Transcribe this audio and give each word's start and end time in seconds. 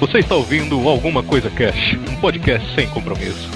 Você 0.00 0.18
está 0.18 0.36
ouvindo 0.36 0.88
Alguma 0.88 1.24
Coisa 1.24 1.50
Cash, 1.50 1.98
um 2.08 2.14
podcast 2.20 2.72
sem 2.76 2.88
compromisso. 2.88 3.50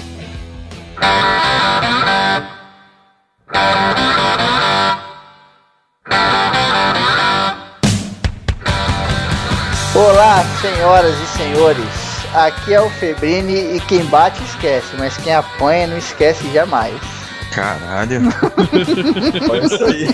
Olá, 9.95 10.43
senhoras 10.59 11.15
e 11.17 11.25
senhores. 11.37 12.25
Aqui 12.35 12.73
é 12.73 12.81
o 12.81 12.89
Febrini 12.89 13.77
e 13.77 13.81
quem 13.87 14.03
bate 14.05 14.43
esquece, 14.43 14.97
mas 14.97 15.15
quem 15.15 15.33
apanha 15.33 15.87
não 15.87 15.97
esquece 15.97 16.51
jamais. 16.51 17.22
Caralho. 17.53 18.21
Olha 19.49 19.65
isso 19.65 19.85
aí. 19.85 20.07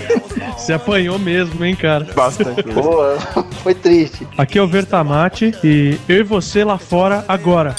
Você 0.58 0.74
apanhou 0.74 1.18
mesmo, 1.18 1.64
hein, 1.64 1.76
cara? 1.76 2.06
Bastante. 2.14 2.64
Boa, 2.64 3.18
foi 3.64 3.74
triste. 3.74 4.28
Aqui 4.38 4.58
é 4.58 4.62
o 4.62 4.68
Vertamate 4.68 5.54
e 5.64 5.98
eu 6.08 6.18
e 6.18 6.24
você 6.24 6.64
lá 6.64 6.78
fora 6.78 7.24
agora. 7.28 7.76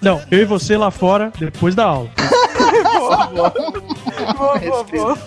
Não, 0.00 0.20
eu 0.30 0.40
e 0.40 0.44
você 0.44 0.76
lá 0.76 0.90
fora 0.90 1.32
depois 1.38 1.74
da 1.74 1.84
aula. 1.84 2.10
boa, 2.98 3.26
boa. 3.26 3.54
Boa, 4.36 4.58
boa, 4.58 4.84
boa. 4.84 5.18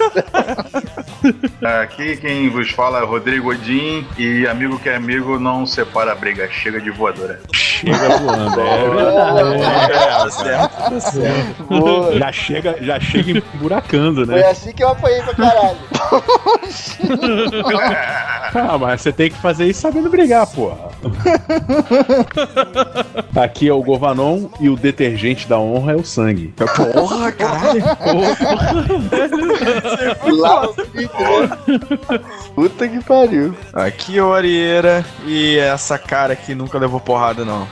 Aqui 1.82 2.18
quem 2.18 2.50
vos 2.50 2.70
fala 2.72 3.00
é 3.00 3.04
Rodrigo 3.06 3.52
Odin 3.52 4.06
e 4.18 4.48
amigo 4.48 4.78
que 4.80 4.90
é 4.90 4.96
amigo 4.96 5.40
não 5.40 5.66
separa 5.66 6.12
a 6.12 6.16
briga, 6.16 6.48
chega 6.50 6.80
de 6.80 6.92
voadora. 6.92 7.40
Chega 7.54 8.18
voando, 8.18 8.62
é 8.62 8.90
verdade. 8.90 9.94
É, 9.94 10.30
certo, 10.32 10.78
tá 10.78 11.00
certo. 11.00 12.18
Já 12.18 12.32
chega, 12.32 12.78
já 12.82 13.00
chega 13.00 13.44
emburacando, 13.56 14.26
Foi 14.26 14.36
né? 14.36 14.48
assim 14.50 14.74
que 14.74 14.84
eu 14.84 14.90
apanhei 14.90 15.22
pra 15.22 15.34
caralho. 15.36 15.78
Ah, 18.58 18.78
mas 18.78 19.02
você 19.02 19.12
tem 19.12 19.30
que 19.30 19.36
fazer 19.38 19.66
isso 19.66 19.82
sabendo 19.82 20.10
brigar, 20.10 20.48
porra. 20.48 20.90
Aqui 23.36 23.68
é 23.68 23.74
o 23.74 23.84
Govanon 23.84 24.48
e 24.62 24.70
o 24.70 24.78
detergente 24.78 25.46
da 25.48 25.60
honra 25.60 25.92
é 25.92 25.96
o 25.96 26.06
sangue. 26.06 26.54
Porra, 26.94 27.32
caralho. 27.34 27.84
Lá 30.38 30.68
né? 30.68 31.10
Puta 32.56 32.88
que 32.88 33.04
pariu. 33.04 33.54
Aqui 33.74 34.18
é 34.18 34.24
o 34.24 34.34
Arieira 34.34 35.06
e 35.26 35.58
essa 35.58 35.98
cara 35.98 36.36
que 36.36 36.56
nunca 36.56 36.78
levou 36.78 37.02
porrada, 37.02 37.44
não. 37.44 37.68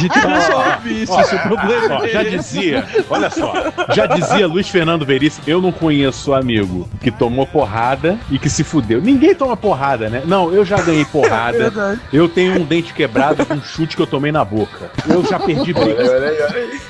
De 0.00 0.08
tudo 0.08 0.40
só 0.46 0.76
vício, 0.82 1.24
se 1.24 1.34
o 1.34 1.38
problema 1.40 1.96
Ó, 2.00 2.04
é 2.04 2.08
já 2.08 2.22
esse. 2.22 2.30
dizia, 2.36 2.86
olha 3.08 3.30
só, 3.30 3.52
já 3.94 4.06
dizia 4.06 4.46
Luiz 4.46 4.68
Fernando 4.68 5.04
Veríssimo, 5.04 5.44
eu 5.46 5.60
não 5.60 5.70
conheço 5.72 6.32
amigo 6.32 6.88
que 7.00 7.10
tomou 7.10 7.46
porrada 7.46 8.18
e 8.30 8.38
que 8.38 8.48
se 8.48 8.64
fudeu. 8.64 9.00
Ninguém 9.00 9.34
toma 9.34 9.56
porrada, 9.56 10.08
né? 10.08 10.22
Não, 10.24 10.52
eu 10.52 10.64
já 10.64 10.76
ganhei 10.80 11.04
porrada. 11.04 11.98
Eu 12.12 12.28
tenho 12.28 12.60
um 12.60 12.64
dente 12.64 12.92
quebrado 12.94 13.44
com 13.44 13.54
um 13.54 13.62
chute 13.62 13.96
que 13.96 14.02
eu 14.02 14.06
tomei 14.06 14.32
na 14.32 14.44
boca. 14.44 14.90
Eu 15.08 15.24
já 15.24 15.38
perdi 15.38 15.72
briga. 15.72 16.02
Olha 16.02 16.28
aí, 16.28 16.42
olha 16.42 16.56
aí. 16.56 16.80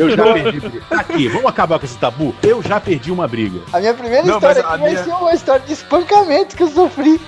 Eu 0.00 0.10
já 0.10 0.32
perdi 0.32 0.60
briga. 0.60 0.80
Tá 0.88 1.00
Aqui, 1.00 1.28
vamos 1.28 1.46
acabar 1.46 1.78
com 1.78 1.86
esse 1.86 1.96
tabu? 1.98 2.34
Eu 2.42 2.62
já 2.62 2.80
perdi 2.80 3.10
uma 3.12 3.26
briga. 3.28 3.60
A 3.72 3.78
minha 3.80 3.94
primeira 3.94 4.24
Não, 4.26 4.34
história 4.34 4.60
aqui 4.62 4.78
vai 4.80 4.90
minha- 4.90 5.04
ser 5.04 5.10
uma 5.12 5.32
história 5.34 5.62
de 5.66 5.72
espancamento 5.72 6.56
que 6.56 6.62
eu 6.62 6.68
sofri. 6.68 7.20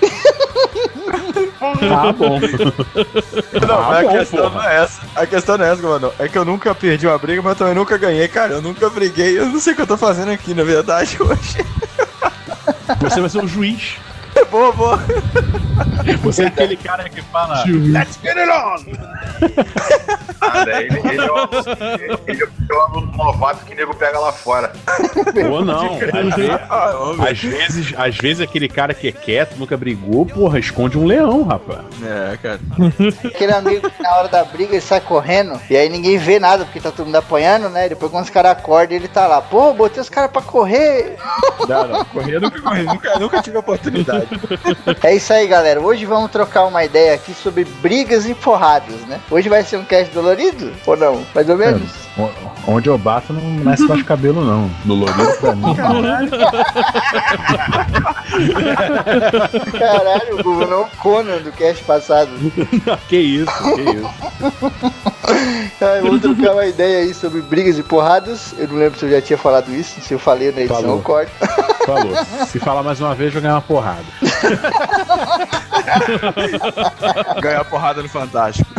Tá 1.59 2.11
bom. 2.13 2.39
Não, 3.67 3.79
Ah, 3.79 3.87
mas 3.89 4.03
bom, 4.03 4.09
a 4.09 4.17
questão 4.19 4.39
porra. 4.49 4.53
não 4.63 4.69
é 4.69 4.83
essa. 4.83 4.98
A 5.15 5.25
questão 5.25 5.57
não 5.57 5.65
é 5.65 5.71
essa, 5.71 5.81
mano. 5.81 6.13
É 6.19 6.27
que 6.27 6.37
eu 6.37 6.45
nunca 6.45 6.73
perdi 6.73 7.07
uma 7.07 7.17
briga, 7.17 7.41
mas 7.41 7.57
também 7.57 7.73
nunca 7.73 7.97
ganhei, 7.97 8.27
cara. 8.27 8.53
Eu 8.53 8.61
nunca 8.61 8.89
briguei. 8.89 9.37
Eu 9.39 9.47
não 9.47 9.59
sei 9.59 9.73
o 9.73 9.75
que 9.75 9.81
eu 9.81 9.87
tô 9.87 9.97
fazendo 9.97 10.31
aqui, 10.31 10.53
na 10.53 10.63
verdade, 10.63 11.17
hoje. 11.21 11.65
Você 13.01 13.21
vai 13.21 13.29
ser 13.29 13.39
um 13.39 13.47
juiz. 13.47 13.97
Boa, 14.45 14.71
boa. 14.71 14.99
Você 16.23 16.43
é 16.43 16.47
aquele 16.47 16.75
cara 16.77 17.07
que 17.09 17.21
fala. 17.23 17.63
Let's 17.67 18.19
get 18.21 18.37
it 18.37 18.49
on! 18.49 18.83
Ah, 20.41 20.65
daí 20.65 20.85
ele, 20.85 20.99
ele, 20.99 21.21
é 21.21 21.31
o, 21.31 21.37
ele 22.27 22.43
é 22.43 22.75
aluno 22.75 23.11
novato 23.15 23.65
que 23.65 23.73
o 23.73 23.75
nego 23.75 23.93
pega 23.95 24.19
lá 24.19 24.31
fora. 24.31 24.71
Ou 25.51 25.63
não. 25.63 25.97
Às 25.99 26.35
vezes, 26.35 26.49
Ah, 26.69 27.29
às 27.29 27.39
vezes, 27.39 27.93
às 27.97 28.17
vezes 28.17 28.41
aquele 28.41 28.67
cara 28.67 28.93
que 28.93 29.07
é 29.07 29.11
quieto, 29.11 29.55
nunca 29.57 29.75
brigou, 29.77 30.25
porra, 30.25 30.59
esconde 30.59 30.97
um 30.97 31.05
leão, 31.05 31.43
rapaz. 31.43 31.79
É, 32.03 32.37
cara. 32.37 32.59
Aquele 33.25 33.51
amigo 33.53 33.89
que 33.89 34.01
na 34.01 34.15
hora 34.15 34.27
da 34.27 34.43
briga 34.43 34.73
ele 34.73 34.81
sai 34.81 35.01
correndo 35.01 35.59
e 35.69 35.75
aí 35.77 35.89
ninguém 35.89 36.17
vê 36.17 36.39
nada 36.39 36.63
porque 36.65 36.79
tá 36.79 36.91
todo 36.91 37.05
mundo 37.05 37.15
apanhando, 37.17 37.69
né? 37.69 37.89
Depois 37.89 38.11
quando 38.11 38.23
os 38.23 38.29
caras 38.29 38.51
acordam 38.53 38.95
ele 38.97 39.07
tá 39.07 39.27
lá, 39.27 39.41
pô, 39.41 39.73
botei 39.73 40.01
os 40.01 40.09
caras 40.09 40.31
pra 40.31 40.41
correr. 40.41 41.17
Não, 41.67 41.87
não. 41.87 42.05
Correr 42.05 42.35
eu 42.35 42.41
nunca 42.41 42.61
corri. 42.61 42.83
Nunca, 42.83 43.19
nunca 43.19 43.41
tive 43.41 43.57
oportunidade. 43.57 44.27
É 45.03 45.15
isso 45.15 45.31
aí, 45.33 45.47
galera. 45.47 45.81
Hoje 45.81 46.05
vamos 46.05 46.31
trocar 46.31 46.65
uma 46.65 46.83
ideia 46.83 47.13
aqui 47.13 47.33
sobre 47.33 47.65
brigas 47.81 48.27
e 48.27 48.33
porradas, 48.33 49.01
né? 49.07 49.19
Hoje 49.29 49.49
vai 49.49 49.63
ser 49.63 49.77
um 49.77 49.83
cast 49.83 50.13
dolorido? 50.13 50.71
Ou 50.85 50.97
não? 50.97 51.25
Mais 51.33 51.49
ou 51.49 51.57
menos? 51.57 51.91
Onde 52.67 52.89
eu 52.89 52.97
bato 52.97 53.31
não 53.31 53.41
nasce 53.63 53.83
mais 53.83 54.03
cabelo, 54.03 54.43
não. 54.43 54.69
Dolorido 54.83 55.37
pra 55.39 55.55
mim. 55.55 55.75
Caralho, 59.77 60.39
o 60.39 60.43
Google 60.43 60.67
não 60.67 60.89
Conan 61.01 61.37
do 61.37 61.51
cast 61.51 61.83
passado. 61.83 62.29
que 63.07 63.17
isso, 63.17 63.51
que 63.75 63.81
isso. 63.81 64.09
Vamos 66.01 66.21
trocar 66.21 66.53
uma 66.53 66.65
ideia 66.65 66.99
aí 66.99 67.13
sobre 67.13 67.41
brigas 67.41 67.77
e 67.77 67.83
porradas. 67.83 68.53
Eu 68.57 68.67
não 68.67 68.75
lembro 68.75 68.99
se 68.99 69.05
eu 69.05 69.11
já 69.11 69.21
tinha 69.21 69.37
falado 69.37 69.73
isso. 69.73 70.01
Se 70.01 70.13
eu 70.13 70.19
falei 70.19 70.51
na 70.51 70.61
edição, 70.61 70.81
Falou. 70.81 71.01
corto. 71.01 71.31
Falou. 71.89 72.13
Se 72.47 72.59
falar 72.59 72.83
mais 72.83 73.01
uma 73.01 73.15
vez, 73.15 73.33
eu 73.33 73.41
ganhar 73.41 73.55
uma 73.55 73.61
porrada. 73.61 74.03
Ganhar 77.41 77.65
porrada 77.65 78.01
no 78.03 78.09
Fantástico. 78.09 78.69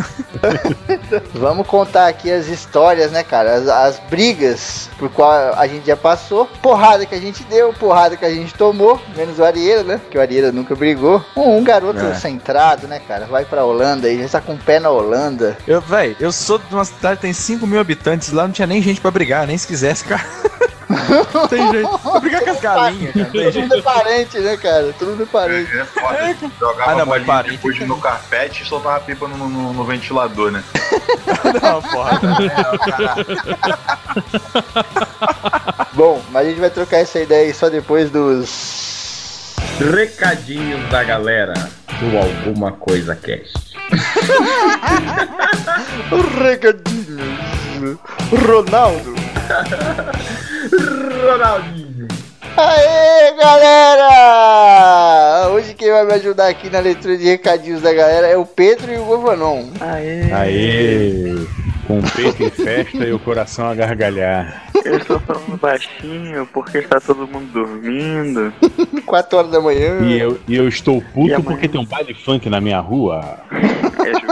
Vamos 1.33 1.67
contar 1.67 2.07
aqui 2.07 2.31
as 2.31 2.47
histórias, 2.47 3.11
né, 3.11 3.23
cara? 3.23 3.55
As, 3.55 3.67
as 3.67 3.99
brigas 4.09 4.89
por 4.97 5.09
qual 5.09 5.31
a 5.31 5.67
gente 5.67 5.85
já 5.85 5.97
passou, 5.97 6.45
porrada 6.61 7.05
que 7.05 7.13
a 7.13 7.19
gente 7.19 7.43
deu, 7.43 7.73
porrada 7.73 8.15
que 8.15 8.25
a 8.25 8.33
gente 8.33 8.53
tomou, 8.53 8.99
menos 9.15 9.37
o 9.39 9.43
Arieira, 9.43 9.83
né? 9.83 9.99
Que 10.09 10.17
o 10.17 10.21
Arieira 10.21 10.51
nunca 10.51 10.75
brigou. 10.75 11.23
Um, 11.35 11.57
um 11.57 11.63
garoto 11.63 11.99
É. 11.99 12.13
centrado, 12.15 12.87
né, 12.87 13.01
cara? 13.07 13.25
Vai 13.25 13.43
pra 13.45 13.65
Holanda 13.65 14.07
aí, 14.07 14.21
já 14.21 14.29
tá 14.29 14.41
com 14.41 14.53
o 14.53 14.57
pé 14.57 14.79
na 14.79 14.89
Holanda. 14.89 15.57
Eu, 15.67 15.81
véi, 15.81 16.15
eu 16.19 16.31
sou 16.31 16.57
de 16.57 16.73
uma 16.73 16.85
cidade 16.85 17.17
que 17.17 17.21
tem 17.23 17.33
5 17.33 17.67
mil 17.67 17.79
habitantes. 17.79 18.31
Lá 18.31 18.43
não 18.43 18.51
tinha 18.51 18.67
nem 18.67 18.81
gente 18.81 19.01
pra 19.01 19.11
brigar, 19.11 19.45
nem 19.45 19.57
se 19.57 19.67
quisesse, 19.67 20.05
cara. 20.05 20.23
Não 21.33 21.47
tem 21.47 21.71
jeito. 21.71 21.99
Pra 21.99 22.19
brigar 22.19 22.41
com 22.43 22.49
as 22.51 22.59
galinhas, 22.61 23.13
cara. 23.13 23.25
Não 23.25 23.31
tem 23.31 23.41
jeito. 23.51 23.59
mundo 23.61 23.75
é 23.75 23.81
parente, 23.81 24.39
né, 24.39 24.57
cara? 24.57 24.93
Todo 24.97 25.09
mundo 25.09 25.23
é 25.23 25.25
parente. 25.25 25.77
É 25.77 25.85
foda. 25.85 26.35
Jogava 26.59 26.91
Ah, 26.91 26.95
não, 26.95 27.05
mas 27.05 27.07
bolinha 27.07 27.25
parente 27.25 27.55
depois 27.57 27.79
no 27.87 27.97
carpete 27.97 28.63
e 28.63 28.65
soltava 28.65 28.97
a 28.97 28.99
pipa 28.99 29.27
no, 29.27 29.37
no- 29.49 29.73
no 29.73 29.83
ventilador, 29.83 30.51
né? 30.51 30.63
Não, 31.61 31.81
porra. 31.81 32.19
Bom, 35.93 36.21
mas 36.31 36.45
a 36.45 36.49
gente 36.49 36.59
vai 36.59 36.69
trocar 36.69 36.97
essa 36.97 37.19
ideia 37.19 37.47
aí 37.47 37.53
só 37.53 37.69
depois 37.69 38.09
dos. 38.09 39.55
Recadinhos 39.79 40.87
da 40.89 41.03
galera 41.03 41.53
do 41.99 42.17
Alguma 42.17 42.71
Coisa 42.73 43.15
Cast. 43.15 43.71
Recadinhos. 46.43 47.97
Ronaldo. 48.47 49.20
Ronaldinho. 51.25 52.07
Aê, 52.57 53.33
galera! 53.37 54.09
Hoje 55.51 55.73
quem 55.73 55.89
vai 55.89 56.05
me 56.05 56.13
ajudar 56.13 56.47
aqui 56.49 56.69
na 56.69 56.79
leitura 56.79 57.17
de 57.17 57.23
recadinhos 57.25 57.81
da 57.81 57.93
galera 57.93 58.27
é 58.27 58.35
o 58.37 58.45
Pedro 58.45 58.91
e 58.93 58.97
o 58.97 59.05
Govanon. 59.05 59.67
Aê! 59.79 61.33
Com 61.87 61.99
o 61.99 62.03
peito 62.11 62.43
em 62.43 62.49
festa 62.49 62.97
e 63.05 63.11
o 63.13 63.19
coração 63.19 63.67
a 63.69 63.73
gargalhar. 63.75 64.65
Eu 64.85 64.97
estou 64.97 65.19
falando 65.19 65.57
baixinho 65.59 66.47
porque 66.53 66.77
está 66.79 66.99
todo 66.99 67.27
mundo 67.27 67.51
dormindo. 67.51 68.53
4 69.05 69.37
horas 69.37 69.51
da 69.51 69.59
manhã. 69.61 69.99
E 70.01 70.19
eu, 70.19 70.39
e 70.47 70.55
eu 70.55 70.67
estou 70.67 70.97
E 70.97 71.01
puto 71.01 71.19
amanhã? 71.35 71.41
porque 71.41 71.67
tem 71.67 71.79
um 71.81 71.85
baile 71.85 72.13
funk 72.13 72.49
na 72.49 72.59
minha 72.61 72.79
rua. 72.79 73.39
É 73.51 74.11
justo. 74.13 74.31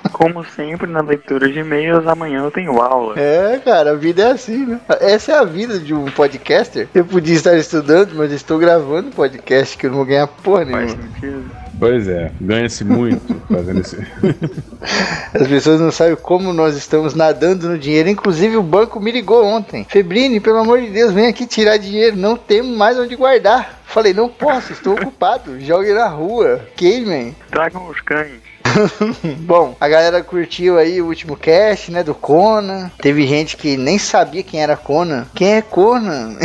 Como 0.21 0.45
sempre, 0.45 0.85
na 0.85 1.01
leitura 1.01 1.51
de 1.51 1.57
e-mails, 1.57 2.05
amanhã 2.05 2.43
eu 2.43 2.51
tenho 2.51 2.79
aula. 2.79 3.19
É, 3.19 3.59
cara, 3.65 3.91
a 3.91 3.95
vida 3.95 4.21
é 4.21 4.31
assim, 4.31 4.67
né? 4.67 4.79
Essa 4.99 5.31
é 5.31 5.35
a 5.39 5.43
vida 5.43 5.79
de 5.79 5.95
um 5.95 6.05
podcaster. 6.05 6.87
Eu 6.93 7.03
podia 7.03 7.33
estar 7.33 7.57
estudando, 7.57 8.13
mas 8.13 8.31
estou 8.31 8.59
gravando 8.59 9.09
podcast 9.09 9.75
que 9.75 9.87
eu 9.87 9.89
não 9.89 9.97
vou 9.97 10.05
ganhar 10.05 10.27
porra 10.27 10.63
Faz 10.65 10.93
nenhuma. 10.93 11.13
sentido? 11.15 11.51
Pois 11.79 12.07
é, 12.07 12.31
ganha-se 12.39 12.83
muito 12.83 13.41
fazendo 13.51 13.81
esse. 13.81 13.97
As 15.33 15.47
pessoas 15.47 15.81
não 15.81 15.91
sabem 15.91 16.15
como 16.15 16.53
nós 16.53 16.77
estamos 16.77 17.15
nadando 17.15 17.67
no 17.67 17.79
dinheiro. 17.79 18.07
Inclusive, 18.07 18.55
o 18.57 18.61
banco 18.61 18.99
me 18.99 19.11
ligou 19.11 19.43
ontem. 19.43 19.87
Febrine, 19.89 20.39
pelo 20.39 20.59
amor 20.59 20.79
de 20.79 20.91
Deus, 20.91 21.11
vem 21.11 21.25
aqui 21.25 21.47
tirar 21.47 21.77
dinheiro. 21.77 22.15
Não 22.15 22.37
temos 22.37 22.77
mais 22.77 22.99
onde 22.99 23.15
guardar. 23.15 23.81
Falei, 23.85 24.13
não 24.13 24.29
posso, 24.29 24.71
estou 24.71 24.93
ocupado. 24.93 25.59
Jogue 25.59 25.91
na 25.93 26.07
rua. 26.07 26.61
Queimem. 26.75 27.35
Tragam 27.49 27.87
os 27.89 27.99
cães. 28.01 28.50
Bom, 29.39 29.75
a 29.79 29.87
galera 29.87 30.23
curtiu 30.23 30.77
aí 30.77 31.01
o 31.01 31.07
último 31.07 31.35
cast, 31.35 31.91
né, 31.91 32.03
do 32.03 32.13
Conan. 32.13 32.91
Teve 33.01 33.25
gente 33.27 33.57
que 33.57 33.77
nem 33.77 33.97
sabia 33.97 34.43
quem 34.43 34.61
era 34.61 34.75
Conan. 34.77 35.25
Quem 35.33 35.55
é 35.55 35.61
Conan? 35.61 36.35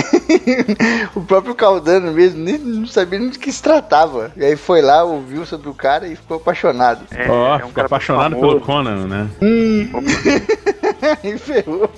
o 1.15 1.21
próprio 1.23 1.55
Caldano 1.55 2.13
mesmo 2.13 2.43
nem, 2.43 2.59
não 2.59 2.87
sabia 2.87 3.19
nem 3.19 3.29
do 3.31 3.39
que 3.39 3.53
se 3.53 3.63
tratava. 3.63 4.33
E 4.37 4.45
aí 4.45 4.57
foi 4.57 4.83
lá, 4.83 5.05
ouviu 5.05 5.47
sobre 5.47 5.69
o 5.69 5.75
cara 5.75 6.07
e 6.07 6.17
ficou 6.17 6.39
apaixonado. 6.39 7.05
É, 7.11 7.31
Ó, 7.31 7.53
é 7.53 7.57
um 7.57 7.59
ficou 7.59 7.73
cara 7.73 7.87
apaixonado 7.87 8.35
famoso. 8.35 8.55
pelo 8.55 8.61
Conan, 8.61 9.07
né? 9.07 9.29
e 11.23 11.39
ferrou. 11.39 11.91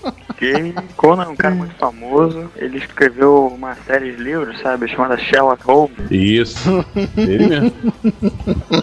Conan 0.96 1.24
é 1.24 1.28
um 1.28 1.36
cara 1.36 1.54
muito 1.54 1.74
famoso. 1.74 2.50
Ele 2.56 2.78
escreveu 2.78 3.46
uma 3.46 3.74
série 3.86 4.12
de 4.12 4.22
livros, 4.22 4.60
sabe, 4.60 4.88
chamada 4.88 5.18
Sherlock 5.18 5.64
Holmes. 5.64 5.96
Isso. 6.10 6.84
Ele 7.16 7.48
mesmo. 7.48 7.72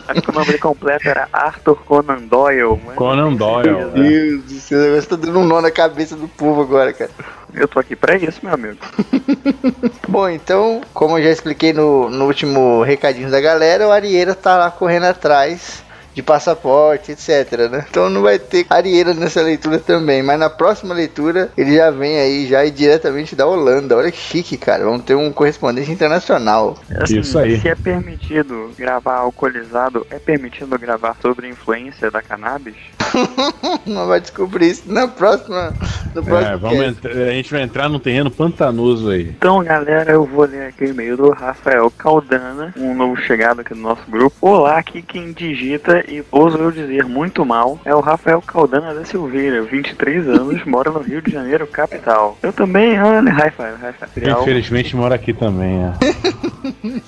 Acho 0.07 0.21
que 0.21 0.29
o 0.29 0.33
nome 0.33 0.45
dele 0.47 0.57
completo 0.57 1.07
era 1.07 1.24
Arthur 1.31 1.75
Conan 1.85 2.27
Doyle. 2.27 2.79
mas 2.85 2.95
Conan 2.95 3.33
Doyle. 3.33 3.71
Meu 3.71 3.87
né? 3.87 4.09
Deus 4.09 4.43
do 4.43 4.59
céu, 4.59 4.79
o 4.79 4.81
negócio 4.83 5.09
tá 5.09 5.15
dando 5.15 5.39
um 5.39 5.45
nó 5.45 5.61
na 5.61 5.71
cabeça 5.71 6.15
do 6.15 6.27
povo 6.27 6.61
agora, 6.61 6.91
cara. 6.93 7.11
Eu 7.53 7.67
tô 7.67 7.79
aqui 7.79 7.95
pra 7.95 8.17
isso, 8.17 8.39
meu 8.43 8.53
amigo. 8.53 8.77
Bom, 10.07 10.27
então, 10.27 10.81
como 10.93 11.17
eu 11.17 11.23
já 11.23 11.29
expliquei 11.29 11.71
no, 11.71 12.09
no 12.09 12.25
último 12.25 12.83
recadinho 12.83 13.31
da 13.31 13.39
galera, 13.39 13.87
o 13.87 13.91
Arieira 13.91 14.35
tá 14.35 14.57
lá 14.57 14.71
correndo 14.71 15.05
atrás 15.05 15.84
de 16.15 16.23
passaporte, 16.23 17.11
etc, 17.11 17.69
né? 17.69 17.85
Então 17.89 18.09
não 18.09 18.21
vai 18.21 18.39
ter 18.39 18.65
Arieira 18.69 19.13
nessa 19.13 19.41
leitura 19.41 19.77
também, 19.79 20.23
mas 20.23 20.39
na 20.39 20.49
próxima 20.49 20.93
leitura 20.95 21.49
ele 21.57 21.75
já 21.75 21.91
vem 21.91 22.17
aí, 22.17 22.47
já 22.47 22.65
e 22.65 22.71
diretamente 22.71 23.35
da 23.35 23.45
Holanda. 23.45 23.97
Olha 23.97 24.09
que 24.11 24.17
chique, 24.17 24.55
cara. 24.57 24.85
Vamos 24.85 25.03
ter 25.03 25.13
um 25.15 25.31
correspondente 25.31 25.91
internacional. 25.91 26.77
Assim, 26.97 27.19
Isso 27.19 27.37
aí. 27.37 27.59
Se 27.59 27.67
é 27.67 27.75
permitido 27.75 28.71
gravar 28.77 29.17
alcoolizado, 29.17 30.07
é 30.09 30.17
permitido 30.17 30.79
gravar 30.79 31.17
sobre 31.21 31.47
a 31.47 31.49
influência 31.49 32.09
da 32.09 32.21
cannabis? 32.21 32.75
Não 33.85 34.07
vai 34.07 34.21
descobrir 34.21 34.69
isso 34.71 34.83
na 34.85 35.07
próxima. 35.07 35.73
No 36.13 36.23
próximo 36.23 36.53
É, 36.53 36.57
vamos 36.57 36.83
entrar- 36.85 37.11
a 37.11 37.31
gente 37.31 37.51
vai 37.51 37.61
entrar 37.61 37.89
num 37.89 37.99
terreno 37.99 38.31
pantanoso 38.31 39.09
aí. 39.09 39.29
Então, 39.37 39.63
galera, 39.63 40.11
eu 40.13 40.25
vou 40.25 40.45
ler 40.45 40.67
aqui 40.67 40.85
o 40.85 40.89
e-mail 40.89 41.17
do 41.17 41.29
Rafael 41.31 41.91
Caldana, 41.91 42.73
um 42.77 42.95
novo 42.95 43.17
chegado 43.17 43.61
aqui 43.61 43.73
no 43.73 43.81
nosso 43.81 44.03
grupo. 44.09 44.35
Olá, 44.41 44.77
aqui 44.77 45.01
quem 45.01 45.31
digita 45.33 46.04
e 46.07 46.23
ouso 46.31 46.57
eu 46.57 46.71
dizer 46.71 47.05
muito 47.05 47.45
mal 47.45 47.79
é 47.85 47.93
o 47.93 47.99
Rafael 47.99 48.41
Caldana 48.41 48.93
da 48.93 49.05
Silveira, 49.05 49.61
23 49.63 50.27
anos, 50.29 50.63
mora 50.65 50.91
no 50.91 50.99
Rio 50.99 51.21
de 51.21 51.31
Janeiro, 51.31 51.67
capital. 51.67 52.37
Eu 52.41 52.53
também, 52.53 52.99
olha, 53.01 53.31
Rafael, 53.31 53.75
Rafael. 53.77 54.41
Infelizmente 54.41 54.95
mora 54.95 55.15
aqui 55.15 55.33
também, 55.33 55.83
é. 55.83 55.93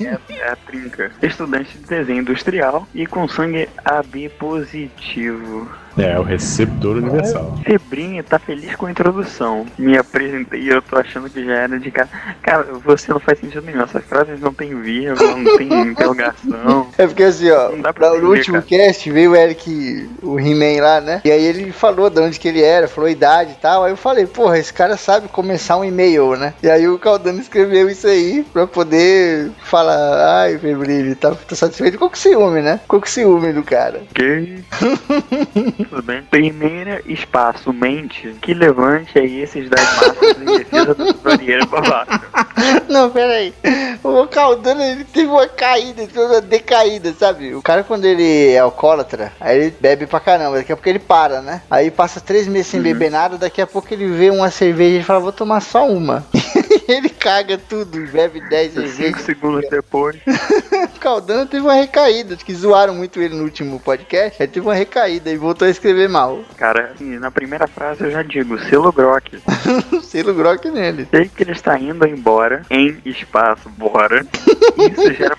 É, 0.03 0.17
é 0.35 0.49
a 0.49 0.55
trinca. 0.55 1.11
Estudante 1.21 1.77
de 1.77 1.85
desenho 1.85 2.21
industrial 2.21 2.88
e 2.94 3.05
com 3.05 3.27
sangue 3.27 3.67
AB 3.83 4.29
positivo. 4.29 5.67
É, 5.97 6.17
o 6.19 6.23
receptor 6.23 6.97
universal. 6.97 7.57
Febrinha 7.65 8.23
tá 8.23 8.38
feliz 8.38 8.75
com 8.75 8.85
a 8.85 8.91
introdução. 8.91 9.65
Me 9.77 9.97
apresentei 9.97 10.61
e 10.61 10.69
eu 10.69 10.81
tô 10.81 10.97
achando 10.97 11.29
que 11.29 11.44
já 11.44 11.53
era 11.53 11.79
de 11.79 11.89
cara. 11.91 12.07
Cara, 12.41 12.63
você 12.83 13.11
não 13.11 13.19
faz 13.19 13.39
sentido 13.39 13.63
nenhum. 13.65 13.81
Essas 13.81 14.03
frases 14.05 14.39
não 14.39 14.53
tem 14.53 14.79
vírgula, 14.79 15.35
não 15.35 15.57
tem 15.57 15.67
interrogação. 15.89 16.88
É 16.97 17.07
porque 17.07 17.23
assim, 17.23 17.49
ó, 17.49 17.69
Não 17.71 17.81
dá 17.81 17.91
pra 17.94 18.09
no 18.09 18.15
entender, 18.17 18.27
último 18.27 18.61
cara. 18.61 18.65
cast 18.88 19.11
veio 19.11 19.31
o 19.31 19.35
Eric, 19.35 20.09
o 20.21 20.39
He-Man 20.39 20.81
lá, 20.81 21.01
né? 21.01 21.21
E 21.25 21.31
aí 21.31 21.44
ele 21.44 21.71
falou 21.71 22.09
de 22.09 22.19
onde 22.19 22.39
que 22.39 22.47
ele 22.47 22.61
era, 22.61 22.88
falou 22.88 23.07
a 23.07 23.11
idade 23.11 23.53
e 23.53 23.61
tal. 23.61 23.83
Aí 23.83 23.91
eu 23.91 23.97
falei, 23.97 24.25
porra, 24.27 24.59
esse 24.59 24.71
cara 24.73 24.97
sabe 24.97 25.27
começar 25.27 25.77
um 25.77 25.83
e-mail, 25.85 26.35
né? 26.35 26.53
E 26.61 26.69
aí 26.69 26.88
o 26.88 26.99
Caldano 26.99 27.39
escreveu 27.39 27.89
isso 27.89 28.05
aí 28.07 28.45
pra 28.53 28.67
poder 28.67 29.49
falar, 29.63 30.41
ai, 30.44 30.57
Febrilho, 30.59 31.15
tá, 31.15 31.31
tá 31.33 31.55
satisfeito. 31.55 31.94
Ficou 31.94 32.09
com 32.09 32.15
ciúme, 32.15 32.61
né? 32.61 32.77
Ficou 32.83 32.99
com 33.01 33.07
ciúme 33.07 33.51
do 33.51 33.63
cara. 33.63 34.01
Ok. 34.11 34.59
Tudo 35.89 36.01
bem. 36.01 36.22
Primeira 36.24 37.01
espaço, 37.06 37.72
mente, 37.74 38.36
que 38.42 38.54
levante 38.54 39.18
aí 39.18 39.42
esses 39.42 39.69
das 39.69 39.81
massas 39.95 40.42
em 40.42 40.57
defesa 40.57 40.94
do 40.94 41.13
barreira 41.16 41.66
pra 41.68 41.81
baixo. 41.81 42.22
Não, 42.89 43.10
pera 43.10 43.34
aí. 43.34 43.54
O 44.04 44.28
Caldano, 44.28 44.81
ele 44.81 45.04
teve 45.04 45.28
uma 45.28 45.48
caída, 45.48 46.07
uma 46.16 46.42
decaída, 46.42 47.13
sabe? 47.13 47.54
O 47.56 47.62
cara, 47.62 47.84
quando 47.84 48.06
ele 48.06 48.51
é 48.51 48.60
alcoólatra, 48.60 49.31
aí 49.39 49.57
ele 49.57 49.75
bebe 49.80 50.06
pra 50.07 50.19
caramba. 50.19 50.57
Daqui 50.57 50.72
a 50.72 50.75
pouco 50.75 50.89
ele 50.89 51.00
para, 51.00 51.42
né? 51.42 51.62
Aí 51.69 51.92
passa 51.92 52.19
três 52.19 52.48
meses 52.48 52.68
sem 52.68 52.81
beber 52.81 53.12
nada, 53.12 53.38
daqui 53.38 53.62
a 53.62 53.68
pouco 53.68 53.94
ele 53.94 54.07
vê 54.07 54.30
uma 54.30 54.50
cerveja 54.51 55.00
e 55.00 55.04
fala, 55.04 55.19
vou 55.19 55.31
tomar 55.31 55.62
só 55.62 55.88
uma. 55.88 56.25
ele 56.88 57.10
caga 57.10 57.57
tudo, 57.57 58.00
bebe 58.12 58.42
dez 58.50 58.74
Cinco 58.74 58.88
cervejas. 58.88 59.22
segundos 59.22 59.69
depois. 59.69 60.18
O 60.98 61.00
Caldano 61.00 61.45
teve 61.45 61.63
uma 61.63 61.75
recaída, 61.75 62.33
acho 62.33 62.44
que 62.44 62.54
zoaram 62.54 62.94
muito 62.94 63.22
ele 63.22 63.36
no 63.36 63.44
último 63.44 63.80
podcast. 63.80 64.42
Aí 64.42 64.48
teve 64.48 64.66
uma 64.66 64.74
recaída 64.74 65.30
e 65.31 65.38
voltou 65.38 65.68
a 65.68 65.72
escrever 65.77 66.09
mal. 66.09 66.44
Cara, 66.57 66.91
assim, 66.94 67.18
na 67.18 67.31
primeira 67.31 67.68
frase 67.68 68.03
eu 68.03 68.12
já 68.12 68.24
digo, 68.24 68.59
selo 68.59 68.91
Brock. 68.91 69.39
Selo 70.03 70.33
Grock 70.33 70.69
nele. 70.69 71.07
Sei 71.09 71.29
que 71.29 71.44
ele 71.44 71.51
está 71.51 71.77
indo 71.77 72.06
embora 72.06 72.63
em 72.69 72.97
espaço, 73.06 73.69
bora. 73.69 74.25
Isso 74.77 75.13
gera, 75.13 75.38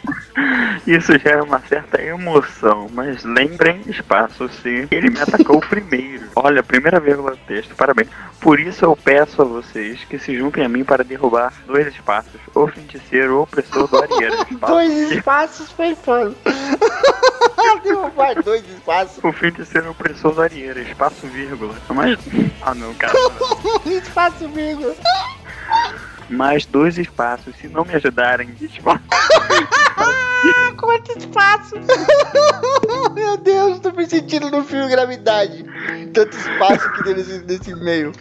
isso 0.86 1.18
gera 1.18 1.42
uma 1.44 1.60
certa 1.60 2.00
emoção, 2.02 2.88
mas 2.92 3.24
lembrem, 3.24 3.80
espaço 3.86 4.48
se 4.48 4.88
ele 4.90 5.10
me 5.10 5.20
atacou 5.20 5.60
primeiro. 5.60 6.26
Olha, 6.34 6.62
primeira 6.62 6.98
vírgula 6.98 7.32
do 7.32 7.36
texto, 7.38 7.74
parabéns. 7.76 8.08
Por 8.40 8.60
isso 8.60 8.84
eu 8.84 8.96
peço 8.96 9.42
a 9.42 9.44
vocês 9.44 10.04
que 10.04 10.18
se 10.18 10.36
juntem 10.36 10.64
a 10.64 10.68
mim 10.68 10.84
para 10.84 11.02
derrubar 11.02 11.52
dois 11.66 11.88
espaços, 11.88 12.40
o 12.54 12.68
feiticeiro 12.68 13.36
ou 13.36 13.42
opressor 13.42 13.88
do 13.88 13.98
Arieira. 13.98 14.36
Espaço. 14.48 14.72
Dois 14.72 15.10
espaços 15.10 15.72
foi 15.72 15.94
foda. 15.96 16.34
Derrubar 17.82 18.42
dois 18.42 18.64
espaços. 18.70 19.22
O 19.22 19.32
feiticeiro 19.32 19.90
opressor 19.90 20.34
do 20.34 20.42
Arieira, 20.42 20.80
espaço 20.80 21.26
vírgula. 21.26 21.74
Mas. 21.88 22.18
Ah 22.62 22.74
não, 22.74 22.94
cara. 22.94 23.12
Espaço, 23.86 24.48
vírgula. 24.48 24.94
Mais 26.28 26.66
dois 26.66 26.98
espaços, 26.98 27.54
se 27.56 27.68
não 27.68 27.84
me 27.84 27.94
ajudarem, 27.94 28.54
espaço. 28.60 29.02
Quanto 30.76 31.18
espaço? 31.18 31.74
Meu 33.14 33.36
Deus, 33.38 33.80
tô 33.80 33.90
me 33.92 34.06
sentindo 34.06 34.50
no 34.50 34.62
filme 34.62 34.88
Gravidade. 34.88 35.64
Tanto 36.12 36.36
espaço 36.36 36.92
que 36.92 37.04
tem 37.04 37.14
nesse, 37.14 37.38
nesse 37.44 37.70
e-mail. 37.70 38.12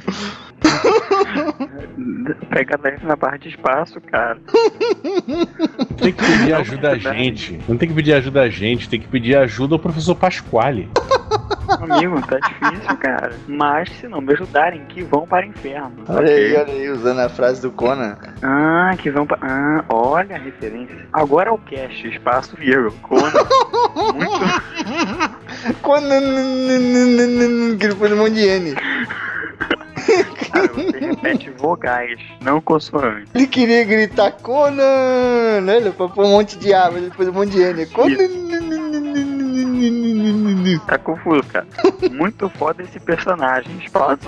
Pega 2.50 2.80
leve 2.83 3.06
na 3.06 3.15
barra 3.15 3.38
de 3.38 3.50
espaço, 3.50 4.01
cara. 4.01 4.39
Tem 5.98 6.13
que 6.13 6.24
pedir 6.24 6.54
ajuda 6.54 6.92
a 6.92 6.98
gente. 6.98 7.59
Não 7.68 7.77
tem 7.77 7.89
que 7.89 7.95
pedir 7.95 8.13
ajuda 8.13 8.42
a 8.42 8.50
gente, 8.50 8.89
tem 8.89 9.00
que 9.00 9.07
pedir 9.07 9.36
ajuda 9.36 9.75
ao 9.75 9.80
professor 9.80 10.15
Pasquale. 10.15 10.89
Amigo, 11.81 12.21
tá 12.25 12.39
difícil, 12.39 12.98
cara. 12.98 13.33
Mas 13.48 13.89
se 13.92 14.07
não 14.07 14.21
me 14.21 14.33
ajudarem, 14.33 14.86
que 14.86 15.04
vão 15.04 15.27
para 15.27 15.45
o 15.45 15.50
inferno. 15.50 16.04
Olha 16.07 16.33
aí, 16.33 16.56
olha 16.56 16.74
aí, 16.74 16.89
usando 16.89 17.19
a 17.19 17.30
frase 17.30 17.62
do 17.62 17.71
Conan. 17.71 18.18
Ah, 18.42 18.95
que 18.98 19.12
vão 19.12 19.27
para. 19.27 19.38
Ah, 19.42 19.83
olha 19.89 20.38
a 20.38 20.39
referência. 20.39 21.07
Agora 21.11 21.49
é 21.49 21.52
o 21.52 21.57
cast, 21.57 22.07
espaço 22.07 22.56
vírgula. 22.56 22.94
Conan. 23.02 23.31
Muito. 24.14 25.81
Conan. 25.81 27.78
Que 27.78 27.85
ele 27.85 27.95
foi 27.95 28.09
no 28.09 28.18
monte 28.18 28.35
de 28.35 28.47
N. 28.47 28.76
Cara, 30.57 30.73
você 30.73 30.99
repete 30.99 31.49
vogais, 31.52 32.19
não 32.42 32.59
consoantes. 32.59 33.30
Ele 33.35 33.45
queria 33.45 33.83
gritar 33.83 34.31
Conan, 34.31 35.61
né? 35.61 35.78
Ele 35.78 35.92
pôr 35.92 36.09
um 36.18 36.31
monte 36.31 36.57
de 36.57 36.73
A, 36.73 36.90
mas 36.90 37.04
depois 37.04 37.30
um 37.30 37.33
monte 37.33 37.52
de 37.52 37.61
N. 37.61 37.85
Conan. 37.87 38.18
Tá 40.87 40.97
confuso, 40.97 41.44
cara. 41.44 41.68
Muito 42.11 42.49
foda 42.49 42.81
esse 42.81 42.99
personagem. 42.99 43.71
Espaço. 43.78 44.18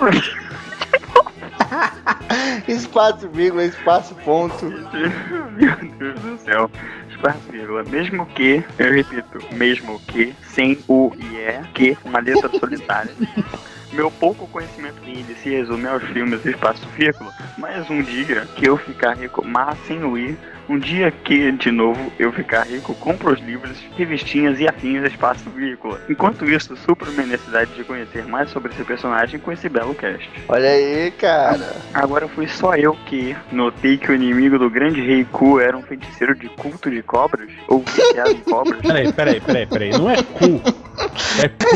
Espaço, 2.68 3.28
vírgula, 3.28 3.64
espaço, 3.64 4.14
ponto. 4.24 4.66
Meu 4.66 5.76
Deus 5.98 6.20
do 6.20 6.38
céu. 6.38 6.70
Espaço, 7.10 7.40
vírgula. 7.50 7.82
Mesmo 7.84 8.26
que, 8.26 8.64
eu 8.78 8.92
repito, 8.92 9.38
mesmo 9.52 10.00
que, 10.06 10.34
sem 10.42 10.78
o 10.86 11.12
e 11.18 11.36
é, 11.38 11.62
que, 11.74 11.98
uma 12.04 12.20
letra 12.20 12.48
solitária. 12.58 13.12
Meu 13.92 14.10
pouco 14.10 14.46
conhecimento 14.46 15.00
de 15.00 15.10
índice 15.10 15.42
se 15.42 15.50
resume 15.50 15.88
aos 15.88 16.04
filmes 16.10 16.44
Espaço 16.46 16.88
Vírgula, 16.90 17.32
mas 17.58 17.90
um 17.90 18.00
dia 18.02 18.46
que 18.54 18.68
eu 18.68 18.76
ficar 18.76 19.16
rico, 19.16 19.44
mas 19.44 19.76
sem 19.80 20.04
o 20.04 20.16
i, 20.16 20.38
um 20.70 20.78
dia 20.78 21.10
que, 21.10 21.50
de 21.50 21.72
novo, 21.72 22.12
eu 22.16 22.32
ficar 22.32 22.62
rico, 22.62 22.94
compro 22.94 23.32
os 23.32 23.40
livros, 23.40 23.76
revistinhas 23.96 24.60
e 24.60 24.68
afins 24.68 25.02
Espaço 25.02 25.50
Vírgula. 25.50 26.00
Enquanto 26.08 26.48
isso, 26.48 26.76
supro 26.76 27.10
minha 27.10 27.26
necessidade 27.26 27.74
de 27.74 27.82
conhecer 27.82 28.24
mais 28.24 28.50
sobre 28.50 28.72
esse 28.72 28.84
personagem 28.84 29.40
com 29.40 29.50
esse 29.50 29.68
belo 29.68 29.92
cast. 29.96 30.30
Olha 30.48 30.68
aí, 30.68 31.10
cara. 31.10 31.76
Agora 31.92 32.28
fui 32.28 32.46
só 32.46 32.76
eu 32.76 32.96
que 33.06 33.36
notei 33.50 33.98
que 33.98 34.12
o 34.12 34.14
inimigo 34.14 34.60
do 34.60 34.70
grande 34.70 35.00
rei 35.00 35.24
Ku 35.24 35.58
era 35.58 35.76
um 35.76 35.82
feiticeiro 35.82 36.36
de 36.36 36.48
culto 36.50 36.88
de 36.88 37.02
cobras? 37.02 37.50
Ou 37.66 37.80
viciado 37.80 38.30
em 38.30 38.38
cobras? 38.38 38.80
Peraí, 38.86 39.12
peraí, 39.12 39.40
peraí, 39.40 39.66
peraí. 39.66 39.90
Não 39.90 40.08
é 40.08 40.22
cu. 40.22 40.62
É 41.42 41.48
cu. 41.48 41.70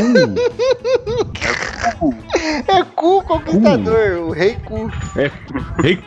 É 2.67 2.83
Cu 2.95 3.23
Conquistador, 3.23 4.19
o 4.27 4.31
rei 4.31 4.55
Cu. 4.65 4.89
É 5.17 5.31
rei 5.81 5.97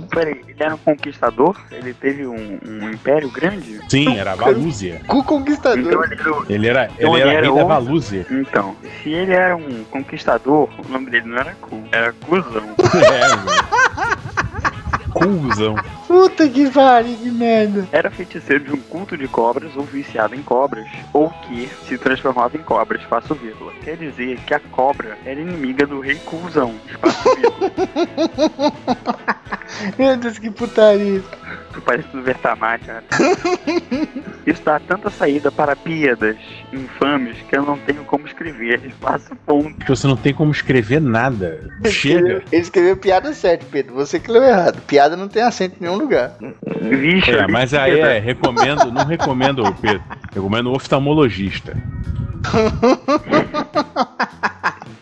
cu. 0.00 0.06
Peraí, 0.08 0.40
ele 0.48 0.56
era 0.58 0.74
um 0.74 0.78
conquistador? 0.78 1.56
Ele 1.70 1.94
teve 1.94 2.26
um, 2.26 2.58
um 2.66 2.90
império 2.90 3.30
grande? 3.30 3.80
Sim, 3.88 4.16
era 4.18 4.32
a 4.32 4.34
Valúzia. 4.36 5.00
Cu 5.06 5.18
Então 5.18 5.22
Conquistador. 5.24 6.04
ele 6.04 6.14
era 6.20 6.32
o- 6.32 6.44
Ele 6.48 6.68
era, 6.68 6.90
Então 6.98 7.12
ele 7.16 7.20
ele 7.22 7.30
era 7.30 7.38
era 7.38 7.46
rei 7.46 7.56
da 7.56 7.64
o- 7.64 7.68
Valúzia. 7.68 8.26
Então, 8.30 8.76
se 9.02 9.10
ele 9.10 9.32
era 9.32 9.56
um 9.56 9.84
conquistador, 9.90 10.68
o 10.84 10.88
nome 10.92 11.10
dele 11.10 11.26
não 11.28 11.36
era 11.38 11.54
Ku, 11.60 11.82
era 11.92 12.12
Cusão. 12.12 12.74
É, 13.10 13.89
cuzão. 15.26 15.74
Puta 16.06 16.48
que 16.48 16.70
pariu, 16.70 17.16
que 17.16 17.30
merda. 17.30 17.88
Era 17.92 18.10
feiticeiro 18.10 18.64
de 18.64 18.72
um 18.72 18.80
culto 18.80 19.16
de 19.16 19.28
cobras 19.28 19.76
ou 19.76 19.84
viciado 19.84 20.34
em 20.34 20.42
cobras, 20.42 20.88
ou 21.12 21.30
que 21.30 21.68
se 21.86 21.96
transformava 21.98 22.56
em 22.56 22.62
cobra, 22.62 22.98
espaço 22.98 23.34
vírgula. 23.34 23.72
Quer 23.82 23.96
dizer 23.96 24.38
que 24.40 24.54
a 24.54 24.60
cobra 24.60 25.16
era 25.24 25.40
inimiga 25.40 25.86
do 25.86 26.00
rei 26.00 26.16
Cuzão, 26.16 26.74
espaço 26.88 27.34
vírgula. 27.36 27.70
Meu 29.98 30.16
Deus, 30.16 30.38
que 30.38 30.50
putaria. 30.50 31.22
Tu 31.72 31.80
parece 31.80 32.08
do 32.08 32.22
Vertamar, 32.22 32.80
cara. 32.80 33.04
Isso 34.46 34.62
dá 34.64 34.80
tanta 34.80 35.08
saída 35.10 35.52
para 35.52 35.76
piadas 35.76 36.36
infames 36.72 37.36
que 37.48 37.56
eu 37.56 37.62
não 37.62 37.78
tenho 37.78 38.04
como 38.04 38.26
escrever. 38.26 38.84
Espaço 38.84 39.34
ponto. 39.46 39.74
Porque 39.76 39.94
você 39.94 40.06
não 40.06 40.16
tem 40.16 40.34
como 40.34 40.50
escrever 40.50 41.00
nada. 41.00 41.70
Chega. 41.86 42.42
Ele 42.50 42.62
escreveu 42.62 42.96
piada 42.96 43.32
certo, 43.32 43.66
Pedro. 43.70 43.94
Você 43.94 44.18
que 44.18 44.30
leu 44.30 44.42
errado. 44.42 44.80
Piada 44.82 45.16
não 45.16 45.28
tem 45.28 45.42
acento 45.42 45.76
em 45.78 45.84
nenhum 45.84 45.98
lugar. 45.98 46.34
Vixe, 46.80 47.30
É, 47.30 47.46
mas 47.46 47.72
aí 47.74 48.00
é, 48.00 48.18
recomendo, 48.18 48.90
não 48.90 49.04
recomendo, 49.04 49.62
Pedro. 49.80 50.02
Recomendo 50.32 50.70
o 50.70 50.74
oftalmologista. 50.76 51.76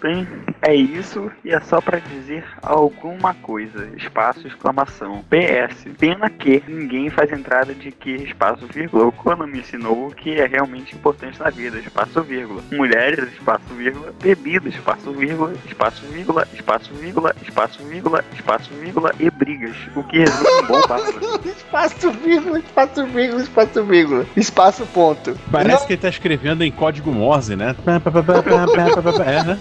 Bem, 0.02 0.26
é 0.62 0.74
isso 0.74 1.30
e 1.44 1.50
é 1.50 1.60
só 1.60 1.80
pra 1.80 1.98
dizer 1.98 2.44
alguma 2.62 3.34
coisa. 3.34 3.88
Espaço, 3.96 4.46
exclamação. 4.46 5.24
PS. 5.28 5.84
Pena 5.98 6.28
que 6.30 6.62
ninguém 6.66 7.10
faz 7.10 7.32
entrada 7.32 7.74
de 7.74 7.90
que 7.92 8.10
espaço, 8.10 8.66
vírgula. 8.66 9.06
O 9.06 9.12
Conan 9.12 9.46
me 9.46 9.60
ensinou 9.60 10.08
o 10.08 10.14
que 10.14 10.40
é 10.40 10.46
realmente 10.46 10.94
importante 10.94 11.38
na 11.40 11.50
vida. 11.50 11.78
Espaço, 11.78 12.22
vírgula. 12.22 12.62
Mulheres, 12.72 13.32
espaço, 13.32 13.74
vírgula. 13.76 14.12
Bebida, 14.22 14.68
espaço, 14.68 15.12
vírgula. 15.12 15.52
Espaço, 15.66 16.06
vírgula. 16.06 16.46
Espaço, 16.52 16.94
vírgula. 16.94 17.34
Espaço, 17.42 17.84
vírgula. 17.84 18.24
Espaço, 18.34 18.70
vírgula. 18.74 19.12
E 19.18 19.30
brigas. 19.30 19.76
O 19.94 20.02
que 20.02 20.18
resume 20.18 20.62
um 20.62 20.66
bom 20.66 20.80
bárbaro. 20.86 21.40
Espaço 21.68 22.10
vírgula, 22.12 22.58
espaço 22.58 23.06
vírgula, 23.06 23.42
espaço 23.42 23.84
vírgula. 23.84 24.26
Espaço 24.36 24.86
ponto. 24.86 25.38
Parece 25.50 25.86
que 25.86 25.92
ele 25.94 26.02
tá 26.02 26.08
escrevendo 26.08 26.64
em 26.64 26.70
código 26.70 27.12
Morse, 27.12 27.56
né? 27.56 27.74
É, 29.28 29.44
né? 29.44 29.58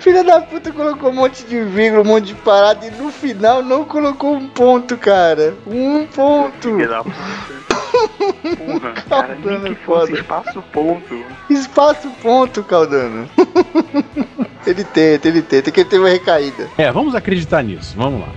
Filha 0.00 0.24
da 0.24 0.40
puta 0.40 0.72
colocou 0.72 1.10
um 1.10 1.14
monte 1.14 1.44
de 1.44 1.60
vírgula, 1.62 2.02
um 2.02 2.06
monte 2.06 2.26
de 2.28 2.34
parada 2.34 2.86
e 2.86 2.90
no 2.90 3.10
final 3.10 3.62
não 3.62 3.84
colocou 3.84 4.34
um 4.34 4.48
ponto, 4.48 4.96
cara. 4.96 5.54
Um 5.66 6.06
ponto. 6.06 6.60
Filha 6.60 6.88
da 6.88 7.04
puta. 7.04 7.70
Porra, 8.56 8.92
cara, 9.08 9.34
nem 9.34 9.42
Caldano 9.42 9.64
que 9.66 9.72
é 9.72 9.84
fosse 9.84 10.06
foda. 10.06 10.12
espaço 10.20 10.62
ponto. 10.72 11.24
Espaço 11.48 12.10
ponto, 12.22 12.62
Caldano. 12.64 13.28
ele 14.66 14.84
tenta, 14.84 15.28
ele 15.28 15.42
tenta, 15.42 15.70
que 15.70 15.80
ele 15.80 15.88
teve 15.88 16.02
uma 16.02 16.10
recaída. 16.10 16.68
É, 16.76 16.90
vamos 16.92 17.14
acreditar 17.14 17.62
nisso. 17.62 17.94
Vamos 17.96 18.20
lá. 18.20 18.28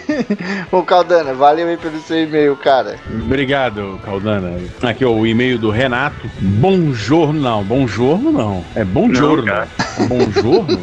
Ô, 0.70 0.82
Caldana, 0.82 1.34
valeu 1.34 1.68
aí 1.68 1.76
pelo 1.76 1.98
seu 2.00 2.22
e-mail, 2.24 2.56
cara. 2.56 2.98
Obrigado, 3.10 3.98
Caldana. 4.04 4.58
Aqui, 4.82 5.04
ó, 5.04 5.10
o 5.10 5.26
e-mail 5.26 5.58
do 5.58 5.70
Renato. 5.70 6.30
Bonjourno, 6.40 7.40
não. 7.40 7.64
Bonjourno, 7.64 8.30
não. 8.32 8.64
É 8.74 8.84
bongiorno. 8.84 9.44
cara. 9.44 9.68
Bonjourno? 10.08 10.78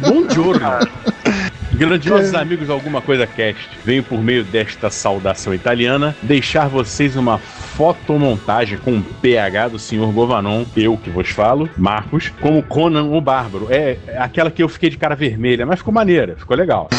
Bongiorno. 0.00 0.60
Grandiosos 1.78 2.34
amigos 2.34 2.68
Alguma 2.68 3.00
Coisa 3.00 3.24
Cast, 3.24 3.70
venho 3.84 4.02
por 4.02 4.20
meio 4.20 4.42
desta 4.44 4.90
saudação 4.90 5.54
italiana 5.54 6.16
deixar 6.22 6.66
vocês 6.68 7.14
uma 7.14 7.38
fotomontagem 7.38 8.78
com 8.78 8.94
um 8.94 9.02
PH 9.02 9.68
do 9.68 9.78
senhor 9.78 10.10
Govanon, 10.12 10.64
eu 10.76 10.96
que 10.96 11.08
vos 11.08 11.28
falo, 11.30 11.70
Marcos, 11.78 12.32
como 12.40 12.64
Conan 12.64 13.04
o 13.04 13.20
Bárbaro. 13.20 13.68
É 13.70 13.96
é 14.08 14.18
aquela 14.18 14.50
que 14.50 14.60
eu 14.60 14.68
fiquei 14.68 14.90
de 14.90 14.96
cara 14.98 15.14
vermelha, 15.14 15.64
mas 15.64 15.78
ficou 15.78 15.94
maneira, 15.94 16.34
ficou 16.36 16.56
legal. 16.56 16.88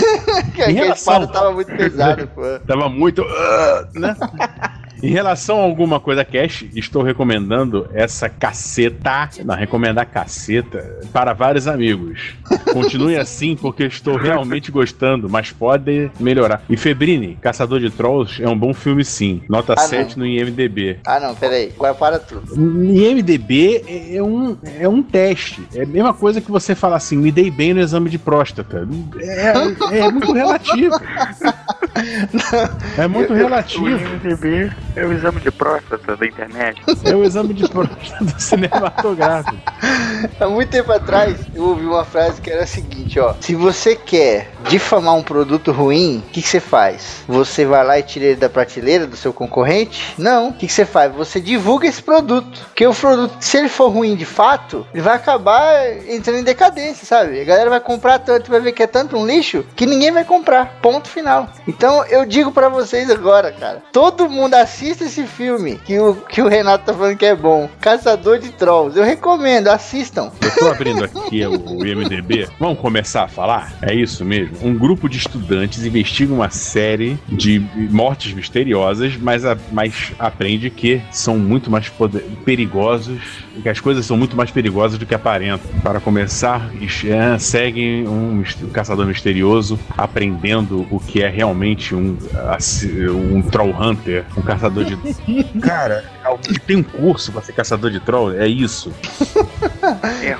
Que 0.56 0.62
a 0.64 0.68
relação- 0.68 1.28
tava 1.28 1.52
muito 1.52 1.72
pesada, 1.76 2.26
pô. 2.34 2.42
Tava 2.66 2.88
muito. 2.90 3.24
ah, 3.24 3.86
né? 3.94 4.16
Em 5.02 5.10
relação 5.10 5.60
a 5.60 5.64
alguma 5.64 6.00
coisa 6.00 6.24
cash, 6.26 6.66
estou 6.76 7.02
recomendando 7.04 7.88
essa 7.94 8.28
caceta, 8.30 9.30
não, 9.46 9.56
recomendar 9.56 10.06
caceta 10.06 11.00
para 11.14 11.34
vários 11.34 11.68
amigos. 11.68 12.34
Continue 12.74 13.16
assim 13.20 13.56
porque 13.56 13.84
estou 13.86 14.16
realmente 14.18 14.72
gostando, 14.72 15.30
mas 15.30 15.52
pode 15.52 16.12
melhorar. 16.20 16.62
E 16.70 16.76
Febrini, 16.78 17.38
Caçador 17.42 17.80
de 17.80 17.90
Trolls 17.90 18.42
é 18.42 18.48
um 18.48 18.58
bom 18.58 18.74
filme 18.74 19.04
sim. 19.06 19.42
Nota 19.50 19.74
Ah, 19.78 19.82
7 19.82 20.18
no 20.18 20.26
IMDB. 20.26 21.00
Ah, 21.06 21.20
não, 21.20 21.36
peraí. 21.36 21.72
Agora 21.76 21.94
para 21.94 22.20
tudo. 22.20 22.54
IMDB 22.56 23.84
é 24.16 24.22
um, 24.22 24.58
é 24.80 24.88
um 24.88 25.02
teste. 25.02 25.64
É 25.74 25.84
a 25.84 25.86
mesma 25.86 26.14
coisa 26.14 26.42
que 26.42 26.52
você 26.52 26.76
falar 26.76 26.98
assim, 26.98 27.18
me 27.18 27.32
dei 27.32 27.50
bem 27.50 27.74
no 27.74 27.80
exame 27.80 28.10
de 28.10 28.18
próstata. 28.18 28.88
É, 29.20 30.00
é 30.00 30.12
muito 30.12 30.32
relativo. 30.34 30.96
É 32.98 33.08
muito 33.08 33.34
O 33.34 33.36
relativo. 33.36 33.88
IMDB 33.90 34.72
é 35.00 35.06
o 35.06 35.14
exame 35.14 35.40
de 35.40 35.52
próstata 35.52 36.18
da 36.18 36.26
internet. 36.26 36.82
É 37.06 37.16
o 37.16 37.24
exame 37.24 37.54
de 37.54 37.68
próstata 37.70 38.40
cinematográfico. 38.40 39.58
Há 40.40 40.48
muito 40.48 40.70
tempo 40.70 40.92
atrás, 40.92 41.40
eu 41.56 41.64
ouvi 41.64 41.86
uma 41.86 42.04
frase 42.04 42.42
que 42.42 42.50
era 42.50 42.64
a 42.64 42.68
seguinte, 42.68 43.20
ó. 43.20 43.34
Se 43.40 43.56
você 43.56 43.96
quer 43.96 44.52
difamar 44.70 45.16
um 45.16 45.24
produto 45.24 45.72
ruim, 45.72 46.24
o 46.28 46.32
que, 46.32 46.42
você 46.42 46.60
faz? 46.60 47.24
Você 47.28 47.66
vai 47.66 47.84
lá 47.84 47.98
e 47.98 48.04
tira 48.04 48.26
ele 48.26 48.36
da 48.36 48.48
prateleira 48.48 49.08
do 49.08 49.18
seu 49.18 49.34
concorrente? 49.34 50.14
Não. 50.18 50.50
O 50.50 50.54
que, 50.54 50.70
você 50.70 50.86
faz? 50.86 51.12
Você 51.16 51.42
divulga 51.42 51.88
esse 51.88 52.02
produto. 52.02 52.60
Porque 52.68 52.86
o 52.86 52.94
produto, 52.94 53.36
se 53.40 53.58
ele 53.58 53.68
for 53.68 53.90
ruim 53.90 54.16
de 54.16 54.26
fato, 54.26 54.86
ele 54.94 55.02
vai 55.02 55.16
acabar 55.16 55.74
entrando 56.08 56.40
em 56.40 56.44
decadência, 56.44 57.06
sabe? 57.06 57.42
A 57.42 57.44
galera 57.44 57.70
vai 57.70 57.80
comprar 57.80 58.20
tanto, 58.20 58.52
vai 58.52 58.62
ver 58.62 58.72
que 58.72 58.84
é 58.84 58.88
tanto 58.88 59.18
um 59.18 59.26
lixo, 59.26 59.66
que 59.76 59.88
ninguém 59.88 60.12
vai 60.12 60.24
comprar. 60.24 60.78
Ponto 60.82 61.10
final. 61.10 61.50
Então 61.68 62.06
eu 62.06 62.26
digo 62.26 62.52
pra 62.52 62.70
vocês 62.70 63.10
agora, 63.10 63.52
cara. 63.52 63.82
Todo 63.92 64.30
mundo 64.30 64.54
assista 64.54 65.06
esse 65.06 65.26
filme 65.26 65.80
que 65.84 65.98
o, 66.00 66.16
que 66.16 66.42
o 66.42 66.48
Renato 66.48 66.86
tá 66.86 66.94
falando 66.94 67.18
que 67.18 67.26
é 67.26 67.36
bom. 67.36 67.68
Caçador 67.82 68.38
de 68.38 68.50
Trolls. 68.50 68.98
Eu 68.98 69.04
recomendo, 69.04 69.70
assistam. 69.70 70.32
Eu 70.40 70.56
tô 70.56 70.68
abrindo 70.68 71.04
aqui 71.04 71.46
o 71.46 71.86
IMDB. 71.86 72.48
Vamos 72.60 72.80
começar 72.80 73.24
a 73.24 73.28
falar? 73.28 73.74
É 73.82 73.94
isso 73.94 74.24
mesmo. 74.24 74.59
Um 74.62 74.74
grupo 74.78 75.08
de 75.08 75.18
estudantes 75.18 75.86
investiga 75.86 76.34
uma 76.34 76.50
série 76.50 77.18
de 77.28 77.60
mortes 77.90 78.34
misteriosas, 78.34 79.16
mas, 79.18 79.46
a- 79.46 79.58
mas 79.72 80.12
aprende 80.20 80.70
que 80.70 81.02
são 81.12 81.38
muito 81.38 81.70
mais 81.72 81.88
poder- 81.90 82.24
perigosos, 82.46 83.20
que 83.62 83.70
as 83.70 83.80
coisas 83.80 84.06
são 84.06 84.18
muito 84.18 84.36
mais 84.36 84.52
perigosas 84.52 84.98
do 84.98 85.06
que 85.06 85.16
aparentam. 85.16 85.70
Para 85.82 86.00
começar, 86.00 86.70
é, 87.08 87.38
seguem 87.40 88.08
um, 88.08 88.44
um 88.64 88.70
caçador 88.70 89.06
misterioso 89.06 89.80
aprendendo 89.98 90.88
o 90.90 91.00
que 91.00 91.22
é 91.22 91.30
realmente 91.30 91.94
um, 91.96 92.18
um 93.36 93.42
troll 93.42 93.72
hunter, 93.80 94.26
um 94.38 94.42
caçador 94.42 94.86
de. 94.86 94.98
Cara, 95.60 96.04
alguém 96.24 96.54
tem 96.66 96.76
um 96.78 96.84
curso 96.84 97.32
para 97.32 97.42
ser 97.42 97.54
caçador 97.54 97.92
de 97.92 98.00
troll? 98.00 98.34
É 98.34 98.48
isso. 98.48 98.92
É. 100.22 100.36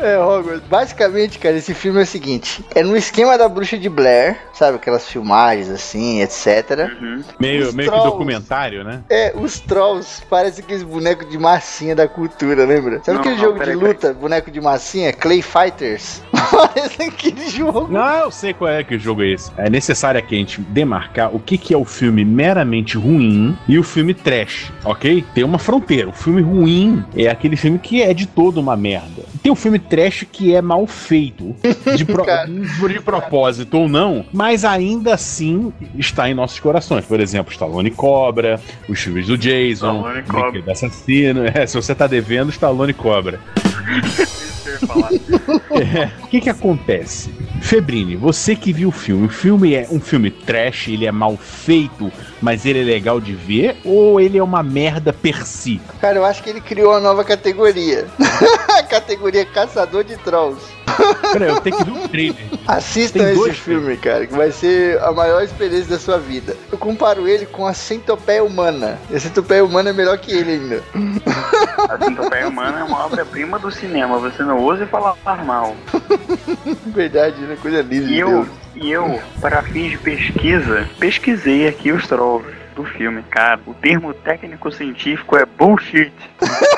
É, 0.00 0.18
Hogwarts. 0.18 0.66
Basicamente, 0.68 1.38
cara, 1.38 1.56
esse 1.56 1.74
filme 1.74 2.00
é 2.00 2.02
o 2.02 2.06
seguinte: 2.06 2.64
é 2.74 2.82
no 2.82 2.96
esquema 2.96 3.36
da 3.38 3.48
Bruxa 3.48 3.78
de 3.78 3.88
Blair, 3.88 4.38
sabe? 4.52 4.76
Aquelas 4.76 5.08
filmagens 5.08 5.68
assim, 5.70 6.20
etc. 6.20 6.90
Uhum. 7.00 7.22
Meio, 7.40 7.68
Os 7.68 7.74
meio 7.74 7.88
que 7.90 7.94
trolls. 7.96 8.12
documentário, 8.12 8.84
né? 8.84 9.02
É, 9.08 9.32
os 9.34 9.60
trolls 9.60 10.22
parecem 10.28 10.64
aqueles 10.64 10.82
bonecos 10.82 11.28
de 11.28 11.38
massinha 11.38 11.94
da 11.94 12.06
cultura, 12.08 12.64
lembra? 12.64 13.00
Sabe 13.02 13.14
Não, 13.14 13.20
aquele 13.20 13.36
não, 13.36 13.42
jogo 13.42 13.64
de 13.64 13.72
luta, 13.74 14.12
boneco 14.14 14.50
de 14.50 14.60
massinha? 14.60 15.12
Clay 15.12 15.42
Fighters? 15.42 16.22
Parece 16.50 17.02
aquele 17.02 17.48
jogo. 17.48 17.88
Não, 17.92 18.18
eu 18.18 18.30
sei 18.30 18.52
qual 18.54 18.70
é 18.70 18.84
que 18.84 18.94
o 18.94 18.98
jogo 18.98 19.22
é 19.22 19.28
esse. 19.28 19.50
É 19.56 19.68
necessário 19.68 20.18
aqui 20.18 20.34
a 20.34 20.38
gente 20.38 20.60
demarcar 20.60 21.34
o 21.34 21.40
que, 21.40 21.58
que 21.58 21.74
é 21.74 21.76
o 21.76 21.84
filme 21.84 22.24
meramente 22.24 22.96
ruim 22.96 23.56
e 23.66 23.78
o 23.78 23.82
filme 23.82 24.14
trash, 24.14 24.72
ok? 24.84 25.24
Tem 25.34 25.44
uma 25.44 25.58
fronteira. 25.58 26.08
O 26.08 26.12
filme 26.12 26.42
ruim 26.42 27.04
é 27.16 27.28
aquele 27.28 27.56
filme 27.56 27.78
que 27.78 28.02
é 28.02 28.12
de 28.14 28.26
todo 28.26 28.58
uma 28.58 28.76
merda. 28.76 29.24
Tem 29.42 29.50
o 29.50 29.56
filme 29.56 29.78
trash 29.88 30.24
que 30.30 30.54
é 30.54 30.60
mal 30.62 30.86
feito, 30.86 31.54
de, 31.96 32.04
pro- 32.04 32.24
de 32.88 33.00
propósito 33.00 33.78
ou 33.78 33.88
não, 33.88 34.24
mas 34.32 34.64
ainda 34.64 35.14
assim 35.14 35.72
está 35.96 36.28
em 36.28 36.34
nossos 36.34 36.60
corações. 36.60 37.04
Por 37.04 37.20
exemplo, 37.20 37.52
Stallone 37.52 37.90
Cobra, 37.90 38.60
os 38.88 38.98
filmes 39.00 39.26
do 39.26 39.36
Jason. 39.38 40.04
Brinquedo 40.26 40.70
Assassino. 40.70 41.42
É, 41.46 41.66
se 41.66 41.74
você 41.76 41.94
tá 41.94 42.06
devendo, 42.06 42.50
Stallone 42.50 42.92
Cobra. 42.92 43.40
É, 45.70 46.10
O 46.22 46.26
que 46.28 46.40
que 46.40 46.50
acontece? 46.50 47.30
Febrini, 47.60 48.16
você 48.16 48.54
que 48.54 48.72
viu 48.72 48.88
o 48.88 48.92
filme, 48.92 49.26
o 49.26 49.30
filme 49.30 49.74
é 49.74 49.86
um 49.90 49.98
filme 50.00 50.30
trash, 50.30 50.88
ele 50.88 51.06
é 51.06 51.12
mal 51.12 51.36
feito, 51.36 52.12
mas 52.40 52.64
ele 52.64 52.80
é 52.80 52.84
legal 52.84 53.20
de 53.20 53.34
ver, 53.34 53.76
ou 53.84 54.20
ele 54.20 54.38
é 54.38 54.42
uma 54.42 54.62
merda 54.62 55.12
per 55.12 55.46
si? 55.46 55.80
Cara, 56.00 56.18
eu 56.18 56.24
acho 56.24 56.42
que 56.42 56.50
ele 56.50 56.60
criou 56.60 56.92
uma 56.92 57.00
nova 57.00 57.24
categoria. 57.24 58.06
A 58.76 58.82
categoria 58.82 59.44
Caçador 59.44 60.04
de 60.04 60.16
Trolls. 60.18 60.60
Peraí, 61.32 61.48
eu 61.48 61.60
tenho 61.60 61.76
que 61.76 61.84
ver 61.84 61.90
o 61.90 62.08
trailer. 62.08 62.46
Assistam 62.66 63.24
Tem 63.24 63.32
esse 63.32 63.52
filme, 63.52 63.96
cara, 63.96 64.26
que 64.26 64.34
vai 64.34 64.50
ser 64.50 64.98
a 65.02 65.12
maior 65.12 65.42
experiência 65.42 65.90
da 65.90 65.98
sua 65.98 66.18
vida. 66.18 66.56
Eu 66.72 66.78
comparo 66.78 67.28
ele 67.28 67.44
com 67.46 67.66
a 67.66 67.74
centopeia 67.74 68.42
humana. 68.42 68.98
E 69.10 69.16
a 69.16 69.20
centopeia 69.20 69.64
humana 69.64 69.90
é 69.90 69.92
melhor 69.92 70.16
que 70.18 70.32
ele 70.32 70.52
ainda. 70.52 70.82
A 71.88 72.04
Centopeia 72.04 72.48
Humana 72.48 72.80
é 72.80 72.84
uma 72.84 73.06
obra-prima 73.06 73.58
do 73.58 73.70
cinema. 73.70 74.18
Você 74.18 74.42
não 74.42 74.58
ousa 74.58 74.86
falar 74.86 75.16
mal. 75.44 75.76
Verdade, 76.86 77.40
né? 77.42 77.56
Coisa 77.60 77.82
linda 77.82 78.04
E 78.04 78.08
de 78.08 78.18
eu, 78.18 78.28
Deus. 78.28 78.48
E 78.76 78.90
eu, 78.90 79.20
para 79.40 79.62
fins 79.62 79.92
de 79.92 79.98
pesquisa, 79.98 80.88
pesquisei 80.98 81.66
aqui 81.66 81.90
os 81.90 82.06
trolls 82.06 82.46
do 82.74 82.84
filme. 82.84 83.22
Cara, 83.30 83.58
o 83.66 83.74
termo 83.74 84.12
técnico-científico 84.12 85.36
é 85.36 85.46
bullshit. 85.46 86.12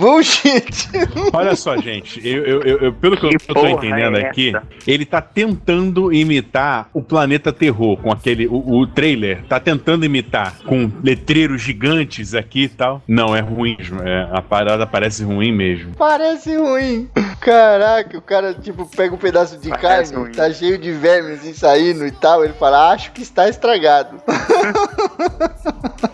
Bullshit! 0.00 0.88
Olha 1.32 1.54
só, 1.54 1.76
gente, 1.76 2.26
eu, 2.26 2.44
eu- 2.44 2.62
eu- 2.62 2.78
eu- 2.78 2.92
pelo 2.94 3.16
que 3.16 3.26
eu, 3.26 3.30
Que 3.30 3.50
eu 3.50 3.54
tô 3.54 3.66
entendendo 3.68 4.16
é 4.16 4.26
aqui, 4.26 4.52
ele 4.86 5.04
tá 5.04 5.20
tentando 5.20 6.12
imitar 6.12 6.88
o 6.94 7.02
Planeta 7.02 7.52
Terror 7.52 7.96
com 7.98 8.10
aquele. 8.10 8.46
O, 8.46 8.78
o 8.80 8.86
trailer 8.86 9.42
tá 9.44 9.60
tentando 9.60 10.04
imitar 10.04 10.58
com 10.64 10.90
letreiros 11.04 11.60
gigantes 11.60 12.34
aqui 12.34 12.62
e 12.64 12.68
tal. 12.68 13.02
Não, 13.06 13.36
é 13.36 13.40
ruim 13.40 13.76
mesmo. 13.78 14.00
é, 14.02 14.28
a 14.32 14.40
parada 14.40 14.86
parece 14.86 15.22
ruim 15.22 15.52
mesmo. 15.52 15.92
Parece 15.96 16.56
ruim. 16.56 17.08
Caraca, 17.40 18.16
o 18.16 18.22
cara, 18.22 18.54
tipo, 18.54 18.86
pega 18.86 19.14
um 19.14 19.18
pedaço 19.18 19.58
de 19.58 19.68
Parece 19.68 20.12
carne, 20.12 20.24
ruim. 20.26 20.32
tá 20.34 20.50
cheio 20.52 20.78
de 20.78 20.90
vermes 20.92 21.40
assim, 21.40 21.52
saindo 21.52 22.06
e 22.06 22.10
tal. 22.10 22.42
Ele 22.44 22.54
fala, 22.54 22.90
acho 22.92 23.12
que 23.12 23.20
está 23.22 23.48
estragado. 23.48 24.20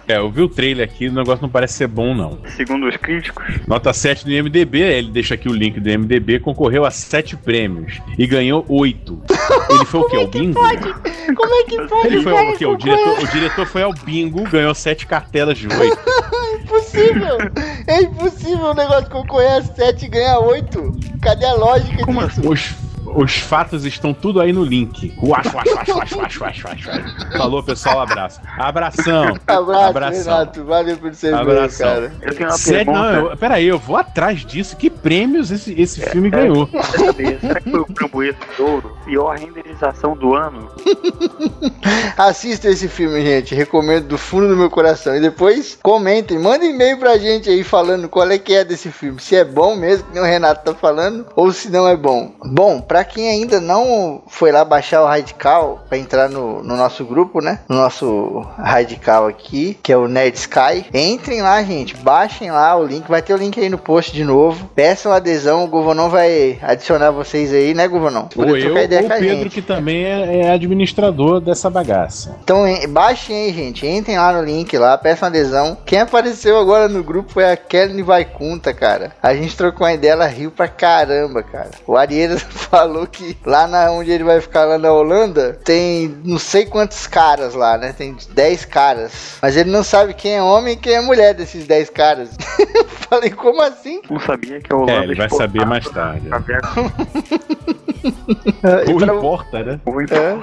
É, 0.08 0.18
eu 0.18 0.30
vi 0.30 0.40
o 0.42 0.48
trailer 0.48 0.84
aqui, 0.88 1.08
o 1.08 1.12
negócio 1.12 1.42
não 1.42 1.48
parece 1.48 1.74
ser 1.74 1.88
bom, 1.88 2.14
não. 2.14 2.38
Segundo 2.56 2.86
os 2.86 2.96
críticos, 2.96 3.44
Nota 3.76 3.92
7 3.92 4.24
do 4.24 4.32
IMDB, 4.32 4.80
ele 4.80 5.10
deixa 5.10 5.34
aqui 5.34 5.50
o 5.50 5.52
link 5.52 5.78
do 5.78 5.90
IMDB, 5.90 6.40
concorreu 6.40 6.86
a 6.86 6.90
7 6.90 7.36
prêmios 7.36 8.00
e 8.16 8.26
ganhou 8.26 8.64
8. 8.66 9.22
Ele 9.68 9.84
foi 9.84 10.00
o 10.00 10.08
quê? 10.08 10.16
O 10.16 10.26
bingo? 10.28 10.58
Como 11.36 11.54
é 11.54 11.62
que 11.64 11.82
pode, 11.82 12.06
Ele 12.06 12.22
foi 12.22 12.32
cara, 12.32 12.48
o 12.48 12.56
quê? 12.56 12.64
O 12.64 12.76
diretor, 12.76 13.22
o 13.22 13.26
diretor 13.26 13.66
foi 13.66 13.82
ao 13.82 13.92
bingo, 13.92 14.48
ganhou 14.48 14.74
7 14.74 15.06
cartelas 15.06 15.58
de 15.58 15.68
8. 15.68 15.76
É 15.82 16.56
impossível! 16.56 17.36
É 17.86 18.00
impossível 18.00 18.64
o 18.64 18.74
negócio 18.74 19.10
concorrer 19.10 19.58
a 19.58 19.62
7 19.62 20.06
e 20.06 20.08
ganhar 20.08 20.38
8. 20.38 20.98
Cadê 21.20 21.44
a 21.44 21.52
lógica 21.52 22.02
Como 22.02 22.26
disso? 22.26 22.48
Os, 22.48 22.74
os 23.14 23.36
fatos 23.38 23.84
estão 23.84 24.12
tudo 24.12 24.40
aí 24.40 24.52
no 24.52 24.64
link. 24.64 25.14
Uash, 25.22 25.46
uash, 25.46 25.88
uash, 25.88 26.12
uash, 26.12 26.40
uash, 26.40 26.64
uash. 26.64 27.32
Falou, 27.36 27.62
pessoal, 27.62 28.00
abraço. 28.00 28.40
Abração. 28.58 29.36
Abraço, 29.46 29.84
Abração. 29.84 30.32
Renato. 30.38 30.64
Valeu 30.64 30.96
por 30.96 31.14
você 31.14 31.30
ver, 31.30 31.36
Abração. 31.36 31.86
cara. 31.86 32.12
eu 32.22 32.34
tenho 32.34 32.48
uma 32.48 32.56
Sério, 32.58 32.86
pergunta. 32.86 33.12
não, 33.12 33.30
eu, 33.30 33.36
peraí, 33.36 33.66
eu 33.66 33.78
vou 33.78 33.96
atrás 33.96 34.44
disso. 34.44 34.76
Que 34.76 34.90
prêmios 34.90 35.50
esse, 35.50 35.72
esse 35.80 36.00
filme 36.00 36.30
ganhou? 36.30 36.66
Quer 36.66 36.82
saber, 36.84 37.40
será 37.40 37.60
que 37.60 37.70
foi 37.70 37.80
o 37.80 37.86
Framboesa 37.94 38.38
de 38.56 38.62
Ouro? 38.62 38.96
Pior 39.04 39.36
renderização 39.36 40.16
do 40.16 40.34
ano? 40.34 40.68
Assista 42.16 42.68
esse 42.68 42.88
filme, 42.88 43.22
gente. 43.22 43.54
Recomendo 43.54 44.08
do 44.08 44.18
fundo 44.18 44.48
do 44.48 44.56
meu 44.56 44.70
coração. 44.70 45.16
E 45.16 45.20
depois 45.20 45.78
comentem, 45.82 46.38
mandem 46.38 46.70
e-mail 46.70 46.98
pra 46.98 47.18
gente 47.18 47.48
aí 47.48 47.62
falando 47.62 48.08
qual 48.08 48.28
é 48.30 48.38
que 48.38 48.54
é 48.54 48.64
desse 48.64 48.90
filme. 48.90 49.20
Se 49.20 49.36
é 49.36 49.44
bom 49.44 49.76
mesmo, 49.76 50.06
que 50.06 50.14
nem 50.14 50.22
o 50.22 50.26
Renato 50.26 50.64
tá 50.64 50.74
falando, 50.74 51.26
ou 51.36 51.52
se 51.52 51.70
não 51.70 51.86
é 51.88 51.96
bom. 51.96 52.32
Bom, 52.44 52.80
pra 52.80 52.95
quem 53.04 53.28
ainda 53.28 53.60
não 53.60 54.22
foi 54.26 54.50
lá 54.52 54.64
baixar 54.64 55.02
o 55.02 55.06
Radical 55.06 55.84
pra 55.88 55.98
entrar 55.98 56.28
no, 56.28 56.62
no 56.62 56.76
nosso 56.76 57.04
grupo, 57.04 57.40
né? 57.40 57.60
No 57.68 57.76
nosso 57.76 58.44
Radical 58.58 59.26
aqui, 59.26 59.78
que 59.82 59.92
é 59.92 59.96
o 59.96 60.08
Nerd 60.08 60.36
Sky. 60.36 60.86
Entrem 60.92 61.42
lá, 61.42 61.62
gente. 61.62 61.96
Baixem 61.96 62.50
lá 62.50 62.76
o 62.76 62.84
link. 62.84 63.08
Vai 63.08 63.22
ter 63.22 63.34
o 63.34 63.36
link 63.36 63.58
aí 63.60 63.68
no 63.68 63.78
post 63.78 64.12
de 64.12 64.24
novo. 64.24 64.68
Peçam 64.74 65.12
adesão. 65.12 65.64
O 65.64 65.68
Govonão 65.68 66.08
vai 66.10 66.58
adicionar 66.62 67.10
vocês 67.10 67.52
aí, 67.52 67.74
né, 67.74 67.86
Govonão? 67.88 68.28
Ou 68.36 68.56
eu, 68.56 68.66
ou 68.66 68.72
o 68.72 68.74
Pedro, 68.74 69.18
gente. 69.18 69.50
que 69.50 69.62
também 69.62 70.04
é, 70.04 70.40
é 70.40 70.50
administrador 70.50 71.40
dessa 71.40 71.68
bagaça. 71.70 72.36
Então 72.42 72.66
em- 72.66 72.86
baixem 72.88 73.36
aí, 73.36 73.52
gente. 73.52 73.86
Entrem 73.86 74.16
lá 74.18 74.32
no 74.32 74.42
link 74.42 74.76
lá, 74.76 74.96
peçam 74.98 75.28
adesão. 75.28 75.76
Quem 75.84 76.00
apareceu 76.00 76.58
agora 76.58 76.88
no 76.88 77.02
grupo 77.02 77.32
foi 77.32 77.50
a 77.50 77.56
Kelly 77.56 78.02
Vaikunta, 78.02 78.72
cara. 78.72 79.12
A 79.22 79.34
gente 79.34 79.56
trocou 79.56 79.86
uma 79.86 79.92
ideia, 79.92 80.12
ela 80.12 80.26
riu 80.26 80.50
pra 80.50 80.68
caramba, 80.68 81.42
cara. 81.42 81.70
O 81.86 81.96
Ariel 81.96 82.38
falou 82.50 82.85
que 83.06 83.36
lá 83.44 83.66
na 83.66 83.90
onde 83.90 84.10
ele 84.10 84.24
vai 84.24 84.40
ficar 84.40 84.64
lá 84.64 84.78
na 84.78 84.92
Holanda, 84.92 85.58
tem 85.64 86.16
não 86.24 86.38
sei 86.38 86.66
quantos 86.66 87.06
caras 87.06 87.54
lá, 87.54 87.76
né? 87.78 87.92
Tem 87.96 88.16
10 88.30 88.64
caras. 88.66 89.38
Mas 89.42 89.56
ele 89.56 89.70
não 89.70 89.82
sabe 89.82 90.14
quem 90.14 90.34
é 90.36 90.42
homem 90.42 90.74
e 90.74 90.76
quem 90.76 90.94
é 90.94 91.00
mulher 91.00 91.34
desses 91.34 91.66
10 91.66 91.90
caras. 91.90 92.30
Falei, 93.08 93.30
como 93.30 93.62
assim? 93.62 94.00
Não 94.10 94.18
sabia 94.20 94.60
que 94.60 94.72
a 94.72 94.76
Holanda 94.76 94.92
É, 95.00 95.02
ele 95.04 95.14
vai 95.14 95.28
saber 95.28 95.64
mais 95.66 95.88
tarde. 95.88 96.28
Ou 98.88 98.98
pra- 98.98 99.14
importa, 99.14 99.62
né? 99.62 99.80
com 99.84 100.00
É. 100.00 100.36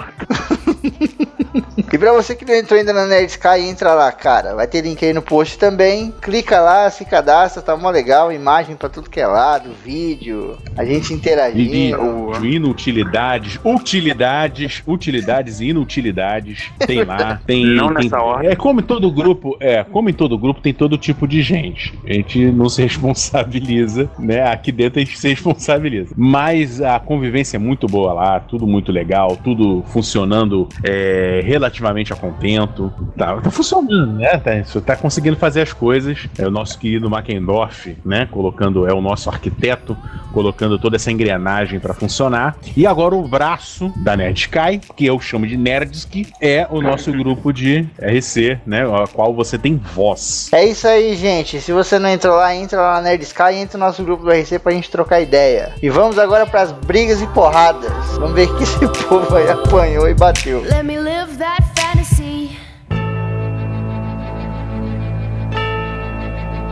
E 1.93 1.97
pra 1.99 2.11
você 2.11 2.35
que 2.35 2.43
não 2.43 2.55
entrou 2.55 2.79
ainda 2.79 2.91
na 2.91 3.05
Nerd 3.05 3.29
Sky, 3.29 3.59
entra 3.69 3.93
lá, 3.93 4.11
cara. 4.11 4.55
Vai 4.55 4.65
ter 4.65 4.81
link 4.81 5.05
aí 5.05 5.13
no 5.13 5.21
post 5.21 5.59
também. 5.59 6.11
Clica 6.23 6.59
lá, 6.59 6.89
se 6.89 7.05
cadastra, 7.05 7.61
tá 7.61 7.77
mó 7.77 7.91
legal. 7.91 8.31
Imagem 8.31 8.75
pra 8.75 8.89
tudo 8.89 9.11
que 9.11 9.19
é 9.19 9.27
lado, 9.27 9.69
vídeo, 9.85 10.57
a 10.75 10.83
gente 10.83 11.13
interagindo. 11.13 12.33
inutilidades, 12.43 13.59
utilidades, 13.63 14.81
utilidades 14.87 15.59
e 15.59 15.65
inutilidades. 15.67 16.71
Tem 16.79 17.03
lá, 17.03 17.39
tem. 17.45 17.63
Não 17.63 17.93
tem- 17.93 18.05
nessa 18.05 18.19
ordem. 18.19 18.49
É 18.49 18.55
como 18.55 18.79
em 18.79 18.83
todo 18.83 19.11
grupo, 19.11 19.55
é, 19.59 19.83
como 19.83 20.09
em 20.09 20.13
todo 20.13 20.35
grupo 20.35 20.61
tem 20.61 20.73
todo 20.73 20.97
tipo 20.97 21.27
de 21.27 21.43
gente. 21.43 21.93
A 22.09 22.13
gente 22.13 22.43
não 22.51 22.69
se 22.69 22.81
responsabiliza, 22.81 24.09
né? 24.17 24.51
Aqui 24.51 24.71
dentro 24.71 24.99
a 24.99 25.05
gente 25.05 25.19
se 25.19 25.29
responsabiliza. 25.29 26.11
Mas 26.17 26.81
a 26.81 26.99
convivência 26.99 27.57
é 27.57 27.59
muito 27.59 27.85
boa 27.85 28.13
lá, 28.13 28.39
tudo 28.39 28.65
muito 28.65 28.91
legal, 28.91 29.37
tudo 29.43 29.83
funcionando 29.89 30.67
é, 30.83 31.41
relativamente 31.45 31.82
a 31.89 32.15
contento. 32.15 32.93
Tá, 33.17 33.35
tá 33.37 33.51
funcionando, 33.51 34.13
né? 34.13 34.37
Tá, 34.37 34.55
isso 34.55 34.81
tá 34.81 34.95
conseguindo 34.95 35.37
fazer 35.37 35.61
as 35.61 35.73
coisas. 35.73 36.27
É 36.37 36.47
o 36.47 36.51
nosso 36.51 36.77
querido 36.77 37.09
Mackendorf, 37.09 37.95
né? 38.05 38.27
Colocando, 38.31 38.87
é 38.87 38.93
o 38.93 39.01
nosso 39.01 39.29
arquiteto, 39.29 39.97
colocando 40.31 40.77
toda 40.79 40.95
essa 40.95 41.11
engrenagem 41.11 41.79
para 41.79 41.93
funcionar. 41.93 42.55
E 42.75 42.85
agora 42.85 43.15
o 43.15 43.27
braço 43.27 43.91
da 43.97 44.15
Nerdsky, 44.15 44.79
que 44.95 45.05
eu 45.05 45.19
chamo 45.19 45.47
de 45.47 45.57
Nerdsky, 45.57 46.27
é 46.41 46.67
o 46.69 46.81
nosso 46.81 47.11
grupo 47.13 47.51
de 47.51 47.87
RC, 47.99 48.59
né? 48.65 48.83
A 48.83 49.07
qual 49.07 49.33
você 49.33 49.57
tem 49.57 49.77
voz. 49.77 50.49
É 50.51 50.65
isso 50.65 50.87
aí, 50.87 51.15
gente. 51.15 51.59
Se 51.61 51.71
você 51.71 51.99
não 51.99 52.09
entrou 52.09 52.35
lá, 52.35 52.55
entra 52.55 52.79
lá 52.81 52.95
na 52.95 53.01
Nerd 53.01 53.23
Sky 53.23 53.53
e 53.53 53.55
entra 53.57 53.77
no 53.77 53.85
nosso 53.85 54.03
grupo 54.03 54.23
do 54.23 54.31
RC 54.31 54.59
pra 54.59 54.71
gente 54.71 54.89
trocar 54.89 55.21
ideia. 55.21 55.73
E 55.81 55.89
vamos 55.89 56.17
agora 56.17 56.45
pras 56.45 56.71
brigas 56.71 57.21
e 57.21 57.27
porradas. 57.27 57.91
Vamos 58.15 58.33
ver 58.33 58.47
que 58.55 58.63
esse 58.63 58.79
povo 59.07 59.35
aí 59.35 59.49
apanhou 59.49 60.09
e 60.09 60.13
bateu. 60.13 60.61
Let 60.61 60.83
me 60.83 60.99
live 60.99 61.37
that 61.37 61.72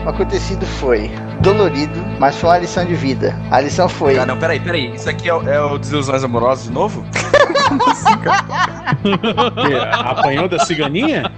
O 0.05 0.09
acontecido 0.09 0.65
foi 0.65 1.11
dolorido, 1.41 1.99
mas 2.19 2.35
foi 2.35 2.49
uma 2.49 2.57
lição 2.59 2.85
de 2.85 2.93
vida. 2.95 3.35
A 3.49 3.59
lição 3.61 3.89
foi. 3.89 4.17
Ah, 4.17 4.25
não, 4.25 4.37
peraí, 4.37 4.59
peraí. 4.59 4.93
Isso 4.95 5.09
aqui 5.09 5.29
é, 5.29 5.33
o- 5.33 5.47
é 5.49 5.61
o 5.61 5.77
Desilusões 5.77 6.23
Amorosas 6.23 6.65
de 6.65 6.71
novo? 6.71 7.03
Que, 9.01 9.75
apanhou 10.03 10.47
da 10.47 10.59
ciganinha? 10.59 11.31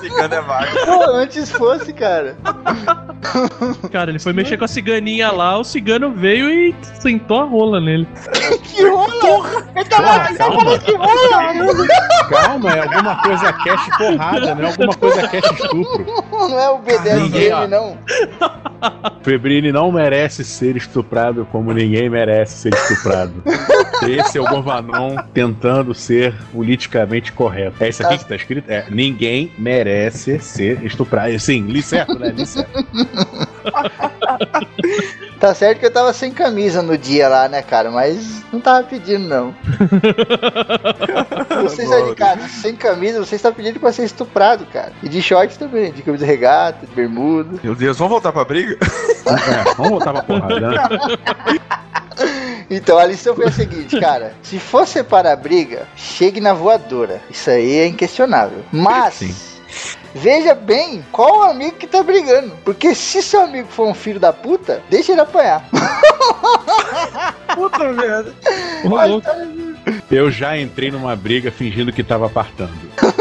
Cigano 0.00 0.34
é 0.34 0.40
vaga. 0.42 0.70
Pô, 0.86 1.04
antes 1.12 1.50
fosse, 1.50 1.92
cara. 1.92 2.36
Cara, 3.92 4.10
ele 4.10 4.18
foi 4.18 4.32
mexer 4.32 4.56
com 4.56 4.64
a 4.64 4.68
ciganinha 4.68 5.30
lá, 5.30 5.58
o 5.58 5.64
cigano 5.64 6.10
veio 6.12 6.48
e 6.50 6.74
sentou 7.00 7.40
a 7.40 7.44
rola 7.44 7.80
nele. 7.80 8.06
Que 8.62 8.86
rola! 8.88 9.66
Ele 9.76 9.84
tava, 9.86 10.02
Porra, 10.02 10.26
ele 10.28 10.38
tava 10.38 10.50
calma. 10.50 10.60
falando 10.64 10.80
que 10.84 10.92
rola! 10.92 12.28
Calma, 12.28 12.70
é 12.72 12.82
alguma 12.82 13.16
coisa 13.22 13.52
cash 13.52 13.88
porrada, 13.98 14.54
não 14.54 14.64
é 14.64 14.66
alguma 14.68 14.94
coisa 14.94 15.28
cash 15.28 15.50
estupro. 15.50 16.06
Não 16.30 16.58
é 16.58 16.70
o 16.70 16.78
BDSM, 16.78 17.66
não. 17.68 17.98
Febrini 19.22 19.72
não 19.72 19.92
merece 19.92 20.44
ser 20.44 20.76
estuprado 20.76 21.46
como 21.50 21.72
ninguém 21.72 22.08
merece 22.08 22.56
ser 22.56 22.74
estuprado. 22.74 23.42
Esse 24.08 24.38
é 24.38 24.40
o 24.40 24.46
Govanon 24.46 25.16
tentando 25.34 25.94
ser 25.94 26.34
politicamente 26.52 27.32
correto. 27.32 27.82
É 27.82 27.88
isso 27.88 28.04
aqui 28.04 28.18
que 28.18 28.26
tá 28.26 28.36
escrito? 28.36 28.70
É, 28.70 28.86
ninguém 28.90 29.52
merece 29.58 30.38
ser 30.38 30.84
estuprado. 30.84 31.38
Sim, 31.38 31.66
li 31.66 31.82
certo, 31.82 32.18
né? 32.18 32.30
Li 32.30 32.46
certo. 32.46 32.70
Tá 35.40 35.54
certo 35.54 35.78
que 35.78 35.86
eu 35.86 35.90
tava 35.90 36.12
sem 36.12 36.30
camisa 36.30 36.82
no 36.82 36.98
dia 36.98 37.26
lá, 37.26 37.48
né, 37.48 37.62
cara? 37.62 37.90
Mas 37.90 38.42
não 38.52 38.60
tava 38.60 38.86
pedindo, 38.86 39.26
não. 39.26 39.54
Vocês 41.62 41.90
aí 41.90 42.04
de 42.10 42.14
casa, 42.14 42.46
sem 42.46 42.76
camisa, 42.76 43.18
vocês 43.18 43.38
estão 43.38 43.52
pedindo 43.52 43.80
pra 43.80 43.90
ser 43.90 44.04
estuprado, 44.04 44.66
cara. 44.66 44.92
E 45.02 45.08
de 45.08 45.22
shorts 45.22 45.56
também, 45.56 45.92
de 45.92 46.02
camisa 46.02 46.26
regata, 46.26 46.86
de 46.86 46.94
bermuda. 46.94 47.58
Meu 47.62 47.74
Deus, 47.74 47.96
vamos 47.96 48.10
voltar 48.10 48.32
pra 48.32 48.44
briga? 48.44 48.76
É, 49.26 49.74
vamos 49.76 49.90
voltar 49.90 50.12
pra 50.12 50.22
porrada. 50.22 50.60
né? 50.60 50.76
Então 52.72 52.98
a 52.98 53.04
lição 53.04 53.34
foi 53.34 53.46
a 53.46 53.52
seguinte, 53.52 53.98
cara. 53.98 54.32
Se 54.44 54.60
for 54.60 54.86
separar 54.86 55.32
a 55.32 55.36
briga, 55.36 55.88
chegue 55.96 56.40
na 56.40 56.52
voadora. 56.54 57.20
Isso 57.28 57.50
aí 57.50 57.78
é 57.78 57.86
inquestionável. 57.88 58.58
Mas. 58.70 59.49
Veja 60.14 60.54
bem 60.54 61.04
qual 61.12 61.38
o 61.38 61.42
amigo 61.42 61.76
que 61.76 61.86
tá 61.86 62.02
brigando. 62.02 62.56
Porque 62.64 62.94
se 62.94 63.22
seu 63.22 63.42
amigo 63.42 63.68
for 63.68 63.86
um 63.86 63.94
filho 63.94 64.20
da 64.20 64.32
puta, 64.32 64.82
deixa 64.90 65.12
ele 65.12 65.20
apanhar. 65.20 65.68
Puta 67.54 67.92
merda. 67.92 68.34
Louco. 68.84 69.28
Eu 70.10 70.30
já 70.30 70.58
entrei 70.58 70.90
numa 70.90 71.14
briga 71.14 71.52
fingindo 71.52 71.92
que 71.92 72.02
tava 72.02 72.26
apartando. 72.26 72.72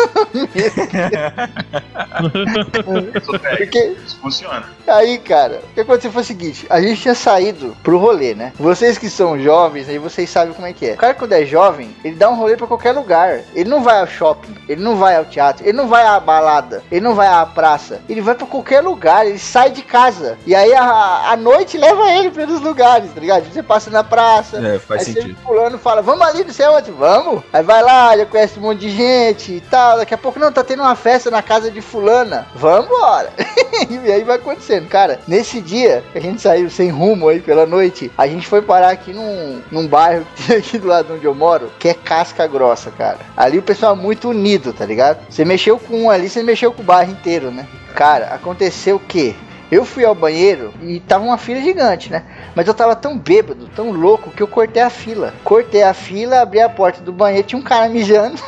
Porque 3.58 3.95
funciona. 4.21 4.65
Aí, 4.88 5.17
cara, 5.19 5.62
o 5.71 5.73
que 5.73 5.82
aconteceu 5.82 6.12
foi 6.12 6.21
o 6.21 6.25
seguinte: 6.25 6.65
a 6.69 6.82
gente 6.82 7.02
tinha 7.02 7.15
saído 7.15 7.75
pro 7.84 7.97
rolê, 7.97 8.34
né? 8.34 8.52
Vocês 8.56 8.97
que 8.97 9.10
são 9.10 9.39
jovens, 9.39 9.88
aí 9.88 9.97
vocês 9.97 10.30
sabem 10.30 10.54
como 10.54 10.67
é 10.67 10.73
que 10.73 10.88
é. 10.88 10.93
O 10.93 10.97
cara, 10.97 11.13
quando 11.13 11.34
é 11.34 11.45
jovem, 11.45 11.95
ele 12.04 12.15
dá 12.15 12.30
um 12.30 12.36
rolê 12.36 12.58
pra 12.58 12.67
qualquer 12.67 12.91
lugar. 12.91 13.41
Ele 13.54 13.69
não 13.69 13.84
vai 13.84 13.99
ao 13.99 14.08
shopping, 14.08 14.56
ele 14.67 14.82
não 14.82 14.95
vai 14.95 15.15
ao 15.15 15.25
teatro, 15.25 15.65
ele 15.65 15.78
não 15.78 15.88
vai 15.88 16.06
à 16.06 16.19
balada, 16.19 16.84
ele 16.91 17.02
não 17.02 17.15
vai 17.15 17.28
à 17.28 17.45
praça. 17.45 18.02
Ele 18.10 18.21
vai 18.21 18.36
pra 18.36 18.47
qualquer 18.47 18.82
lugar, 18.82 19.28
ele 19.28 19.39
sai 19.39 19.71
de 19.71 19.82
casa. 19.82 20.38
E 20.45 20.56
aí 20.56 20.73
a, 20.73 21.32
a 21.32 21.38
noite 21.38 21.78
leva 21.78 22.12
ele 22.12 22.32
pelos 22.32 22.62
lugares, 22.62 23.12
tá 23.13 23.19
ligado? 23.19 23.52
Você 23.52 23.63
passa 23.63 23.89
na 23.89 24.04
praça. 24.04 24.58
É, 24.58 24.80
faz 24.80 25.08
aí 25.08 25.13
sentido. 25.13 25.36
Você 25.36 25.43
fulano 25.43 25.78
fala, 25.78 26.02
vamos 26.02 26.28
ali, 26.28 26.43
não 26.43 26.54
sei 26.54 26.67
onde, 26.79 26.91
vamos. 26.91 27.43
Aí 27.51 27.63
vai 27.63 27.83
lá, 27.83 28.17
já 28.17 28.25
conhece 28.25 28.57
um 28.57 28.63
monte 28.63 28.79
de 28.79 28.89
gente 28.89 29.53
e 29.53 29.61
tal. 29.61 29.97
Daqui 29.97 30.13
a 30.13 30.17
pouco, 30.17 30.39
não, 30.39 30.51
tá 30.51 30.63
tendo 30.63 30.81
uma 30.81 30.95
festa 30.95 31.29
na 31.29 31.41
casa 31.41 31.69
de 31.69 31.81
fulana. 31.81 32.47
Vambora. 32.55 33.31
e 33.89 34.11
aí 34.11 34.23
vai 34.23 34.37
acontecendo. 34.37 34.87
Cara, 34.87 35.19
nesse 35.27 35.61
dia 35.61 36.03
que 36.11 36.17
a 36.17 36.21
gente 36.21 36.41
saiu 36.41 36.69
sem 36.69 36.89
rumo 36.89 37.27
aí 37.29 37.39
pela 37.39 37.65
noite, 37.65 38.11
a 38.17 38.27
gente 38.27 38.47
foi 38.47 38.61
parar 38.61 38.89
aqui 38.89 39.13
num, 39.13 39.61
num 39.71 39.87
bairro 39.87 40.25
que 40.35 40.47
tem 40.47 40.57
aqui 40.57 40.77
do 40.77 40.87
lado 40.87 41.13
onde 41.13 41.25
eu 41.25 41.35
moro, 41.35 41.71
que 41.77 41.89
é 41.89 41.93
Casca 41.93 42.47
Grossa, 42.47 42.91
cara. 42.91 43.19
Ali 43.35 43.57
o 43.57 43.63
pessoal 43.63 43.93
é 43.93 43.97
muito 43.97 44.29
unido, 44.29 44.73
tá 44.73 44.85
ligado? 44.85 45.19
Você 45.29 45.45
mexeu 45.45 45.77
com 45.77 46.03
um 46.03 46.09
ali, 46.09 46.29
você 46.29 46.41
mexeu 46.41 46.71
com 46.71 46.81
o 46.81 46.85
bairro 46.85 47.11
inteiro, 47.11 47.51
né? 47.51 47.67
Cara, 47.93 48.27
aconteceu 48.27 48.95
o 48.95 48.99
quê? 48.99 49.35
Eu 49.71 49.86
fui 49.86 50.03
ao 50.03 50.15
banheiro 50.15 50.73
e 50.82 50.99
tava 50.99 51.23
uma 51.23 51.38
fila 51.38 51.62
gigante, 51.62 52.12
né? 52.12 52.23
Mas 52.55 52.67
eu 52.67 52.73
tava 52.73 52.95
tão 52.95 53.17
bêbado, 53.17 53.69
tão 53.75 53.91
louco, 53.91 54.32
que 54.32 54.41
eu 54.41 54.47
cortei 54.47 54.82
a 54.82 54.89
fila. 54.89 55.34
Cortei 55.43 55.84
a 55.84 55.93
fila, 55.93 56.41
abri 56.41 56.60
a 56.60 56.69
porta 56.69 57.01
do 57.01 57.13
banheiro, 57.13 57.47
tinha 57.47 57.60
um 57.60 57.63
cara 57.63 57.88
mijando. 57.88 58.41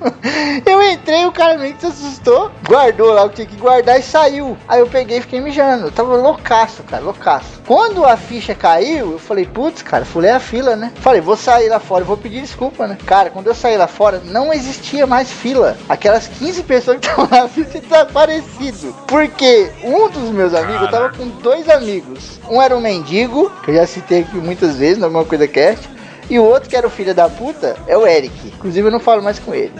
eu 0.66 0.82
entrei, 0.82 1.24
o 1.24 1.32
cara 1.32 1.56
meio 1.56 1.74
que 1.74 1.80
se 1.80 1.86
assustou, 1.86 2.50
guardou 2.66 3.12
lá 3.12 3.24
o 3.24 3.28
que 3.28 3.36
tinha 3.36 3.46
que 3.46 3.56
guardar 3.56 3.98
e 3.98 4.02
saiu. 4.02 4.56
Aí 4.66 4.80
eu 4.80 4.88
peguei 4.88 5.18
e 5.18 5.20
fiquei 5.20 5.40
mijando. 5.40 5.86
Eu 5.86 5.92
tava 5.92 6.16
loucaço, 6.16 6.82
cara, 6.82 7.02
loucaço. 7.02 7.62
Quando 7.66 8.04
a 8.04 8.16
ficha 8.16 8.54
caiu, 8.54 9.12
eu 9.12 9.18
falei, 9.18 9.44
putz, 9.44 9.82
cara, 9.82 10.04
fulei 10.04 10.30
a 10.30 10.40
fila, 10.40 10.74
né? 10.74 10.92
Falei, 10.96 11.20
vou 11.20 11.36
sair 11.36 11.68
lá 11.68 11.78
fora, 11.78 12.04
vou 12.04 12.16
pedir 12.16 12.40
desculpa, 12.40 12.86
né? 12.86 12.98
Cara, 13.06 13.30
quando 13.30 13.46
eu 13.46 13.54
saí 13.54 13.76
lá 13.76 13.86
fora, 13.86 14.20
não 14.24 14.52
existia 14.52 15.06
mais 15.06 15.30
fila. 15.30 15.76
Aquelas 15.88 16.26
15 16.26 16.62
pessoas 16.64 16.98
que 16.98 17.06
estavam 17.06 17.28
lá 17.30 17.48
tinham 17.48 17.68
desaparecido. 17.68 18.94
Porque 19.06 19.70
um 19.82 20.08
dos 20.08 20.30
meus 20.30 20.54
amigos, 20.56 20.82
eu 20.82 20.90
tava 20.90 21.08
com 21.10 21.28
dois 21.28 21.68
amigos. 21.68 22.40
Um 22.48 22.60
era 22.60 22.76
um 22.76 22.80
mendigo, 22.80 23.50
que 23.64 23.70
eu 23.70 23.74
já 23.74 23.86
citei 23.86 24.20
aqui 24.20 24.36
muitas 24.36 24.76
vezes, 24.76 25.02
alguma 25.02 25.24
coisa 25.24 25.46
cast. 25.46 25.88
E 26.28 26.38
o 26.38 26.44
outro, 26.44 26.68
que 26.68 26.76
era 26.76 26.86
o 26.86 26.90
filho 26.90 27.14
da 27.14 27.28
puta, 27.28 27.76
é 27.86 27.96
o 27.96 28.06
Eric. 28.06 28.48
Inclusive, 28.48 28.88
eu 28.88 28.92
não 28.92 28.98
falo 28.98 29.22
mais 29.22 29.38
com 29.38 29.54
ele. 29.54 29.72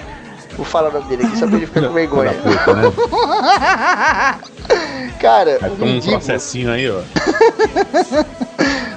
Vou 0.57 0.65
falar 0.65 0.89
o 0.89 0.93
nome 0.93 1.07
dele 1.07 1.27
aqui 1.27 1.39
só 1.39 1.47
pra 1.47 1.57
ele 1.57 1.67
ficar 1.67 1.83
com 1.89 1.93
vergonha. 1.93 2.33
Puta, 2.33 2.75
né? 2.75 2.93
Cara, 5.21 5.59
Vai 5.59 5.71
o 5.71 5.75
tomar 5.75 5.87
um 5.87 5.93
mendigo, 5.95 6.13
processinho 6.13 6.71
aí, 6.71 6.91
ó. 6.91 7.01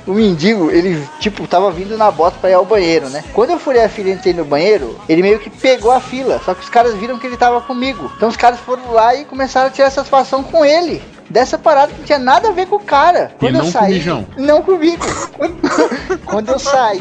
o 0.08 0.14
mendigo, 0.14 0.72
ele, 0.72 1.06
tipo, 1.20 1.48
tava 1.48 1.72
vindo 1.72 1.98
na 1.98 2.12
bota 2.12 2.38
pra 2.40 2.50
ir 2.50 2.54
ao 2.54 2.66
banheiro, 2.66 3.10
né? 3.10 3.24
Quando 3.34 3.52
eu 3.52 3.60
furei 3.60 3.84
a 3.84 3.90
fila 3.90 4.10
e 4.10 4.14
entrei 4.14 4.34
no 4.34 4.46
banheiro, 4.46 4.98
ele 5.08 5.22
meio 5.22 5.40
que 5.40 5.50
pegou 5.50 5.92
a 5.92 6.00
fila. 6.00 6.42
Só 6.46 6.54
que 6.54 6.64
os 6.64 6.70
caras 6.70 6.94
viram 6.96 7.20
que 7.20 7.28
ele 7.28 7.38
tava 7.38 7.62
comigo. 7.62 8.12
Então 8.16 8.30
os 8.30 8.38
caras 8.38 8.60
foram 8.60 8.92
lá 8.92 9.16
e 9.16 9.26
começaram 9.26 9.68
a 9.68 9.72
tirar 9.72 9.90
satisfação 9.90 10.44
com 10.44 10.64
ele. 10.64 11.02
Dessa 11.30 11.58
parada 11.58 11.92
que 11.92 12.00
não 12.00 12.06
tinha 12.06 12.20
nada 12.20 12.50
a 12.50 12.52
ver 12.52 12.66
com 12.66 12.78
o 12.78 12.80
cara. 12.80 13.32
Quando 13.38 13.56
eu 13.56 13.58
não 13.58 13.62
com 13.62 13.68
o 13.68 13.72
saí. 13.72 13.94
mijão. 13.94 14.28
Não 14.36 14.62
comigo. 14.62 15.06
Quando, 15.38 15.58
quando 16.26 16.50
eu 16.50 16.60
saí, 16.60 17.00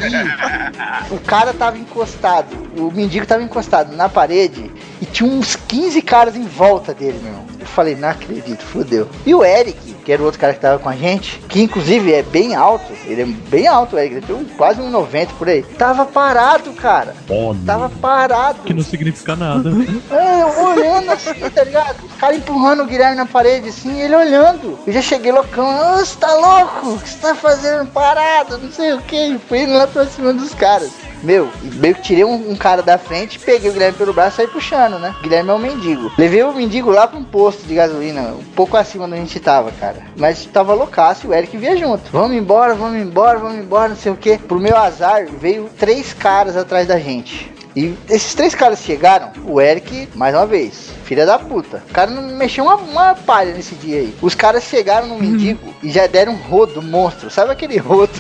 o 1.10 1.18
cara 1.20 1.54
tava 1.54 1.78
encostado. 1.78 2.54
O 2.76 2.90
mendigo 2.92 3.26
tava 3.26 3.42
encostado 3.42 3.96
na 3.96 4.08
parede 4.08 4.70
e 5.00 5.06
tinha 5.06 5.28
uns 5.30 5.56
15 5.56 6.02
caras 6.02 6.36
em 6.36 6.44
volta 6.44 6.92
dele, 6.92 7.18
meu 7.22 7.32
irmão. 7.32 7.58
Eu 7.68 7.74
falei, 7.74 7.94
não 7.94 8.09
acredito, 8.09 8.64
fodeu. 8.64 9.09
E 9.24 9.35
o 9.35 9.44
Eric, 9.44 9.78
que 10.04 10.11
era 10.12 10.20
o 10.20 10.24
outro 10.24 10.40
cara 10.40 10.52
que 10.54 10.59
tava 10.61 10.78
com 10.78 10.88
a 10.88 10.96
gente, 10.96 11.38
que 11.48 11.62
inclusive 11.62 12.12
é 12.12 12.22
bem 12.22 12.57
alto, 12.57 12.92
ele 13.04 13.22
é 13.22 13.26
bem 13.26 13.66
alto, 13.68 13.94
o 13.94 13.98
Eric, 13.98 14.16
ele 14.16 14.26
tem 14.26 14.35
um- 14.35 14.44
quase 14.57 14.81
um 14.81 14.90
90 14.90 15.33
por 15.35 15.48
aí. 15.48 15.62
Tava 15.62 16.04
parado, 16.07 16.72
cara. 16.72 17.14
Homem. 17.28 17.62
Tava 17.64 17.88
parado. 17.88 18.61
Que 18.64 18.74
não 18.74 18.83
significa 18.83 19.37
nada. 19.37 19.70
É, 20.11 20.44
olhando 20.62 21.11
assim, 21.12 21.35
tá 21.54 21.62
ligado? 21.64 21.96
Os 22.04 22.14
caras 22.14 22.38
empurrando 22.38 22.83
o 22.83 22.87
Guilherme 22.87 23.16
na 23.16 23.26
parede 23.26 23.68
assim, 23.68 24.00
ele 24.00 24.16
olhando. 24.16 24.78
Eu 24.87 24.92
já 24.92 25.02
cheguei 25.02 25.31
loucão, 25.31 25.68
"Ah, 25.68 25.98
você 25.98 26.16
tá 26.16 26.33
louco? 26.35 26.88
O 26.94 26.98
que 26.98 27.09
você 27.09 27.18
tá 27.18 27.35
fazendo 27.35 27.87
parado? 27.90 28.59
Não 28.59 28.70
sei 28.72 28.92
o 28.94 29.00
que. 29.02 29.38
Fui 29.48 29.61
indo 29.62 29.74
lá 29.74 29.87
pra 29.87 30.07
cima 30.07 30.33
dos 30.33 30.54
caras. 30.54 30.90
Meu, 31.22 31.48
meio 31.62 31.94
que 31.94 32.02
tirei 32.02 32.24
um, 32.24 32.50
um 32.50 32.57
cara 32.57 32.83
da 32.83 32.98
frente, 32.98 33.38
peguei 33.38 33.70
o 33.70 33.72
Guilherme 33.72 33.98
pelo 33.98 34.12
braço 34.12 34.35
e 34.35 34.37
saí 34.37 34.46
puxando, 34.46 34.98
né? 34.98 35.14
Guilherme 35.22 35.50
é 35.50 35.54
um 35.54 35.59
mendigo. 35.59 36.12
Levei 36.16 36.42
o 36.42 36.52
mendigo 36.52 36.90
lá 36.90 37.07
pra 37.07 37.18
um 37.18 37.24
posto 37.24 37.66
de 37.66 37.74
gasolina, 37.74 38.35
um 38.38 38.44
pouco 38.54 38.76
acima 38.76 39.04
onde 39.04 39.14
a 39.14 39.18
gente 39.18 39.40
tava, 39.40 39.70
cara. 39.72 40.02
Mas 40.16 40.44
tava 40.46 40.74
loucaço 40.74 41.26
e 41.26 41.31
o 41.31 41.35
Eric 41.35 41.57
via 41.57 41.76
junto. 41.76 42.11
Vamos 42.11 42.37
embora, 42.37 42.74
vamos 42.74 43.00
embora, 43.00 43.38
vamos 43.38 43.59
embora, 43.59 43.88
não 43.88 43.96
sei 43.96 44.12
o 44.12 44.16
que. 44.16 44.38
Pro 44.38 44.61
meu 44.61 44.76
azar, 44.76 45.26
veio 45.26 45.68
três 45.78 46.12
caras 46.12 46.57
atrás 46.57 46.87
da 46.87 46.98
gente. 46.98 47.52
E 47.78 47.96
esses 48.10 48.34
três 48.34 48.56
caras 48.56 48.80
chegaram, 48.80 49.30
o 49.44 49.60
Eric, 49.60 50.08
mais 50.16 50.34
uma 50.34 50.44
vez, 50.44 50.90
filha 51.04 51.24
da 51.24 51.38
puta. 51.38 51.80
O 51.88 51.92
cara 51.92 52.10
não 52.10 52.22
mexeu 52.22 52.64
uma, 52.64 52.74
uma 52.74 53.14
palha 53.14 53.54
nesse 53.54 53.76
dia 53.76 53.98
aí. 53.98 54.12
Os 54.20 54.34
caras 54.34 54.64
chegaram 54.64 55.06
no 55.06 55.16
mendigo 55.16 55.72
e 55.80 55.88
já 55.88 56.08
deram 56.08 56.32
um 56.32 56.36
rodo 56.36 56.82
monstro. 56.82 57.30
Sabe 57.30 57.52
aquele 57.52 57.76
rodo 57.76 58.12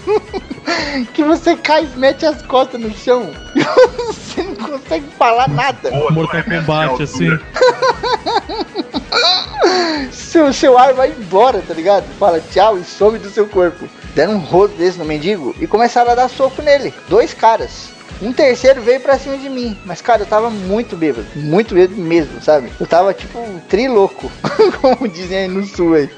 que 1.12 1.24
você 1.24 1.56
cai 1.56 1.88
e 1.92 1.98
mete 1.98 2.24
as 2.24 2.40
costas 2.42 2.80
no 2.80 2.94
chão? 2.94 3.32
E 3.56 3.64
você 4.06 4.44
não 4.44 4.54
consegue 4.54 5.06
falar 5.18 5.48
nada. 5.48 5.90
Pô, 5.90 6.12
Mortal 6.12 6.38
é 6.38 6.42
Kombat, 6.44 6.90
mesmo, 6.90 7.02
assim. 7.02 7.28
Seu, 10.12 10.52
seu 10.52 10.78
ar 10.78 10.94
vai 10.94 11.10
embora, 11.10 11.60
tá 11.66 11.74
ligado? 11.74 12.04
Fala 12.16 12.40
tchau 12.52 12.78
e 12.78 12.84
some 12.84 13.18
do 13.18 13.28
seu 13.28 13.48
corpo. 13.48 13.88
Deram 14.14 14.34
um 14.34 14.38
rodo 14.38 14.74
desse 14.74 14.98
no 14.98 15.04
mendigo 15.04 15.52
e 15.60 15.66
começaram 15.66 16.12
a 16.12 16.14
dar 16.14 16.28
soco 16.28 16.62
nele. 16.62 16.94
Dois 17.08 17.34
caras. 17.34 17.97
Um 18.20 18.32
terceiro 18.32 18.80
veio 18.82 19.00
pra 19.00 19.18
cima 19.18 19.36
de 19.36 19.48
mim. 19.48 19.76
Mas, 19.84 20.00
cara, 20.00 20.22
eu 20.22 20.26
tava 20.26 20.50
muito 20.50 20.96
bêbado. 20.96 21.26
Muito 21.36 21.74
bêbado 21.74 22.00
mesmo, 22.00 22.40
sabe? 22.42 22.72
Eu 22.80 22.86
tava 22.86 23.14
tipo 23.14 23.38
triloco. 23.68 24.30
Como 24.80 25.08
dizem 25.08 25.38
aí 25.38 25.48
no 25.48 25.64
sul 25.64 25.94
aí. 25.94 26.10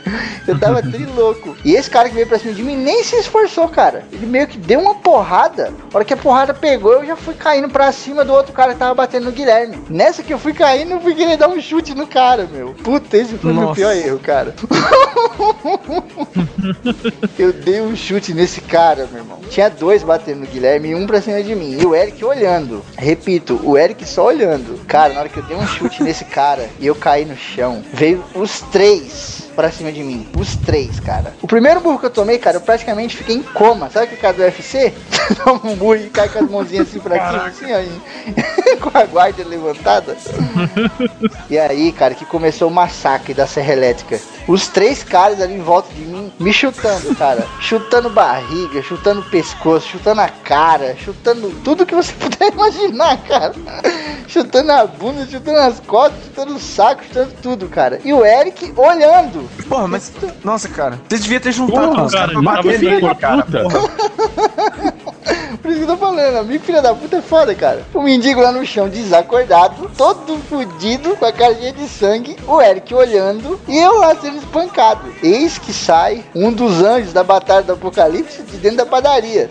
Eu 0.47 0.59
tava 0.59 0.83
triloco. 0.83 1.57
E 1.65 1.75
esse 1.75 1.91
cara 1.91 2.09
que 2.09 2.15
veio 2.15 2.27
pra 2.27 2.39
cima 2.39 2.55
de 2.55 2.63
mim 2.63 2.77
nem 2.77 3.05
se 3.05 3.17
esforçou, 3.17 3.69
cara. 3.69 4.05
Ele 4.13 4.27
meio 4.27 4.47
que 4.47 4.57
deu 4.59 4.81
uma 4.81 4.95
porrada. 4.95 5.73
A 5.93 5.97
hora 5.97 6.05
que 6.05 6.15
a 6.15 6.17
porrada 6.17 6.55
pegou, 6.55 6.95
eu 6.95 7.07
já 7.07 7.17
fui 7.17 7.35
caindo 7.35 7.69
pra 7.69 7.93
cima 7.93 8.25
do 8.25 8.33
outro 8.33 8.53
cara 8.53 8.73
que 8.73 8.79
tava 8.79 8.95
batendo 8.95 9.27
no 9.27 9.33
Guilherme. 9.33 9.79
Nessa 9.89 10.23
que 10.23 10.33
eu 10.33 10.39
fui 10.39 10.53
caindo, 10.53 10.93
eu 10.93 11.01
fui 11.01 11.15
querer 11.15 11.37
dar 11.37 11.49
um 11.49 11.61
chute 11.61 11.95
no 11.95 12.07
cara, 12.07 12.49
meu. 12.51 12.75
Puta, 12.83 13.17
esse 13.17 13.37
foi 13.37 13.51
o 13.51 13.55
meu 13.55 13.65
Nossa. 13.65 13.75
pior 13.75 13.93
erro, 13.95 14.19
cara. 14.19 14.55
Eu 17.39 17.53
dei 17.53 17.81
um 17.81 17.97
chute 17.97 18.35
nesse 18.35 18.61
cara, 18.61 19.09
meu 19.11 19.23
irmão. 19.23 19.39
Tinha 19.49 19.69
dois 19.71 20.03
batendo 20.03 20.41
no 20.41 20.47
Guilherme 20.47 20.91
e 20.91 20.95
um 20.95 21.07
pra 21.07 21.21
cima 21.21 21.43
de 21.43 21.55
mim. 21.55 21.79
E 21.81 21.87
o 21.91 21.95
Eric 21.95 22.25
olhando. 22.25 22.85
Repito, 22.97 23.61
o 23.65 23.77
Eric 23.77 24.05
só 24.07 24.27
olhando. 24.27 24.81
Cara, 24.87 25.13
na 25.13 25.21
hora 25.21 25.29
que 25.29 25.39
eu 25.39 25.43
dei 25.43 25.57
um 25.57 25.67
chute 25.67 26.03
nesse 26.05 26.25
cara 26.25 26.69
e 26.79 26.87
eu 26.87 26.95
caí 26.95 27.25
no 27.25 27.37
chão, 27.37 27.83
veio 27.93 28.23
os 28.35 28.61
três 28.73 29.49
pra 29.57 29.71
cima 29.71 29.91
de 29.93 30.03
mim. 30.03 30.27
Os 30.39 30.57
três, 30.57 31.01
cara. 31.01 31.35
O 31.43 31.47
primeiro 31.47 31.81
burro 31.81 31.99
que 31.99 32.07
eu 32.07 32.11
tomei, 32.11 32.39
cara, 32.39 32.57
eu 32.57 32.61
praticamente 32.61 33.17
fiquei 33.17 33.37
em 33.37 33.43
coma. 33.43 33.91
Sabe 33.91 34.07
aquele 34.07 34.21
cara 34.21 34.35
do 34.35 34.43
UFC? 34.43 34.93
Toma 35.45 35.61
um 35.65 35.75
burro 35.77 35.97
e 35.97 36.09
cai 36.11 36.29
com 36.29 36.39
as 36.45 36.51
mãozinhas 36.51 36.89
assim 36.89 37.01
pra 37.01 37.15
cima, 37.31 37.47
assim, 37.47 37.73
ó. 37.73 37.81
e- 37.81 38.77
com 38.81 38.97
a 38.97 39.05
guarda 39.05 39.45
levantada. 39.45 40.17
E 41.49 41.59
aí, 41.59 41.93
cara, 41.93 42.15
que 42.15 42.25
começou 42.25 42.69
o 42.69 42.71
massacre 42.71 43.35
da 43.35 43.47
Serra 43.47 43.73
Elétrica. 43.73 44.19
Os 44.47 44.69
três 44.69 45.03
caras 45.03 45.41
ali 45.41 45.55
em 45.55 45.63
volta 45.63 45.93
de 45.95 46.03
mim 46.03 46.33
me 46.39 46.53
chutando, 46.53 47.15
cara. 47.15 47.47
chutando 47.61 48.11
barriga, 48.11 48.83
chutando 48.83 49.23
pescoço, 49.23 49.89
chutando 49.89 50.21
a 50.21 50.29
cara, 50.29 50.97
chutando 50.97 51.51
tudo 51.65 51.87
que 51.87 51.95
você 51.95 52.13
puder 52.19 52.53
imaginar, 52.53 53.17
cara. 53.19 53.55
chutando 54.27 54.73
a 54.73 54.87
bunda, 54.87 55.27
chutando 55.27 55.59
as 55.59 55.81
costas, 55.81 56.25
chutando 56.25 56.55
o 56.55 56.61
saco, 56.61 57.05
chutando 57.05 57.33
tudo, 57.43 57.69
cara. 57.69 58.01
E 58.05 58.13
o 58.13 58.25
Eric 58.25 58.73
olhando. 58.77 59.49
Porra, 59.69 59.89
mas. 59.89 60.13
Nossa, 60.43 60.69
cara. 60.69 61.01
Você 61.09 61.19
devia 61.19 61.41
ter 61.41 61.53
juntado 61.53 61.89
Porra, 61.89 62.05
os 62.05 62.13
caras 62.13 62.35
cara, 62.35 62.43
bater 62.43 62.81
nele, 62.81 63.15
cara. 63.17 63.47
Por 65.61 65.71
isso 65.71 65.79
que 65.79 65.85
eu 65.85 65.89
tô 65.89 65.97
falando, 65.97 66.37
amigo 66.37 66.65
filha 66.65 66.81
da 66.81 66.95
puta 66.95 67.17
é 67.17 67.23
foda, 67.23 67.55
cara. 67.55 67.83
O 67.93 68.03
mendigo 68.03 68.41
lá 68.41 68.51
no 68.51 68.65
chão, 68.65 68.89
desacordado, 68.89 69.91
todo 69.97 70.39
fudido, 70.49 71.17
com 71.17 71.27
a 71.27 71.33
carinha 71.33 71.73
de 71.73 71.87
sangue, 71.87 72.37
o 72.47 72.61
Eric 72.61 72.95
olhando 72.95 73.61
e 73.69 73.77
eu 73.77 73.99
lá 73.99 74.15
sendo 74.17 74.30
espancado. 74.39 75.13
Eis 75.23 75.59
que 75.59 75.73
sai 75.73 76.25
um 76.35 76.53
dos 76.53 76.83
anjos 76.83 77.13
da 77.13 77.23
batalha 77.23 77.63
do 77.63 77.73
apocalipse 77.73 78.43
de 78.43 78.57
dentro 78.59 78.79
da 78.79 78.87
padaria. 78.87 79.49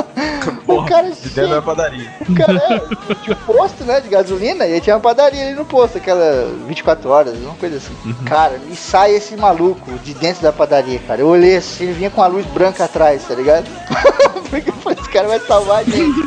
o 0.66 0.84
cara 0.84 1.10
De 1.10 1.28
dentro 1.28 1.50
da 1.50 1.62
padaria. 1.62 2.10
O 2.28 2.34
cara 2.34 2.58
é, 2.58 3.14
tinha 3.22 3.36
um 3.36 3.54
posto, 3.54 3.84
né, 3.84 4.00
de 4.00 4.08
gasolina, 4.08 4.66
e 4.66 4.80
tinha 4.80 4.96
uma 4.96 5.02
padaria 5.02 5.46
ali 5.46 5.54
no 5.54 5.64
posto, 5.64 5.98
aquela 5.98 6.50
24 6.66 7.10
horas, 7.10 7.38
uma 7.38 7.54
coisa 7.54 7.76
assim. 7.76 7.94
Cara, 8.24 8.58
me 8.58 8.76
sai 8.76 9.12
esse 9.12 9.36
maluco 9.36 9.92
de 9.98 10.14
dentro 10.14 10.42
da 10.42 10.52
padaria, 10.52 10.98
cara. 11.00 11.20
Eu 11.20 11.28
olhei 11.28 11.56
assim, 11.56 11.84
ele 11.84 11.92
vinha 11.92 12.10
com 12.10 12.22
a 12.22 12.26
luz 12.26 12.46
branca 12.46 12.84
atrás, 12.84 13.24
tá 13.26 13.34
ligado? 13.34 13.66
Porque 14.50 14.70
eu 14.70 14.74
falei, 14.74 14.98
esse 15.00 15.10
cara 15.10 15.28
vai 15.28 15.38
salvar 15.40 15.78
a 15.78 15.84
gente. 15.84 16.20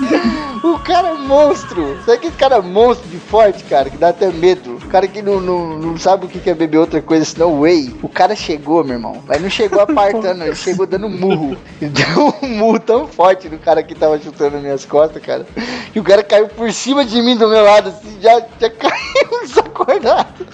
O 0.64 0.80
cara 0.80 1.10
é 1.10 1.14
monstro. 1.14 1.98
Sabe 2.06 2.14
aquele 2.14 2.36
cara 2.36 2.62
monstro 2.62 3.08
de 3.10 3.18
forte, 3.18 3.64
cara, 3.66 3.90
que 3.90 3.98
dá 3.98 4.10
até 4.10 4.32
medo? 4.32 4.73
Cara 4.94 5.08
que 5.08 5.24
não, 5.24 5.42
não, 5.42 5.80
não 5.80 5.98
sabe 5.98 6.28
o 6.28 6.30
que 6.30 6.48
é 6.48 6.54
beber 6.54 6.78
outra 6.78 7.02
coisa 7.02 7.26
senão 7.26 7.62
whey. 7.62 7.92
O 8.04 8.08
cara 8.08 8.36
chegou, 8.36 8.84
meu 8.84 8.94
irmão. 8.94 9.24
Mas 9.28 9.42
não 9.42 9.50
chegou 9.50 9.82
apartando, 9.82 10.44
ele 10.44 10.54
chegou 10.54 10.86
dando 10.86 11.10
murro. 11.10 11.58
Ele 11.82 11.90
deu 11.90 12.36
um 12.44 12.48
murro 12.48 12.80
tão 12.80 13.08
forte 13.08 13.50
no 13.50 13.58
cara 13.58 13.82
que 13.82 13.96
tava 13.96 14.20
chutando 14.20 14.60
minhas 14.60 14.86
costas, 14.86 15.20
cara. 15.20 15.48
E 15.96 16.00
o 16.00 16.04
cara 16.04 16.22
caiu 16.22 16.48
por 16.48 16.72
cima 16.72 17.04
de 17.04 17.20
mim 17.24 17.36
do 17.36 17.50
meu 17.50 17.64
lado, 17.64 17.90
assim, 17.90 18.20
já, 18.22 18.40
já 18.60 18.70
caiu 18.70 19.42
desacordado. 19.42 20.46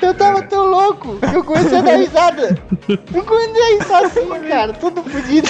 Eu 0.00 0.14
tava 0.14 0.42
tão 0.42 0.66
louco 0.66 1.18
que 1.18 1.34
eu 1.34 1.44
comecei 1.44 1.78
a 1.78 1.82
dar 1.82 1.96
risada. 1.96 2.58
Eu 3.14 3.24
comecei 3.24 3.62
a 3.62 3.78
risar 3.78 4.04
assim, 4.04 4.28
cara, 4.48 4.72
tudo 4.74 5.02
fodido. 5.02 5.48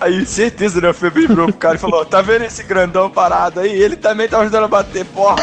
Aí, 0.00 0.24
certeza, 0.24 0.80
né? 0.80 0.90
O 0.90 0.94
virou 1.10 1.46
pro 1.46 1.56
cara 1.56 1.74
e 1.76 1.78
falou: 1.78 2.04
tá 2.04 2.20
vendo 2.20 2.44
esse 2.44 2.62
grandão 2.62 3.10
parado 3.10 3.60
aí? 3.60 3.70
Ele 3.70 3.96
também 3.96 4.28
tá 4.28 4.38
ajudando 4.38 4.64
a 4.64 4.68
bater, 4.68 5.04
porra. 5.06 5.36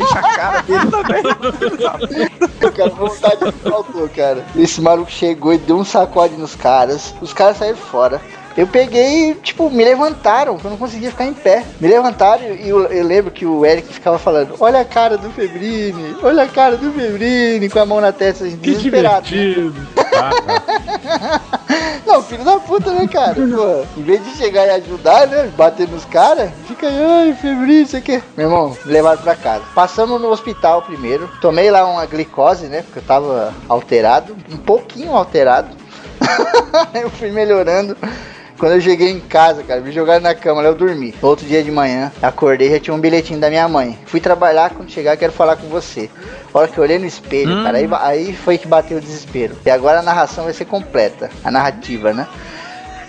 Enche 0.00 0.18
a 0.18 0.22
cara 0.34 0.62
dele 0.62 0.86
também. 0.90 2.28
Eu 2.60 2.72
quero 2.72 2.94
vontade 2.94 3.44
de 3.44 3.52
faltou, 3.52 4.08
cara. 4.08 4.44
Esse 4.56 4.80
maluco 4.80 5.10
chegou 5.10 5.52
e 5.52 5.58
deu 5.58 5.76
um 5.76 5.84
sacode 5.84 6.36
nos 6.36 6.54
caras. 6.54 7.14
Os 7.20 7.32
caras 7.32 7.58
saíram 7.58 7.76
fora. 7.76 8.20
Eu 8.58 8.66
peguei 8.66 9.30
e, 9.30 9.34
tipo, 9.36 9.70
me 9.70 9.84
levantaram, 9.84 10.54
porque 10.54 10.66
eu 10.66 10.72
não 10.72 10.78
conseguia 10.78 11.12
ficar 11.12 11.26
em 11.26 11.32
pé. 11.32 11.64
Me 11.80 11.86
levantaram 11.86 12.42
e 12.42 12.68
eu, 12.68 12.86
eu 12.86 13.06
lembro 13.06 13.30
que 13.30 13.46
o 13.46 13.64
Eric 13.64 13.94
ficava 13.94 14.18
falando: 14.18 14.56
Olha 14.58 14.80
a 14.80 14.84
cara 14.84 15.16
do 15.16 15.30
Febrini, 15.30 16.16
olha 16.20 16.42
a 16.42 16.48
cara 16.48 16.76
do 16.76 16.90
Febrini, 16.90 17.68
com 17.70 17.78
a 17.78 17.86
mão 17.86 18.00
na 18.00 18.10
testa, 18.10 18.44
assim, 18.44 18.56
Que 18.56 18.72
desesperado. 18.72 19.30
né? 19.30 19.30
divertido. 19.30 19.86
Tá. 20.18 20.30
Não, 22.04 22.22
filho 22.22 22.42
da 22.42 22.58
puta, 22.58 22.90
né, 22.92 23.06
cara? 23.06 23.34
Pô, 23.34 23.84
em 23.96 24.02
vez 24.02 24.24
de 24.24 24.30
chegar 24.36 24.66
e 24.66 24.70
ajudar, 24.70 25.28
né? 25.28 25.52
Bater 25.56 25.86
nos 25.86 26.04
caras, 26.06 26.50
fica 26.66 26.88
aí, 26.88 27.04
ai, 27.04 27.34
febril, 27.34 27.82
isso 27.82 27.96
aqui. 27.96 28.20
Meu 28.36 28.48
irmão, 28.48 28.76
me 28.84 28.92
levaram 28.92 29.22
pra 29.22 29.36
casa. 29.36 29.62
Passamos 29.74 30.20
no 30.20 30.28
hospital 30.30 30.82
primeiro. 30.82 31.30
Tomei 31.40 31.70
lá 31.70 31.86
uma 31.86 32.04
glicose, 32.06 32.66
né? 32.66 32.82
Porque 32.82 32.98
eu 32.98 33.04
tava 33.04 33.54
alterado, 33.68 34.36
um 34.50 34.56
pouquinho 34.56 35.14
alterado. 35.14 35.68
eu 37.00 37.10
fui 37.10 37.30
melhorando. 37.30 37.96
Quando 38.58 38.72
eu 38.72 38.80
cheguei 38.80 39.10
em 39.10 39.20
casa, 39.20 39.62
cara, 39.62 39.80
me 39.80 39.92
jogaram 39.92 40.20
na 40.20 40.34
cama, 40.34 40.60
lá 40.60 40.68
eu 40.68 40.74
dormi. 40.74 41.14
Outro 41.22 41.46
dia 41.46 41.62
de 41.62 41.70
manhã, 41.70 42.10
acordei, 42.20 42.70
já 42.70 42.80
tinha 42.80 42.94
um 42.94 42.98
bilhetinho 42.98 43.38
da 43.38 43.48
minha 43.48 43.68
mãe. 43.68 43.96
Fui 44.06 44.18
trabalhar, 44.18 44.70
quando 44.70 44.90
chegar, 44.90 45.16
quero 45.16 45.32
falar 45.32 45.54
com 45.54 45.68
você. 45.68 46.10
A 46.52 46.58
hora 46.58 46.68
que 46.68 46.76
eu 46.76 46.82
olhei 46.82 46.98
no 46.98 47.06
espelho, 47.06 47.62
cara, 47.62 47.78
aí, 47.78 47.88
aí 48.00 48.32
foi 48.32 48.58
que 48.58 48.66
bateu 48.66 48.98
o 48.98 49.00
desespero. 49.00 49.56
E 49.64 49.70
agora 49.70 50.00
a 50.00 50.02
narração 50.02 50.42
vai 50.44 50.52
ser 50.52 50.64
completa, 50.64 51.30
a 51.44 51.52
narrativa, 51.52 52.12
né? 52.12 52.26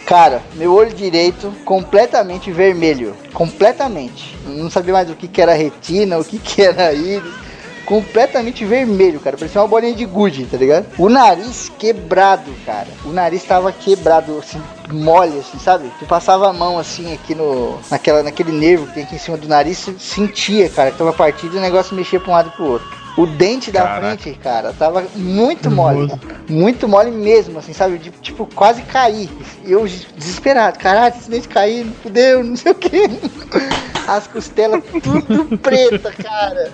Cara, 0.06 0.42
meu 0.54 0.72
olho 0.74 0.94
direito 0.94 1.52
completamente 1.66 2.52
vermelho. 2.52 3.16
Completamente. 3.34 4.38
Não 4.46 4.70
sabia 4.70 4.94
mais 4.94 5.10
o 5.10 5.16
que, 5.16 5.28
que 5.28 5.42
era 5.42 5.54
retina, 5.54 6.20
o 6.20 6.24
que, 6.26 6.38
que 6.38 6.62
era 6.62 6.94
íris. 6.94 7.49
Completamente 7.89 8.63
vermelho, 8.65 9.19
cara. 9.19 9.36
Parecia 9.36 9.60
uma 9.60 9.67
bolinha 9.67 9.95
de 9.95 10.06
gude, 10.06 10.45
tá 10.45 10.58
ligado? 10.58 10.86
O 10.95 11.10
nariz 11.10 11.71
quebrado, 11.80 12.52
cara. 12.63 12.88
O 13.04 13.10
nariz 13.10 13.43
tava 13.43 13.71
quebrado, 13.71 14.38
assim, 14.38 14.62
mole, 14.91 15.39
assim, 15.39 15.58
sabe? 15.58 15.91
Tu 15.97 16.06
passava 16.06 16.47
a 16.47 16.54
mão, 16.54 16.78
assim, 16.78 17.12
aqui 17.12 17.34
no... 17.34 17.80
Naquela, 17.89 18.21
naquele 18.21 18.52
nervo 18.52 18.86
que 18.86 18.93
tem 18.93 19.04
aqui 19.06 19.15
em 19.15 19.17
cima 19.17 19.38
do 19.38 19.47
nariz, 19.47 19.89
sentia, 19.97 20.69
cara, 20.69 20.91
que 20.91 20.99
tava 20.99 21.12
partido 21.12 21.56
e 21.56 21.58
o 21.58 21.62
negócio 21.62 21.95
mexia 21.95 22.19
pra 22.19 22.30
um 22.30 22.36
lado 22.36 22.49
e 22.49 22.52
pro 22.52 22.65
outro. 22.65 22.88
O 23.17 23.26
dente 23.26 23.72
da 23.72 23.82
Caraca. 23.82 24.17
frente, 24.17 24.39
cara, 24.39 24.74
tava 24.74 25.04
muito 25.15 25.69
mole. 25.69 26.12
Muito 26.48 26.88
mole 26.88 27.12
mesmo, 27.12 27.60
assim, 27.60 27.74
sabe? 27.74 27.98
De, 27.98 28.12
tipo, 28.12 28.48
quase 28.56 28.82
cair. 28.84 29.30
E 29.65 29.72
eu 29.72 29.86
desesperado. 30.15 30.80
Caralho, 30.80 31.15
esse 31.17 31.30
dente 31.30 31.48
cair, 31.48 31.86
fudeu, 32.02 32.43
não 32.43 32.56
sei 32.56 32.72
o 32.72 32.76
que. 32.76 33.10
As 34.08 34.26
costelas 34.26 34.82
tudo 35.04 35.58
preta, 35.60 36.12
cara. 36.12 36.72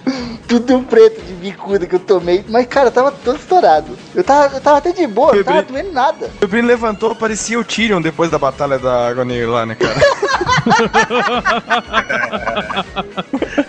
Tudo 0.47 0.81
preto 0.83 1.21
de 1.21 1.33
bicuda 1.33 1.85
que 1.85 1.95
eu 1.95 1.99
tomei. 1.99 2.45
Mas, 2.47 2.65
cara, 2.67 2.91
tava 2.91 3.11
todo 3.11 3.37
estourado. 3.37 3.97
Eu 4.13 4.23
tava, 4.23 4.55
eu 4.55 4.61
tava 4.61 4.77
até 4.77 4.91
de 4.91 5.05
boa, 5.07 5.35
não 5.35 5.43
tava 5.43 5.63
doendo 5.63 5.91
nada. 5.91 6.27
O 6.27 6.39
Febrino 6.39 6.67
levantou, 6.67 7.15
parecia 7.15 7.59
o 7.59 7.63
Tyrion 7.63 8.01
depois 8.01 8.29
da 8.31 8.37
batalha 8.37 8.79
da 8.79 9.07
Agonia 9.07 9.49
lá, 9.49 9.65
né, 9.65 9.75
cara? 9.75 9.95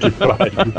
Que 0.00 0.10
pariu. 0.10 0.74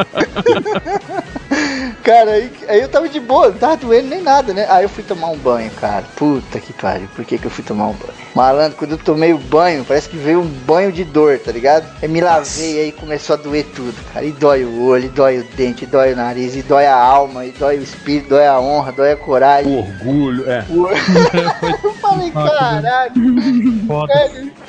Cara, 2.03 2.31
aí, 2.31 2.51
aí 2.67 2.81
eu 2.81 2.87
tava 2.89 3.09
de 3.09 3.19
boa, 3.19 3.49
não 3.49 3.55
tava 3.57 3.77
doendo 3.77 4.07
nem 4.09 4.21
nada, 4.21 4.53
né? 4.53 4.65
Aí 4.69 4.83
eu 4.83 4.89
fui 4.89 5.03
tomar 5.03 5.27
um 5.29 5.37
banho, 5.37 5.69
cara. 5.71 6.03
Puta 6.15 6.59
que 6.59 6.73
pariu, 6.73 7.07
por 7.15 7.23
que 7.25 7.37
que 7.37 7.45
eu 7.45 7.51
fui 7.51 7.63
tomar 7.63 7.87
um 7.87 7.93
banho? 7.93 8.13
Malandro, 8.35 8.77
quando 8.77 8.91
eu 8.91 8.97
tomei 8.97 9.33
o 9.33 9.37
banho, 9.37 9.83
parece 9.85 10.07
que 10.09 10.17
veio 10.17 10.41
um 10.41 10.47
banho 10.47 10.91
de 10.91 11.03
dor, 11.03 11.37
tá 11.39 11.51
ligado? 11.51 11.85
Aí 12.01 12.07
me 12.07 12.21
lavei, 12.21 12.79
aí 12.79 12.91
começou 12.91 13.33
a 13.35 13.37
doer 13.37 13.65
tudo, 13.75 13.95
cara. 14.13 14.25
E 14.25 14.31
dói 14.31 14.63
o 14.63 14.83
olho, 14.85 15.05
e 15.05 15.09
dói 15.09 15.39
o 15.39 15.43
dente, 15.55 15.83
e 15.83 15.87
dói 15.87 16.13
o 16.13 16.15
nariz, 16.15 16.55
e 16.55 16.61
dói 16.61 16.85
a 16.85 16.95
alma, 16.95 17.45
e 17.45 17.51
dói 17.51 17.77
o 17.77 17.83
espírito, 17.83 18.29
dói 18.29 18.47
a 18.47 18.59
honra, 18.59 18.91
dói 18.91 19.11
a 19.11 19.17
coragem. 19.17 19.71
O 19.75 19.79
orgulho, 19.79 20.49
é. 20.49 20.63
O- 20.69 20.87
eu 21.87 21.93
falei, 21.95 22.31
caralho. 22.31 23.13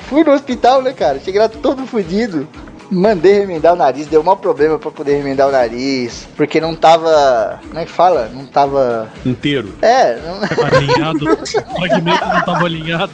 Fui 0.08 0.24
no 0.24 0.32
hospital, 0.32 0.82
né, 0.82 0.92
cara? 0.92 1.20
Cheguei 1.20 1.40
lá 1.40 1.48
todo 1.48 1.86
fudido. 1.86 2.48
Mandei 2.90 3.34
remendar 3.40 3.74
o 3.74 3.76
nariz, 3.76 4.06
deu 4.06 4.20
um 4.20 4.36
problema 4.36 4.78
pra 4.78 4.90
poder 4.90 5.16
remendar 5.16 5.48
o 5.48 5.52
nariz. 5.52 6.26
Porque 6.36 6.60
não 6.60 6.74
tava. 6.74 7.60
Como 7.68 7.78
é 7.78 7.84
que 7.84 7.90
fala? 7.92 8.28
Não 8.34 8.44
tava. 8.46 9.08
Inteiro. 9.24 9.74
É, 9.80 10.16
não- 10.16 10.66
Alinhado. 10.66 11.20
O 11.70 11.76
fragmento 11.86 12.24
não 12.26 12.40
tava 12.44 12.64
alinhado. 12.66 13.12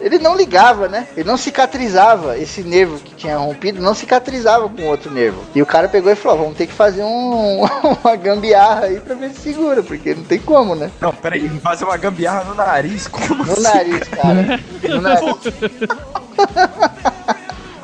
ele 0.00 0.18
não 0.18 0.36
ligava, 0.36 0.88
né? 0.88 1.06
Ele 1.16 1.28
não 1.28 1.36
cicatrizava. 1.36 2.36
Esse 2.38 2.62
nervo 2.62 2.98
que 2.98 3.14
tinha 3.14 3.36
rompido 3.38 3.80
não 3.80 3.94
cicatrizava 3.94 4.68
com 4.68 4.86
outro 4.86 5.10
nervo. 5.10 5.42
E 5.54 5.62
o 5.62 5.66
cara 5.66 5.88
pegou 5.88 6.10
e 6.12 6.16
falou: 6.16 6.38
vamos 6.38 6.56
ter 6.56 6.66
que 6.66 6.72
fazer 6.72 7.02
um, 7.02 7.62
uma 8.04 8.16
gambiarra 8.16 8.84
aí 8.86 9.00
pra 9.00 9.14
ver 9.14 9.30
se 9.30 9.40
segura, 9.40 9.82
porque 9.82 10.14
não 10.14 10.24
tem 10.24 10.38
como, 10.38 10.74
né? 10.74 10.90
Não, 11.00 11.12
peraí, 11.12 11.48
fazer 11.60 11.84
uma 11.84 11.96
gambiarra 11.96 12.44
no 12.44 12.54
nariz? 12.54 13.08
Como 13.08 13.34
No 13.44 13.52
assim? 13.52 13.62
nariz, 13.62 14.08
cara. 14.08 14.60
No 14.88 15.00
nariz. 15.00 15.36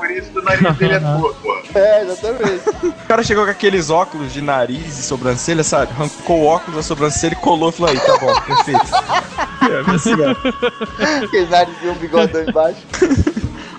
Por 0.07 0.17
isso 0.17 0.31
que 0.31 0.39
o 0.39 0.43
nariz 0.43 0.77
dele 0.77 0.95
é 0.95 1.01
torto. 1.01 1.47
É, 1.75 2.03
exatamente. 2.03 2.69
O 2.85 3.07
cara 3.07 3.23
chegou 3.23 3.45
com 3.45 3.51
aqueles 3.51 3.91
óculos 3.91 4.33
de 4.33 4.41
nariz 4.41 4.99
e 4.99 5.03
sobrancelha, 5.03 5.63
sabe? 5.63 5.93
Arrancou 5.93 6.41
o 6.41 6.47
óculos 6.47 6.77
da 6.77 6.83
sobrancelha 6.83 7.35
e 7.35 7.37
colou 7.37 7.69
e 7.69 7.73
falou 7.73 7.93
aí, 7.93 8.01
tá 8.01 8.17
bom, 8.19 8.41
perfeito. 8.41 8.87
É, 9.67 9.95
assim, 9.95 10.15
ó. 10.15 11.25
Aquele 11.25 11.47
nariz 11.47 11.75
e 11.83 11.89
um 11.89 11.95
bigodão 11.95 12.43
embaixo. 12.43 12.79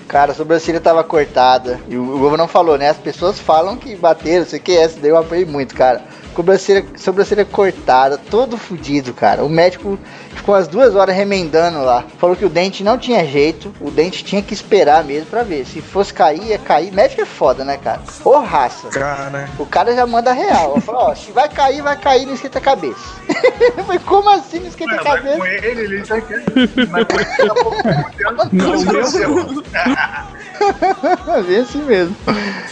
Cara, 0.08 0.32
a 0.32 0.36
sobrancelha 0.36 0.80
tava 0.80 1.04
cortada. 1.04 1.80
E 1.90 1.98
o 1.98 2.06
Globo 2.06 2.38
não 2.38 2.48
falou, 2.48 2.78
né? 2.78 2.90
As 2.90 2.98
pessoas 2.98 3.40
falam 3.40 3.78
que 3.78 3.96
bateram, 3.96 4.46
sei 4.46 4.60
que 4.60 4.74
essa, 4.74 5.00
daí 5.00 5.10
eu 5.10 5.18
apanhei 5.18 5.46
muito, 5.46 5.74
cara. 5.74 6.02
Sobrancelha, 6.36 6.86
sobrancelha 6.98 7.46
cortada, 7.46 8.18
todo 8.18 8.58
fudido, 8.58 9.12
cara. 9.14 9.44
O 9.44 9.50
médico 9.50 9.98
ficou 10.38 10.56
umas 10.56 10.68
duas 10.68 10.96
horas 10.96 11.16
remendando 11.16 11.82
lá. 11.84 12.06
Falou 12.18 12.36
que 12.36 12.46
o 12.46 12.50
dente 12.50 12.84
não 12.84 12.98
tinha 12.98 13.26
jeito, 13.26 13.74
o 13.82 13.92
dente 13.92 14.24
tinha 14.24 14.42
que 14.42 14.54
esperar 14.54 15.04
mesmo 15.04 15.26
pra 15.28 15.44
ver. 15.44 15.66
Se 15.66 15.82
fosse 15.82 16.14
cair, 16.14 16.42
ia 16.44 16.58
cair. 16.58 16.92
Médico 16.94 17.22
é 17.22 17.26
foda, 17.26 17.64
né, 17.66 17.78
cara? 17.78 18.02
Ô 18.24 18.38
raça. 18.40 18.88
Cara, 18.90 19.50
O 19.60 19.66
cara 19.66 19.94
já 19.96 20.06
manda 20.08 20.32
real. 20.32 20.80
Falou, 20.82 21.02
ó, 21.10 21.16
se 21.16 21.32
vai 21.32 21.50
cair, 21.50 21.82
vai 21.82 21.98
cair 21.98 22.26
no 22.26 22.34
esquenta-cabeça. 22.34 22.98
Eu 23.78 23.84
falei, 23.86 24.00
como 24.00 24.30
assim 24.30 24.58
no 24.60 24.64
Ué, 24.64 24.70
esquenta-cabeça? 24.70 25.38
mas 25.38 25.40
com 25.40 25.46
ele, 25.46 25.82
ele 25.82 26.04
já 26.06 26.22
quer. 26.22 26.44
Mas 26.90 27.06
com 27.06 27.20
ele, 27.20 27.52
a 27.52 27.54
pouco, 27.56 27.78
Não, 28.54 28.74
não, 28.74 28.94
mesmo. 28.94 29.64
Bem 31.48 31.60
assim 31.60 31.84
mesmo. 31.84 32.16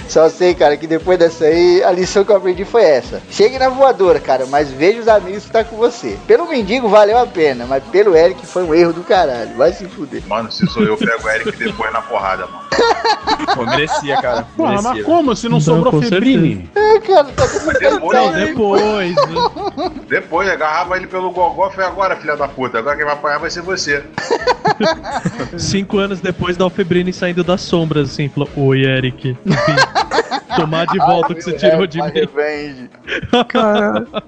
Só 0.10 0.30
sei, 0.30 0.54
cara, 0.54 0.76
que 0.78 0.88
depois 0.88 1.18
dessa 1.20 1.46
aí, 1.46 1.84
a 1.84 1.92
lição 1.92 2.24
que 2.24 2.32
eu 2.32 2.36
aprendi 2.36 2.66
foi 2.66 2.84
essa. 2.84 3.22
Chegue 3.30 3.58
na 3.60 3.70
voadora, 3.70 4.20
cara, 4.20 4.46
mas 4.48 4.70
veja 4.72 5.00
os 5.00 5.08
amigos 5.08 5.46
que 5.46 5.52
tá 5.52 5.64
com 5.64 5.76
você. 5.76 6.18
Pelo 6.28 6.48
mendigo 6.48 6.88
valeu 6.88 7.18
a 7.18 7.26
pena, 7.28 7.55
mas 7.68 7.84
pelo 7.86 8.16
Eric 8.16 8.46
foi 8.46 8.64
um 8.64 8.74
erro 8.74 8.92
do 8.92 9.04
caralho. 9.04 9.56
Vai 9.56 9.72
se 9.72 9.86
fuder. 9.86 10.22
Mano, 10.28 10.52
se 10.52 10.66
sou 10.68 10.82
eu, 10.84 10.90
eu 10.90 10.98
pego 10.98 11.26
o 11.26 11.30
Eric 11.30 11.52
depois 11.58 11.94
na 11.94 12.02
porrada, 12.02 12.48
mano. 12.48 12.66
pô, 13.56 13.66
merecia, 13.66 14.22
cara. 14.22 14.46
Porra, 14.58 14.74
mas 14.74 14.84
Merecia. 14.84 15.04
como 15.06 15.36
se 15.36 15.46
não 15.46 15.52
Não, 15.54 15.62
sobrou 15.62 15.92
com 15.94 16.02
Febrini? 16.02 16.70
É, 16.76 17.00
cara, 17.00 17.26
tá 17.26 17.46
Depois, 17.80 18.18
Não, 18.20 18.34
depois. 18.34 19.16
né? 19.16 19.92
Depois, 20.08 20.50
agarrava 20.50 20.98
ele 20.98 21.08
pelo 21.08 21.32
gogó, 21.32 21.70
foi 21.70 21.86
agora, 21.86 22.16
filha 22.16 22.36
da 22.36 22.48
puta. 22.48 22.80
Agora 22.80 22.96
quem 22.96 23.06
vai 23.06 23.14
apanhar 23.14 23.40
vai 23.40 23.50
ser 23.50 23.62
você. 23.62 24.04
Cinco 25.58 25.98
anos 26.00 26.20
depois 26.20 26.58
da 26.58 26.64
Alfebrine 26.66 27.14
saindo 27.14 27.44
das 27.44 27.62
sombras, 27.62 28.10
assim, 28.12 28.28
falou: 28.30 28.50
Oi, 28.58 28.82
Eric. 28.84 29.38
Enfim, 29.46 29.76
tomar 30.56 30.86
de 30.88 30.98
volta 31.00 31.34
o 31.34 31.36
que 31.36 31.42
você 31.42 31.54
tirou 31.54 31.86
de 31.88 32.00
My 32.02 32.08
mim. 32.08 32.12
Revenge. 32.14 32.90
Cara, 33.48 34.06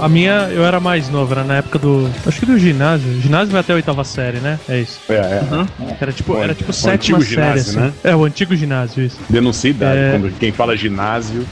a 0.00 0.08
minha 0.08 0.48
eu 0.52 0.64
era 0.64 0.78
mais 0.80 1.08
novo, 1.08 1.32
era 1.32 1.44
na 1.44 1.56
época 1.56 1.78
do. 1.78 2.08
Acho 2.26 2.40
que 2.40 2.46
do 2.46 2.58
ginásio. 2.58 3.08
O 3.10 3.20
ginásio 3.20 3.52
vai 3.52 3.60
até 3.60 3.72
a 3.72 3.76
oitava 3.76 4.04
série, 4.04 4.38
né? 4.38 4.58
É 4.68 4.80
isso. 4.80 5.00
É, 5.08 5.14
é. 5.14 5.42
Era 6.00 6.12
tipo, 6.12 6.32
O- 6.34 6.42
era 6.42 6.54
tipo 6.54 6.70
o 6.70 6.74
sétima 6.74 7.18
antigo 7.18 7.34
série, 7.34 7.58
ginásio, 7.60 7.70
assim. 7.70 7.80
né? 7.80 7.92
É, 8.04 8.16
o 8.16 8.24
antigo 8.24 8.54
ginásio, 8.56 9.04
isso. 9.04 9.18
Denuncia 9.28 9.70
idade. 9.70 9.98
É. 9.98 10.10
Quando 10.12 10.30
quem 10.38 10.52
fala 10.52 10.76
ginásio. 10.76 11.46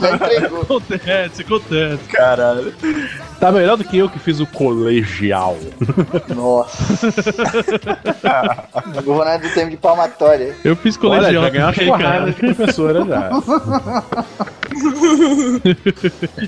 Já 0.00 0.14
entregou. 0.14 0.62
Acontece, 0.62 1.42
acontece. 1.42 1.98
Caralho. 2.10 2.72
Tá 3.40 3.52
melhor 3.52 3.76
do 3.76 3.84
que 3.84 3.96
eu 3.96 4.08
que 4.08 4.18
fiz 4.18 4.40
o 4.40 4.46
colegial. 4.46 5.56
Nossa. 6.34 6.78
Vou 9.04 9.24
nada 9.24 9.46
do 9.46 9.54
tempo 9.54 9.70
de 9.70 9.76
palmatória. 9.76 10.54
Eu 10.64 10.74
fiz 10.74 10.98
Olha, 11.02 11.20
colegial. 11.20 11.44
já 11.44 11.50
ganhou 11.50 11.66
umas 11.68 11.76
também, 11.76 11.92
cara. 11.92 12.02
porradas 12.02 12.34
de 12.34 12.40
professora 12.54 13.04
já. 13.04 13.30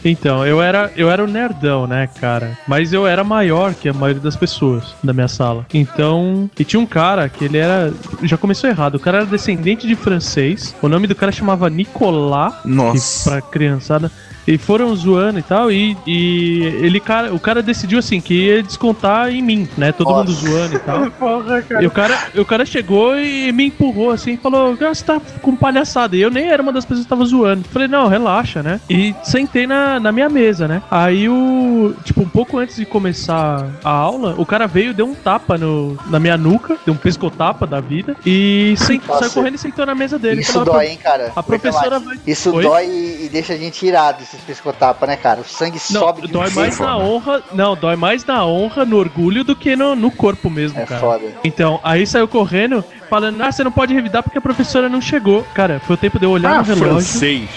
Então, 0.04 0.29
eu 0.44 0.62
era, 0.62 0.90
eu 0.96 1.10
era 1.10 1.22
o 1.22 1.26
nerdão, 1.26 1.86
né, 1.86 2.08
cara? 2.20 2.56
Mas 2.66 2.92
eu 2.92 3.06
era 3.06 3.22
maior 3.24 3.74
que 3.74 3.88
a 3.88 3.92
maioria 3.92 4.22
das 4.22 4.36
pessoas 4.36 4.94
da 5.02 5.12
minha 5.12 5.28
sala. 5.28 5.66
Então, 5.72 6.50
e 6.58 6.64
tinha 6.64 6.80
um 6.80 6.86
cara 6.86 7.28
que 7.28 7.44
ele 7.44 7.58
era. 7.58 7.92
Já 8.22 8.36
começou 8.36 8.68
errado. 8.68 8.94
O 8.96 9.00
cara 9.00 9.18
era 9.18 9.26
descendente 9.26 9.86
de 9.86 9.94
francês. 9.94 10.74
O 10.80 10.88
nome 10.88 11.06
do 11.06 11.14
cara 11.14 11.32
chamava 11.32 11.68
Nicolas. 11.68 12.54
Nossa. 12.64 13.30
Pra 13.30 13.42
criançada. 13.42 14.10
E 14.46 14.58
foram 14.58 14.94
zoando 14.96 15.38
e 15.38 15.42
tal, 15.42 15.70
e, 15.70 15.96
e 16.06 16.62
ele, 16.80 16.98
cara, 16.98 17.32
o 17.32 17.38
cara 17.38 17.62
decidiu 17.62 17.98
assim 17.98 18.20
que 18.20 18.34
ia 18.46 18.62
descontar 18.62 19.30
em 19.30 19.42
mim, 19.42 19.68
né? 19.76 19.92
Todo 19.92 20.12
mundo 20.12 20.32
zoando 20.32 20.74
e 20.74 20.78
tal. 20.78 21.10
Porra, 21.20 21.64
E 21.80 21.86
o 21.86 21.90
cara, 21.90 22.18
o 22.36 22.44
cara 22.44 22.64
chegou 22.64 23.18
e 23.18 23.52
me 23.52 23.66
empurrou 23.66 24.10
assim 24.10 24.36
falou: 24.36 24.76
"Ah, 24.80 24.94
Você 24.94 25.04
tá 25.04 25.20
com 25.40 25.54
palhaçada. 25.54 26.16
E 26.16 26.20
eu 26.20 26.30
nem 26.30 26.48
era 26.48 26.62
uma 26.62 26.72
das 26.72 26.84
pessoas 26.84 27.04
que 27.04 27.08
tava 27.10 27.24
zoando. 27.24 27.64
Falei, 27.68 27.88
não, 27.88 28.08
relaxa, 28.08 28.62
né? 28.62 28.80
E 28.88 29.14
sentei 29.22 29.66
na, 29.66 30.00
na 30.00 30.10
minha 30.10 30.28
mesa, 30.28 30.66
né? 30.66 30.82
Aí 30.90 31.28
o. 31.28 31.94
Tipo, 32.04 32.22
um 32.22 32.28
pouco 32.28 32.58
antes 32.58 32.76
de 32.76 32.84
começar 32.84 33.68
a 33.84 33.90
aula, 33.90 34.34
o 34.38 34.46
cara 34.46 34.66
veio, 34.66 34.94
deu 34.94 35.06
um 35.06 35.14
tapa 35.14 35.56
no, 35.58 35.96
na 36.06 36.18
minha 36.18 36.36
nuca, 36.36 36.76
deu 36.84 36.94
um 36.94 36.96
pescotapa 36.96 37.66
da 37.66 37.80
vida, 37.80 38.16
e 38.24 38.74
sent, 38.76 39.06
Nossa. 39.06 39.20
saiu 39.20 39.32
correndo 39.32 39.54
e 39.54 39.58
sentou 39.58 39.84
na 39.86 39.94
mesa 39.94 40.18
dele. 40.18 40.40
Isso 40.40 40.52
Falou, 40.52 40.74
dói, 40.74 40.88
hein, 40.88 40.98
cara? 41.02 41.32
A 41.36 41.42
professora 41.42 41.98
vai. 41.98 42.18
Isso 42.26 42.54
Oi? 42.54 42.62
dói 42.62 42.86
e 43.24 43.28
deixa 43.30 43.52
a 43.54 43.56
gente 43.56 43.84
irado, 43.84 44.22
esses 44.32 44.40
pescotapa, 44.44 45.06
né, 45.06 45.16
cara? 45.16 45.40
O 45.40 45.44
sangue 45.44 45.78
Não, 45.90 46.00
sobe 46.00 46.22
de 46.22 46.28
um 46.28 46.30
dói 46.32 46.50
mais 46.50 46.78
na 46.78 46.96
honra. 46.96 47.42
Não, 47.52 47.74
dói 47.74 47.96
mais 47.96 48.24
na 48.24 48.46
honra, 48.46 48.84
no 48.84 48.96
orgulho 48.96 49.42
do 49.42 49.56
que 49.56 49.74
no, 49.74 49.96
no 49.96 50.10
corpo 50.10 50.48
mesmo, 50.48 50.78
É 50.78 50.86
cara. 50.86 51.00
foda. 51.00 51.24
Então, 51.42 51.80
aí 51.82 52.06
saiu 52.06 52.28
correndo, 52.28 52.84
falando, 53.08 53.40
ah, 53.42 53.50
você 53.50 53.64
não 53.64 53.72
pode 53.72 53.92
revidar 53.92 54.22
porque 54.22 54.38
a 54.38 54.40
professora 54.40 54.88
não 54.88 55.00
chegou. 55.00 55.42
Cara, 55.54 55.80
foi 55.84 55.94
o 55.94 55.98
tempo 55.98 56.18
de 56.18 56.24
eu 56.26 56.30
olhar 56.30 56.52
Ah, 56.52 56.58
no 56.58 56.62
relógio. 56.62 56.92
francês. 56.92 57.48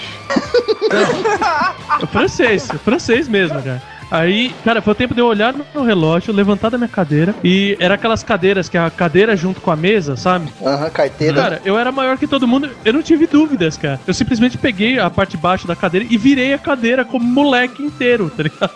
É 2.02 2.06
francês, 2.06 2.68
é 2.70 2.78
francês 2.78 3.28
mesmo, 3.28 3.62
cara. 3.62 3.82
Aí, 4.10 4.54
cara, 4.64 4.80
foi 4.82 4.92
o 4.92 4.96
tempo 4.96 5.14
de 5.14 5.20
eu 5.20 5.26
olhar 5.26 5.54
no, 5.54 5.82
relógio, 5.82 6.32
levantar 6.32 6.70
da 6.70 6.78
minha 6.78 6.88
cadeira, 6.88 7.34
e 7.42 7.76
era 7.80 7.94
aquelas 7.94 8.22
cadeiras 8.22 8.68
que 8.68 8.76
é 8.76 8.80
a 8.80 8.90
cadeira 8.90 9.36
junto 9.36 9.60
com 9.60 9.70
a 9.70 9.76
mesa, 9.76 10.16
sabe? 10.16 10.52
Aham, 10.64 10.90
carteira. 10.90 11.34
Cara, 11.34 11.62
eu 11.64 11.78
era 11.78 11.90
maior 11.90 12.16
que 12.16 12.26
todo 12.26 12.46
mundo, 12.46 12.70
eu 12.84 12.92
não 12.92 13.02
tive 13.02 13.26
dúvidas, 13.26 13.76
cara. 13.76 14.00
Eu 14.06 14.14
simplesmente 14.14 14.58
peguei 14.58 14.98
a 14.98 15.10
parte 15.10 15.32
de 15.32 15.36
baixo 15.36 15.66
da 15.66 15.74
cadeira 15.74 16.06
e 16.08 16.16
virei 16.16 16.54
a 16.54 16.58
cadeira 16.58 17.04
como 17.04 17.24
moleque 17.24 17.82
inteiro, 17.82 18.30
tá 18.30 18.42
ligado? 18.42 18.72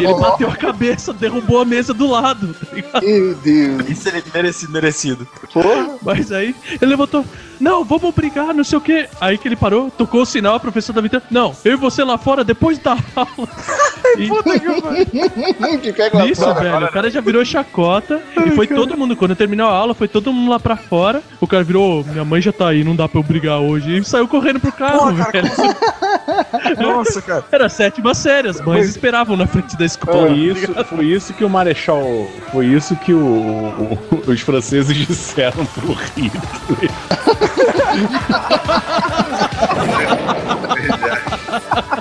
E 0.00 0.04
ele 0.04 0.14
bateu 0.14 0.48
a 0.48 0.56
cabeça, 0.56 1.12
derrubou 1.12 1.60
a 1.60 1.64
mesa 1.64 1.94
do 1.94 2.08
lado, 2.08 2.54
tá 2.54 2.74
ligado? 2.74 3.04
Meu 3.04 3.34
Deus. 3.36 3.88
Isso 3.88 4.08
ele 4.08 4.22
merecido, 4.32 4.72
merecido. 4.72 5.28
Porra. 5.52 5.96
Mas 6.02 6.32
aí 6.32 6.54
ele 6.80 6.90
levantou, 6.90 7.24
não, 7.60 7.84
vamos 7.84 8.14
brigar, 8.14 8.54
não 8.54 8.64
sei 8.64 8.78
o 8.78 8.80
que. 8.80 9.08
Aí 9.20 9.36
que 9.38 9.48
ele 9.48 9.56
parou, 9.56 9.90
tocou 9.90 10.22
o 10.22 10.26
sinal, 10.26 10.54
a 10.54 10.60
professora 10.60 10.94
tava 10.94 11.08
gritando, 11.08 11.30
não, 11.30 11.54
eu 11.64 11.72
e 11.72 11.76
você 11.76 12.04
lá 12.04 12.16
fora 12.16 12.44
depois 12.44 12.78
da 12.78 12.96
aula. 13.14 13.48
E 14.16 14.26
Te 15.82 15.92
pega 15.92 16.18
lá 16.18 16.26
Isso, 16.26 16.42
fora. 16.42 16.60
velho, 16.60 16.86
o 16.86 16.92
cara 16.92 17.10
já 17.10 17.20
virou 17.20 17.44
chacota 17.44 18.20
e 18.46 18.50
foi 18.52 18.66
todo 18.66 18.96
mundo, 18.96 19.14
quando 19.16 19.34
terminou 19.36 19.66
a 19.68 19.72
aula, 19.72 19.94
foi 19.94 20.08
todo 20.08 20.32
mundo 20.32 20.50
lá 20.50 20.58
pra 20.60 20.76
fora. 20.76 21.22
O 21.40 21.46
cara 21.46 21.62
virou, 21.64 22.04
minha 22.04 22.24
mãe 22.24 22.40
já 22.40 22.52
tá 22.52 22.68
aí, 22.68 22.82
não 22.84 22.94
dá 22.96 23.08
pra 23.08 23.18
eu 23.20 23.24
brigar 23.24 23.58
hoje. 23.60 23.96
E 23.98 24.04
saiu 24.04 24.26
correndo 24.28 24.60
pro 24.60 24.72
carro, 24.72 24.98
Porra, 25.10 25.24
cara, 25.32 25.48
velho. 25.48 25.76
Nossa, 26.80 27.20
cara. 27.22 27.44
Era 27.50 27.66
a 27.66 27.68
sétima 27.68 28.14
série, 28.14 28.48
as 28.48 28.60
mães 28.60 28.88
esperavam 28.88 29.36
na 29.36 29.46
frente 29.46 29.76
da 29.76 29.84
escola. 29.84 30.28
Foi 30.28 30.36
isso, 30.38 30.84
foi 30.84 31.04
isso 31.06 31.32
que 31.34 31.44
o 31.44 31.50
Marechal. 31.50 32.28
Foi 32.52 32.66
isso 32.66 32.94
que 32.96 33.12
o- 33.12 33.18
o- 33.18 33.98
os 34.30 34.40
franceses 34.40 34.96
disseram 34.96 35.64
pro 35.66 35.92
Hitler. 36.16 36.90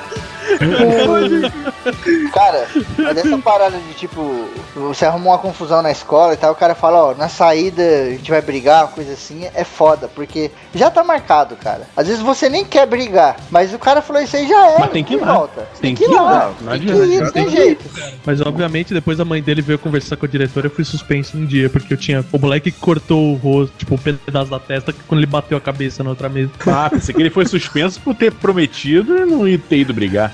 Cara, 2.34 2.68
mas 2.98 3.18
essa 3.18 3.38
parada 3.38 3.78
de 3.78 3.94
tipo, 3.94 4.48
você 4.76 5.06
arrumou 5.06 5.32
uma 5.32 5.40
confusão 5.40 5.82
na 5.82 5.92
escola 5.92 6.34
e 6.34 6.38
tal, 6.38 6.52
o 6.52 6.56
cara 6.56 6.76
fala, 6.76 7.12
ó, 7.12 7.16
na 7.16 7.30
saída 7.30 7.82
a 7.82 8.10
gente 8.12 8.30
vai 8.30 8.42
brigar, 8.42 8.84
uma 8.86 8.92
coisa 8.92 9.14
assim, 9.14 9.48
é 9.54 9.64
foda, 9.64 10.08
porque 10.08 10.52
já 10.76 10.90
tá 10.90 11.04
marcado, 11.04 11.56
cara. 11.56 11.88
Às 11.96 12.08
vezes 12.08 12.22
você 12.22 12.50
nem 12.50 12.66
quer 12.66 12.86
brigar, 12.86 13.38
mas 13.50 13.74
o 13.74 13.80
cara 13.80 14.02
falou 14.02 14.22
isso 14.22 14.36
aí 14.36 14.48
já 14.48 14.68
é. 14.72 14.80
Mas 14.80 14.92
tem 14.92 15.04
que 15.04 15.14
ir 15.14 15.18
lá. 15.22 15.34
Volta. 15.34 15.68
Tem 15.82 15.96
que 15.96 16.04
ir 16.04 16.08
lá. 16.08 16.52
Não 16.62 16.72
Tem 16.72 16.80
que 16.82 16.92
adianta. 16.92 17.06
ir, 17.06 17.22
não 17.22 17.32
Tem 17.32 17.44
tem 17.44 17.54
que 17.54 17.60
ir. 17.60 17.64
jeito. 17.64 17.86
Mas 18.26 18.42
obviamente 18.42 18.94
depois 18.94 19.20
a 19.20 19.26
mãe 19.26 19.42
dele 19.42 19.62
veio 19.62 19.80
conversar 19.80 20.18
com 20.18 20.26
a 20.26 20.30
diretora, 20.30 20.68
eu 20.68 20.72
fui 20.72 20.84
suspenso 20.84 21.38
um 21.38 21.46
dia, 21.46 21.70
porque 21.70 21.94
eu 21.94 21.98
tinha. 21.98 22.24
O 22.32 22.38
moleque 22.40 22.72
que 22.72 22.80
cortou 22.80 23.34
o 23.34 23.36
rosto, 23.36 23.74
tipo, 23.78 23.96
um 23.96 23.98
pedaço 23.98 24.50
da 24.52 24.60
testa 24.60 24.94
quando 25.08 25.20
ele 25.20 25.28
bateu 25.28 25.58
a 25.58 25.62
cabeça 25.62 26.04
na 26.04 26.10
outra 26.10 26.28
mesa. 26.30 26.52
Ah, 26.68 26.90
pensei 26.90 27.14
que 27.14 27.22
ele 27.22 27.30
foi 27.30 27.46
suspenso 27.46 28.00
por 28.02 28.14
ter 28.16 28.32
prometido 28.32 29.18
e 29.18 29.26
não 29.26 29.58
ter 29.58 29.78
ido 29.78 29.94
brigar. 29.94 30.34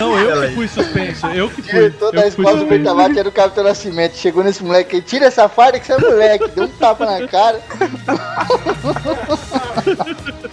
Não, 0.00 0.18
eu 0.18 0.48
que 0.48 0.54
fui 0.54 0.68
suspenso, 0.68 1.26
eu 1.28 1.48
que 1.48 1.62
fui. 1.62 1.72
diretor 1.72 2.12
da 2.12 2.26
escola 2.26 2.56
do. 2.56 2.66
Bertavati 2.66 3.18
era 3.18 3.28
o 3.28 3.32
Capitão 3.32 3.64
Nascimento. 3.64 4.16
Chegou 4.16 4.42
nesse 4.44 4.62
moleque 4.64 4.96
aí, 4.96 5.02
tira 5.02 5.26
essa 5.26 5.48
farda 5.48 5.78
que 5.78 5.86
você 5.86 5.92
é 5.94 5.98
moleque. 5.98 6.48
Deu 6.48 6.64
um 6.64 6.68
tapa 6.68 7.06
na 7.06 7.26
cara. 7.28 7.60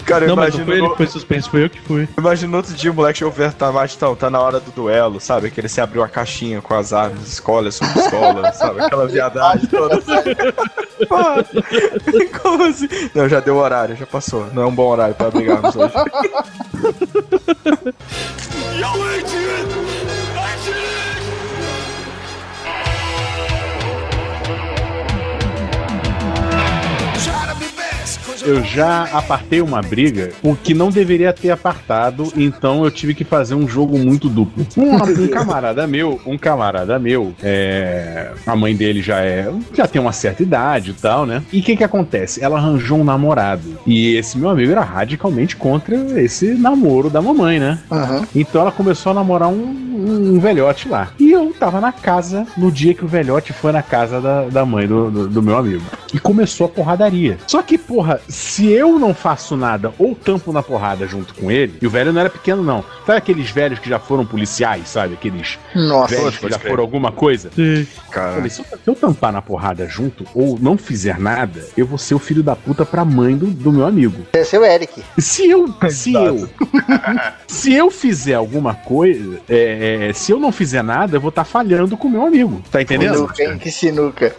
Cara, 0.05 0.25
eu 0.25 0.29
Não, 0.29 0.35
mas 0.35 0.53
não 0.55 0.63
imagino. 0.63 0.65
foi 0.65 0.77
ele 0.77 0.89
que 0.89 0.97
foi 0.97 1.07
suspenso, 1.07 1.49
foi 1.49 1.63
eu 1.65 1.69
que 1.69 1.79
fui. 1.81 2.09
Imagina 2.17 2.57
outro 2.57 2.73
dia 2.73 2.91
o 2.91 2.93
moleque 2.93 3.19
chegou 3.19 3.31
perto 3.33 3.57
da 3.57 3.71
Mate, 3.71 3.95
então, 3.95 4.15
tá 4.15 4.29
na 4.29 4.41
hora 4.41 4.59
do 4.59 4.71
duelo, 4.71 5.19
sabe? 5.21 5.49
Que 5.51 5.59
ele 5.61 5.69
se 5.69 5.79
abriu 5.79 6.03
a 6.03 6.09
caixinha 6.09 6.61
com 6.61 6.73
as 6.73 6.91
armas, 6.91 7.27
escola, 7.27 7.71
subescola, 7.71 8.51
sabe? 8.53 8.81
Aquela 8.81 9.07
viadagem 9.07 9.67
toda. 9.67 10.01
Pô, 11.07 12.39
Como 12.41 12.63
assim? 12.63 12.89
Não, 13.15 13.29
já 13.29 13.39
deu 13.39 13.55
o 13.55 13.59
horário, 13.59 13.95
já 13.95 14.05
passou. 14.05 14.47
Não 14.53 14.63
é 14.63 14.65
um 14.65 14.75
bom 14.75 14.87
horário 14.89 15.15
pra 15.15 15.29
brigarmos 15.29 15.73
hoje. 15.75 15.93
Try 27.23 27.53
to 27.53 27.59
be 27.59 27.70
Eu 28.43 28.63
já 28.63 29.03
apartei 29.13 29.61
uma 29.61 29.81
briga, 29.81 30.31
o 30.41 30.55
que 30.55 30.73
não 30.73 30.89
deveria 30.89 31.33
ter 31.33 31.51
apartado, 31.51 32.31
então 32.35 32.83
eu 32.83 32.91
tive 32.91 33.13
que 33.13 33.23
fazer 33.23 33.55
um 33.55 33.67
jogo 33.67 33.97
muito 33.97 34.29
duplo. 34.29 34.65
Um, 34.77 34.95
um 34.95 35.27
camarada 35.27 35.85
meu, 35.87 36.19
um 36.25 36.37
camarada 36.37 36.97
meu, 36.97 37.33
é, 37.41 38.31
a 38.45 38.55
mãe 38.55 38.75
dele 38.75 39.01
já 39.01 39.19
é, 39.19 39.51
já 39.73 39.87
tem 39.87 40.01
uma 40.01 40.11
certa 40.11 40.43
idade 40.43 40.91
e 40.91 40.93
tal, 40.93 41.25
né? 41.25 41.43
E 41.51 41.59
o 41.59 41.63
que 41.63 41.75
que 41.75 41.83
acontece? 41.83 42.43
Ela 42.43 42.57
arranjou 42.57 42.99
um 42.99 43.03
namorado. 43.03 43.79
E 43.85 44.15
esse 44.15 44.37
meu 44.37 44.49
amigo 44.49 44.71
era 44.71 44.81
radicalmente 44.81 45.55
contra 45.55 45.95
esse 46.19 46.53
namoro 46.53 47.09
da 47.09 47.21
mamãe, 47.21 47.59
né? 47.59 47.79
Aham. 47.91 48.27
Então 48.35 48.61
ela 48.61 48.71
começou 48.71 49.11
a 49.11 49.15
namorar 49.15 49.49
um, 49.49 49.90
um 50.01 50.39
velhote 50.39 50.87
lá. 50.89 51.11
E 51.19 51.31
eu 51.31 51.53
tava 51.57 51.79
na 51.79 51.91
casa 51.91 52.45
no 52.57 52.71
dia 52.71 52.93
que 52.93 53.05
o 53.05 53.07
velhote 53.07 53.53
foi 53.53 53.71
na 53.71 53.81
casa 53.81 54.19
da, 54.19 54.43
da 54.45 54.65
mãe 54.65 54.87
do, 54.87 55.09
do, 55.11 55.27
do 55.27 55.41
meu 55.41 55.57
amigo. 55.57 55.83
E 56.13 56.19
começou 56.19 56.65
a 56.65 56.69
porradaria. 56.69 57.37
Só 57.47 57.61
que, 57.61 57.77
porra, 57.77 58.19
se 58.27 58.69
eu 58.69 58.99
não 58.99 59.13
faço 59.13 59.55
nada 59.55 59.93
ou 59.97 60.13
tampo 60.15 60.51
na 60.51 60.61
porrada 60.61 61.07
junto 61.07 61.33
com 61.35 61.49
ele, 61.49 61.77
e 61.81 61.87
o 61.87 61.89
velho 61.89 62.11
não 62.11 62.21
era 62.21 62.29
pequeno, 62.29 62.63
não. 62.63 62.83
Sabe 63.05 63.17
aqueles 63.17 63.49
velhos 63.49 63.79
que 63.79 63.89
já 63.89 63.99
foram 63.99 64.25
policiais, 64.25 64.89
sabe? 64.89 65.13
Aqueles 65.13 65.57
Nossa. 65.75 66.15
velhos 66.15 66.37
que 66.37 66.49
já 66.49 66.59
foram 66.59 66.83
alguma 66.83 67.11
coisa? 67.11 67.49
Sim. 67.55 67.81
Eu 67.81 68.11
Cara, 68.11 68.33
Falei, 68.33 68.49
se 68.49 68.59
eu, 68.59 68.65
se 68.65 68.87
eu 68.87 68.95
tampar 68.95 69.31
na 69.31 69.41
porrada 69.41 69.87
junto 69.87 70.25
ou 70.35 70.57
não 70.59 70.77
fizer 70.77 71.19
nada, 71.19 71.65
eu 71.77 71.85
vou 71.85 71.97
ser 71.97 72.15
o 72.15 72.19
filho 72.19 72.43
da 72.43 72.55
puta 72.55 72.85
pra 72.85 73.05
mãe 73.05 73.37
do, 73.37 73.47
do 73.47 73.71
meu 73.71 73.85
amigo. 73.85 74.25
Esse 74.33 74.55
é 74.55 74.59
o 74.59 74.65
Eric. 74.65 75.03
Se 75.17 75.49
eu, 75.49 75.73
se 75.89 76.09
Exato. 76.11 76.25
eu, 76.25 76.49
se 77.47 77.73
eu 77.73 77.89
fizer 77.89 78.35
alguma 78.35 78.73
coisa, 78.73 79.39
é, 79.47 79.90
é, 79.91 80.13
se 80.13 80.31
eu 80.31 80.39
não 80.39 80.51
fizer 80.51 80.83
nada, 80.83 81.17
eu 81.17 81.21
vou 81.21 81.29
estar 81.29 81.43
falhando 81.43 81.97
com 81.97 82.07
o 82.07 82.11
meu 82.11 82.25
amigo. 82.25 82.61
Tá 82.71 82.81
entendendo? 82.81 83.15
Sinuca, 83.15 83.43
hein? 83.43 83.57
Que 83.57 83.71
sinuca. 83.71 84.35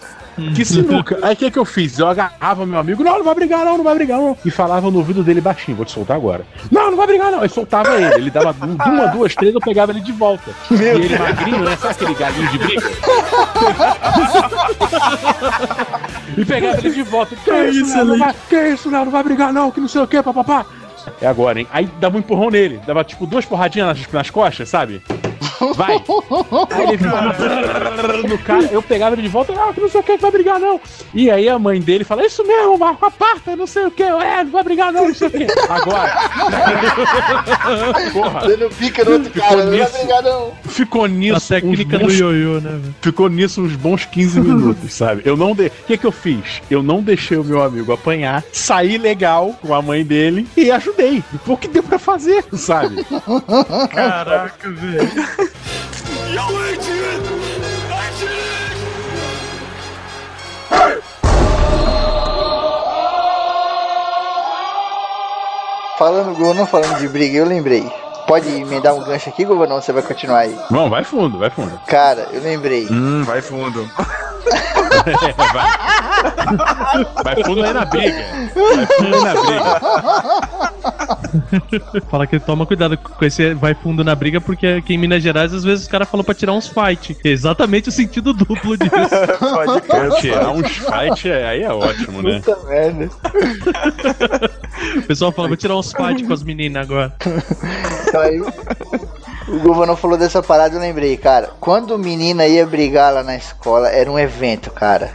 Que 0.54 0.64
sinuca. 0.64 1.18
Aí 1.22 1.34
o 1.34 1.36
que, 1.36 1.50
que 1.50 1.58
eu 1.58 1.64
fiz? 1.64 1.98
Eu 1.98 2.08
agarrava 2.08 2.64
meu 2.64 2.78
amigo, 2.78 3.04
não, 3.04 3.18
não 3.18 3.24
vai 3.24 3.34
brigar, 3.34 3.64
não, 3.64 3.76
não 3.76 3.84
vai 3.84 3.94
brigar, 3.94 4.18
não. 4.18 4.36
E 4.44 4.50
falava 4.50 4.90
no 4.90 4.98
ouvido 4.98 5.22
dele 5.22 5.40
baixinho, 5.40 5.76
vou 5.76 5.84
te 5.84 5.92
soltar 5.92 6.16
agora. 6.16 6.44
Não, 6.70 6.90
não 6.90 6.96
vai 6.96 7.06
brigar, 7.06 7.30
não. 7.30 7.42
Aí 7.42 7.48
soltava 7.48 8.00
ele. 8.00 8.14
Ele 8.14 8.30
dava 8.30 8.54
uma, 8.64 9.06
duas, 9.08 9.34
três, 9.34 9.54
eu 9.54 9.60
pegava 9.60 9.92
ele 9.92 10.00
de 10.00 10.12
volta. 10.12 10.50
e 10.70 10.74
ele 10.74 11.18
magrinho, 11.18 11.64
né? 11.64 11.76
Sabe 11.76 11.94
aquele 11.94 12.14
galinho 12.14 12.48
de 12.48 12.58
briga? 12.58 12.82
e 16.38 16.44
pegava 16.44 16.78
ele 16.78 16.90
de 16.90 17.02
volta. 17.02 17.36
Que 17.36 17.50
isso, 17.68 17.96
não, 17.96 18.04
não 18.04 18.18
vai, 18.18 18.34
que 18.48 18.68
isso, 18.68 18.90
não, 18.90 19.04
não 19.04 19.12
vai 19.12 19.22
brigar, 19.22 19.52
não, 19.52 19.70
que 19.70 19.80
não 19.80 19.88
sei 19.88 20.00
o 20.00 20.06
que, 20.06 20.22
papapá. 20.22 20.64
É 21.20 21.26
agora, 21.26 21.60
hein? 21.60 21.66
Aí 21.72 21.88
dava 22.00 22.16
um 22.16 22.20
empurrão 22.20 22.48
nele, 22.48 22.80
dava 22.86 23.04
tipo 23.04 23.26
duas 23.26 23.44
porradinhas 23.44 23.88
nas, 23.88 24.12
nas 24.12 24.30
costas, 24.30 24.68
sabe? 24.68 25.02
Vai! 25.74 26.02
Aí 26.70 26.88
ele 26.88 26.98
ficava 26.98 27.22
no 28.28 28.38
cara, 28.38 28.64
eu 28.70 28.82
pegava 28.82 29.14
ele 29.14 29.22
de 29.22 29.28
volta, 29.28 29.52
ah, 29.54 29.72
não 29.76 29.88
sei 29.88 30.00
o 30.00 30.04
que, 30.04 30.16
vai 30.16 30.30
brigar 30.30 30.58
não. 30.58 30.80
E 31.14 31.30
aí 31.30 31.48
a 31.48 31.58
mãe 31.58 31.80
dele 31.80 32.04
fala, 32.04 32.24
isso 32.24 32.44
mesmo, 32.46 32.78
Marco, 32.78 33.04
aparta, 33.06 33.56
não 33.56 33.66
sei 33.66 33.86
o 33.86 33.90
que, 33.90 34.02
é, 34.02 34.44
não 34.44 34.50
vai 34.50 34.62
brigar 34.62 34.92
não, 34.92 35.08
não 35.08 35.14
sei 35.14 35.28
o 35.28 35.30
que. 35.30 35.46
Agora. 35.68 36.12
Porra. 38.12 38.40
Dando 38.48 38.70
pica 38.76 39.04
no 39.04 39.12
outro 39.12 39.30
Ficou 39.32 39.48
cara, 39.48 39.64
não 39.64 39.70
vai 39.70 39.80
nisso. 39.80 39.98
brigar 39.98 40.22
não. 40.22 40.52
Ficou 40.64 41.04
A 41.04 41.08
nisso 41.08 41.48
técnica 41.48 41.96
uns 41.96 42.00
do 42.00 42.06
bons 42.06 42.14
ioiô, 42.18 42.60
né, 42.60 42.70
velho? 42.70 42.94
Ficou 43.00 43.28
nisso 43.28 43.62
uns 43.62 43.76
bons 43.76 44.04
15 44.06 44.40
minutos, 44.40 44.92
sabe? 44.92 45.22
Eu 45.24 45.36
não 45.36 45.54
de... 45.54 45.66
O 45.66 45.70
que 45.86 45.96
que 45.98 46.06
eu 46.06 46.12
fiz? 46.12 46.60
Eu 46.70 46.82
não 46.82 47.02
deixei 47.02 47.36
o 47.36 47.44
meu 47.44 47.62
amigo 47.62 47.92
apanhar, 47.92 48.42
saí 48.52 48.98
legal 48.98 49.54
com 49.60 49.74
a 49.74 49.82
mãe 49.82 50.04
dele 50.04 50.46
e 50.56 50.70
ajudei. 50.70 51.22
O 51.46 51.56
que 51.56 51.68
deu 51.68 51.82
pra 51.82 51.98
fazer, 51.98 52.44
sabe? 52.52 53.04
Caraca, 53.92 54.70
velho. 54.70 55.10
Falando 65.98 66.36
gol, 66.36 66.52
não 66.54 66.66
falando 66.66 66.98
de 66.98 67.08
briga, 67.08 67.38
eu 67.38 67.44
lembrei. 67.44 67.88
Pode 68.26 68.48
me 68.48 68.80
dar 68.80 68.94
um 68.94 69.04
gancho 69.04 69.28
aqui, 69.28 69.44
Govanão? 69.44 69.80
Você 69.80 69.92
vai 69.92 70.02
continuar 70.02 70.38
aí. 70.38 70.58
Vamos, 70.70 70.90
vai 70.90 71.04
fundo, 71.04 71.38
vai 71.38 71.50
fundo. 71.50 71.78
Cara, 71.86 72.28
eu 72.32 72.40
lembrei. 72.40 72.88
Hum, 72.90 73.22
vai 73.24 73.42
fundo. 73.42 73.88
Vai 77.24 77.42
fundo 77.44 77.62
aí 77.64 77.72
na 77.72 77.84
briga. 77.84 78.24
Vai 78.54 78.86
fundo 78.86 79.14
aí 79.14 79.24
na 79.24 79.34
briga. 79.42 79.80
Fala 82.10 82.26
que 82.26 82.38
toma 82.38 82.66
cuidado 82.66 82.96
com 82.98 83.24
esse 83.24 83.54
vai 83.54 83.74
fundo 83.74 84.04
na 84.04 84.14
briga, 84.14 84.40
porque 84.40 84.66
aqui 84.66 84.94
em 84.94 84.98
Minas 84.98 85.22
Gerais, 85.22 85.52
às 85.54 85.64
vezes 85.64 85.82
os 85.84 85.88
caras 85.90 86.08
falam 86.08 86.24
pra 86.24 86.34
tirar 86.34 86.52
uns 86.52 86.68
fight. 86.68 87.16
É 87.24 87.28
exatamente 87.28 87.88
o 87.88 87.92
sentido 87.92 88.32
duplo 88.32 88.76
disso. 88.76 88.90
Pode 89.38 89.80
crer. 89.82 90.10
Tirar 90.20 90.50
uns 90.50 90.68
fight 90.70 91.30
é- 91.30 91.48
aí 91.48 91.62
é 91.62 91.72
ótimo, 91.72 92.22
né? 92.22 92.40
Puta 92.44 92.56
merda. 92.68 93.08
O 94.96 95.02
pessoal 95.02 95.32
fala, 95.32 95.48
vou 95.48 95.56
tirar 95.56 95.76
uns 95.76 95.92
fight 95.92 96.24
com 96.24 96.32
as 96.32 96.42
meninas 96.42 96.82
agora. 96.82 97.12
Então 98.08 98.20
aí 98.20 98.40
o, 99.52 99.60
Govanão 99.60 99.96
falou 99.96 100.16
dessa 100.16 100.42
parada, 100.42 100.76
eu 100.76 100.80
lembrei, 100.80 101.16
cara. 101.16 101.50
Quando 101.60 101.98
menina 101.98 102.46
ia 102.46 102.66
brigar 102.66 103.12
lá 103.12 103.22
na 103.22 103.36
escola, 103.36 103.88
era 103.88 104.10
um 104.10 104.18
evento, 104.18 104.70
cara. 104.70 105.12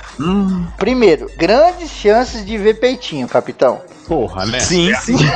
Primeiro, 0.77 1.29
grandes 1.37 1.89
chances 1.89 2.45
de 2.45 2.57
ver 2.57 2.79
peitinho, 2.79 3.27
capitão. 3.27 3.81
Porra, 4.07 4.45
né? 4.45 4.59
Sim, 4.61 4.93
sim. 4.95 5.17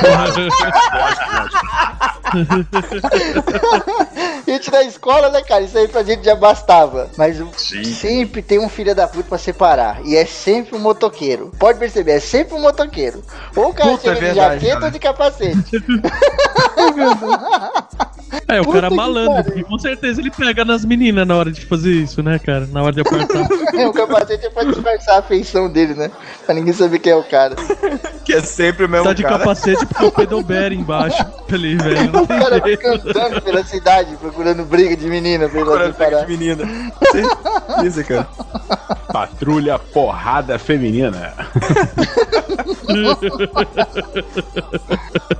Gente 4.46 4.70
da 4.70 4.82
escola, 4.82 5.28
né, 5.28 5.42
cara? 5.42 5.62
Isso 5.62 5.76
aí 5.76 5.86
pra 5.86 6.02
gente 6.02 6.24
já 6.24 6.34
bastava. 6.34 7.10
Mas 7.16 7.36
Sim. 7.56 7.84
sempre 7.84 8.40
tem 8.40 8.58
um 8.58 8.70
filho 8.70 8.94
da 8.94 9.06
puta 9.06 9.28
pra 9.28 9.38
separar. 9.38 10.00
E 10.06 10.16
é 10.16 10.24
sempre 10.24 10.74
um 10.74 10.78
motoqueiro. 10.78 11.52
Pode 11.58 11.78
perceber, 11.78 12.12
é 12.12 12.20
sempre 12.20 12.54
um 12.54 12.60
motoqueiro. 12.60 13.22
Ou 13.54 13.68
o 13.68 13.74
cara 13.74 13.90
Puta, 13.90 14.02
chega 14.02 14.12
é 14.12 14.14
de 14.14 14.20
verdade, 14.24 14.54
jaqueta 14.54 14.74
cara. 14.74 14.84
ou 14.86 14.90
de 14.90 14.98
capacete. 14.98 15.72
É, 18.48 18.60
o 18.60 18.64
Puta 18.64 18.80
cara 18.80 18.90
malandro, 18.90 19.32
pariu. 19.34 19.44
porque 19.44 19.62
com 19.64 19.78
certeza 19.78 20.20
ele 20.20 20.30
pega 20.30 20.64
nas 20.64 20.84
meninas 20.84 21.26
na 21.26 21.36
hora 21.36 21.50
de 21.50 21.64
fazer 21.66 21.90
isso, 21.92 22.22
né, 22.22 22.38
cara? 22.38 22.66
Na 22.66 22.82
hora 22.82 22.92
de 22.92 23.00
apertar. 23.00 23.42
o 23.86 23.92
capacete 23.92 24.46
é 24.46 24.50
pra 24.50 24.64
disfarçar 24.64 25.18
a 25.18 25.22
feição 25.22 25.70
dele, 25.70 25.94
né? 25.94 26.10
Pra 26.44 26.54
ninguém 26.54 26.72
saber 26.72 26.98
quem 26.98 27.12
é 27.12 27.16
o 27.16 27.24
cara. 27.24 27.56
Que 28.24 28.34
é 28.34 28.40
sempre 28.40 28.86
o 28.86 28.88
mesmo 28.88 29.04
tá 29.06 29.12
de 29.12 29.24
cara. 29.24 29.38
capacete 29.40 29.84
porque 29.84 30.04
o 30.04 30.12
pedobera 30.12 30.72
embaixo. 30.72 31.24
Ali, 31.52 31.74
velho. 31.74 32.22
O 32.22 32.26
cara 32.26 32.60
jeito. 32.64 32.86
andando 32.86 33.42
pela 33.42 33.64
cidade 33.64 34.16
procurando 34.16 34.64
briga 34.64 34.96
de 34.96 35.06
menina 35.06 35.48
Procurando 35.48 35.92
briga 35.94 36.24
de 36.24 36.26
menina. 36.38 36.92
Certeza, 37.10 38.04
cara. 38.04 38.28
Patrulha 39.12 39.78
porrada 39.78 40.58
feminina. 40.58 41.34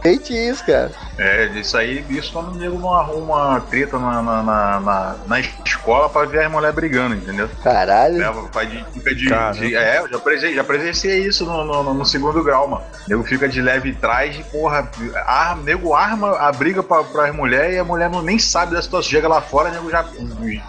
Hate 0.04 0.34
isso, 0.34 0.66
cara. 0.66 0.90
É, 1.18 1.46
isso 1.58 1.76
aí, 1.76 2.04
isso 2.10 2.32
quando 2.32 2.52
o 2.52 2.54
nego 2.58 2.78
não 2.82 2.92
arruma 2.94 3.34
uma 3.50 3.60
treta 3.60 3.98
na, 3.98 4.20
na, 4.22 4.42
na, 4.42 4.80
na- 4.80 5.16
na 5.26 5.40
escola 5.40 6.08
pra 6.08 6.24
ver 6.26 6.44
as 6.44 6.50
mulheres 6.50 6.74
brigando, 6.74 7.14
entendeu? 7.14 7.48
Caralho. 7.62 8.18
Leva, 8.18 8.48
faz 8.52 8.68
de, 8.70 8.84
fica 8.92 9.14
de, 9.14 9.28
Cara. 9.28 9.52
de- 9.52 9.74
É, 9.74 9.98
eu 10.00 10.08
já, 10.08 10.18
presen- 10.18 10.54
já 10.54 10.64
presenciei 10.64 11.24
isso 11.26 11.44
no, 11.46 11.64
no- 11.64 11.94
no 11.94 12.04
segundo 12.04 12.42
grau, 12.42 12.68
mano. 12.68 12.84
O 13.06 13.10
nego 13.10 13.22
fica 13.24 13.48
de 13.48 13.62
leve 13.62 13.94
trás 13.94 14.36
e, 14.38 14.42
porra, 14.44 14.88
ar, 15.24 15.56
nego 15.58 15.94
arma 15.94 16.36
a 16.38 16.50
briga 16.52 16.82
pra, 16.82 17.02
pras 17.04 17.34
mulheres 17.34 17.76
e 17.76 17.78
a 17.78 17.84
mulher 17.84 18.10
não, 18.10 18.20
nem 18.22 18.38
sabe 18.38 18.74
da 18.74 18.82
situação. 18.82 19.10
Chega 19.10 19.28
lá 19.28 19.40
fora, 19.40 19.68
o 19.70 19.72
nego 19.72 19.90
já 19.90 20.04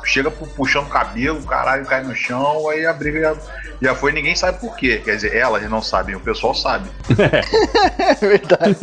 chega 0.04 0.30
pu- 0.32 0.48
puxando 0.48 0.86
o 0.86 0.90
cabelo, 0.90 1.40
o 1.40 1.44
caralho 1.46 1.86
cai 1.86 2.04
no 2.04 2.16
chão, 2.16 2.70
aí 2.70 2.86
a 2.86 2.94
briga 2.94 3.20
já, 3.22 3.36
já 3.82 3.96
foi 3.96 4.12
ninguém 4.12 4.36
sabe 4.36 4.60
por 4.60 4.76
quê. 4.76 5.02
Quer 5.04 5.16
dizer, 5.16 5.36
elas 5.36 5.70
não 5.70 5.82
sabem, 5.82 6.16
o 6.16 6.20
pessoal 6.20 6.54
sabe. 6.54 6.90
É 8.00 8.16
verdade. 8.16 8.76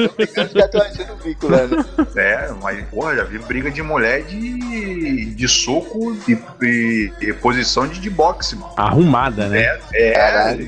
O 1.10 1.16
bico 1.24 1.48
lá, 1.48 1.66
né? 1.66 1.84
É, 2.16 2.50
mas, 2.62 2.84
porra, 2.88 3.16
já 3.16 3.24
vi 3.24 3.38
briga 3.38 3.70
de 3.70 3.82
mulher 3.82 4.22
de, 4.22 5.34
de 5.34 5.48
soco 5.48 6.16
e, 6.28 6.38
e- 6.62 7.12
e 7.20 7.32
posição 7.34 7.86
de, 7.86 8.00
de 8.00 8.08
boxe, 8.10 8.56
mano. 8.56 8.72
Arrumada, 8.76 9.48
né? 9.48 9.78
É, 9.92 10.50
é 10.52 10.58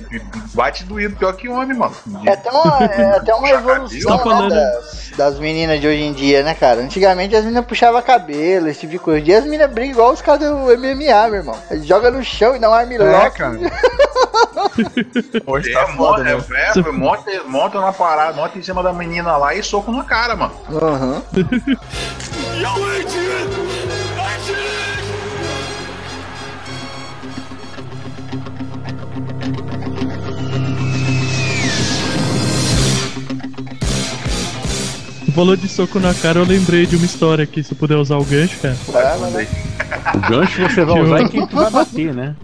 bate 0.54 0.84
doído 0.84 1.16
pior 1.16 1.32
que 1.34 1.48
homem, 1.48 1.76
mano. 1.76 1.94
De- 2.06 2.28
É 2.28 2.32
até 2.32 2.50
uma, 2.50 2.84
é 2.84 3.16
até 3.16 3.34
uma 3.34 3.48
evolução 3.50 4.10
Tá 4.10 4.16
né, 4.16 4.22
falando- 4.22 4.50
das, 4.54 5.10
das 5.16 5.38
meninas 5.38 5.80
de 5.80 5.86
hoje 5.86 6.02
em 6.02 6.12
dia, 6.12 6.42
né, 6.42 6.54
cara? 6.54 6.80
Antigamente 6.80 7.34
as 7.34 7.44
meninas 7.44 7.64
puxavam 7.64 8.02
cabelo, 8.02 8.68
esse 8.68 8.80
tipo 8.80 8.92
de 8.92 8.98
coisa. 8.98 9.16
Hoje 9.18 9.22
em 9.22 9.26
dia 9.26 9.38
as 9.38 9.44
meninas 9.44 9.70
brigam 9.70 9.92
igual 9.92 10.12
os 10.12 10.22
caras 10.22 10.40
do 10.48 10.56
MMA, 10.56 11.26
meu 11.28 11.34
irmão. 11.36 11.58
Eles 11.70 11.86
jogam 11.86 12.10
no 12.12 12.22
chão 12.24 12.54
e 12.56 12.58
dá 12.58 12.70
um 12.70 12.74
armlock. 12.74 13.04
É, 13.26 13.30
cara. 13.30 13.58
Hoje 15.46 15.70
É, 15.70 15.74
tá 15.74 15.86
foda, 15.88 16.24
monta, 16.24 16.24
né? 16.24 16.62
é, 16.74 16.78
é, 16.78 16.92
monta, 16.92 17.44
monta 17.46 17.80
na 17.80 17.92
parada, 17.92 18.32
monta 18.34 18.58
em 18.58 18.62
cima 18.62 18.82
da 18.82 18.92
menina 18.92 19.36
lá 19.36 19.54
e 19.54 19.62
soco 19.62 19.92
na 19.92 20.04
cara, 20.04 20.34
mano. 20.36 20.52
Aham. 20.70 21.22
Falou 35.34 35.56
de 35.56 35.66
soco 35.66 35.98
na 35.98 36.12
cara, 36.12 36.40
eu 36.40 36.44
lembrei 36.44 36.84
de 36.84 36.94
uma 36.96 37.06
história 37.06 37.44
aqui, 37.44 37.62
se 37.62 37.72
eu 37.72 37.76
puder 37.78 37.96
usar 37.96 38.16
o 38.18 38.24
gancho, 38.24 38.58
cara. 38.60 38.76
Vai. 38.88 39.48
O 40.14 40.30
gancho 40.30 40.62
você 40.62 40.84
vai 40.84 41.00
usar 41.00 41.22
em 41.22 41.28
quem 41.28 41.46
tu 41.46 41.56
vai 41.56 41.70
bater, 41.70 42.12
né? 42.14 42.34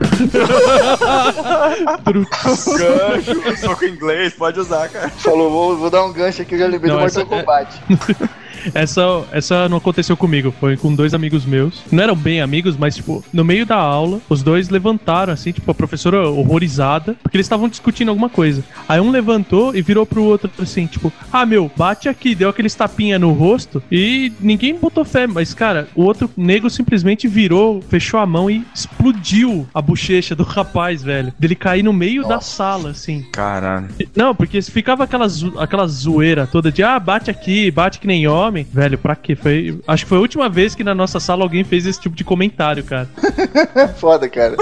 Gancho, 2.78 3.56
soco 3.60 3.84
em 3.84 3.90
inglês, 3.90 4.34
pode 4.34 4.58
usar, 4.60 4.88
cara. 4.88 5.08
Falou, 5.10 5.50
vou, 5.50 5.76
vou 5.76 5.90
dar 5.90 6.04
um 6.04 6.12
gancho 6.12 6.42
aqui, 6.42 6.54
eu 6.54 6.58
já 6.58 6.66
lembrei 6.66 6.90
Não, 6.90 6.98
do 6.98 7.02
Mortal 7.02 7.22
é- 7.22 7.26
Kombat. 7.26 7.82
Essa, 8.74 9.02
essa 9.32 9.68
não 9.68 9.78
aconteceu 9.78 10.16
comigo, 10.16 10.52
foi 10.59 10.76
com 10.76 10.94
dois 10.94 11.14
amigos 11.14 11.44
meus. 11.44 11.82
Não 11.90 12.02
eram 12.02 12.16
bem 12.16 12.40
amigos, 12.40 12.76
mas, 12.76 12.96
tipo, 12.96 13.24
no 13.32 13.44
meio 13.44 13.64
da 13.64 13.76
aula, 13.76 14.20
os 14.28 14.42
dois 14.42 14.68
levantaram, 14.68 15.32
assim, 15.32 15.52
tipo, 15.52 15.70
a 15.70 15.74
professora 15.74 16.28
horrorizada, 16.28 17.16
porque 17.22 17.36
eles 17.36 17.46
estavam 17.46 17.68
discutindo 17.68 18.09
alguma 18.09 18.28
coisa. 18.28 18.64
Aí 18.88 19.00
um 19.00 19.11
levantou 19.11 19.74
e 19.74 19.82
virou 19.82 20.06
pro 20.06 20.22
outro, 20.22 20.50
assim, 20.61 20.86
tipo, 20.86 21.12
ah, 21.32 21.46
meu, 21.46 21.70
bate 21.76 22.09
aqui, 22.09 22.34
deu 22.34 22.48
aqueles 22.48 22.74
tapinha 22.74 23.18
no 23.18 23.32
rosto 23.32 23.82
e 23.90 24.32
ninguém 24.40 24.74
botou 24.74 25.04
fé, 25.04 25.26
mas, 25.26 25.54
cara, 25.54 25.88
o 25.94 26.02
outro 26.02 26.30
nego 26.36 26.70
simplesmente 26.70 27.26
virou, 27.26 27.82
fechou 27.82 28.20
a 28.20 28.26
mão 28.26 28.50
e 28.50 28.64
explodiu 28.74 29.66
a 29.72 29.80
bochecha 29.80 30.34
do 30.34 30.42
rapaz, 30.44 31.02
velho. 31.02 31.32
Dele 31.38 31.54
cair 31.54 31.82
no 31.82 31.92
meio 31.92 32.26
da 32.26 32.40
sala, 32.40 32.90
assim. 32.90 33.22
Caralho. 33.32 33.88
Não, 34.14 34.34
porque 34.34 34.61
ficava 34.62 35.04
aquela, 35.04 35.28
zo 35.28 35.59
aquela 35.59 35.86
zoeira 35.86 36.46
toda 36.46 36.70
de 36.70 36.82
ah, 36.82 36.98
bate 36.98 37.30
aqui, 37.30 37.70
bate 37.70 37.98
que 37.98 38.06
nem 38.06 38.26
homem. 38.49 38.66
Velho, 38.72 38.99
pra 38.99 39.14
quê? 39.14 39.36
Foi, 39.36 39.78
acho 39.86 40.05
que 40.05 40.09
foi 40.09 40.18
a 40.18 40.20
última 40.20 40.49
vez 40.49 40.74
que 40.74 40.82
na 40.82 40.94
nossa 40.94 41.20
sala 41.20 41.42
alguém 41.44 41.62
fez 41.64 41.86
esse 41.86 42.01
tipo 42.01 42.16
de 42.16 42.24
comentário, 42.24 42.82
cara. 42.84 43.09
Foda, 43.96 44.28
cara. 44.28 44.57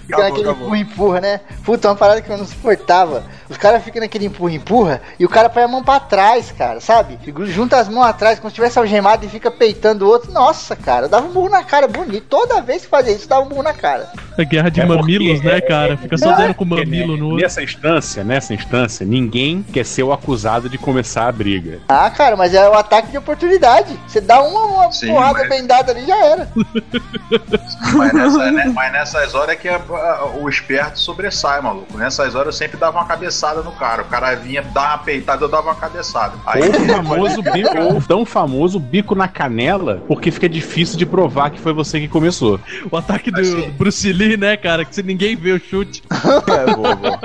Fica 0.00 0.18
naquele 0.18 0.50
empurra-empurra, 0.50 1.20
né? 1.20 1.40
Puta, 1.64 1.88
uma 1.88 1.94
parada 1.96 2.20
que 2.22 2.30
eu 2.30 2.38
não 2.38 2.46
suportava. 2.46 3.24
Os 3.48 3.56
caras 3.56 3.82
ficam 3.84 4.00
naquele 4.00 4.26
empurra-empurra 4.26 5.00
e 5.18 5.24
o 5.24 5.28
cara 5.28 5.48
põe 5.50 5.62
a 5.62 5.68
mão 5.68 5.82
pra 5.82 6.00
trás, 6.00 6.50
cara, 6.52 6.80
sabe? 6.80 7.18
Junta 7.46 7.76
as 7.78 7.88
mãos 7.88 8.04
atrás, 8.04 8.38
como 8.38 8.50
se 8.50 8.54
tivesse 8.54 8.78
algemado 8.78 9.24
e 9.26 9.28
fica 9.28 9.50
peitando 9.50 10.06
o 10.06 10.08
outro. 10.08 10.32
Nossa, 10.32 10.74
cara, 10.74 11.06
eu 11.06 11.10
dava 11.10 11.26
um 11.26 11.32
burro 11.32 11.50
na 11.50 11.62
cara 11.62 11.86
bonito. 11.86 12.26
Toda 12.28 12.60
vez 12.62 12.82
que 12.82 12.88
fazia 12.88 13.12
isso, 13.12 13.28
dava 13.28 13.42
um 13.44 13.48
burro 13.48 13.62
na 13.62 13.74
cara. 13.74 14.08
A 14.38 14.42
guerra 14.44 14.70
de 14.70 14.80
É 14.80 14.86
mamilos, 14.86 15.40
porque- 15.40 15.48
né, 15.48 15.60
cara? 15.60 15.96
Fica 15.96 16.16
só 16.16 16.32
dando 16.32 16.54
com 16.54 16.64
o 16.64 16.66
mamilo 16.66 17.16
no 17.16 17.26
outro. 17.30 17.42
Nessa 17.42 17.62
instância, 17.62 18.24
nessa 18.24 18.54
instância, 18.54 19.04
ninguém 19.04 19.62
quer 19.62 19.84
ser 19.84 20.02
o 20.02 20.12
acusado 20.12 20.68
de 20.68 20.78
começar 20.78 21.28
a 21.28 21.32
briga. 21.32 21.80
Ah, 21.88 22.08
cara, 22.10 22.36
mas 22.36 22.54
é 22.54 22.68
o 22.68 22.74
ataque 22.74 23.10
de 23.10 23.18
oportunidade. 23.18 23.31
Você 24.06 24.20
dá 24.20 24.42
uma, 24.42 24.60
uma 24.66 24.92
Sim, 24.92 25.08
porrada 25.08 25.38
mas- 25.40 25.48
bem 25.48 25.66
dada 25.66 25.92
ali 25.92 26.06
já 26.06 26.16
era. 26.24 26.48
Mas, 27.94 28.12
nessa- 28.12 28.50
né, 28.50 28.72
mas 28.74 28.92
nessas 28.92 29.34
horas 29.34 29.50
é 29.50 29.56
que 29.56 29.68
a- 29.68 29.76
a- 29.76 30.26
o 30.40 30.48
esperto 30.48 30.98
sobressai, 30.98 31.60
maluco. 31.60 31.96
Nessas 31.96 32.34
horas 32.34 32.46
eu 32.46 32.52
sempre 32.58 32.76
dava 32.76 32.98
uma 32.98 33.06
cabeçada 33.06 33.62
no 33.62 33.72
cara. 33.72 34.02
O 34.02 34.06
cara 34.06 34.34
vinha 34.34 34.62
dar 34.62 34.90
uma 34.90 34.98
peitada, 34.98 35.44
eu 35.44 35.48
dava 35.48 35.68
uma 35.68 35.74
cabeçada. 35.74 36.34
Aí, 36.46 36.62
Ou 36.62 36.68
o 36.70 36.86
famoso 36.88 37.42
bico, 37.42 37.78
ou 37.80 37.96
o 37.98 38.02
tão 38.02 38.24
famoso 38.24 38.78
bico 38.78 39.14
na 39.14 39.28
canela, 39.28 40.02
porque 40.06 40.30
fica 40.30 40.48
difícil 40.48 40.96
de 40.98 41.06
provar 41.06 41.50
que 41.50 41.60
foi 41.60 41.72
você 41.72 42.00
que 42.00 42.08
começou. 42.08 42.58
O 42.90 42.96
ataque 42.96 43.30
do 43.30 43.40
Assim. 43.40 43.70
Bruce 43.70 44.12
Lee, 44.12 44.36
né, 44.36 44.56
cara? 44.56 44.84
Que 44.84 44.94
se 44.94 45.02
ninguém 45.02 45.36
vê 45.36 45.52
o 45.52 45.60
chute. 45.60 46.02
É, 46.52 46.74
boa, 46.74 46.94
boa. 46.94 47.18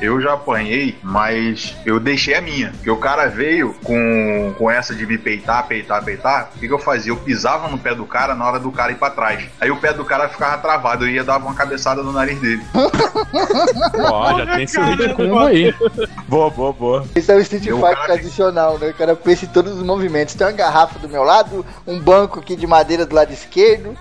eu 0.00 0.20
já 0.20 0.32
apanhei, 0.34 0.96
mas 1.02 1.74
eu 1.84 1.98
deixei 2.00 2.34
a 2.34 2.40
minha. 2.40 2.70
Porque 2.70 2.90
o 2.90 2.96
cara 2.96 3.26
veio 3.28 3.74
com, 3.82 4.54
com 4.58 4.70
essa 4.70 4.94
de 4.94 5.06
me 5.06 5.18
peitar, 5.26 5.66
peitar, 5.66 6.04
peitar. 6.04 6.50
O 6.54 6.60
que, 6.60 6.68
que 6.68 6.72
eu 6.72 6.78
fazia? 6.78 7.10
Eu 7.10 7.16
pisava 7.16 7.66
no 7.66 7.76
pé 7.76 7.92
do 7.96 8.06
cara 8.06 8.32
na 8.32 8.46
hora 8.46 8.60
do 8.60 8.70
cara 8.70 8.92
ir 8.92 8.94
pra 8.94 9.10
trás. 9.10 9.44
Aí 9.60 9.68
o 9.72 9.76
pé 9.76 9.92
do 9.92 10.04
cara 10.04 10.28
ficava 10.28 10.56
travado. 10.58 11.04
Eu 11.04 11.10
ia 11.10 11.24
dar 11.24 11.38
uma 11.38 11.52
cabeçada 11.52 12.00
no 12.00 12.12
nariz 12.12 12.38
dele. 12.40 12.62
Ó, 13.98 14.38
já 14.38 14.54
tem 14.54 14.62
esse 14.62 14.80
vídeo 14.80 15.16
combo 15.16 15.40
aí. 15.40 15.74
Boa, 16.28 16.48
boa, 16.48 16.72
boa. 16.72 17.04
Esse 17.12 17.32
é 17.32 17.34
o 17.34 17.40
Street 17.40 17.64
Fighter 17.64 18.04
tradicional, 18.04 18.78
né? 18.78 18.90
O 18.90 18.94
cara 18.94 19.16
pensa 19.16 19.46
em 19.46 19.48
todos 19.48 19.72
os 19.72 19.82
movimentos. 19.82 20.36
Tem 20.36 20.46
uma 20.46 20.52
garrafa 20.52 20.96
do 21.00 21.08
meu 21.08 21.24
lado, 21.24 21.66
um 21.84 21.98
banco 21.98 22.38
aqui 22.38 22.54
de 22.54 22.66
madeira 22.68 23.04
do 23.04 23.16
lado 23.16 23.32
esquerdo. 23.32 23.96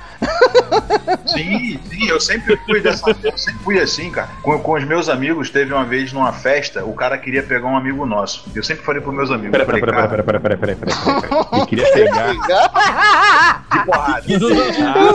Sim, 1.26 1.80
sim, 1.90 2.08
eu 2.08 2.20
sempre 2.20 2.56
fui 2.68 2.82
dessa. 2.82 3.10
Eu 3.24 3.38
sempre 3.38 3.64
fui 3.64 3.80
assim, 3.80 4.12
cara. 4.12 4.30
Com, 4.44 4.60
com 4.60 4.74
os 4.74 4.84
meus 4.84 5.10
amigos, 5.10 5.50
teve 5.50 5.74
uma 5.74 5.86
vez 5.86 6.14
numa 6.14 6.32
festa, 6.32 6.86
o 6.86 6.94
cara 6.94 7.18
queria 7.18 7.42
pegar 7.42 7.68
um 7.68 7.76
amigo 7.76 8.06
nosso. 8.06 8.46
Eu 8.54 8.64
sempre 8.64 8.86
falei 8.86 9.02
pros 9.02 9.16
meus 9.16 9.32
amigos. 9.32 9.52
Pera, 9.52 9.66
pera, 9.66 9.80
pera, 9.80 10.08
pera, 10.08 10.24
pera, 10.24 10.58
pera, 10.58 10.58
pera, 10.58 11.15
Eu 11.52 11.66
queria 11.66 11.92
pegar. 11.94 12.36
que 13.72 13.80
porrada. 13.86 14.22
Ah, 14.22 14.24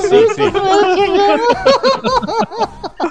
sim, 0.00 0.28
sim. 0.34 0.52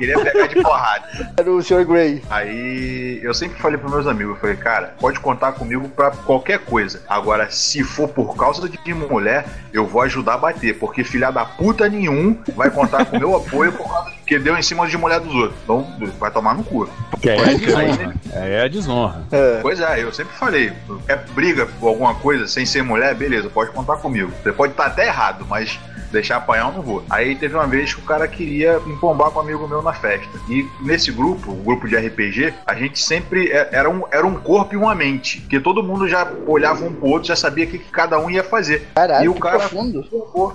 Queria 0.00 0.18
pegar 0.18 0.46
de 0.46 0.62
porrada. 0.62 1.04
Era 1.36 1.52
o 1.52 1.62
Sr. 1.62 1.84
Grey. 1.84 2.22
Aí 2.30 3.20
eu 3.22 3.34
sempre 3.34 3.60
falei 3.60 3.76
pros 3.76 3.92
meus 3.92 4.06
amigos, 4.06 4.34
eu 4.34 4.40
falei, 4.40 4.56
cara, 4.56 4.94
pode 4.98 5.20
contar 5.20 5.52
comigo 5.52 5.86
pra 5.90 6.10
qualquer 6.10 6.60
coisa. 6.60 7.02
Agora, 7.06 7.50
se 7.50 7.84
for 7.84 8.08
por 8.08 8.34
causa 8.34 8.66
de 8.66 8.94
mulher, 8.94 9.44
eu 9.74 9.86
vou 9.86 10.00
ajudar 10.00 10.34
a 10.34 10.38
bater, 10.38 10.78
porque 10.78 11.04
filha 11.04 11.30
da 11.30 11.44
puta 11.44 11.86
nenhum 11.86 12.38
vai 12.56 12.70
contar 12.70 13.04
com 13.04 13.16
o 13.18 13.20
meu 13.20 13.36
apoio 13.36 13.72
por 13.72 13.86
causa 13.86 14.10
que 14.26 14.38
deu 14.38 14.56
em 14.56 14.62
cima 14.62 14.86
de 14.86 14.96
mulher 14.96 15.20
dos 15.20 15.34
outros. 15.34 15.58
Então, 15.64 15.86
vai 16.18 16.30
tomar 16.30 16.54
no 16.54 16.64
cu. 16.64 16.88
Que 17.20 17.30
é 17.30 17.40
a 17.40 17.52
desonra. 17.52 18.14
É 18.32 18.62
a 18.62 18.68
desonra. 18.68 19.22
É. 19.32 19.58
Pois 19.60 19.80
é, 19.80 20.02
eu 20.02 20.12
sempre 20.12 20.34
falei, 20.36 20.72
é 21.08 21.16
briga 21.16 21.66
por 21.66 21.88
alguma 21.88 22.14
coisa 22.14 22.46
sem 22.46 22.64
ser 22.64 22.82
mulher, 22.82 23.14
beleza, 23.14 23.50
pode 23.50 23.70
contar 23.72 23.96
comigo. 23.96 24.32
Você 24.42 24.52
pode 24.52 24.72
estar 24.72 24.86
até 24.86 25.08
errado, 25.08 25.44
mas 25.46 25.78
deixar 26.10 26.36
apanhar 26.36 26.68
eu 26.68 26.72
não 26.72 26.82
vou. 26.82 27.04
Aí 27.10 27.34
teve 27.34 27.54
uma 27.54 27.66
vez 27.66 27.94
que 27.94 28.00
o 28.00 28.04
cara 28.04 28.26
queria 28.28 28.80
empombar 28.86 29.30
com 29.30 29.38
um 29.38 29.42
amigo 29.42 29.66
meu 29.68 29.82
na 29.82 29.92
festa. 29.92 30.28
E 30.48 30.68
nesse 30.80 31.10
grupo, 31.10 31.50
o 31.52 31.56
grupo 31.62 31.88
de 31.88 31.96
RPG, 31.96 32.52
a 32.66 32.74
gente 32.74 32.98
sempre 33.02 33.50
é- 33.50 33.68
era 33.72 33.88
um, 33.88 34.02
era 34.10 34.26
um 34.26 34.34
corpo 34.34 34.74
e 34.74 34.76
uma 34.76 34.94
mente. 34.94 35.40
Porque 35.40 35.60
todo 35.60 35.82
mundo 35.82 36.08
já 36.08 36.30
olhava 36.46 36.84
um 36.84 36.92
pro 36.92 37.06
outro, 37.08 37.28
já 37.28 37.36
sabia 37.36 37.64
o 37.64 37.68
que, 37.68 37.78
que 37.78 37.90
cada 37.90 38.18
um 38.18 38.30
ia 38.30 38.42
fazer. 38.44 38.88
Caralho, 38.94 39.24
E 39.24 39.28
o 39.28 39.34
cara- 39.34 39.58
profundo. 39.58 40.04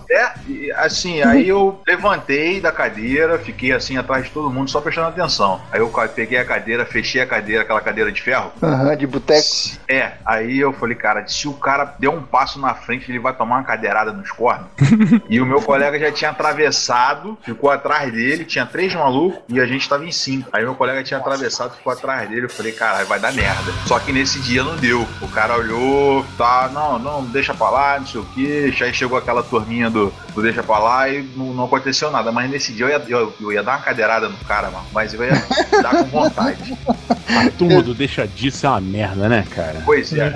É, 0.09 0.31
e, 0.47 0.71
assim, 0.73 1.21
aí 1.21 1.47
eu 1.47 1.81
levantei 1.87 2.59
da 2.59 2.71
cadeira, 2.71 3.37
fiquei 3.39 3.71
assim 3.71 3.97
atrás 3.97 4.25
de 4.25 4.31
todo 4.31 4.49
mundo, 4.49 4.69
só 4.69 4.81
prestando 4.81 5.07
atenção. 5.07 5.61
Aí 5.71 5.79
eu 5.79 5.91
peguei 6.13 6.37
a 6.37 6.45
cadeira, 6.45 6.85
fechei 6.85 7.21
a 7.21 7.25
cadeira, 7.27 7.61
aquela 7.63 7.81
cadeira 7.81 8.11
de 8.11 8.21
ferro. 8.21 8.51
Aham, 8.61 8.95
de 8.95 9.07
boteco. 9.07 9.45
É, 9.87 10.13
aí 10.25 10.59
eu 10.59 10.73
falei, 10.73 10.95
cara, 10.95 11.27
se 11.27 11.47
o 11.47 11.53
cara 11.53 11.95
der 11.99 12.09
um 12.09 12.21
passo 12.21 12.59
na 12.59 12.73
frente, 12.73 13.09
ele 13.11 13.19
vai 13.19 13.33
tomar 13.33 13.57
uma 13.57 13.63
cadeirada 13.63 14.11
nos 14.11 14.31
cornos. 14.31 14.67
e 15.29 15.39
o 15.45 15.47
meu 15.47 15.61
colega 15.61 15.99
já 15.99 16.11
tinha 16.11 16.31
atravessado, 16.31 17.37
ficou 17.43 17.69
atrás 17.69 18.11
dele, 18.11 18.43
tinha 18.43 18.65
três 18.65 18.93
malucos 18.95 19.41
e 19.47 19.59
a 19.59 19.65
gente 19.65 19.87
tava 19.87 20.03
em 20.03 20.11
cinco. 20.11 20.49
Aí 20.51 20.63
meu 20.63 20.73
colega 20.73 21.03
tinha 21.03 21.19
atravessado, 21.19 21.75
ficou 21.75 21.93
atrás 21.93 22.27
dele. 22.27 22.45
Eu 22.45 22.49
falei, 22.49 22.71
cara, 22.71 23.03
vai 23.05 23.19
dar 23.19 23.31
merda. 23.31 23.71
Só 23.85 23.99
que 23.99 24.11
nesse 24.11 24.39
dia 24.39 24.63
não 24.63 24.75
deu. 24.75 25.07
O 25.21 25.27
cara 25.27 25.55
olhou, 25.55 26.25
tá, 26.37 26.69
não, 26.73 26.97
não, 26.97 27.23
deixa 27.25 27.53
pra 27.53 27.69
lá, 27.69 27.99
não 27.99 28.07
sei 28.07 28.21
o 28.21 28.25
que. 28.25 28.75
Aí 28.83 28.93
chegou 28.93 29.17
aquela 29.17 29.43
turminha 29.43 29.89
do, 29.89 30.11
do 30.33 30.41
deixa 30.41 30.63
pra 30.63 30.79
lá 30.79 31.09
e 31.09 31.21
não, 31.35 31.53
não 31.53 31.65
aconteceu 31.65 32.09
nada. 32.09 32.31
Mas 32.31 32.49
nesse 32.49 32.73
dia 32.73 32.85
eu 32.85 32.89
ia, 32.89 33.03
eu, 33.07 33.33
eu 33.39 33.51
ia 33.53 33.61
dar 33.61 33.73
uma 33.73 33.83
cadeirada 33.83 34.27
no 34.27 34.37
cara, 34.39 34.71
mano. 34.71 34.85
Mas 34.91 35.13
eu 35.13 35.23
ia 35.23 35.33
dar 35.81 35.91
com 35.91 36.05
vontade. 36.05 36.75
A 37.27 37.49
turma 37.51 37.81
do 37.81 37.93
deixa 37.93 38.27
disso 38.27 38.65
é 38.65 38.69
uma 38.69 38.81
merda, 38.81 39.27
né, 39.27 39.45
cara? 39.53 39.81
Pois 39.83 40.13
é. 40.13 40.31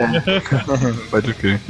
Pode 1.10 1.34
crer. 1.36 1.62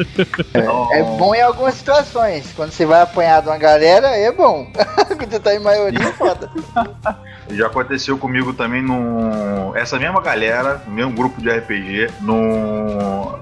Então, 0.49 0.93
É 0.93 1.03
bom 1.03 1.35
em 1.35 1.41
algumas 1.41 1.75
situações. 1.75 2.51
Quando 2.55 2.71
você 2.71 2.85
vai 2.85 3.01
apanhar 3.01 3.28
de 3.41 3.47
uma 3.47 3.57
galera, 3.57 4.07
é 4.09 4.31
bom. 4.31 4.67
Quando 5.17 5.39
tá 5.39 5.53
em 5.53 5.59
maioria, 5.59 6.07
é 6.07 6.13
foda. 6.13 6.49
Já 7.51 7.65
aconteceu 7.65 8.17
comigo 8.17 8.53
também 8.53 8.81
num. 8.81 9.75
Essa 9.75 9.97
mesma 9.97 10.21
galera, 10.21 10.83
no 10.85 10.93
mesmo 10.93 11.11
grupo 11.13 11.41
de 11.41 11.49
RPG, 11.49 12.09
num, 12.21 13.39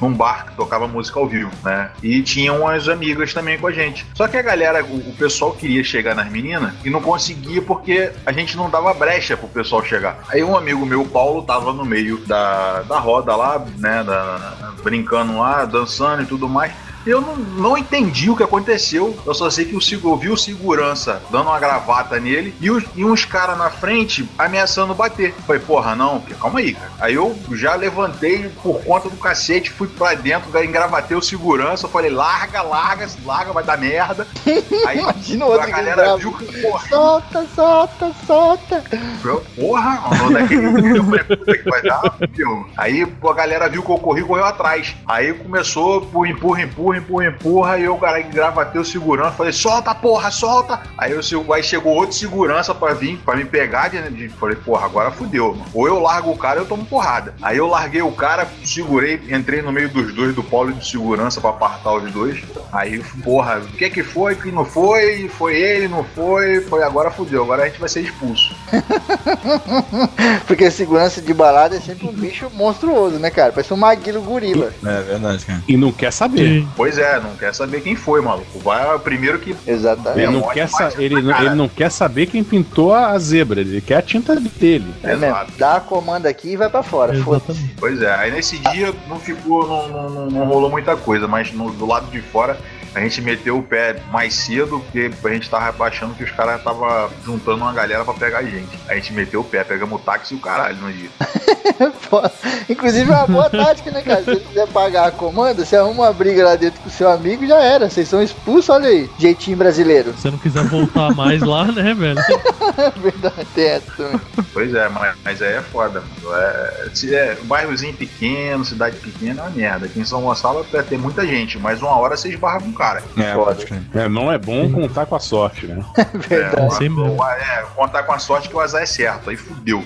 num, 0.00 0.12
bar 0.14 0.46
que 0.46 0.56
tocava 0.56 0.86
música 0.86 1.18
ao 1.18 1.26
vivo, 1.26 1.50
né? 1.64 1.90
E 2.02 2.22
tinha 2.22 2.52
umas 2.52 2.88
amigas 2.88 3.34
também 3.34 3.58
com 3.58 3.66
a 3.66 3.72
gente. 3.72 4.06
Só 4.14 4.28
que 4.28 4.36
a 4.36 4.42
galera, 4.42 4.84
o, 4.84 5.10
o 5.10 5.14
pessoal 5.18 5.52
queria 5.52 5.82
chegar 5.82 6.14
nas 6.14 6.30
meninas 6.30 6.72
e 6.84 6.90
não 6.90 7.02
conseguia 7.02 7.60
porque 7.60 8.12
a 8.24 8.32
gente 8.32 8.56
não 8.56 8.70
dava 8.70 8.94
brecha 8.94 9.36
pro 9.36 9.48
pessoal 9.48 9.84
chegar. 9.84 10.18
Aí 10.28 10.44
um 10.44 10.56
amigo 10.56 10.86
meu, 10.86 11.04
Paulo, 11.04 11.42
tava 11.42 11.72
no 11.72 11.84
meio 11.84 12.18
da, 12.26 12.82
da 12.82 12.98
roda 12.98 13.34
lá, 13.34 13.64
né? 13.78 14.04
Da, 14.04 14.72
brincando 14.84 15.38
lá, 15.38 15.64
dançando 15.64 16.22
e 16.22 16.26
tudo 16.26 16.48
mais. 16.48 16.72
Eu 17.06 17.20
não, 17.20 17.36
não 17.36 17.78
entendi 17.78 18.28
o 18.28 18.36
que 18.36 18.42
aconteceu. 18.42 19.16
Eu 19.24 19.32
só 19.34 19.48
sei 19.48 19.64
que 19.64 19.76
o, 19.76 19.80
eu 20.04 20.16
vi 20.16 20.28
o 20.28 20.36
segurança 20.36 21.22
dando 21.30 21.48
uma 21.48 21.58
gravata 21.60 22.18
nele 22.18 22.54
e, 22.60 22.70
os- 22.70 22.84
e 22.96 23.04
uns 23.04 23.24
caras 23.24 23.56
na 23.56 23.70
frente 23.70 24.28
ameaçando 24.38 24.94
bater. 24.94 25.32
Falei, 25.46 25.62
porra, 25.62 25.94
não, 25.94 26.20
calma 26.40 26.58
aí, 26.58 26.74
cara. 26.74 26.90
Aí 26.98 27.14
eu 27.14 27.36
já 27.52 27.74
levantei 27.74 28.48
por 28.62 28.82
conta 28.82 29.08
do 29.08 29.16
cacete, 29.16 29.70
fui 29.70 29.86
pra 29.88 30.14
dentro, 30.14 30.50
engravatei 30.64 31.16
o 31.16 31.22
segurança. 31.22 31.86
Falei, 31.88 32.10
larga, 32.10 32.62
larga, 32.62 33.08
larga, 33.24 33.52
vai 33.52 33.62
dar 33.64 33.78
merda. 33.78 34.26
Aí 34.86 34.98
Imagina 34.98 35.44
o 35.46 35.48
outro 35.50 35.62
a 35.66 35.70
galera 35.70 36.16
viu 36.16 36.32
que, 36.32 36.60
porra, 36.62 36.88
Solta, 36.88 37.46
solta, 37.54 38.12
solta. 38.26 38.84
eu, 39.24 39.44
Porra, 39.56 40.02
que 40.48 40.54
eu 40.54 41.04
falei, 41.04 41.24
puta 41.24 41.58
que 41.58 41.70
vai 41.70 41.82
dar? 41.82 42.16
Meu. 42.36 42.66
Aí 42.76 43.06
a 43.28 43.32
galera 43.32 43.68
viu 43.68 43.82
que 43.82 43.90
eu 43.90 43.98
corri, 43.98 44.22
correu 44.24 44.44
atrás. 44.44 44.94
Aí 45.06 45.32
começou, 45.34 46.00
por 46.02 46.26
empurra, 46.26 46.62
empurra, 46.96 47.26
empurra, 47.26 47.46
empurra. 47.46 47.78
E 47.78 47.84
eu, 47.84 47.96
cara, 47.96 48.20
gravatei 48.20 48.80
o 48.80 48.84
segurança. 48.84 49.32
Falei, 49.32 49.52
solta, 49.52 49.94
porra, 49.94 50.30
solta. 50.30 50.80
Aí, 50.98 51.12
eu, 51.12 51.52
aí 51.52 51.62
chegou 51.62 51.94
outro 51.94 52.16
segurança 52.16 52.74
pra 52.74 52.94
vir, 52.94 53.18
pra 53.18 53.36
me 53.36 53.44
pegar. 53.44 53.88
De, 53.88 54.00
de- 54.10 54.28
falei, 54.28 54.56
porra, 54.56 54.86
agora 54.86 55.10
fudeu. 55.10 55.52
Mano. 55.52 55.66
Ou 55.74 55.86
eu 55.86 55.98
largo 55.98 56.30
o 56.30 56.36
cara 56.36 56.60
ou 56.60 56.64
eu 56.64 56.68
tomo 56.68 56.84
porrada. 56.84 57.34
Aí 57.42 57.56
eu 57.58 57.66
larguei 57.66 58.02
o 58.02 58.12
cara, 58.12 58.46
segurei, 58.64 59.20
entrei 59.30 59.62
no 59.62 59.72
meio 59.72 59.88
dos 59.88 60.12
dois, 60.14 60.34
do 60.34 60.42
polo 60.42 60.72
de 60.72 60.88
segurança 60.88 61.40
pra 61.40 61.50
apartar 61.50 61.92
os 61.94 62.10
dois. 62.12 62.42
Aí, 62.72 63.02
porra, 63.24 63.58
o 63.58 63.66
que 63.76 63.88
que 63.90 64.02
foi, 64.02 64.34
o 64.34 64.36
que 64.36 64.50
não 64.52 64.64
foi? 64.64 65.28
Foi 65.28 65.54
ele, 65.56 65.88
não 65.88 66.04
foi? 66.04 66.60
Foi 66.62 66.82
agora 66.82 67.10
fudeu. 67.10 67.42
Agora 67.42 67.62
a 67.64 67.66
gente 67.68 67.78
vai 67.80 67.88
ser 67.88 68.00
expulso. 68.00 68.54
Porque 70.46 70.70
segurança 70.70 71.20
de 71.20 71.32
balada 71.34 71.76
é 71.76 71.80
sempre 71.80 72.06
um 72.06 72.12
bicho 72.12 72.50
monstruoso, 72.54 73.18
né, 73.18 73.30
cara? 73.30 73.52
Parece 73.52 73.72
um 73.72 73.76
maguilo 73.76 74.22
gorila. 74.22 74.72
É 74.84 75.02
verdade, 75.02 75.44
cara. 75.44 75.62
E 75.66 75.76
não 75.76 75.92
quer 75.92 76.12
saber. 76.12 76.66
Pois 76.76 76.85
é, 76.98 77.18
não 77.20 77.34
quer 77.36 77.54
saber 77.54 77.80
quem 77.80 77.96
foi, 77.96 78.20
maluco. 78.20 78.58
Vai 78.60 78.94
o 78.94 78.98
primeiro 78.98 79.38
que. 79.38 79.54
Exatamente. 79.66 80.20
Ele 80.22 80.32
não, 80.32 80.48
quer 80.48 80.68
sa- 80.68 80.92
ele, 80.98 81.20
não- 81.20 81.38
ele 81.40 81.54
não 81.54 81.68
quer 81.68 81.90
saber 81.90 82.26
quem 82.26 82.42
pintou 82.44 82.94
a 82.94 83.18
zebra, 83.18 83.60
ele 83.60 83.80
quer 83.80 83.96
a 83.96 84.02
tinta 84.02 84.36
dele. 84.36 84.92
É 85.02 85.16
mesmo. 85.16 85.36
Dá 85.58 85.76
a 85.76 85.80
comanda 85.80 86.28
aqui 86.28 86.52
e 86.52 86.56
vai 86.56 86.68
pra 86.68 86.82
fora. 86.82 87.14
Exatamente. 87.16 87.74
Pois 87.78 88.00
é, 88.00 88.14
aí 88.14 88.30
nesse 88.30 88.58
dia 88.58 88.94
não 89.08 89.18
ficou, 89.18 89.66
não, 89.66 89.88
não, 89.88 90.08
não- 90.10 90.26
não 90.30 90.44
rolou 90.46 90.70
muita 90.70 90.96
coisa, 90.96 91.26
mas 91.28 91.52
no- 91.52 91.72
do 91.72 91.86
lado 91.86 92.10
de 92.10 92.20
fora 92.20 92.56
a 92.96 93.00
gente 93.00 93.20
meteu 93.20 93.58
o 93.58 93.62
pé 93.62 94.00
mais 94.10 94.32
cedo, 94.32 94.80
porque 94.80 95.10
a 95.22 95.28
gente 95.34 95.50
tava 95.50 95.84
achando 95.84 96.14
que 96.14 96.24
os 96.24 96.30
caras 96.30 96.56
estavam 96.56 97.10
juntando 97.22 97.58
uma 97.58 97.72
galera 97.72 98.02
pra 98.06 98.14
pegar 98.14 98.38
a 98.38 98.42
gente. 98.42 98.78
A 98.88 98.94
gente 98.94 99.12
meteu 99.12 99.42
o 99.42 99.44
pé, 99.44 99.62
pegamos 99.62 100.00
o 100.00 100.02
táxi 100.02 100.32
e 100.32 100.36
o 100.38 100.40
caralho 100.40 100.78
no 100.78 100.90
dia. 100.90 101.10
Inclusive 102.70 103.12
é 103.12 103.14
uma 103.14 103.26
boa 103.26 103.50
tática, 103.50 103.90
né, 103.90 104.00
cara? 104.00 104.20
Se 104.20 104.30
você 104.30 104.40
quiser 104.40 104.66
pagar 104.68 105.08
a 105.08 105.10
comanda, 105.10 105.62
você 105.62 105.76
arruma 105.76 106.04
uma 106.04 106.12
briga 106.12 106.42
lá 106.42 106.56
dentro 106.56 106.80
com 106.80 106.88
o 106.88 106.92
seu 106.92 107.10
amigo, 107.10 107.46
já 107.46 107.62
era. 107.62 107.90
Vocês 107.90 108.08
são 108.08 108.22
expulsos, 108.22 108.70
olha 108.70 108.88
aí. 108.88 109.10
Jeitinho 109.18 109.58
brasileiro. 109.58 110.14
Se 110.14 110.22
você 110.22 110.30
não 110.30 110.38
quiser 110.38 110.64
voltar 110.64 111.14
mais 111.14 111.42
lá, 111.42 111.66
né, 111.66 111.92
velho? 111.92 112.18
Verdade, 112.96 113.46
essa 113.58 113.92
também. 113.94 114.20
Pois 114.54 114.74
é, 114.74 114.88
mas, 114.88 115.16
mas 115.22 115.42
aí 115.42 115.52
é 115.52 115.60
foda. 115.60 116.02
mano. 116.22 116.34
É, 116.34 116.88
se 116.94 117.14
é 117.14 117.36
bairrozinho 117.42 117.92
pequeno, 117.92 118.64
cidade 118.64 118.96
pequena 118.96 119.42
é 119.42 119.44
uma 119.44 119.50
merda. 119.50 119.84
Aqui 119.84 120.00
em 120.00 120.04
São 120.04 120.22
Gonçalo 120.22 120.60
até 120.60 120.82
tem 120.82 120.96
muita 120.96 121.26
gente, 121.26 121.58
mas 121.58 121.82
uma 121.82 121.94
hora 121.98 122.16
você 122.16 122.30
esbarra 122.30 122.60
com 122.60 122.68
um 122.68 122.72
cara. 122.72 122.85
É, 123.16 123.34
pode 123.34 123.66
crer. 123.66 123.80
É, 123.94 124.08
não 124.08 124.30
é 124.32 124.38
bom 124.38 124.70
contar 124.72 125.06
com 125.06 125.16
a 125.16 125.20
sorte, 125.20 125.66
né? 125.66 125.84
Verdade. 126.14 126.76
É, 126.76 126.78
mesmo. 126.80 127.16
o- 127.20 127.24
é, 127.28 127.64
contar 127.74 128.02
com 128.04 128.12
a 128.12 128.18
sorte 128.18 128.48
que 128.48 128.56
o 128.56 128.60
azar 128.60 128.82
é 128.82 128.86
certo, 128.86 129.30
aí 129.30 129.36
fudeu. 129.36 129.84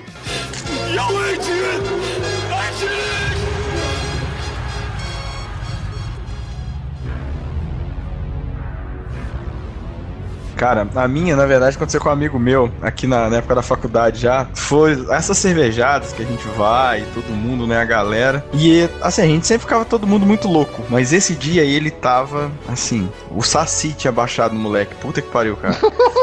Cara, 10.61 10.87
a 10.95 11.09
minha, 11.09 11.35
na 11.35 11.47
verdade, 11.47 11.75
aconteceu 11.75 11.99
com 12.03 12.11
um 12.11 12.13
amigo 12.13 12.39
meu, 12.39 12.71
aqui 12.83 13.07
na, 13.07 13.31
na 13.31 13.39
época 13.39 13.55
da 13.55 13.63
faculdade 13.63 14.21
já. 14.21 14.47
Foi 14.53 15.07
essas 15.09 15.39
cervejadas 15.39 16.13
que 16.13 16.23
a 16.23 16.27
gente 16.27 16.47
vai, 16.49 17.03
todo 17.15 17.29
mundo, 17.29 17.67
né, 17.67 17.81
a 17.81 17.85
galera. 17.87 18.45
E, 18.53 18.87
assim, 19.01 19.23
a 19.23 19.25
gente 19.25 19.47
sempre 19.47 19.63
ficava 19.63 19.87
todo 19.87 20.07
mundo 20.07 20.27
muito 20.27 20.47
louco. 20.47 20.85
Mas 20.91 21.15
esse 21.15 21.35
dia 21.35 21.63
ele 21.63 21.91
tava, 21.91 22.53
assim, 22.69 23.09
o 23.31 23.41
Saci 23.43 23.95
tinha 23.95 24.13
baixado 24.13 24.53
no 24.53 24.61
moleque. 24.61 24.95
Puta 24.97 25.23
que 25.23 25.31
pariu, 25.31 25.57
cara. 25.57 25.79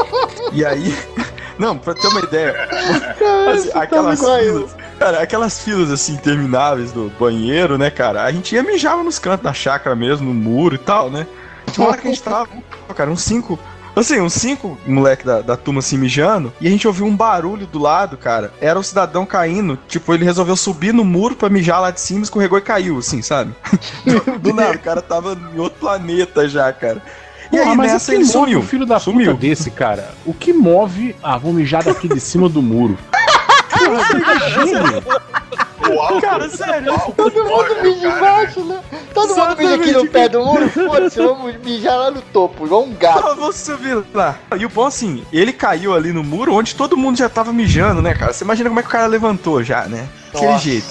e 0.53 0.63
aí. 0.63 0.95
Não, 1.57 1.75
pra 1.75 1.95
ter 1.95 2.05
uma 2.05 2.19
ideia. 2.19 2.69
assim, 3.51 3.71
aquelas 3.73 4.19
igual 4.19 4.37
eu. 4.37 4.53
filas. 4.53 4.75
Cara, 4.99 5.19
aquelas 5.23 5.63
filas 5.63 5.89
assim, 5.89 6.13
intermináveis 6.13 6.91
do 6.91 7.11
banheiro, 7.19 7.75
né, 7.75 7.89
cara? 7.89 8.23
A 8.23 8.31
gente 8.31 8.53
ia 8.53 8.61
mijava 8.61 9.01
nos 9.03 9.17
cantos 9.17 9.43
da 9.43 9.51
chácara 9.51 9.95
mesmo, 9.95 10.27
no 10.27 10.33
muro 10.35 10.75
e 10.75 10.77
tal, 10.77 11.09
né? 11.09 11.25
Tinha 11.71 11.83
uma 11.83 11.91
hora 11.91 11.99
que 11.99 12.07
a 12.07 12.11
gente 12.11 12.21
tava, 12.21 12.47
cara, 12.95 13.09
uns 13.09 13.23
cinco. 13.23 13.57
Assim, 13.99 14.19
uns 14.21 14.33
cinco 14.33 14.77
moleque 14.85 15.25
da, 15.25 15.41
da 15.41 15.57
turma 15.57 15.81
se 15.81 15.97
mijando, 15.97 16.53
e 16.61 16.67
a 16.67 16.69
gente 16.69 16.87
ouviu 16.87 17.05
um 17.05 17.15
barulho 17.15 17.65
do 17.65 17.79
lado, 17.79 18.15
cara. 18.15 18.53
Era 18.61 18.77
o 18.79 18.83
cidadão 18.83 19.25
caindo. 19.25 19.77
Tipo, 19.87 20.13
ele 20.13 20.23
resolveu 20.23 20.55
subir 20.55 20.93
no 20.93 21.03
muro 21.03 21.35
pra 21.35 21.49
mijar 21.49 21.81
lá 21.81 21.89
de 21.89 21.99
cima, 21.99 22.21
escorregou 22.21 22.57
e 22.59 22.61
caiu, 22.61 22.99
assim, 22.99 23.21
sabe? 23.21 23.53
do, 24.05 24.39
do 24.39 24.53
nada, 24.53 24.75
o 24.75 24.79
cara 24.79 25.01
tava 25.01 25.37
em 25.53 25.59
outro 25.59 25.79
planeta 25.79 26.47
já, 26.47 26.71
cara. 26.71 27.01
E 27.51 27.57
Porra, 27.57 27.71
aí 27.71 27.77
mas 27.77 27.93
nessa 27.93 28.13
ele 28.13 28.25
sumiu. 28.25 28.59
o 28.59 28.63
filho 28.63 28.85
da 28.85 28.99
Sumiu. 28.99 29.33
desse, 29.35 29.71
cara? 29.71 30.11
O 30.25 30.33
que 30.33 30.51
move... 30.53 31.15
Ah, 31.23 31.37
vou 31.37 31.53
mijar 31.53 31.83
daqui 31.83 32.07
de 32.07 32.19
cima 32.19 32.47
do 32.49 32.61
muro. 32.61 32.97
Porra, 33.71 34.19
imagina. 34.19 35.03
Cara, 36.21 36.49
sério. 36.49 36.93
Todo 37.15 37.43
mundo 37.43 37.81
mija 37.81 38.07
embaixo, 38.07 38.63
né? 38.63 38.79
Todo 39.13 39.35
mundo 39.35 39.57
mija 39.57 39.75
aqui 39.75 39.91
no 39.91 40.07
pé 40.07 40.29
do 40.29 40.43
muro, 40.43 40.69
foda-se, 40.69 41.19
vamos 41.19 41.55
mijar 41.63 41.97
lá 41.97 42.11
no 42.11 42.21
topo, 42.21 42.65
igual 42.65 42.83
um 42.83 42.93
gato. 42.93 43.21
Só 43.21 43.35
vou 43.35 43.51
subir 43.51 44.03
lá. 44.13 44.37
E 44.57 44.65
o 44.65 44.69
bom 44.69 44.85
assim, 44.85 45.23
ele 45.31 45.53
caiu 45.53 45.93
ali 45.93 46.11
no 46.11 46.23
muro 46.23 46.53
onde 46.53 46.75
todo 46.75 46.97
mundo 46.97 47.17
já 47.17 47.29
tava 47.29 47.53
mijando, 47.53 48.01
né, 48.01 48.13
cara? 48.13 48.33
Você 48.33 48.43
imagina 48.43 48.69
como 48.69 48.79
é 48.79 48.83
que 48.83 48.89
o 48.89 48.91
cara 48.91 49.07
levantou 49.07 49.63
já, 49.63 49.85
né? 49.85 50.07
Aquele 50.33 50.51
Nossa. 50.51 50.63
jeito. 50.63 50.87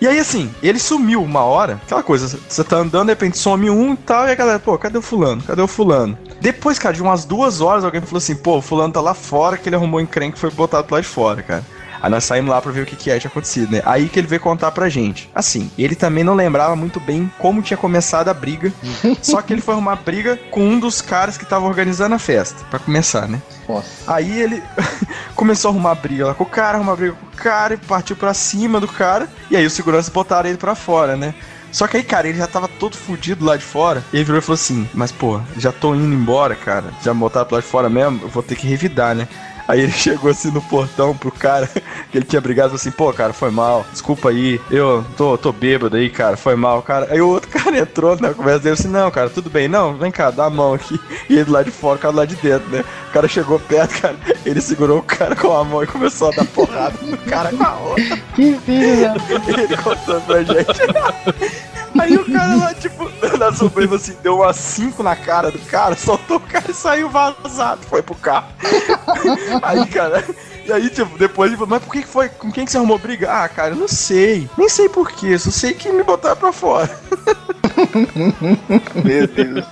E 0.00 0.08
aí, 0.08 0.18
assim, 0.18 0.52
ele 0.62 0.80
sumiu 0.80 1.22
uma 1.22 1.44
hora, 1.44 1.80
aquela 1.84 2.02
coisa, 2.02 2.36
você 2.48 2.64
tá 2.64 2.78
andando, 2.78 3.06
de 3.06 3.12
repente 3.12 3.38
some 3.38 3.70
um 3.70 3.92
e 3.92 3.96
tal, 3.96 4.26
e 4.26 4.32
a 4.32 4.34
galera, 4.34 4.58
pô, 4.58 4.76
cadê 4.76 4.98
o 4.98 5.02
fulano? 5.02 5.40
Cadê 5.42 5.62
o 5.62 5.68
fulano? 5.68 6.18
Depois, 6.40 6.76
cara, 6.76 6.92
de 6.92 7.00
umas 7.00 7.24
duas 7.24 7.60
horas, 7.60 7.84
alguém 7.84 8.00
falou 8.00 8.18
assim, 8.18 8.34
pô, 8.34 8.56
o 8.56 8.62
fulano 8.62 8.92
tá 8.92 9.00
lá 9.00 9.14
fora, 9.14 9.56
que 9.56 9.68
ele 9.68 9.76
arrumou 9.76 10.00
encrenque 10.00 10.36
e 10.36 10.40
foi 10.40 10.50
botado 10.50 10.88
lá 10.90 11.00
de 11.00 11.06
fora, 11.06 11.40
cara. 11.42 11.64
Aí 12.02 12.10
nós 12.10 12.24
saímos 12.24 12.50
lá 12.50 12.60
pra 12.60 12.72
ver 12.72 12.82
o 12.82 12.86
que, 12.86 12.96
que 12.96 13.10
é 13.10 13.18
tinha 13.18 13.30
acontecido, 13.30 13.70
né? 13.70 13.82
Aí 13.86 14.08
que 14.08 14.18
ele 14.18 14.26
veio 14.26 14.40
contar 14.40 14.72
pra 14.72 14.88
gente. 14.88 15.30
Assim, 15.32 15.70
ele 15.78 15.94
também 15.94 16.24
não 16.24 16.34
lembrava 16.34 16.74
muito 16.74 16.98
bem 16.98 17.30
como 17.38 17.62
tinha 17.62 17.76
começado 17.76 18.28
a 18.28 18.34
briga. 18.34 18.72
só 19.22 19.40
que 19.40 19.52
ele 19.52 19.62
foi 19.62 19.74
arrumar 19.74 19.96
briga 19.96 20.36
com 20.50 20.62
um 20.66 20.80
dos 20.80 21.00
caras 21.00 21.38
que 21.38 21.46
tava 21.46 21.64
organizando 21.64 22.16
a 22.16 22.18
festa, 22.18 22.64
pra 22.68 22.80
começar, 22.80 23.28
né? 23.28 23.40
Nossa. 23.68 24.12
Aí 24.12 24.40
ele 24.40 24.60
começou 25.36 25.70
a 25.70 25.72
arrumar 25.72 25.94
briga 25.94 26.26
lá 26.26 26.34
com 26.34 26.42
o 26.42 26.46
cara, 26.46 26.76
arrumar 26.76 26.96
briga 26.96 27.12
com 27.12 27.26
o 27.26 27.36
cara 27.36 27.74
e 27.74 27.76
partiu 27.76 28.16
pra 28.16 28.34
cima 28.34 28.80
do 28.80 28.88
cara. 28.88 29.28
E 29.48 29.56
aí 29.56 29.64
os 29.64 29.72
seguranças 29.72 30.12
botaram 30.12 30.48
ele 30.48 30.58
pra 30.58 30.74
fora, 30.74 31.16
né? 31.16 31.32
Só 31.70 31.86
que 31.86 31.96
aí, 31.96 32.02
cara, 32.02 32.28
ele 32.28 32.36
já 32.36 32.46
tava 32.46 32.68
todo 32.68 32.96
fudido 32.96 33.46
lá 33.46 33.56
de 33.56 33.64
fora. 33.64 34.04
E 34.12 34.16
ele 34.16 34.24
virou 34.24 34.38
e 34.38 34.42
falou 34.42 34.54
assim: 34.54 34.86
Mas, 34.92 35.10
pô, 35.10 35.40
já 35.56 35.72
tô 35.72 35.94
indo 35.94 36.14
embora, 36.14 36.54
cara. 36.54 36.92
Já 37.02 37.14
botaram 37.14 37.46
pra 37.46 37.56
lá 37.56 37.62
de 37.62 37.66
fora 37.66 37.88
mesmo, 37.88 38.20
eu 38.22 38.28
vou 38.28 38.42
ter 38.42 38.56
que 38.56 38.66
revidar, 38.66 39.14
né? 39.14 39.26
Aí 39.72 39.80
ele 39.80 39.92
chegou 39.96 40.30
assim 40.30 40.50
no 40.50 40.60
portão 40.60 41.16
pro 41.16 41.32
cara 41.32 41.66
que 42.12 42.18
ele 42.18 42.26
tinha 42.26 42.42
brigado, 42.42 42.68
falou 42.68 42.80
assim, 42.80 42.90
pô, 42.90 43.10
cara, 43.10 43.32
foi 43.32 43.50
mal, 43.50 43.86
desculpa 43.90 44.28
aí, 44.28 44.60
eu 44.70 45.02
tô, 45.16 45.38
tô 45.38 45.50
bêbado 45.50 45.96
aí, 45.96 46.10
cara, 46.10 46.36
foi 46.36 46.54
mal, 46.54 46.82
cara. 46.82 47.08
Aí 47.10 47.22
o 47.22 47.28
outro 47.28 47.48
cara 47.58 47.78
entrou 47.78 48.14
na 48.20 48.34
conversa 48.34 48.60
dele 48.60 48.74
assim, 48.74 48.88
não, 48.88 49.10
cara, 49.10 49.30
tudo 49.30 49.48
bem, 49.48 49.68
não, 49.68 49.96
vem 49.96 50.12
cá, 50.12 50.30
dá 50.30 50.44
a 50.44 50.50
mão 50.50 50.74
aqui. 50.74 51.00
E 51.30 51.38
ele 51.38 51.50
lá 51.50 51.62
de 51.62 51.70
fora, 51.70 51.96
o 51.96 51.98
cara 51.98 52.14
lá 52.14 52.26
de 52.26 52.36
dentro, 52.36 52.68
né? 52.68 52.84
O 53.08 53.12
cara 53.12 53.26
chegou 53.26 53.58
perto, 53.58 53.98
cara, 53.98 54.16
ele 54.44 54.60
segurou 54.60 54.98
o 54.98 55.02
cara 55.02 55.34
com 55.34 55.56
a 55.56 55.64
mão 55.64 55.82
e 55.82 55.86
começou 55.86 56.28
a 56.28 56.36
dar 56.36 56.44
porrada 56.44 56.98
no 57.00 57.16
cara 57.16 57.50
com 57.50 57.64
a 57.64 57.74
outra. 57.78 58.16
Que 58.34 58.54
filho 58.58 59.12
Ele 59.58 59.76
contando 59.78 60.26
pra 60.26 60.42
gente. 60.42 60.80
Aí 61.98 62.16
o 62.16 62.24
cara 62.30 62.56
lá, 62.56 62.74
tipo, 62.74 63.10
na 63.42 63.52
sobrevivência, 63.52 64.12
assim, 64.12 64.22
deu 64.22 64.36
umas 64.36 64.56
5 64.56 65.02
na 65.02 65.16
cara 65.16 65.50
do 65.50 65.58
cara, 65.60 65.96
soltou 65.96 66.36
o 66.36 66.40
cara 66.40 66.70
e 66.70 66.74
saiu 66.74 67.08
vazado, 67.08 67.80
foi 67.88 68.02
pro 68.02 68.14
carro. 68.14 68.48
Aí, 69.62 69.86
cara, 69.86 70.24
e 70.64 70.72
aí, 70.72 70.88
tipo, 70.88 71.18
depois 71.18 71.50
ele 71.50 71.56
falou, 71.56 71.70
mas 71.70 71.82
por 71.84 71.92
que 71.92 72.02
que 72.02 72.08
foi? 72.08 72.28
Com 72.28 72.50
quem 72.52 72.64
que 72.64 72.70
você 72.70 72.76
arrumou 72.76 72.96
briga? 72.96 73.30
Ah, 73.30 73.48
cara, 73.48 73.70
eu 73.70 73.76
não 73.76 73.88
sei. 73.88 74.48
Nem 74.56 74.68
sei 74.68 74.88
porquê, 74.88 75.36
só 75.36 75.50
sei 75.50 75.74
que 75.74 75.90
me 75.90 76.04
botaram 76.04 76.36
pra 76.36 76.52
fora. 76.52 76.88
Meu 79.04 79.26
Deus. 79.26 79.64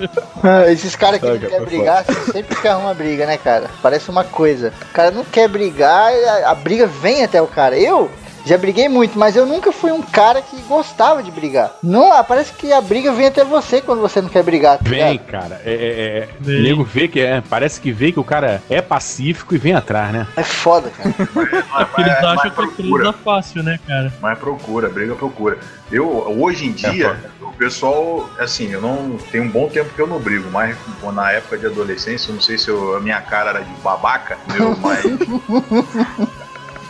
Ah, 0.42 0.70
Esses 0.70 0.96
caras 0.96 1.20
que 1.20 1.26
não 1.26 1.38
querem 1.38 1.64
brigar 1.64 2.04
sempre 2.32 2.56
querem 2.56 2.78
uma 2.78 2.92
briga, 2.94 3.24
né, 3.24 3.36
cara? 3.36 3.70
Parece 3.80 4.10
uma 4.10 4.24
coisa. 4.24 4.72
O 4.90 4.92
cara 4.92 5.12
não 5.12 5.24
quer 5.24 5.48
brigar, 5.48 6.12
a, 6.12 6.50
a 6.50 6.54
briga 6.54 6.86
vem 6.86 7.22
até 7.22 7.40
o 7.40 7.46
cara. 7.46 7.78
Eu 7.78 8.10
já 8.45 8.57
briguei 8.59 8.88
muito, 8.88 9.18
mas 9.18 9.36
eu 9.36 9.47
nunca 9.47 9.70
fui 9.72 9.93
um 9.93 10.03
cara 10.03 10.41
que 10.43 10.57
gostava 10.62 11.22
de 11.22 11.30
brigar. 11.30 11.72
Não, 11.82 12.12
ah, 12.12 12.22
parece 12.24 12.53
que 12.53 12.72
a 12.72 12.80
briga 12.80 13.12
vem 13.12 13.26
até 13.26 13.45
você 13.45 13.80
quando 13.80 14.01
você 14.01 14.20
não 14.20 14.28
quer 14.28 14.43
brigar. 14.43 14.78
tá 14.78 14.84
Vem, 14.88 15.12
ligado? 15.12 15.26
cara. 15.26 15.61
É, 15.64 15.72
é, 15.72 16.18
é, 16.18 16.28
Vem. 16.41 16.59
O 16.59 16.62
nego 16.62 16.84
vê 16.84 17.09
que 17.09 17.20
é. 17.20 17.41
Parece 17.49 17.80
que 17.80 17.93
vê 17.93 18.12
que 18.12 18.20
o 18.20 18.24
cara 18.24 18.62
é 18.70 18.80
pacífico 18.80 19.55
e 19.55 19.59
vem 19.59 19.74
atrás, 19.74 20.12
né? 20.12 20.26
É 20.36 20.43
foda, 20.43 20.91
cara. 20.91 21.14
Porque 21.86 22.01
eles 22.01 22.16
acham 22.24 22.51
que 22.51 23.07
é 23.09 23.12
fácil, 23.12 23.62
né, 23.62 23.78
cara? 23.86 24.12
Mas 24.20 24.38
procura, 24.38 24.88
briga 24.88 25.14
procura. 25.14 25.59
Eu, 25.91 26.09
hoje 26.41 26.66
em 26.66 26.72
dia, 26.72 27.16
o 27.43 27.53
pessoal, 27.53 28.28
assim, 28.38 28.70
eu 28.70 28.80
não. 28.80 29.16
Tem 29.30 29.41
um 29.41 29.49
bom 29.49 29.68
tempo 29.68 29.91
que 29.95 30.01
eu 30.01 30.07
não 30.07 30.18
brigo, 30.18 30.49
mas 30.51 30.76
na 31.12 31.32
época 31.32 31.59
de 31.59 31.66
adolescência, 31.66 32.30
eu 32.30 32.34
não 32.34 32.41
sei 32.43 32.57
se 32.57 32.68
eu- 32.68 32.97
a 32.97 33.01
minha 33.01 33.20
cara 33.20 33.51
era 33.51 33.61
de 33.61 33.70
babaca, 33.82 34.38
meu, 34.53 34.76
mas. 34.78 35.05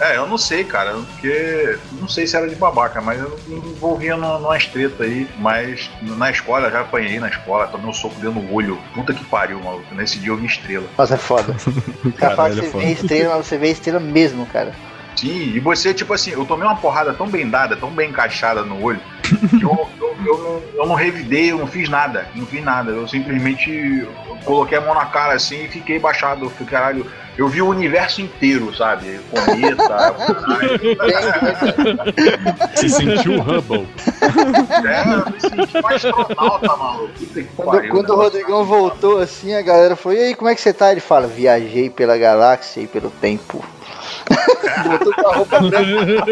É, 0.00 0.16
eu 0.16 0.26
não 0.26 0.38
sei, 0.38 0.64
cara, 0.64 0.92
porque. 0.94 1.78
Não 1.92 2.08
sei 2.08 2.26
se 2.26 2.34
era 2.36 2.48
de 2.48 2.54
babaca, 2.56 3.00
mas 3.02 3.20
eu 3.20 3.38
me 3.46 3.56
envolvia 3.56 4.16
numa, 4.16 4.38
numa 4.38 4.58
treta 4.58 5.04
aí. 5.04 5.28
Mas 5.38 5.90
na 6.00 6.30
escola, 6.30 6.68
eu 6.68 6.72
já 6.72 6.80
apanhei 6.80 7.20
na 7.20 7.28
escola, 7.28 7.66
tomei 7.66 7.86
um 7.88 7.92
soco 7.92 8.14
dentro 8.20 8.40
do 8.40 8.54
olho. 8.54 8.78
Puta 8.94 9.12
que 9.12 9.24
pariu, 9.24 9.60
maluco. 9.60 9.94
Nesse 9.94 10.18
dia 10.18 10.30
eu 10.30 10.36
vi 10.36 10.46
estrela. 10.46 10.86
Nossa, 10.96 11.14
é 11.14 11.18
foda. 11.18 11.54
O 12.04 12.12
cara 12.12 12.34
fala 12.34 12.50
que 12.50 12.56
Caralho, 12.56 12.58
é 12.60 12.62
você 12.62 12.70
foda. 12.70 12.84
vê 12.84 12.92
estrela, 12.92 13.36
mas 13.36 13.46
você 13.46 13.58
vê 13.58 13.70
estrela 13.70 14.00
mesmo, 14.00 14.46
cara. 14.46 14.74
Sim, 15.20 15.52
e 15.54 15.60
você, 15.60 15.92
tipo 15.92 16.14
assim, 16.14 16.30
eu 16.30 16.46
tomei 16.46 16.66
uma 16.66 16.76
porrada 16.76 17.12
tão 17.12 17.28
bem 17.28 17.46
dada, 17.46 17.76
tão 17.76 17.90
bem 17.90 18.08
encaixada 18.08 18.62
no 18.62 18.82
olho, 18.82 18.98
que 19.50 19.62
eu, 19.62 19.86
eu, 20.00 20.16
eu, 20.24 20.38
não, 20.38 20.62
eu 20.82 20.86
não 20.86 20.94
revidei, 20.94 21.52
eu 21.52 21.58
não 21.58 21.66
fiz 21.66 21.90
nada, 21.90 22.26
não 22.34 22.46
fiz 22.46 22.64
nada. 22.64 22.90
Eu 22.90 23.06
simplesmente 23.06 24.08
coloquei 24.46 24.78
a 24.78 24.80
mão 24.80 24.94
na 24.94 25.04
cara 25.04 25.34
assim 25.34 25.64
e 25.64 25.68
fiquei 25.68 25.98
baixado. 25.98 26.50
Eu 26.58 26.66
caralho, 26.66 27.04
eu 27.36 27.48
vi 27.48 27.60
o 27.60 27.68
universo 27.68 28.22
inteiro, 28.22 28.74
sabe? 28.74 29.20
Cometa. 29.30 30.14
Se 32.76 32.88
sentiu 32.88 33.34
o 33.34 33.42
Hubble. 33.42 33.86
É, 34.86 35.14
eu 35.16 35.30
me 35.30 35.38
senti 35.38 35.76
um 35.76 35.86
astronauta, 35.86 36.76
maluco. 36.78 37.12
Puta 37.18 37.42
que 37.42 37.48
Quando, 37.56 37.70
pariu. 37.72 37.90
quando 37.90 38.08
o 38.08 38.16
né? 38.16 38.22
Rodrigão 38.22 38.64
voltou 38.64 39.18
assim, 39.18 39.52
a 39.52 39.60
galera 39.60 39.96
falou: 39.96 40.16
E 40.16 40.22
aí, 40.22 40.34
como 40.34 40.48
é 40.48 40.54
que 40.54 40.62
você 40.62 40.72
tá? 40.72 40.90
Ele 40.90 41.00
fala: 41.00 41.26
Viajei 41.26 41.90
pela 41.90 42.16
galáxia 42.16 42.80
e 42.80 42.86
pelo 42.86 43.10
tempo. 43.10 43.62
Voltou 44.84 45.14
com 45.14 45.28
a 45.28 45.34
roupa 45.36 45.60
branca. 45.60 46.24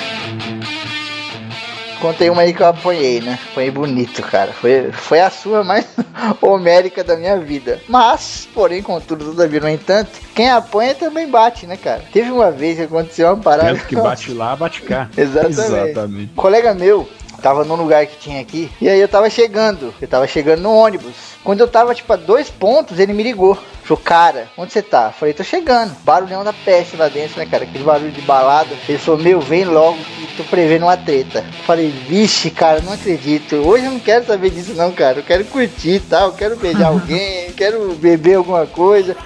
Contei 1.99 2.29
uma 2.29 2.43
aí 2.43 2.53
que 2.53 2.61
eu 2.61 2.67
apanhei, 2.67 3.19
né? 3.19 3.37
Apanhei 3.51 3.71
bonito, 3.71 4.21
cara. 4.21 4.53
Foi, 4.53 4.91
foi 4.91 5.19
a 5.19 5.29
sua 5.29 5.63
mais 5.63 5.85
homérica 6.41 7.03
da 7.03 7.17
minha 7.17 7.37
vida. 7.37 7.79
Mas, 7.87 8.47
porém, 8.53 8.81
contudo, 8.81 9.25
todavia, 9.25 9.59
no 9.59 9.69
entanto, 9.69 10.11
quem 10.33 10.49
apanha 10.49 10.95
também 10.95 11.27
bate, 11.27 11.67
né, 11.67 11.75
cara? 11.75 12.03
Teve 12.11 12.31
uma 12.31 12.51
vez 12.51 12.77
que 12.77 12.83
aconteceu 12.83 13.27
uma 13.27 13.37
parada. 13.37 13.73
Tanto 13.73 13.87
que 13.87 13.95
bate 13.97 14.31
lá, 14.31 14.55
bate 14.55 14.81
cá. 14.81 15.09
Exatamente. 15.15 15.59
Exatamente. 15.59 16.31
Um 16.31 16.35
colega 16.35 16.73
meu 16.73 17.07
Tava 17.39 17.63
num 17.63 17.75
lugar 17.75 18.05
que 18.05 18.17
tinha 18.17 18.41
aqui. 18.41 18.69
E 18.81 18.87
aí 18.87 18.99
eu 18.99 19.07
tava 19.07 19.29
chegando. 19.29 19.93
Eu 20.01 20.07
tava 20.07 20.27
chegando 20.27 20.61
no 20.61 20.73
ônibus. 20.73 21.13
Quando 21.43 21.61
eu 21.61 21.67
tava, 21.67 21.95
tipo, 21.95 22.11
a 22.11 22.15
dois 22.15 22.49
pontos, 22.49 22.99
ele 22.99 23.13
me 23.13 23.23
ligou. 23.23 23.57
Falou, 23.83 24.03
cara, 24.03 24.47
onde 24.55 24.71
você 24.71 24.83
tá? 24.83 25.11
Falei, 25.11 25.33
tô 25.33 25.43
chegando. 25.43 25.95
Barulhão 26.03 26.43
da 26.43 26.53
peste 26.53 26.95
lá 26.95 27.07
dentro, 27.07 27.39
né, 27.39 27.45
cara? 27.45 27.63
Aquele 27.63 27.83
barulho 27.83 28.11
de 28.11 28.21
balada. 28.21 28.69
Ele 28.87 28.97
falou, 28.99 29.19
meu, 29.19 29.39
vem 29.41 29.65
logo 29.65 29.97
que 29.97 30.37
tô 30.37 30.43
prevendo 30.43 30.83
uma 30.83 30.95
treta. 30.95 31.43
Falei, 31.65 31.89
vixe, 31.89 32.51
cara, 32.51 32.81
não 32.81 32.93
acredito. 32.93 33.55
Hoje 33.55 33.85
eu 33.85 33.91
não 33.91 33.99
quero 33.99 34.25
saber 34.25 34.51
disso, 34.51 34.73
não, 34.73 34.91
cara. 34.91 35.19
Eu 35.19 35.23
quero 35.23 35.43
curtir 35.45 35.95
e 35.95 35.99
tal. 36.01 36.27
Eu 36.27 36.33
quero 36.35 36.55
beijar 36.55 36.87
alguém, 36.93 37.51
quero 37.53 37.93
beber 37.93 38.35
alguma 38.35 38.67
coisa. 38.67 39.17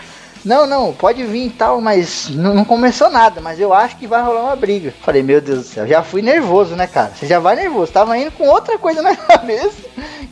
Não, 0.45 0.67
não, 0.67 0.93
pode 0.93 1.23
vir 1.23 1.47
e 1.47 1.49
tal, 1.49 1.79
mas 1.79 2.29
não, 2.29 2.53
não 2.53 2.65
começou 2.65 3.09
nada, 3.09 3.39
mas 3.39 3.59
eu 3.59 3.73
acho 3.73 3.97
que 3.97 4.07
vai 4.07 4.21
rolar 4.21 4.43
uma 4.43 4.55
briga. 4.55 4.93
Falei, 5.01 5.23
meu 5.23 5.39
Deus 5.39 5.59
do 5.59 5.63
céu, 5.63 5.87
já 5.87 6.03
fui 6.03 6.21
nervoso, 6.21 6.75
né, 6.75 6.85
cara? 6.85 7.11
Você 7.15 7.25
já 7.25 7.39
vai 7.39 7.55
nervoso, 7.55 7.91
tava 7.91 8.17
indo 8.17 8.31
com 8.31 8.47
outra 8.47 8.77
coisa 8.77 9.01
na 9.01 9.15
cabeça, 9.15 9.83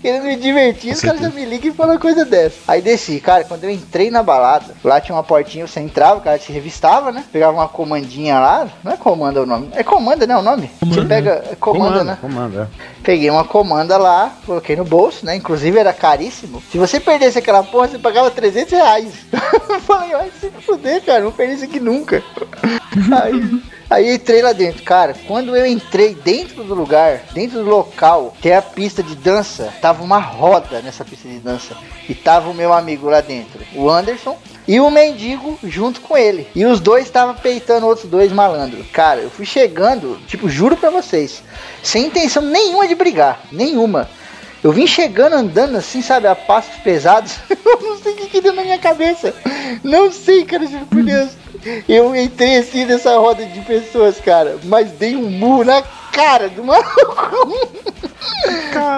querendo 0.01 0.23
me 0.23 0.35
divertir, 0.35 0.93
os 0.93 1.01
caras 1.01 1.21
já 1.21 1.29
me 1.29 1.45
ligam 1.45 1.71
e 1.71 1.75
falam 1.75 1.93
uma 1.93 1.99
coisa 1.99 2.25
dessa. 2.25 2.57
Aí 2.67 2.81
desci, 2.81 3.19
cara, 3.19 3.43
quando 3.45 3.63
eu 3.63 3.69
entrei 3.69 4.11
na 4.11 4.21
balada, 4.21 4.73
lá 4.83 4.99
tinha 4.99 5.15
uma 5.15 5.23
portinha, 5.23 5.65
você 5.65 5.79
entrava, 5.79 6.19
o 6.19 6.21
cara 6.21 6.37
te 6.37 6.51
revistava, 6.51 7.11
né? 7.11 7.23
Pegava 7.31 7.53
uma 7.53 7.69
comandinha 7.69 8.37
lá, 8.39 8.67
não 8.83 8.91
é 8.91 8.97
comanda 8.97 9.41
o 9.41 9.45
nome, 9.45 9.69
é 9.73 9.83
comanda, 9.83 10.27
né, 10.27 10.35
o 10.35 10.41
nome? 10.41 10.69
Você 10.81 11.05
pega, 11.05 11.43
é 11.51 11.55
comanda, 11.55 12.03
né? 12.03 12.17
Comanda. 12.19 12.69
Peguei 13.03 13.29
uma 13.29 13.43
comanda 13.43 13.97
lá, 13.97 14.35
coloquei 14.45 14.75
no 14.75 14.85
bolso, 14.85 15.25
né? 15.25 15.35
Inclusive 15.35 15.77
era 15.77 15.91
caríssimo. 15.91 16.61
Se 16.71 16.77
você 16.77 16.99
perdesse 16.99 17.39
aquela 17.39 17.63
porra, 17.63 17.87
você 17.87 17.97
pagava 17.97 18.29
300 18.29 18.71
reais. 18.71 19.13
falei, 19.81 20.11
vai 20.11 20.31
se 20.39 20.49
fuder, 20.61 21.03
cara, 21.03 21.23
não 21.23 21.31
perdi 21.31 21.55
isso 21.55 21.63
aqui 21.63 21.79
nunca. 21.79 22.23
Aí, 23.23 23.63
aí 23.89 24.15
entrei 24.15 24.41
lá 24.41 24.51
dentro, 24.51 24.83
cara. 24.83 25.15
Quando 25.25 25.55
eu 25.55 25.65
entrei 25.65 26.13
dentro 26.13 26.61
do 26.61 26.75
lugar, 26.75 27.21
dentro 27.33 27.63
do 27.63 27.69
local, 27.69 28.35
que 28.41 28.49
é 28.49 28.57
a 28.57 28.61
pista 28.61 29.01
de 29.01 29.15
dança, 29.15 29.73
tava 29.81 30.03
uma 30.03 30.19
roda 30.19 30.81
nessa 30.81 31.05
pista 31.05 31.29
de 31.29 31.39
dança. 31.39 31.75
E 32.09 32.13
tava 32.13 32.49
o 32.49 32.53
meu 32.53 32.73
amigo 32.73 33.09
lá 33.09 33.21
dentro, 33.21 33.61
o 33.73 33.89
Anderson. 33.89 34.37
E 34.67 34.79
o 34.79 34.89
mendigo 34.89 35.57
junto 35.63 36.01
com 36.01 36.17
ele. 36.17 36.47
E 36.55 36.65
os 36.65 36.79
dois 36.79 37.05
estavam 37.05 37.35
peitando 37.35 37.87
outros 37.87 38.09
dois 38.09 38.31
malandros. 38.31 38.85
Cara, 38.91 39.21
eu 39.21 39.29
fui 39.29 39.45
chegando, 39.45 40.17
tipo, 40.27 40.47
juro 40.49 40.77
pra 40.77 40.89
vocês, 40.89 41.43
sem 41.83 42.05
intenção 42.05 42.43
nenhuma 42.43 42.87
de 42.87 42.95
brigar. 42.95 43.41
Nenhuma. 43.51 44.09
Eu 44.63 44.71
vim 44.71 44.85
chegando 44.85 45.33
andando 45.33 45.77
assim, 45.77 46.01
sabe, 46.01 46.27
a 46.27 46.35
passos 46.35 46.75
pesados. 46.83 47.37
eu 47.49 47.81
não 47.81 47.97
sei 47.97 48.13
o 48.13 48.15
que, 48.15 48.27
que 48.27 48.41
deu 48.41 48.53
na 48.53 48.61
minha 48.61 48.77
cabeça. 48.77 49.33
Não 49.83 50.11
sei, 50.11 50.45
cara, 50.45 50.67
juro 50.67 50.85
por 50.85 51.01
Deus. 51.03 51.31
Eu 51.87 52.15
entrei 52.15 52.57
assim 52.57 52.85
nessa 52.85 53.17
roda 53.17 53.45
de 53.45 53.61
pessoas, 53.61 54.19
cara, 54.19 54.57
mas 54.63 54.91
dei 54.91 55.15
um 55.15 55.29
murro 55.29 55.63
na 55.63 55.81
cara 56.11 56.49
do 56.49 56.63
maluco. 56.63 56.91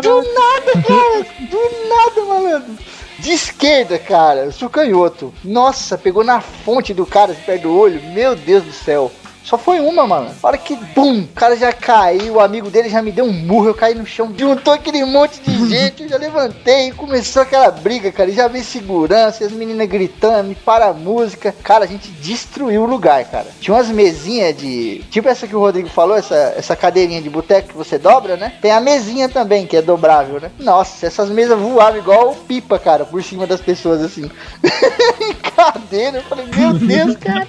Do 0.01 0.22
nada, 0.34 0.72
cara. 0.88 1.26
Do 1.49 1.88
nada, 1.88 2.26
malandro. 2.28 2.78
De 3.24 3.32
esquerda, 3.32 3.97
cara, 3.97 4.51
eu. 4.51 5.34
Nossa, 5.45 5.97
pegou 5.97 6.26
na 6.26 6.41
fonte 6.41 6.93
do 6.93 7.05
cara, 7.05 7.34
perto 7.34 7.61
do 7.61 7.74
olho. 7.74 8.03
Meu 8.11 8.36
Deus 8.36 8.65
do 8.65 8.74
céu. 8.74 9.09
Só 9.43 9.57
foi 9.57 9.79
uma, 9.79 10.07
mano. 10.07 10.31
A 10.41 10.47
hora 10.47 10.57
que, 10.57 10.75
bum, 10.75 11.19
o 11.19 11.27
cara 11.27 11.55
já 11.55 11.73
caiu, 11.73 12.35
o 12.35 12.39
amigo 12.39 12.69
dele 12.69 12.89
já 12.89 13.01
me 13.01 13.11
deu 13.11 13.25
um 13.25 13.33
murro, 13.33 13.67
eu 13.67 13.75
caí 13.75 13.93
no 13.93 14.05
chão, 14.05 14.33
juntou 14.37 14.73
aquele 14.73 15.03
monte 15.03 15.39
de 15.41 15.53
gente, 15.67 16.03
eu 16.03 16.09
já 16.09 16.17
levantei 16.17 16.87
e 16.87 16.91
começou 16.93 17.41
aquela 17.41 17.69
briga, 17.69 18.11
cara. 18.11 18.29
E 18.29 18.33
já 18.33 18.47
veio 18.47 18.63
segurança, 18.63 19.43
as 19.43 19.51
meninas 19.51 19.87
gritando, 19.87 20.49
me 20.49 20.55
para 20.55 20.87
a 20.87 20.93
música. 20.93 21.53
Cara, 21.63 21.83
a 21.83 21.87
gente 21.87 22.09
destruiu 22.09 22.83
o 22.83 22.87
lugar, 22.87 23.23
cara. 23.25 23.47
Tinha 23.59 23.75
umas 23.75 23.89
mesinhas 23.89 24.55
de. 24.55 25.03
Tipo 25.09 25.27
essa 25.27 25.47
que 25.47 25.55
o 25.55 25.59
Rodrigo 25.59 25.89
falou, 25.89 26.15
essa, 26.15 26.53
essa 26.57 26.75
cadeirinha 26.75 27.21
de 27.21 27.29
boteco 27.29 27.69
que 27.69 27.77
você 27.77 27.97
dobra, 27.97 28.37
né? 28.37 28.53
Tem 28.61 28.71
a 28.71 28.79
mesinha 28.79 29.27
também, 29.27 29.67
que 29.67 29.75
é 29.75 29.81
dobrável, 29.81 30.39
né? 30.39 30.51
Nossa, 30.59 31.05
essas 31.05 31.29
mesas 31.29 31.59
voavam 31.59 31.99
igual 31.99 32.35
pipa, 32.47 32.79
cara, 32.79 33.05
por 33.05 33.21
cima 33.23 33.45
das 33.45 33.59
pessoas, 33.59 34.01
assim. 34.01 34.29
Cadeira, 35.55 36.17
eu 36.17 36.23
falei, 36.23 36.45
meu 36.55 36.73
Deus, 36.73 37.15
cara, 37.17 37.47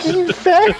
que 0.00 0.10
inferno. 0.10 0.74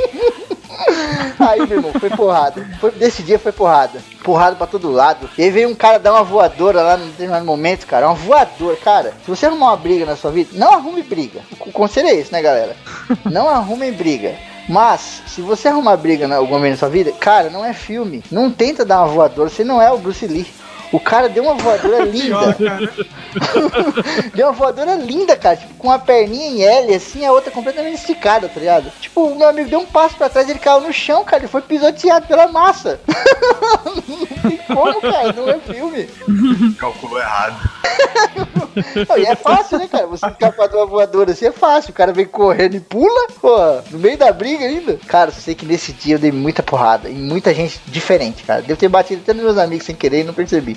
Aí, 1.38 1.66
meu 1.66 1.78
irmão, 1.78 1.92
foi 1.98 2.10
porrada. 2.10 2.66
Foi, 2.80 2.90
desse 2.92 3.22
dia 3.22 3.38
foi 3.38 3.52
porrada. 3.52 4.00
Porrada 4.22 4.56
pra 4.56 4.66
todo 4.66 4.90
lado. 4.90 5.28
E 5.36 5.42
aí 5.42 5.50
veio 5.50 5.68
um 5.68 5.74
cara 5.74 5.98
dar 5.98 6.12
uma 6.12 6.22
voadora 6.22 6.82
lá 6.82 6.96
no 6.96 7.06
determinado 7.06 7.44
momento, 7.44 7.86
cara. 7.86 8.06
Uma 8.06 8.14
voadora. 8.14 8.76
Cara, 8.76 9.14
se 9.24 9.30
você 9.30 9.46
arrumar 9.46 9.68
uma 9.68 9.76
briga 9.76 10.06
na 10.06 10.16
sua 10.16 10.30
vida, 10.30 10.50
não 10.54 10.72
arrume 10.72 11.02
briga. 11.02 11.40
O 11.60 11.72
conselho 11.72 12.08
é 12.08 12.14
esse, 12.14 12.32
né, 12.32 12.40
galera? 12.40 12.76
Não 13.30 13.48
arrumem 13.48 13.92
briga. 13.92 14.34
Mas, 14.68 15.22
se 15.26 15.40
você 15.40 15.68
arrumar 15.68 15.96
briga 15.96 16.28
na, 16.28 16.36
alguma 16.36 16.60
vez 16.60 16.74
na 16.74 16.78
sua 16.78 16.88
vida, 16.88 17.10
cara, 17.12 17.50
não 17.50 17.64
é 17.64 17.72
filme. 17.72 18.22
Não 18.30 18.50
tenta 18.50 18.84
dar 18.84 19.00
uma 19.00 19.08
voadora. 19.08 19.48
Você 19.48 19.64
não 19.64 19.82
é 19.82 19.90
o 19.90 19.98
Bruce 19.98 20.26
Lee. 20.26 20.46
O 20.92 20.98
cara 20.98 21.28
deu 21.28 21.44
uma 21.44 21.54
voadora 21.54 22.04
linda. 22.06 22.56
deu 24.34 24.46
uma 24.46 24.52
voadora 24.52 24.94
linda, 24.94 25.36
cara. 25.36 25.56
Tipo, 25.56 25.74
com 25.74 25.90
a 25.90 25.98
perninha 25.98 26.46
em 26.46 26.62
L, 26.62 26.94
assim, 26.94 27.24
a 27.24 27.32
outra 27.32 27.50
completamente 27.50 27.96
esticada, 27.96 28.48
tá 28.48 28.58
ligado? 28.58 28.90
Tipo, 29.00 29.24
o 29.26 29.38
meu 29.38 29.48
amigo 29.48 29.70
deu 29.70 29.80
um 29.80 29.86
passo 29.86 30.16
pra 30.16 30.28
trás, 30.28 30.48
ele 30.48 30.58
caiu 30.58 30.80
no 30.80 30.92
chão, 30.92 31.24
cara. 31.24 31.42
Ele 31.42 31.48
foi 31.48 31.62
pisoteado 31.62 32.26
pela 32.26 32.48
massa. 32.48 33.00
Não 33.84 34.26
tem 34.50 34.58
como, 34.66 35.00
cara. 35.00 35.32
Não 35.32 35.48
é 35.48 35.58
filme. 35.58 36.08
Calculou 36.78 37.18
errado. 37.18 37.70
Não, 39.08 39.18
e 39.18 39.26
é 39.26 39.34
fácil, 39.36 39.78
né, 39.78 39.88
cara? 39.88 40.06
Você 40.06 40.26
escapar 40.26 40.68
de 40.68 40.76
uma 40.76 40.86
voadora 40.86 41.32
assim 41.32 41.46
é 41.46 41.52
fácil. 41.52 41.90
O 41.90 41.94
cara 41.94 42.12
vem 42.12 42.26
correndo 42.26 42.76
e 42.76 42.80
pula, 42.80 43.28
pô, 43.40 43.56
no 43.90 43.98
meio 43.98 44.16
da 44.16 44.32
briga 44.32 44.64
ainda. 44.64 44.98
Cara, 45.06 45.30
eu 45.30 45.34
sei 45.34 45.54
que 45.54 45.66
nesse 45.66 45.92
dia 45.92 46.14
eu 46.14 46.18
dei 46.18 46.32
muita 46.32 46.62
porrada. 46.62 47.08
E 47.08 47.14
muita 47.14 47.52
gente 47.54 47.80
diferente, 47.86 48.42
cara. 48.42 48.62
Devo 48.62 48.78
ter 48.78 48.88
batido 48.88 49.22
até 49.22 49.32
nos 49.32 49.42
meus 49.42 49.58
amigos 49.58 49.86
sem 49.86 49.94
querer 49.94 50.20
e 50.20 50.24
não 50.24 50.34
percebi. 50.34 50.76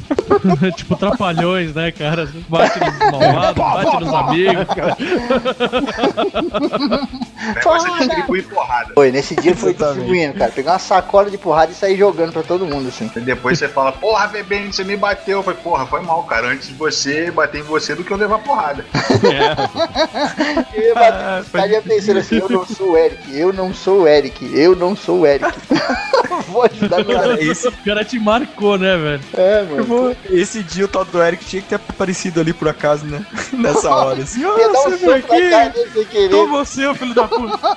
tipo 0.75 0.95
trapalhões, 0.95 1.73
né, 1.73 1.91
cara? 1.91 2.27
Bate 2.47 2.79
nos 2.79 3.11
malvados, 3.11 3.55
bate 3.55 4.03
nos 4.03 4.13
amigos. 4.13 4.67
Depois 7.55 7.83
você 7.83 7.91
distribui 7.91 8.41
porrada. 8.43 8.93
Foi, 8.93 9.11
nesse 9.11 9.35
dia 9.35 9.55
foi 9.55 9.73
distribuindo, 9.73 10.37
cara. 10.37 10.51
Pegar 10.51 10.73
uma 10.73 10.79
sacola 10.79 11.29
de 11.29 11.37
porrada 11.37 11.71
e 11.71 11.75
sair 11.75 11.97
jogando 11.97 12.31
pra 12.31 12.43
todo 12.43 12.65
mundo, 12.65 12.87
assim. 12.87 13.11
E 13.15 13.19
depois 13.19 13.57
você 13.57 13.67
fala, 13.67 13.91
porra, 13.91 14.27
bebê, 14.27 14.67
você 14.67 14.83
me 14.83 14.95
bateu. 14.95 15.39
Eu 15.39 15.43
falei, 15.43 15.59
porra, 15.61 15.85
foi 15.85 16.01
mal, 16.01 16.23
cara. 16.23 16.47
Antes 16.47 16.67
de 16.67 16.73
você 16.75 17.31
bater 17.31 17.61
em 17.61 17.63
você 17.63 17.95
do 17.95 18.03
que 18.03 18.11
eu 18.11 18.17
levar 18.17 18.39
porrada. 18.39 18.85
Eu 20.73 20.81
ia 20.81 20.95
bater, 20.95 21.45
estaria 21.45 21.81
pensando 21.81 22.19
assim, 22.19 22.37
eu 22.37 22.49
não 22.49 22.65
sou 22.65 22.91
o 22.91 22.97
Eric, 22.97 23.37
eu 23.37 23.53
não 23.53 23.73
sou 23.73 24.01
o 24.01 24.07
Eric, 24.07 24.57
eu 24.57 24.75
não 24.75 24.95
sou 24.95 25.21
o 25.21 25.25
Eric. 25.25 25.51
Vou 26.47 26.63
ajudar 26.63 27.03
meu 27.03 27.19
Cara, 27.19 27.43
esse 27.43 27.71
cara 27.71 28.03
te 28.03 28.19
marcou, 28.19 28.77
né, 28.77 28.97
velho? 28.97 29.21
É, 29.33 29.63
mano. 29.63 30.15
Esse 30.31 30.63
dia 30.63 30.85
o 30.85 30.87
tal 30.87 31.03
do 31.03 31.21
Eric 31.21 31.43
tinha 31.43 31.61
que 31.61 31.67
ter 31.67 31.75
aparecido 31.75 32.39
ali 32.39 32.53
por 32.53 32.69
acaso, 32.69 33.05
né? 33.05 33.25
Nessa 33.51 33.93
hora, 33.93 34.23
assim. 34.23 34.41
Ah, 34.45 34.55
um 34.55 34.73
você 34.73 34.95
veio 34.97 35.15
aqui? 35.15 36.29
Com 36.29 36.47
você, 36.47 36.93
filho 36.95 37.13
da 37.13 37.27
puta. 37.27 37.59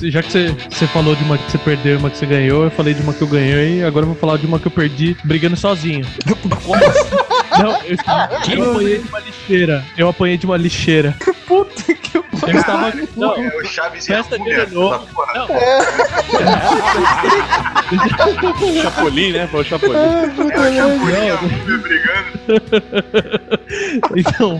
Já 0.00 0.22
que 0.22 0.30
você, 0.30 0.56
você 0.70 0.86
falou 0.86 1.16
de 1.16 1.24
uma 1.24 1.36
que 1.36 1.50
você 1.50 1.58
perdeu 1.58 1.94
e 1.94 1.98
uma 1.98 2.08
que 2.08 2.16
você 2.16 2.26
ganhou, 2.26 2.64
eu 2.64 2.70
falei 2.70 2.94
de 2.94 3.02
uma 3.02 3.12
que 3.12 3.22
eu 3.22 3.26
ganhei 3.26 3.80
e 3.80 3.84
agora 3.84 4.04
eu 4.04 4.10
vou 4.10 4.16
falar 4.16 4.36
de 4.36 4.46
uma 4.46 4.58
que 4.58 4.66
eu 4.66 4.70
perdi 4.70 5.16
brigando 5.24 5.56
sozinho. 5.56 6.06
Não, 7.58 7.72
eu, 7.84 7.96
eu 8.56 8.70
apanhei 8.70 8.98
de 8.98 9.08
uma 9.08 9.20
lixeira. 9.20 9.84
Eu 9.96 10.08
apanhei 10.08 10.36
de 10.38 10.46
uma 10.46 10.56
lixeira. 10.56 11.14
Puta 11.46 11.94
que 11.94 12.16
Eu 12.16 12.24
estava. 12.54 12.92
Não, 13.16 13.34
É 13.36 13.48
o 13.48 13.64
Chaves 13.64 14.06
e 14.08 14.12
a 14.12 14.16
Festa 14.18 14.38
de 14.38 14.44
Fúria. 14.44 14.62
ano. 14.64 14.80
Não. 15.34 15.48
Chapolin, 18.82 19.32
né? 19.32 19.46
Foi 19.48 19.60
o 19.60 19.64
Chapolin. 19.64 19.94
É 19.96 20.26
o 20.26 20.36
Chapolin 20.36 20.76
e 20.76 20.80
a 21.30 21.38
Fúria 21.38 21.78
brigando. 21.78 22.38
Então, 24.16 24.58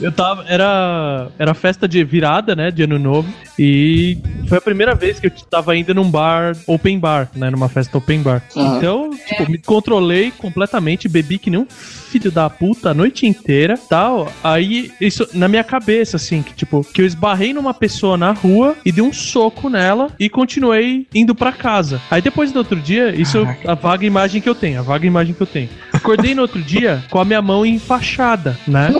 eu 0.00 0.12
tava. 0.12 0.44
Era, 0.46 1.28
era 1.38 1.54
festa 1.54 1.88
de 1.88 2.04
virada, 2.04 2.54
né? 2.54 2.70
De 2.70 2.82
ano 2.82 2.98
novo. 2.98 3.32
E 3.58 4.18
foi 4.48 4.58
a 4.58 4.60
primeira 4.60 4.94
vez 4.94 5.18
que 5.18 5.26
eu 5.26 5.30
tava 5.50 5.76
indo 5.76 5.94
num 5.94 6.10
bar, 6.10 6.54
open 6.66 6.98
bar, 6.98 7.28
né? 7.34 7.50
Numa 7.50 7.68
festa 7.68 7.96
open 7.96 8.22
bar. 8.22 8.42
Uhum. 8.54 8.76
Então, 8.76 9.10
tipo, 9.28 9.50
me 9.50 9.58
controlei 9.58 10.30
completamente, 10.30 11.08
bebi 11.08 11.38
que 11.38 11.50
nem 11.50 11.60
um 11.60 11.66
filho 11.92 12.30
da 12.30 12.48
puta 12.48 12.90
a 12.90 12.94
noite 12.94 13.26
inteira, 13.26 13.78
tal. 13.88 14.30
Aí, 14.42 14.90
isso 15.00 15.28
na 15.34 15.48
minha 15.48 15.64
cabeça, 15.64 16.16
assim, 16.16 16.42
que 16.42 16.54
tipo, 16.54 16.84
que 16.84 17.02
eu 17.02 17.06
esbarrei 17.06 17.52
numa 17.52 17.74
pessoa 17.74 18.16
na 18.16 18.32
rua 18.32 18.76
e 18.84 18.92
dei 18.92 19.02
um 19.02 19.12
soco 19.12 19.68
nela 19.68 20.10
e 20.18 20.28
continuei 20.28 21.06
indo 21.14 21.34
pra 21.34 21.52
casa. 21.52 22.00
Aí 22.10 22.20
depois 22.20 22.52
do 22.52 22.58
outro 22.58 22.78
dia, 22.80 23.14
isso 23.14 23.38
é 23.38 23.58
a 23.66 23.74
vaga 23.74 24.04
imagem 24.04 24.40
que 24.40 24.48
eu 24.48 24.54
tenho, 24.54 24.80
a 24.80 24.82
vaga 24.82 25.06
imagem 25.06 25.34
que 25.34 25.40
eu 25.40 25.46
tenho. 25.46 25.68
Acordei 26.02 26.34
no 26.34 26.42
outro 26.42 26.60
dia 26.60 27.04
com 27.08 27.20
a 27.20 27.24
minha 27.24 27.40
mão 27.40 27.64
enfaixada, 27.64 28.58
né? 28.66 28.92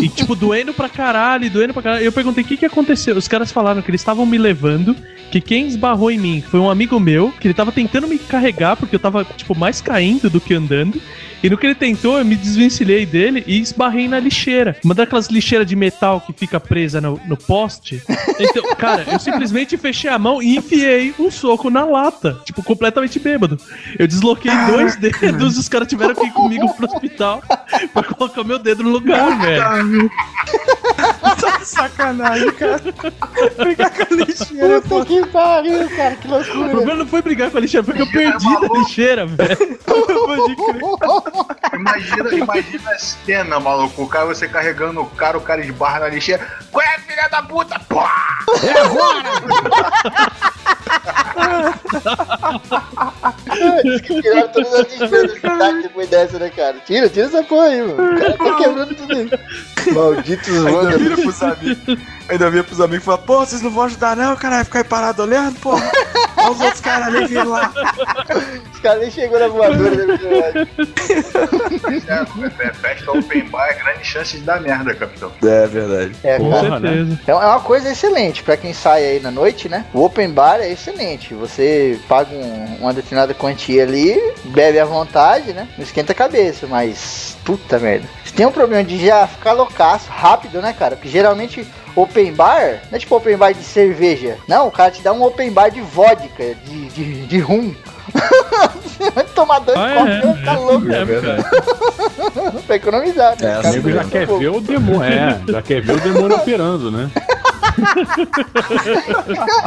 E 0.00 0.08
tipo, 0.08 0.36
doendo 0.36 0.72
pra 0.72 0.88
caralho, 0.88 1.50
doendo 1.50 1.74
pra 1.74 1.82
caralho. 1.82 2.04
Eu 2.04 2.12
perguntei 2.12 2.44
o 2.44 2.46
que 2.46 2.56
que 2.56 2.64
aconteceu. 2.64 3.16
Os 3.16 3.26
caras 3.26 3.50
falaram 3.50 3.82
que 3.82 3.90
eles 3.90 4.00
estavam 4.00 4.24
me 4.24 4.38
levando, 4.38 4.94
que 5.32 5.40
quem 5.40 5.66
esbarrou 5.66 6.12
em 6.12 6.18
mim 6.18 6.40
foi 6.40 6.60
um 6.60 6.70
amigo 6.70 7.00
meu, 7.00 7.32
que 7.40 7.48
ele 7.48 7.54
tava 7.54 7.72
tentando 7.72 8.06
me 8.06 8.18
carregar, 8.18 8.76
porque 8.76 8.94
eu 8.94 9.00
tava, 9.00 9.24
tipo, 9.24 9.52
mais 9.58 9.80
caindo 9.80 10.30
do 10.30 10.40
que 10.40 10.54
andando. 10.54 11.00
E 11.42 11.50
no 11.50 11.58
que 11.58 11.66
ele 11.66 11.74
tentou, 11.74 12.18
eu 12.18 12.24
me 12.24 12.36
desvencilhei 12.36 13.04
dele 13.04 13.42
e 13.48 13.58
esbarrei 13.60 14.06
na 14.06 14.20
lixeira. 14.20 14.76
Uma 14.84 14.94
daquelas 14.94 15.26
lixeiras 15.26 15.66
de 15.66 15.74
metal 15.74 16.20
que 16.20 16.32
fica 16.32 16.60
presa 16.60 17.00
no, 17.00 17.20
no 17.26 17.36
poste. 17.36 18.00
Então, 18.38 18.62
cara, 18.76 19.04
eu 19.10 19.18
simplesmente 19.18 19.76
fechei 19.76 20.08
a 20.08 20.18
mão 20.18 20.40
e 20.40 20.56
enfiei 20.56 21.12
um 21.18 21.30
soco 21.30 21.68
na 21.68 21.84
lata. 21.84 22.38
Tipo, 22.44 22.62
completamente 22.62 23.18
bêbado. 23.18 23.58
Eu 23.98 24.06
desloquei 24.06 24.52
dois 24.68 24.94
dedos, 24.94 25.58
os 25.58 25.68
caras 25.68 25.88
tiveram 25.88 26.11
que 26.14 26.26
ir 26.26 26.32
comigo 26.32 26.72
pro 26.74 26.86
hospital 26.86 27.42
pra 27.92 28.02
colocar 28.02 28.44
meu 28.44 28.58
dedo 28.58 28.82
no 28.82 28.90
lugar, 28.90 29.38
velho. 29.40 30.10
Tá 31.40 31.58
de 31.58 31.66
sacanagem, 31.66 32.50
cara. 32.52 32.80
Brigar 33.56 33.90
com 33.90 34.02
a 34.14 34.16
lixeira, 34.16 34.80
pô. 34.82 34.88
Puta 35.00 35.06
que 35.06 35.26
pariu, 35.26 35.88
cara, 35.90 36.14
que 36.16 36.28
O 36.28 36.30
loucura. 36.30 36.68
problema 36.70 36.94
não 36.96 37.06
foi 37.06 37.22
brigar 37.22 37.50
com 37.50 37.56
a 37.58 37.60
lixeira, 37.60 37.84
foi 37.84 37.94
que 37.94 38.02
eu 38.02 38.10
perdi 38.10 38.46
a 38.46 38.78
lixeira, 38.78 39.26
velho. 39.26 39.78
Imagina, 41.74 42.34
imagina 42.34 42.90
a 42.90 42.98
cena, 42.98 43.60
maluco. 43.60 44.02
O 44.02 44.08
cara, 44.08 44.26
você 44.26 44.48
carregando 44.48 45.00
o 45.00 45.06
cara, 45.06 45.38
o 45.38 45.40
cara 45.40 45.60
esbarra 45.60 46.00
na 46.00 46.08
lixeira. 46.08 46.46
Qual 46.70 46.84
é, 46.84 46.98
filha 47.00 47.28
da 47.28 47.42
puta? 47.42 47.80
Pô! 47.88 48.02
Tiraram 54.06 54.48
todas 54.48 54.74
as 54.74 54.86
despesas 54.88 55.32
do 55.34 55.40
cidade 55.40 55.88
depois 56.02 56.08
dessa, 56.08 56.38
né, 56.38 56.50
cara? 56.54 56.76
Tira, 56.84 57.08
tira 57.08 57.26
essa 57.26 57.42
porra 57.42 57.66
aí, 57.66 57.80
mano. 57.82 58.14
O 58.14 58.18
cara 58.18 58.36
tá 58.38 58.56
quebrando 58.56 58.94
tudo 58.94 59.12
isso. 59.20 59.38
Malditos 59.92 60.66
Ainda 60.66 60.98
vira 60.98 61.16
pros 61.16 61.42
amigos. 61.42 61.98
Ainda 62.28 62.50
vira 62.50 62.64
pros 62.64 62.80
amigos 62.80 63.02
e 63.02 63.04
fala, 63.06 63.18
pô, 63.18 63.38
vocês 63.40 63.62
não 63.62 63.70
vão 63.70 63.84
ajudar 63.84 64.16
não, 64.16 64.36
cara, 64.36 64.56
vai 64.56 64.64
ficar 64.64 64.78
aí 64.80 64.84
parado 64.84 65.22
olhando, 65.22 65.58
pô. 65.60 65.72
Olha 65.74 66.50
os 66.50 66.60
outros 66.60 66.80
caras 66.80 67.08
ali 67.08 67.26
vindo 67.26 67.48
lá. 67.50 67.72
Os 68.72 68.80
caras 68.80 69.00
nem 69.00 69.10
chegou 69.10 69.38
na 69.38 69.48
voadora 69.48 69.90
né, 69.90 70.16
verdade. 70.16 70.68
É, 72.08 72.66
é, 72.68 72.72
festa 72.72 73.10
open 73.12 73.44
bar 73.48 73.68
é 73.68 73.74
grande 73.74 74.04
chance 74.04 74.36
de 74.38 74.42
dar 74.42 74.60
merda, 74.60 74.94
capitão. 74.94 75.30
É 75.42 75.66
verdade. 75.66 76.12
É, 76.24 76.38
Com 76.38 76.50
cara. 76.50 76.80
Né? 76.80 76.88
certeza. 76.90 77.20
É 77.26 77.34
uma 77.34 77.60
coisa 77.60 77.90
excelente 77.90 78.42
pra 78.42 78.56
quem 78.56 78.72
sai 78.72 79.04
aí 79.04 79.20
na 79.20 79.30
noite, 79.30 79.68
né? 79.68 79.84
O 79.92 80.04
open 80.04 80.30
bar 80.30 80.60
é 80.60 80.70
excelente. 80.72 81.34
Você 81.34 81.98
paga 82.08 82.34
um- 82.34 82.76
uma 82.80 82.92
determinada 82.92 83.34
quantia 83.34 83.82
ali, 83.82 84.18
bebe 84.44 84.78
à 84.78 84.84
vontade, 84.84 85.52
né? 85.52 85.68
Não 85.76 85.84
esquenta 85.84 86.12
a 86.12 86.14
cabeça, 86.14 86.66
mas 86.66 87.36
puta 87.44 87.78
merda. 87.78 88.06
Você 88.24 88.34
tem 88.34 88.46
um 88.46 88.52
problema 88.52 88.82
de 88.84 89.04
já 89.04 89.26
ficar 89.26 89.52
loucaço 89.52 90.08
rápido, 90.10 90.60
né, 90.60 90.74
cara? 90.76 90.96
Porque 90.96 91.08
geralmente 91.08 91.66
open 91.94 92.32
bar 92.32 92.80
não 92.90 92.96
é 92.96 92.98
tipo 92.98 93.14
open 93.16 93.36
bar 93.36 93.52
de 93.52 93.62
cerveja. 93.62 94.36
Não, 94.48 94.68
o 94.68 94.70
cara 94.70 94.90
te 94.90 95.02
dá 95.02 95.12
um 95.12 95.22
open 95.22 95.50
bar 95.52 95.70
de 95.70 95.80
vodka, 95.80 96.54
de, 96.64 96.88
de, 96.88 97.26
de 97.26 97.38
rum. 97.40 97.74
Você 98.82 99.10
vai 99.12 99.24
tomar 99.24 99.60
dois 99.60 99.78
Ah, 99.78 99.94
copos 99.94 100.10
é, 100.10 100.18
e 100.18 100.22
vai 100.22 100.34
ficar 100.36 100.54
é. 100.54 100.58
louco 100.58 100.86
É, 100.92 101.06
cara. 101.20 102.52
pra 102.66 102.76
economizar, 102.76 103.36
né? 103.40 103.50
É, 103.50 103.54
Cara, 103.62 103.68
O 103.68 103.72
nego 103.72 103.90
já 103.92 104.04
quer 104.04 104.26
ver 104.26 104.48
o 104.48 104.60
demônio. 104.60 105.02
É, 105.04 105.40
já 105.48 105.62
quer 105.62 105.80
ver 105.82 105.92
o 105.92 106.00
demônio 106.00 106.36
operando, 106.36 106.90
né? 106.90 107.10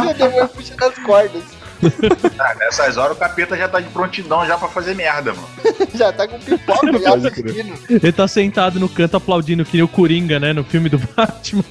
o 0.10 0.14
demônio 0.14 0.48
puxando 0.50 0.84
as 0.84 0.98
cordas. 1.00 1.44
Ah, 2.38 2.54
nessas 2.56 2.98
horas 2.98 3.16
o 3.16 3.20
capeta 3.20 3.56
já 3.58 3.68
tá 3.68 3.80
de 3.80 3.90
prontidão 3.90 4.46
já 4.46 4.58
pra 4.58 4.68
fazer 4.68 4.94
merda, 4.96 5.34
mano. 5.34 5.48
Já 5.96 6.12
tá 6.12 6.28
com 6.28 6.38
pipoca, 6.40 7.00
já 7.00 7.16
assistindo. 7.16 7.74
Ele 7.90 8.12
tá 8.12 8.28
sentado 8.28 8.80
no 8.80 8.90
canto 8.90 9.16
aplaudindo 9.18 9.64
que 9.64 9.78
nem 9.78 9.84
o 9.84 9.88
Coringa, 9.88 10.40
né? 10.40 10.52
No 10.52 10.64
filme 10.64 10.90
do 10.90 10.98
Batman. 11.16 11.64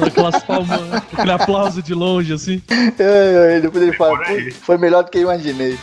Aquelas 0.00 0.42
palmas, 0.44 0.80
aquele 0.92 1.32
aplauso 1.32 1.82
de 1.82 1.92
longe, 1.92 2.32
assim. 2.32 2.62
Ai, 2.70 3.54
ai, 3.54 3.60
depois 3.60 3.82
ele 3.82 3.92
fala, 3.96 4.16
por 4.16 4.26
aí. 4.26 4.52
"Pô, 4.52 4.58
foi 4.62 4.78
melhor 4.78 5.02
do 5.04 5.10
que 5.10 5.18
eu 5.18 5.22
imaginei. 5.22 5.76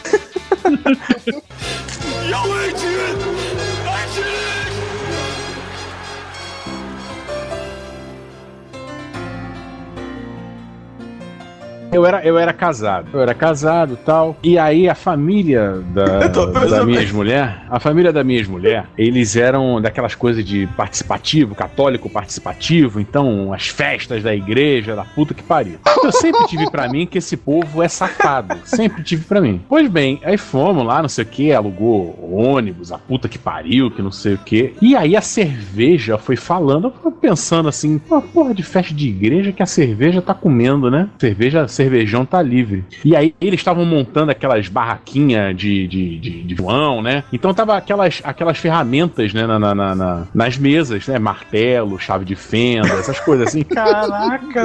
Eu 11.92 12.06
era, 12.06 12.24
eu 12.24 12.38
era 12.38 12.54
casado. 12.54 13.10
Eu 13.12 13.20
era 13.20 13.34
casado 13.34 13.94
e 13.94 13.98
tal. 13.98 14.38
E 14.44 14.58
aí 14.60 14.88
a 14.88 14.94
família 14.94 15.84
da, 15.94 16.28
da 16.70 16.86
minha 16.86 17.00
ex-mulher, 17.00 17.64
a 17.70 17.80
família 17.80 18.14
da 18.14 18.24
minha 18.24 18.38
ex-mulher, 18.38 18.86
eles 18.98 19.36
eram 19.36 19.82
daquelas 19.82 20.14
coisas 20.14 20.46
de 20.46 20.68
participativo, 20.78 21.56
católico 21.56 22.10
participativo, 22.10 23.00
então 23.00 23.52
as 23.52 23.68
festas 23.68 24.24
da 24.24 24.36
igreja, 24.36 24.96
da 24.96 25.04
puta 25.04 25.34
que 25.34 25.42
pariu. 25.42 25.80
Eu 26.04 26.12
sempre 26.12 26.46
tive 26.48 26.70
pra 26.70 26.88
mim 26.88 27.08
que 27.08 27.18
esse 27.18 27.36
povo 27.36 27.82
é 27.82 27.88
safado. 27.88 28.56
Sempre 28.66 29.04
tive 29.04 29.26
pra 29.26 29.42
mim. 29.42 29.62
Pois 29.68 29.90
bem, 29.90 30.20
aí 30.24 30.38
fomos 30.38 30.86
lá, 30.86 31.02
não 31.02 31.10
sei 31.10 31.24
o 31.24 31.28
que, 31.28 31.52
alugou 31.52 32.18
ônibus, 32.32 32.92
a 32.92 32.98
puta 32.98 33.28
que 33.28 33.40
pariu, 33.40 33.90
que 33.90 34.02
não 34.02 34.12
sei 34.12 34.36
o 34.36 34.38
que. 34.38 34.74
E 34.82 34.96
aí 34.96 35.16
a 35.16 35.22
cerveja 35.22 36.18
foi 36.18 36.36
falando, 36.36 36.94
eu 37.04 37.12
pensando 37.12 37.68
assim, 37.68 38.00
uma 38.10 38.22
porra 38.22 38.54
de 38.54 38.64
festa 38.64 38.94
de 38.94 39.08
igreja 39.10 39.52
que 39.52 39.62
a 39.62 39.66
cerveja 39.66 40.22
tá 40.22 40.34
comendo, 40.34 40.90
né? 40.90 41.10
Cerveja, 41.20 41.68
cervejão 41.80 42.26
tá 42.26 42.42
livre. 42.42 42.84
E 43.06 43.16
aí 43.16 43.34
eles 43.40 43.62
estavam 43.62 43.86
montando 43.86 44.32
aquelas 44.32 44.68
barraquinhas 44.68 45.56
de, 45.56 45.88
de, 45.88 46.20
de, 46.20 46.44
de 46.44 46.56
João, 46.56 47.02
né? 47.02 47.24
Então 47.32 47.54
tava 47.54 47.78
aquelas, 47.78 48.20
aquelas 48.24 48.58
ferramentas, 48.58 49.34
né, 49.34 49.48
na, 49.48 49.58
na- 49.58 49.74
na- 49.74 49.96
na- 49.96 50.28
nas 50.34 50.58
mesas, 50.58 51.08
né? 51.08 51.18
Martelo, 51.18 51.98
chave 51.98 52.26
de 52.26 52.36
fenda, 52.36 52.90
essas 52.96 53.18
coisas 53.22 53.48
assim. 53.48 53.64
Caraca. 53.64 54.64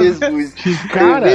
Cara, 0.91 1.27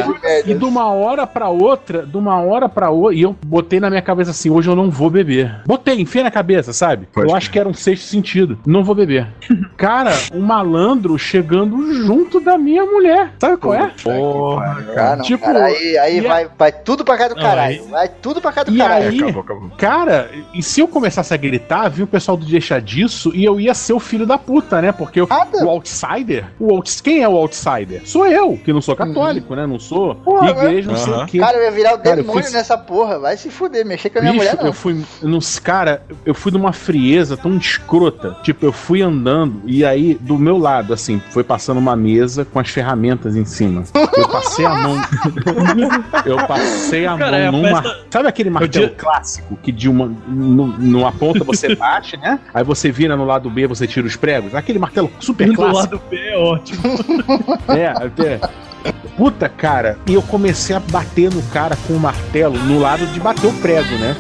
e 0.46 0.54
de 0.54 0.64
uma 0.64 0.92
hora 0.92 1.26
pra 1.26 1.48
outra, 1.48 2.04
de 2.04 2.16
uma 2.16 2.40
hora 2.40 2.68
pra 2.68 2.90
outra, 2.90 3.16
e 3.16 3.22
eu 3.22 3.34
botei 3.46 3.80
na 3.80 3.88
minha 3.88 4.02
cabeça 4.02 4.30
assim: 4.32 4.50
hoje 4.50 4.68
eu 4.68 4.76
não 4.76 4.90
vou 4.90 5.08
beber. 5.08 5.60
Botei, 5.66 6.00
enfiei 6.00 6.22
na 6.24 6.30
cabeça, 6.30 6.72
sabe? 6.72 7.08
Pode 7.12 7.28
eu 7.30 7.34
acho 7.34 7.50
que 7.50 7.58
era 7.58 7.68
um 7.68 7.74
sexto 7.74 8.04
sentido. 8.04 8.58
Não 8.66 8.84
vou 8.84 8.94
beber. 8.94 9.26
Cara, 9.76 10.12
um 10.34 10.40
malandro 10.40 11.16
chegando 11.18 11.92
junto 12.04 12.38
da 12.40 12.58
minha 12.58 12.84
mulher. 12.84 13.32
Sabe 13.38 13.56
qual 13.56 13.74
é? 13.74 13.90
Porra, 14.02 15.16
não, 15.16 15.24
Tipo, 15.24 15.44
cara, 15.44 15.69
aí, 15.70 15.98
aí 15.98 16.18
e 16.20 16.26
a- 16.26 16.28
vai, 16.28 16.48
vai 16.58 16.72
tudo 16.72 17.04
pra 17.04 17.16
cá 17.16 17.28
do 17.28 17.34
Não, 17.34 17.42
caralho. 17.42 17.84
Vai 17.88 18.08
tudo 18.08 18.40
pra 18.40 18.52
cá 18.52 18.62
do 18.62 18.72
E 18.74 18.78
caralho. 18.78 19.08
aí, 19.08 19.18
Acabou, 19.22 19.42
acabou. 19.42 19.70
cara, 19.76 20.30
e 20.54 20.62
se 20.62 20.80
eu 20.80 20.88
começasse 20.88 21.32
a 21.32 21.36
gritar, 21.36 21.88
vinha 21.88 22.04
o 22.04 22.08
pessoal 22.08 22.36
do 22.36 22.44
deixar 22.46 22.80
disso 22.80 23.32
e 23.34 23.44
eu 23.44 23.58
ia 23.60 23.74
ser 23.74 23.92
o 23.92 24.00
filho 24.00 24.26
da 24.26 24.38
puta, 24.38 24.80
né? 24.82 24.92
Porque 24.92 25.20
eu, 25.20 25.26
Nada. 25.26 25.64
o 25.64 25.68
outsider, 25.68 26.46
o 26.58 26.72
outs, 26.72 27.00
quem 27.00 27.22
é 27.22 27.28
o 27.28 27.36
outsider? 27.36 28.02
Sou 28.04 28.26
eu, 28.26 28.56
que 28.64 28.72
não 28.72 28.80
sou 28.80 28.94
católico, 28.96 29.54
né? 29.54 29.66
Não 29.66 29.78
sou 29.78 30.14
Porra, 30.16 30.50
igreja, 30.50 30.90
não 30.90 30.96
sei 30.98 31.12
o 31.12 31.26
quê. 31.26 31.38
Cara, 31.38 31.56
eu 31.58 31.64
ia 31.64 31.70
virar 31.70 31.94
o 31.94 31.98
Cara, 31.98 32.10
eu 32.10 32.22
demônio 32.22 32.44
fui- 32.44 32.52
nessa 32.52 32.76
porra. 32.76 33.18
Vai 33.18 33.36
se 33.36 33.50
fuder, 33.50 33.84
mexer 33.86 34.10
com 34.10 34.18
a 34.18 34.22
minha 34.22 34.32
Bicho, 34.32 34.44
mulher 34.44 34.56
não. 34.58 34.66
eu 34.66 34.72
fui. 34.72 35.04
eu 35.22 35.28
Não, 35.28 35.38
cara, 35.62 36.02
eu 36.24 36.34
fui 36.34 36.52
numa 36.52 36.72
frieza 36.72 37.36
tão 37.36 37.56
escrota. 37.56 38.36
Tipo, 38.42 38.66
eu 38.66 38.72
fui 38.72 39.02
andando 39.02 39.62
e 39.66 39.84
aí, 39.84 40.14
do 40.20 40.38
meu 40.38 40.56
lado, 40.58 40.92
assim, 40.92 41.20
foi 41.30 41.44
passando 41.44 41.78
uma 41.78 41.94
mesa 41.96 42.44
com 42.44 42.58
as 42.58 42.68
ferramentas 42.68 43.36
em 43.36 43.44
cima. 43.44 43.84
Eu 44.16 44.28
passei 44.28 44.64
a 44.64 44.74
mão. 44.74 44.96
eu 46.26 46.36
passei 46.46 47.06
a 47.06 47.16
Cara, 47.16 47.36
é 47.38 47.50
mão 47.50 47.62
numa. 47.62 47.82
festa- 47.82 48.00
Sabe 48.10 48.28
aquele 48.28 48.50
martelo 48.50 48.90
clássico 48.90 49.56
que 49.62 49.70
de 49.72 49.88
uma. 49.88 50.06
nu- 50.28 50.74
Numa 50.78 51.12
ponta 51.12 51.44
você 51.44 51.74
bate, 51.76 52.16
né? 52.16 52.38
Aí 52.54 52.64
você 52.64 52.90
vira 52.90 53.16
no 53.16 53.24
lado 53.24 53.48
B, 53.50 53.66
você 53.66 53.86
tira 53.86 54.06
os 54.06 54.16
pregos. 54.16 54.54
Aquele 54.54 54.78
martelo 54.78 55.10
super 55.20 55.46
Do 55.48 55.54
clássico. 55.54 55.78
lado 55.78 56.02
B 56.10 56.16
é 56.16 56.36
ótimo. 56.36 56.80
É, 57.68 57.86
até. 57.88 58.40
Puta, 59.16 59.48
cara, 59.48 59.98
e 60.06 60.14
eu 60.14 60.22
comecei 60.22 60.74
a 60.74 60.80
bater 60.80 61.32
no 61.32 61.42
cara 61.44 61.76
com 61.86 61.92
o 61.94 62.00
martelo 62.00 62.56
no 62.58 62.80
lado 62.80 63.06
de 63.08 63.20
bater 63.20 63.46
o 63.46 63.52
prego, 63.54 63.94
né? 63.98 64.16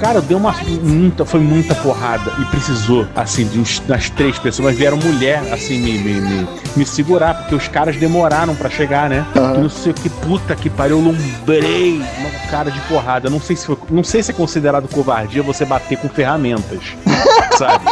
Cara, 0.00 0.20
deu 0.20 0.38
uma 0.38 0.52
muita, 0.82 1.24
foi 1.24 1.40
muita 1.40 1.74
porrada 1.74 2.32
e 2.40 2.44
precisou, 2.46 3.06
assim, 3.14 3.46
de 3.46 3.58
uns, 3.60 3.78
das 3.80 4.08
três 4.10 4.38
pessoas, 4.38 4.74
vieram 4.74 4.96
mulher, 4.96 5.42
assim, 5.52 5.78
me, 5.78 5.98
me, 5.98 6.20
me, 6.20 6.48
me 6.76 6.86
segurar, 6.86 7.34
porque 7.34 7.54
os 7.54 7.68
caras 7.68 7.96
demoraram 7.96 8.54
pra 8.54 8.70
chegar, 8.70 9.08
né? 9.08 9.26
E 9.34 9.58
não 9.60 9.68
sei 9.68 9.92
o 9.92 9.94
que, 9.94 10.08
puta 10.08 10.56
que 10.56 10.70
pariu, 10.70 10.98
eu 10.98 11.04
lombrei 11.04 12.02
uma 12.18 12.30
cara 12.50 12.70
de 12.70 12.80
porrada. 12.82 13.28
Não 13.28 13.40
sei 13.40 13.54
se 13.56 13.66
foi, 13.66 13.76
não 13.90 14.02
sei 14.02 14.22
se 14.22 14.30
é 14.30 14.34
considerado 14.34 14.88
covardia 14.88 15.42
você 15.42 15.64
bater 15.64 15.98
com 15.98 16.08
ferramentas, 16.08 16.96
sabe? 17.56 17.84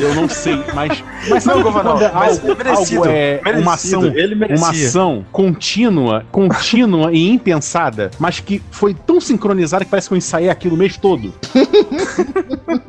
Eu 0.00 0.14
não 0.14 0.28
sei, 0.28 0.62
mas. 0.74 1.02
Mas 1.28 1.42
sabe 1.42 1.58
Não, 1.58 1.64
que 1.64 1.70
governador, 1.70 2.10
quando 2.10 2.14
mas 2.14 2.38
algo, 2.38 2.56
merecido, 2.56 2.98
algo 3.02 3.10
é 3.10 3.40
uma 3.44 3.52
merecido, 3.52 3.70
ação, 3.70 4.04
ele 4.16 4.34
merecia. 4.34 4.64
uma 4.64 4.70
ação 4.70 5.26
contínua, 5.32 6.24
contínua 6.30 7.12
e 7.12 7.28
impensada, 7.28 8.10
mas 8.18 8.40
que 8.40 8.62
foi 8.70 8.94
tão 8.94 9.20
sincronizada 9.20 9.84
que 9.84 9.90
parece 9.90 10.08
que 10.08 10.14
eu 10.14 10.18
ensaiei 10.18 10.50
aquilo 10.50 10.74
o 10.74 10.78
mês 10.78 10.96
todo. 10.96 11.32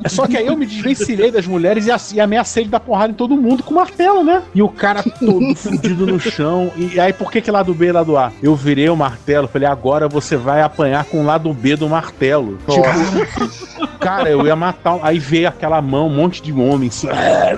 É 0.03 0.09
Só 0.09 0.27
que 0.27 0.37
aí 0.37 0.47
eu 0.47 0.55
me 0.55 0.65
desvencilhei 0.65 1.31
das 1.31 1.47
mulheres 1.47 1.87
e, 1.87 2.15
e 2.15 2.21
ameacei 2.21 2.63
de 2.63 2.69
dar 2.69 2.79
porrada 2.79 3.11
em 3.11 3.15
todo 3.15 3.35
mundo 3.35 3.63
com 3.63 3.73
martelo, 3.73 4.23
né? 4.23 4.41
E 4.53 4.61
o 4.61 4.69
cara 4.69 5.03
todo 5.03 5.55
fudido 5.55 6.05
no 6.05 6.19
chão. 6.19 6.71
E 6.75 6.99
aí, 6.99 7.11
por 7.13 7.31
que 7.31 7.41
que 7.41 7.51
lado 7.51 7.73
B 7.73 7.87
e 7.87 7.91
lado 7.91 8.17
A? 8.17 8.31
Eu 8.41 8.55
virei 8.55 8.89
o 8.89 8.95
martelo, 8.95 9.47
falei, 9.47 9.67
agora 9.67 10.07
você 10.07 10.35
vai 10.37 10.61
apanhar 10.61 11.05
com 11.05 11.21
o 11.21 11.25
lado 11.25 11.51
B 11.53 11.75
do 11.75 11.89
martelo. 11.89 12.57
Tipo, 12.67 13.87
cara, 13.99 14.29
eu 14.29 14.45
ia 14.45 14.55
matar. 14.55 14.99
Aí 15.01 15.19
veio 15.19 15.47
aquela 15.47 15.81
mão, 15.81 16.07
um 16.07 16.15
monte 16.15 16.41
de 16.41 16.53
homem 16.53 16.89
assim, 16.89 17.07
é, 17.09 17.55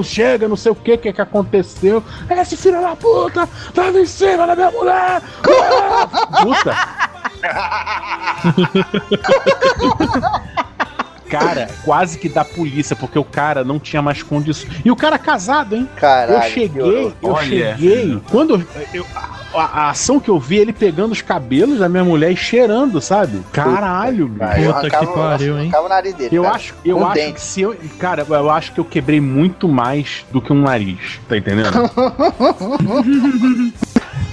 não 0.00 0.04
chega, 0.04 0.48
não 0.48 0.56
sei 0.56 0.72
o 0.72 0.74
que, 0.74 0.96
que 0.96 1.12
que 1.12 1.20
aconteceu. 1.20 2.02
É, 2.28 2.40
Esse 2.40 2.56
filho 2.56 2.80
da 2.80 2.96
puta 2.96 3.46
tava 3.74 3.98
em 4.00 4.06
cima 4.06 4.46
da 4.46 4.56
minha 4.56 4.70
mulher. 4.70 5.20
Puta. 6.42 6.74
cara 11.30 11.68
quase 11.84 12.18
que 12.18 12.28
da 12.28 12.44
polícia, 12.44 12.96
porque 12.96 13.18
o 13.18 13.24
cara 13.24 13.62
não 13.62 13.78
tinha 13.78 14.02
mais 14.02 14.20
condições. 14.22 14.80
E 14.84 14.90
o 14.90 14.96
cara 14.96 15.16
casado, 15.18 15.76
hein? 15.76 15.88
Caralho. 15.96 16.38
eu 16.38 16.42
cheguei, 16.50 17.14
eu 17.22 17.30
Olha. 17.30 17.44
cheguei. 17.76 18.20
Quando 18.30 18.54
eu, 18.54 18.66
eu- 18.94 19.06
a, 19.54 19.62
a 19.62 19.90
ação 19.90 20.18
que 20.20 20.28
eu 20.28 20.38
vi, 20.38 20.56
ele 20.58 20.72
pegando 20.72 21.12
os 21.12 21.22
cabelos 21.22 21.78
da 21.78 21.88
minha 21.88 22.04
mulher 22.04 22.30
e 22.32 22.36
cheirando, 22.36 23.00
sabe? 23.00 23.40
Caralho, 23.52 24.26
bicho. 24.28 24.38
Cara, 24.40 24.60
eu 24.60 24.74
Puta 24.74 24.90
que 24.90 25.06
pariu, 25.06 25.58
hein? 25.58 25.72
o 25.74 25.88
nariz 25.88 26.14
dele. 26.14 26.36
Eu 26.36 26.42
cara. 26.44 26.54
acho, 26.56 26.74
eu 26.84 26.98
Com 26.98 27.04
acho 27.06 27.14
dente. 27.14 27.32
que 27.34 27.40
se 27.40 27.60
eu. 27.62 27.76
Cara, 27.98 28.26
eu 28.28 28.50
acho 28.50 28.72
que 28.72 28.80
eu 28.80 28.84
quebrei 28.84 29.20
muito 29.20 29.68
mais 29.68 30.24
do 30.32 30.40
que 30.40 30.52
um 30.52 30.62
nariz. 30.62 31.20
Tá 31.28 31.36
entendendo? 31.36 31.70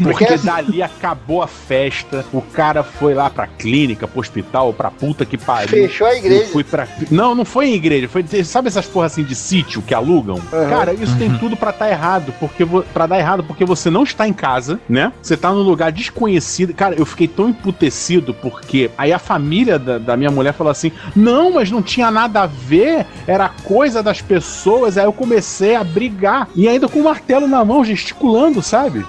Porque 0.01 0.26
Porque- 0.26 0.45
dali 0.45 0.84
acabou 0.84 1.41
a 1.41 1.47
festa, 1.47 2.24
o 2.32 2.39
cara 2.41 2.84
foi 2.84 3.15
lá 3.15 3.30
pra 3.32 3.47
clínica, 3.47 4.07
pro 4.07 4.20
hospital, 4.20 4.72
pra 4.72 4.91
puta 4.91 5.26
que 5.26 5.38
pariu. 5.39 5.70
Fechou 5.70 6.05
a 6.05 6.15
igreja. 6.15 6.51
Fui 6.51 6.63
pra... 6.63 6.88
Não, 7.09 7.34
não 7.34 7.43
foi 7.43 7.70
em 7.70 7.74
igreja, 7.74 8.07
foi 8.07 8.24
sabe 8.43 8.68
essas 8.68 8.86
porra 8.86 9.07
assim 9.07 9.24
de 9.24 9.34
sítio 9.34 9.82
que 9.82 9.95
alugam? 9.95 10.36
Uhum. 10.36 10.70
Cara, 10.70 10.93
isso 10.93 11.18
tem 11.18 11.36
tudo 11.39 11.57
pra 11.57 11.74
tá 11.74 11.89
errado, 11.89 12.32
porque 12.39 12.63
vo... 12.63 12.84
para 12.93 13.07
dar 13.07 13.18
errado 13.18 13.43
porque 13.43 13.65
você 13.65 13.89
não 13.89 14.03
está 14.03 14.28
em 14.28 14.34
casa, 14.34 14.80
né? 14.88 15.06
Você 15.21 15.35
tá 15.35 15.51
num 15.51 15.61
lugar 15.61 15.91
desconhecido. 15.91 16.73
Cara, 16.73 16.95
eu 16.95 17.05
fiquei 17.05 17.27
tão 17.27 17.49
emputecido 17.49 18.33
porque 18.33 18.89
aí 18.97 19.11
a 19.11 19.19
família 19.19 19.79
da, 19.79 19.97
da 19.97 20.17
minha 20.17 20.31
mulher 20.31 20.53
falou 20.53 20.71
assim: 20.71 20.91
"Não, 21.15 21.51
mas 21.53 21.71
não 21.71 21.81
tinha 21.81 22.11
nada 22.11 22.41
a 22.41 22.45
ver, 22.45 23.05
era 23.25 23.49
coisa 23.49 24.01
das 24.01 24.21
pessoas". 24.21 24.97
Aí 24.97 25.05
eu 25.05 25.13
comecei 25.13 25.75
a 25.75 25.83
brigar 25.83 26.47
e 26.55 26.67
ainda 26.67 26.87
com 26.87 26.99
o 26.99 27.03
martelo 27.03 27.47
na 27.47 27.63
mão, 27.63 27.83
gesticulando, 27.83 28.61
sabe? 28.61 29.05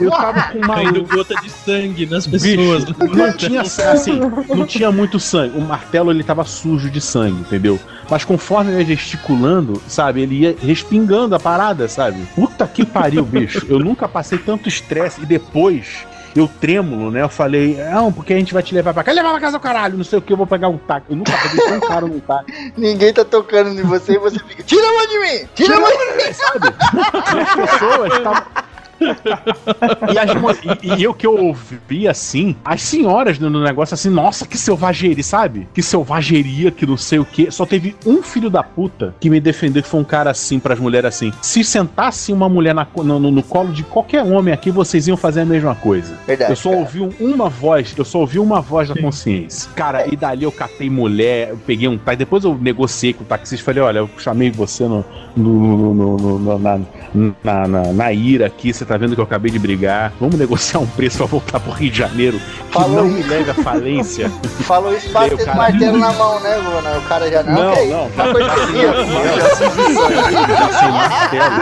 Eu 0.00 0.10
tava 0.10 0.42
com 0.52 0.58
uma 0.58 0.74
Caindo 0.74 1.04
gota 1.04 1.34
de 1.40 1.50
sangue 1.50 2.06
nas 2.06 2.26
pessoas. 2.26 2.84
Bicho, 2.84 3.16
não 3.16 3.32
tinha 3.32 3.60
assim, 3.62 4.20
não 4.48 4.66
tinha 4.66 4.90
muito 4.90 5.18
sangue. 5.20 5.58
O 5.58 5.60
martelo 5.60 6.10
ele 6.10 6.22
tava 6.22 6.44
sujo 6.44 6.90
de 6.90 7.00
sangue, 7.00 7.40
entendeu? 7.40 7.78
Mas 8.10 8.24
conforme 8.24 8.72
ele 8.72 8.80
ia 8.80 8.86
gesticulando, 8.96 9.80
sabe, 9.88 10.22
ele 10.22 10.40
ia 10.40 10.56
respingando 10.60 11.34
a 11.34 11.40
parada, 11.40 11.88
sabe? 11.88 12.22
Puta 12.34 12.66
que 12.66 12.84
pariu, 12.84 13.24
bicho. 13.24 13.66
Eu 13.68 13.78
nunca 13.78 14.08
passei 14.08 14.38
tanto 14.38 14.61
estresse 14.68 15.22
e 15.22 15.26
depois 15.26 16.06
eu 16.34 16.48
trêmulo, 16.48 17.10
né? 17.10 17.22
Eu 17.22 17.28
falei, 17.28 17.76
não, 17.76 18.12
porque 18.12 18.32
a 18.32 18.36
gente 18.36 18.54
vai 18.54 18.62
te 18.62 18.74
levar 18.74 18.94
pra 18.94 19.04
cá. 19.04 19.12
Levar 19.12 19.30
pra 19.32 19.40
casa 19.40 19.56
o 19.56 19.60
caralho, 19.60 19.96
não 19.96 20.04
sei 20.04 20.18
o 20.18 20.22
que, 20.22 20.32
eu 20.32 20.36
vou 20.36 20.46
pegar 20.46 20.68
um 20.68 20.78
táxi. 20.78 21.06
Eu 21.10 21.16
nunca 21.16 21.32
peguei 21.42 21.66
tão 21.66 21.80
caro 21.80 22.08
num 22.08 22.20
táxi. 22.20 22.46
Ninguém 22.76 23.12
tá 23.12 23.24
tocando 23.24 23.78
em 23.78 23.82
você 23.82 24.14
e 24.14 24.18
você 24.18 24.38
fica. 24.38 24.62
Tira 24.62 24.86
a 24.86 24.92
mão 24.92 25.06
de 25.06 25.18
mim! 25.18 25.48
Tira 25.54 25.76
a 25.76 25.80
mão 25.80 25.90
de 25.90 26.24
mim! 26.24 26.32
sabe? 26.32 26.74
As 27.40 27.54
pessoas 27.54 28.12
estavam. 28.14 28.42
E, 30.12 30.18
as 30.18 30.30
e- 30.82 30.98
e 30.98 31.02
eu 31.02 31.14
que 31.14 31.26
eu 31.26 31.36
ouvi 31.36 32.08
assim, 32.08 32.56
as 32.64 32.82
senhoras 32.82 33.38
no, 33.38 33.50
no 33.50 33.62
negócio 33.62 33.94
assim, 33.94 34.10
nossa, 34.10 34.46
que 34.46 34.56
selvageria, 34.58 35.22
sabe? 35.22 35.68
Que 35.74 35.82
selvageria, 35.82 36.70
que 36.70 36.86
não 36.86 36.96
sei 36.96 37.18
o 37.18 37.24
que. 37.24 37.50
Só 37.50 37.64
teve 37.66 37.94
um 38.06 38.22
filho 38.22 38.50
da 38.50 38.62
puta 38.62 39.14
que 39.20 39.28
me 39.30 39.40
defendeu, 39.40 39.82
que 39.82 39.88
foi 39.88 40.00
um 40.00 40.04
cara 40.04 40.30
assim, 40.30 40.58
pras 40.58 40.78
mulheres 40.78 41.08
assim. 41.08 41.32
Se 41.42 41.62
sentasse 41.64 42.32
uma 42.32 42.48
mulher 42.48 42.74
na 42.74 42.86
no, 42.96 43.18
no- 43.18 43.30
no 43.30 43.42
colo 43.42 43.72
de 43.72 43.82
qualquer 43.82 44.22
homem 44.22 44.52
aqui, 44.52 44.70
vocês 44.70 45.08
iam 45.08 45.16
fazer 45.16 45.40
a 45.40 45.44
mesma 45.44 45.74
coisa. 45.74 46.14
Verdade. 46.26 46.52
Eu 46.52 46.56
só 46.56 46.70
cara. 46.70 46.80
ouvi 46.82 47.00
um- 47.00 47.12
uma 47.20 47.48
voz, 47.48 47.94
eu 47.96 48.04
só 48.04 48.18
ouvi 48.20 48.38
uma 48.38 48.60
voz 48.60 48.88
da 48.88 48.94
consciência. 49.00 49.70
Cara, 49.74 50.06
e 50.12 50.16
dali 50.16 50.44
eu 50.44 50.52
catei 50.52 50.88
mulher, 50.90 51.50
eu 51.50 51.56
peguei 51.58 51.88
um 51.88 51.96
táxi, 51.98 52.18
depois 52.18 52.44
eu 52.44 52.56
negociei 52.60 53.12
com 53.12 53.22
o 53.24 53.26
taxista, 53.26 53.64
falei, 53.64 53.82
olha, 53.82 53.98
eu 53.98 54.10
chamei 54.18 54.50
você 54.50 54.84
no- 54.84 55.04
no- 55.36 56.38
na, 56.58 56.78
na, 57.44 57.68
na, 57.68 57.92
na 57.92 58.12
ira 58.12 58.46
aqui, 58.46 58.72
você 58.72 58.84
tá 58.84 58.91
vendo 58.96 59.14
que 59.14 59.20
eu 59.20 59.24
acabei 59.24 59.50
de 59.50 59.58
brigar, 59.58 60.12
vamos 60.20 60.36
negociar 60.36 60.80
um 60.80 60.86
preço 60.86 61.16
pra 61.18 61.26
voltar 61.26 61.60
pro 61.60 61.72
Rio 61.72 61.90
de 61.90 61.98
Janeiro, 61.98 62.38
que 62.38 62.72
Falou 62.72 63.04
não 63.04 63.06
isso. 63.06 63.16
me 63.16 63.22
leve 63.22 63.50
à 63.50 63.54
falência. 63.54 64.30
Falou 64.62 64.94
isso 64.94 65.08
batendo 65.10 65.44
cara. 65.44 65.56
martelo 65.56 65.98
na 65.98 66.12
mão, 66.12 66.40
né, 66.40 66.56
Luna? 66.56 66.98
O 66.98 67.02
cara 67.02 67.30
já 67.30 67.42
não. 67.42 67.52
Não, 67.54 67.72
isso? 67.74 68.10
não, 68.16 68.32
coisa 68.32 68.50
ó. 68.50 69.36
Já 69.36 69.54
sem 70.78 70.90
martelo. 71.02 71.54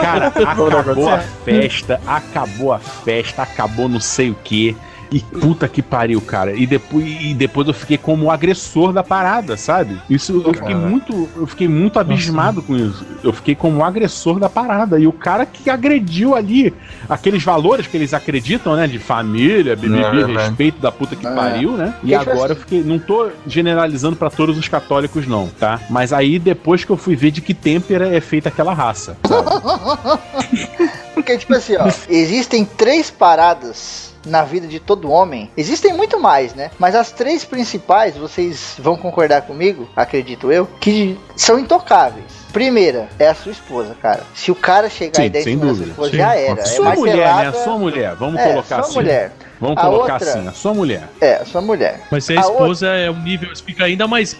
Cara, 0.00 0.26
acabou 0.28 1.08
a 1.08 1.18
festa, 1.44 2.00
acabou 2.06 2.72
a 2.72 2.78
festa, 2.78 3.42
acabou 3.42 3.88
não 3.88 4.00
sei 4.00 4.30
o 4.30 4.36
que. 4.44 4.76
E 5.10 5.20
puta 5.20 5.66
que 5.66 5.80
pariu, 5.80 6.20
cara. 6.20 6.52
E 6.54 6.66
depois, 6.66 7.06
e 7.20 7.32
depois 7.34 7.66
eu 7.66 7.72
fiquei 7.72 7.96
como 7.96 8.26
o 8.26 8.30
agressor 8.30 8.92
da 8.92 9.02
parada, 9.02 9.56
sabe? 9.56 9.98
Isso 10.10 10.32
eu 10.44 10.52
fiquei 10.52 10.74
Cara. 10.74 10.76
muito, 10.76 11.28
eu 11.34 11.46
fiquei 11.46 11.66
muito 11.66 11.98
abismado 11.98 12.60
com 12.62 12.76
isso. 12.76 13.04
Eu 13.24 13.32
fiquei 13.32 13.54
como 13.54 13.78
o 13.78 13.84
agressor 13.84 14.38
da 14.38 14.50
parada. 14.50 14.98
E 15.00 15.06
o 15.06 15.12
cara 15.12 15.46
que 15.46 15.70
agrediu 15.70 16.34
ali 16.34 16.74
aqueles 17.08 17.42
valores 17.42 17.86
que 17.86 17.96
eles 17.96 18.12
acreditam, 18.12 18.76
né? 18.76 18.86
De 18.86 18.98
família, 18.98 19.72
É 19.72 19.76
BBB, 19.76 20.10
verdade. 20.26 20.48
respeito 20.48 20.78
da 20.80 20.92
puta 20.92 21.16
que 21.16 21.26
É. 21.26 21.34
pariu, 21.34 21.72
né? 21.72 21.94
E 22.04 22.14
agora 22.14 22.52
eu 22.52 22.56
fiquei. 22.56 22.82
Não 22.82 22.98
tô 22.98 23.30
generalizando 23.46 24.14
pra 24.16 24.28
todos 24.28 24.58
os 24.58 24.68
católicos, 24.68 25.26
não, 25.26 25.48
tá? 25.48 25.80
Mas 25.88 26.12
aí 26.12 26.38
depois 26.38 26.84
que 26.84 26.90
eu 26.90 26.96
fui 26.98 27.16
ver 27.16 27.30
de 27.30 27.40
que 27.40 27.54
têmpera 27.54 28.14
é 28.14 28.20
feita 28.20 28.50
aquela 28.50 28.74
raça. 28.74 29.16
Porque, 31.14 31.36
tipo 31.36 31.54
assim, 31.54 31.74
ó, 31.76 31.88
existem 32.08 32.64
três 32.64 33.10
paradas 33.10 34.07
na 34.28 34.42
vida 34.42 34.66
de 34.66 34.78
todo 34.78 35.10
homem. 35.10 35.50
Existem 35.56 35.92
muito 35.92 36.20
mais, 36.20 36.54
né? 36.54 36.70
Mas 36.78 36.94
as 36.94 37.10
três 37.10 37.44
principais, 37.44 38.16
vocês 38.16 38.74
vão 38.78 38.96
concordar 38.96 39.42
comigo, 39.42 39.88
acredito 39.96 40.52
eu, 40.52 40.68
que 40.80 41.18
são 41.36 41.58
intocáveis. 41.58 42.24
Primeira 42.52 43.08
é 43.18 43.28
a 43.28 43.34
sua 43.34 43.52
esposa, 43.52 43.94
cara. 44.00 44.22
Se 44.34 44.50
o 44.50 44.54
cara 44.54 44.88
chegar 44.88 45.16
Sim, 45.16 45.24
e 45.26 45.30
der 45.30 45.40
em 45.40 45.44
sem 45.44 45.52
cima 45.54 45.66
da 45.66 45.74
sua 45.74 45.74
dúvida. 45.86 45.90
esposa, 45.90 46.10
Sim. 46.10 46.16
já 46.16 46.34
era. 46.36 46.60
É 46.60 46.64
sua 46.64 46.94
mulher, 46.94 47.16
martelada- 47.16 47.58
né? 47.58 47.64
Sua 47.64 47.78
mulher. 47.78 48.14
Vamos 48.14 48.40
É, 48.40 48.48
colocar 48.48 48.64
sua 48.76 48.78
assim. 48.80 48.94
mulher. 48.94 49.32
Vamos 49.60 49.76
A 49.78 49.82
colocar 49.82 50.12
outra- 50.14 50.30
assim, 50.30 50.46
a 50.48 50.52
sua 50.52 50.74
mulher. 50.74 51.02
É, 51.20 51.44
sua 51.44 51.60
mulher. 51.60 52.00
Mas 52.10 52.24
se 52.24 52.32
a 52.36 52.38
A 52.38 52.42
esposa 52.42 52.86
é 52.88 53.10
um 53.10 53.20
nível, 53.22 53.50
fica 53.56 53.84
ainda 53.84 54.06
mais 54.06 54.36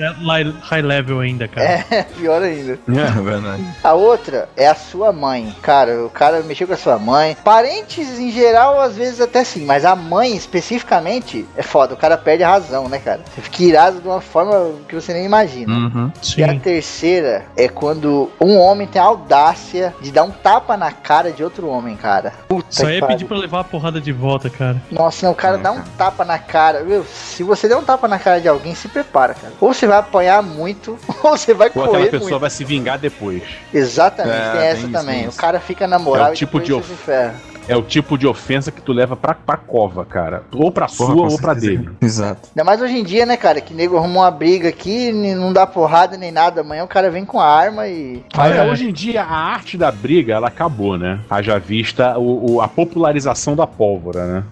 high 0.63 0.83
level 0.83 1.21
ainda, 1.21 1.49
cara. 1.49 1.85
É, 1.91 2.03
pior 2.19 2.43
ainda. 2.43 2.73
É 2.89 3.11
verdade. 3.23 3.65
A 3.83 3.95
outra 3.95 4.49
é 4.57 4.67
a 4.69 4.75
sua 4.75 5.13
mãe. 5.13 5.55
Cara, 5.63 6.05
o 6.05 6.11
cara 6.11 6.41
mexeu 6.43 6.67
com 6.67 6.75
a 6.75 6.77
sua 6.77 6.99
mãe. 6.99 7.37
Parentes 7.45 8.19
em 8.19 8.31
geral, 8.31 8.81
às 8.81 8.97
vezes 8.97 9.21
até 9.21 9.43
sim, 9.45 9.65
mas 9.65 9.85
a 9.85 9.97
mãe 9.97 10.37
especificamente 10.37 11.47
é 11.57 11.63
foda. 11.63 11.95
O 11.95 11.97
cara 11.97 12.17
perde 12.17 12.43
a 12.45 12.49
razão, 12.51 12.89
né, 12.89 12.99
cara? 12.99 13.21
Você 13.35 13.41
fica 13.41 13.63
irado 13.65 14.01
de 14.01 14.07
uma 14.09 14.21
forma 14.21 14.73
que 14.89 14.95
você 14.95 15.13
nem 15.13 15.25
imagina. 15.25 15.73
Uhum. 15.73 16.13
E 16.37 16.45
a 16.45 16.59
terceira 16.59 17.47
é 17.57 17.69
quando 17.69 18.31
um 18.41 18.57
homem 18.59 18.87
tem 18.87 19.01
a 19.01 19.05
audácia 19.05 19.95
de 20.01 20.13
dar 20.13 20.23
um 20.25 20.31
tapa 20.31 20.77
na 20.77 20.93
cara 20.93 21.33
de 21.33 21.43
outro 21.43 21.69
homem, 21.69 21.97
cara. 21.97 22.33
Puta 22.47 22.67
Só 22.71 22.89
ia 22.89 23.01
pariu. 23.01 23.17
pedir 23.17 23.25
pra 23.27 23.37
levar 23.37 23.61
a 23.61 23.65
porrada 23.65 24.01
de 24.01 24.13
volta, 24.13 24.49
cara. 24.49 24.77
Nossa, 24.91 25.08
não, 25.25 25.33
o 25.33 25.35
cara 25.35 25.57
É, 25.57 25.61
dá 25.61 25.73
um 25.73 25.77
cara. 25.77 25.89
tapa 25.97 26.25
na 26.25 26.39
cara. 26.39 26.83
Meu, 26.85 27.05
se 27.05 27.43
você 27.43 27.69
der 27.69 27.77
um 27.77 27.83
tapa 27.85 28.07
na 28.09 28.19
cara 28.19 28.41
de 28.41 28.49
alguém, 28.49 28.75
se 28.75 28.89
prepara, 28.89 29.35
cara. 29.35 29.53
Ou 29.61 29.73
você 29.75 29.87
vai 29.87 29.99
apanhar 29.99 30.43
muito, 30.43 30.99
ou 31.23 31.37
você 31.37 31.55
vai 31.55 31.69
Ou 31.75 31.83
aquela 31.83 31.89
correr 31.99 32.11
pessoa 32.11 32.31
muito. 32.31 32.41
vai 32.41 32.51
se 32.51 32.65
vingar 32.65 32.99
depois. 32.99 33.43
Exatamente, 33.73 34.37
É, 34.37 34.51
tem 34.51 34.61
tem 34.61 34.69
essa 34.69 34.81
isso, 34.81 34.91
também. 34.93 35.17
tem 35.19 35.27
O 35.27 35.29
isso. 35.31 35.39
cara 35.39 35.61
fica 35.61 35.87
na 35.87 35.99
moral 35.99 36.29
É 36.29 36.31
o 36.31 36.35
e 36.35 36.37
tipo 36.37 36.59
depois 36.61 36.65
de 36.67 36.73
você 36.73 36.95
se 36.95 37.03
ferra. 37.03 37.35
É 37.69 37.77
o 37.77 37.83
tipo 37.83 38.17
de 38.17 38.27
ofensa 38.27 38.73
que 38.73 38.81
tu 38.81 38.93
leva 38.93 39.15
pra, 39.15 39.35
pra 39.35 39.57
cova, 39.57 40.05
cara. 40.05 40.43
Ou 40.55 40.73
pra 40.73 40.87
Porra, 40.87 41.13
sua 41.15 41.29
ou 41.31 41.39
pra 41.39 41.53
dele. 41.55 41.91
Exato. 42.01 42.49
Ainda 42.49 42.65
mais 42.65 42.81
hoje 42.81 42.97
em 42.99 43.05
dia, 43.05 43.27
né, 43.27 43.37
cara? 43.37 43.61
Que 43.61 43.75
nego 43.75 43.97
arruma 43.99 44.21
uma 44.21 44.31
briga 44.31 44.69
aqui, 44.71 45.13
não 45.13 45.53
dá 45.53 45.67
porrada 45.67 46.17
nem 46.17 46.33
nada. 46.33 46.63
Amanhã 46.63 46.85
o 46.85 46.89
cara 46.89 47.11
vem 47.11 47.25
com 47.27 47.39
a 47.39 47.47
arma 47.47 47.87
e. 47.87 48.23
Mas 48.35 48.57
É. 48.57 48.65
hoje 48.65 48.89
em 48.89 48.93
dia 48.93 49.23
a 49.23 49.37
arte 49.37 49.77
da 49.77 49.93
briga, 49.93 50.33
ela 50.35 50.49
acabou, 50.49 50.97
né? 50.97 51.21
Haja 51.29 51.59
vista 51.59 52.19
o, 52.19 52.55
o- 52.55 52.61
a 52.63 52.69
popularização 52.69 53.55
da 53.55 53.67
pólvora, 53.67 54.27
né? 54.27 54.45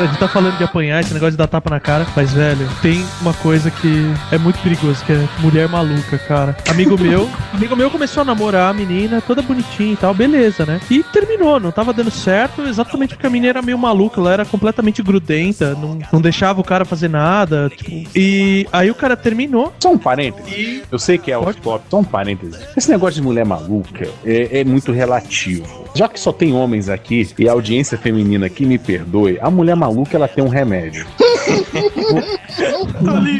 A 0.00 0.06
gente 0.06 0.18
tá 0.18 0.26
falando 0.28 0.56
de 0.56 0.64
apanhar, 0.64 0.98
esse 1.00 1.12
negócio 1.12 1.32
de 1.32 1.36
dar 1.36 1.46
tapa 1.46 1.68
na 1.68 1.78
cara, 1.78 2.06
mas, 2.16 2.32
velho, 2.32 2.66
tem 2.80 3.04
uma 3.20 3.34
coisa 3.34 3.70
que 3.70 4.06
é 4.32 4.38
muito 4.38 4.58
perigoso, 4.60 5.04
que 5.04 5.12
é 5.12 5.28
mulher 5.40 5.68
maluca, 5.68 6.16
cara. 6.16 6.56
Amigo 6.70 6.96
meu, 6.98 7.28
amigo 7.52 7.76
meu 7.76 7.90
começou 7.90 8.22
a 8.22 8.24
namorar 8.24 8.70
a 8.70 8.72
menina, 8.72 9.20
toda 9.20 9.42
bonitinha 9.42 9.92
e 9.92 9.96
tal, 9.96 10.14
beleza, 10.14 10.64
né? 10.64 10.80
E 10.90 11.02
terminou, 11.02 11.60
não 11.60 11.70
tava 11.70 11.92
dando 11.92 12.10
certo, 12.10 12.62
exatamente 12.62 13.14
porque 13.14 13.26
a 13.26 13.30
menina 13.30 13.50
era 13.50 13.62
meio 13.62 13.76
maluca, 13.76 14.22
ela 14.22 14.32
era 14.32 14.44
completamente 14.46 15.02
grudenta, 15.02 15.74
não, 15.74 15.98
não 16.10 16.20
deixava 16.22 16.62
o 16.62 16.64
cara 16.64 16.86
fazer 16.86 17.08
nada, 17.08 17.68
tipo, 17.68 18.08
e 18.16 18.66
aí 18.72 18.90
o 18.90 18.94
cara 18.94 19.14
terminou. 19.14 19.70
Só 19.78 19.92
um 19.92 19.98
parêntese. 19.98 20.82
Eu 20.90 20.98
sei 20.98 21.18
que 21.18 21.30
é 21.30 21.36
off-top, 21.36 21.84
só 21.90 21.98
um 21.98 22.04
parêntese. 22.04 22.58
Esse 22.74 22.90
negócio 22.90 23.16
de 23.16 23.22
mulher 23.22 23.44
maluca 23.44 24.08
é, 24.24 24.60
é 24.60 24.64
muito 24.64 24.92
relativo. 24.92 25.79
Já 25.94 26.08
que 26.08 26.20
só 26.20 26.32
tem 26.32 26.52
homens 26.52 26.88
aqui 26.88 27.28
e 27.38 27.48
a 27.48 27.52
audiência 27.52 27.98
feminina 27.98 28.46
aqui 28.46 28.64
me 28.64 28.78
perdoe, 28.78 29.38
a 29.40 29.50
mulher 29.50 29.76
maluca 29.76 30.16
ela 30.16 30.28
tem 30.28 30.42
um 30.42 30.48
remédio. 30.48 31.06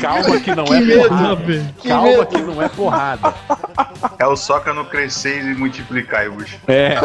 Calma 0.00 0.40
que 0.40 0.54
não 0.54 0.64
é 0.64 0.80
medo, 0.80 1.08
porrada. 1.08 1.34
velho. 1.36 1.66
Calma 1.86 2.26
que 2.26 2.38
não 2.38 2.62
é 2.62 2.68
porrada. 2.68 3.34
É 4.20 4.26
o 4.26 4.36
soca 4.36 4.74
no 4.74 4.84
crescer 4.84 5.42
e 5.42 5.54
multiplicar, 5.54 6.28
Gus. 6.28 6.50
É. 6.68 6.98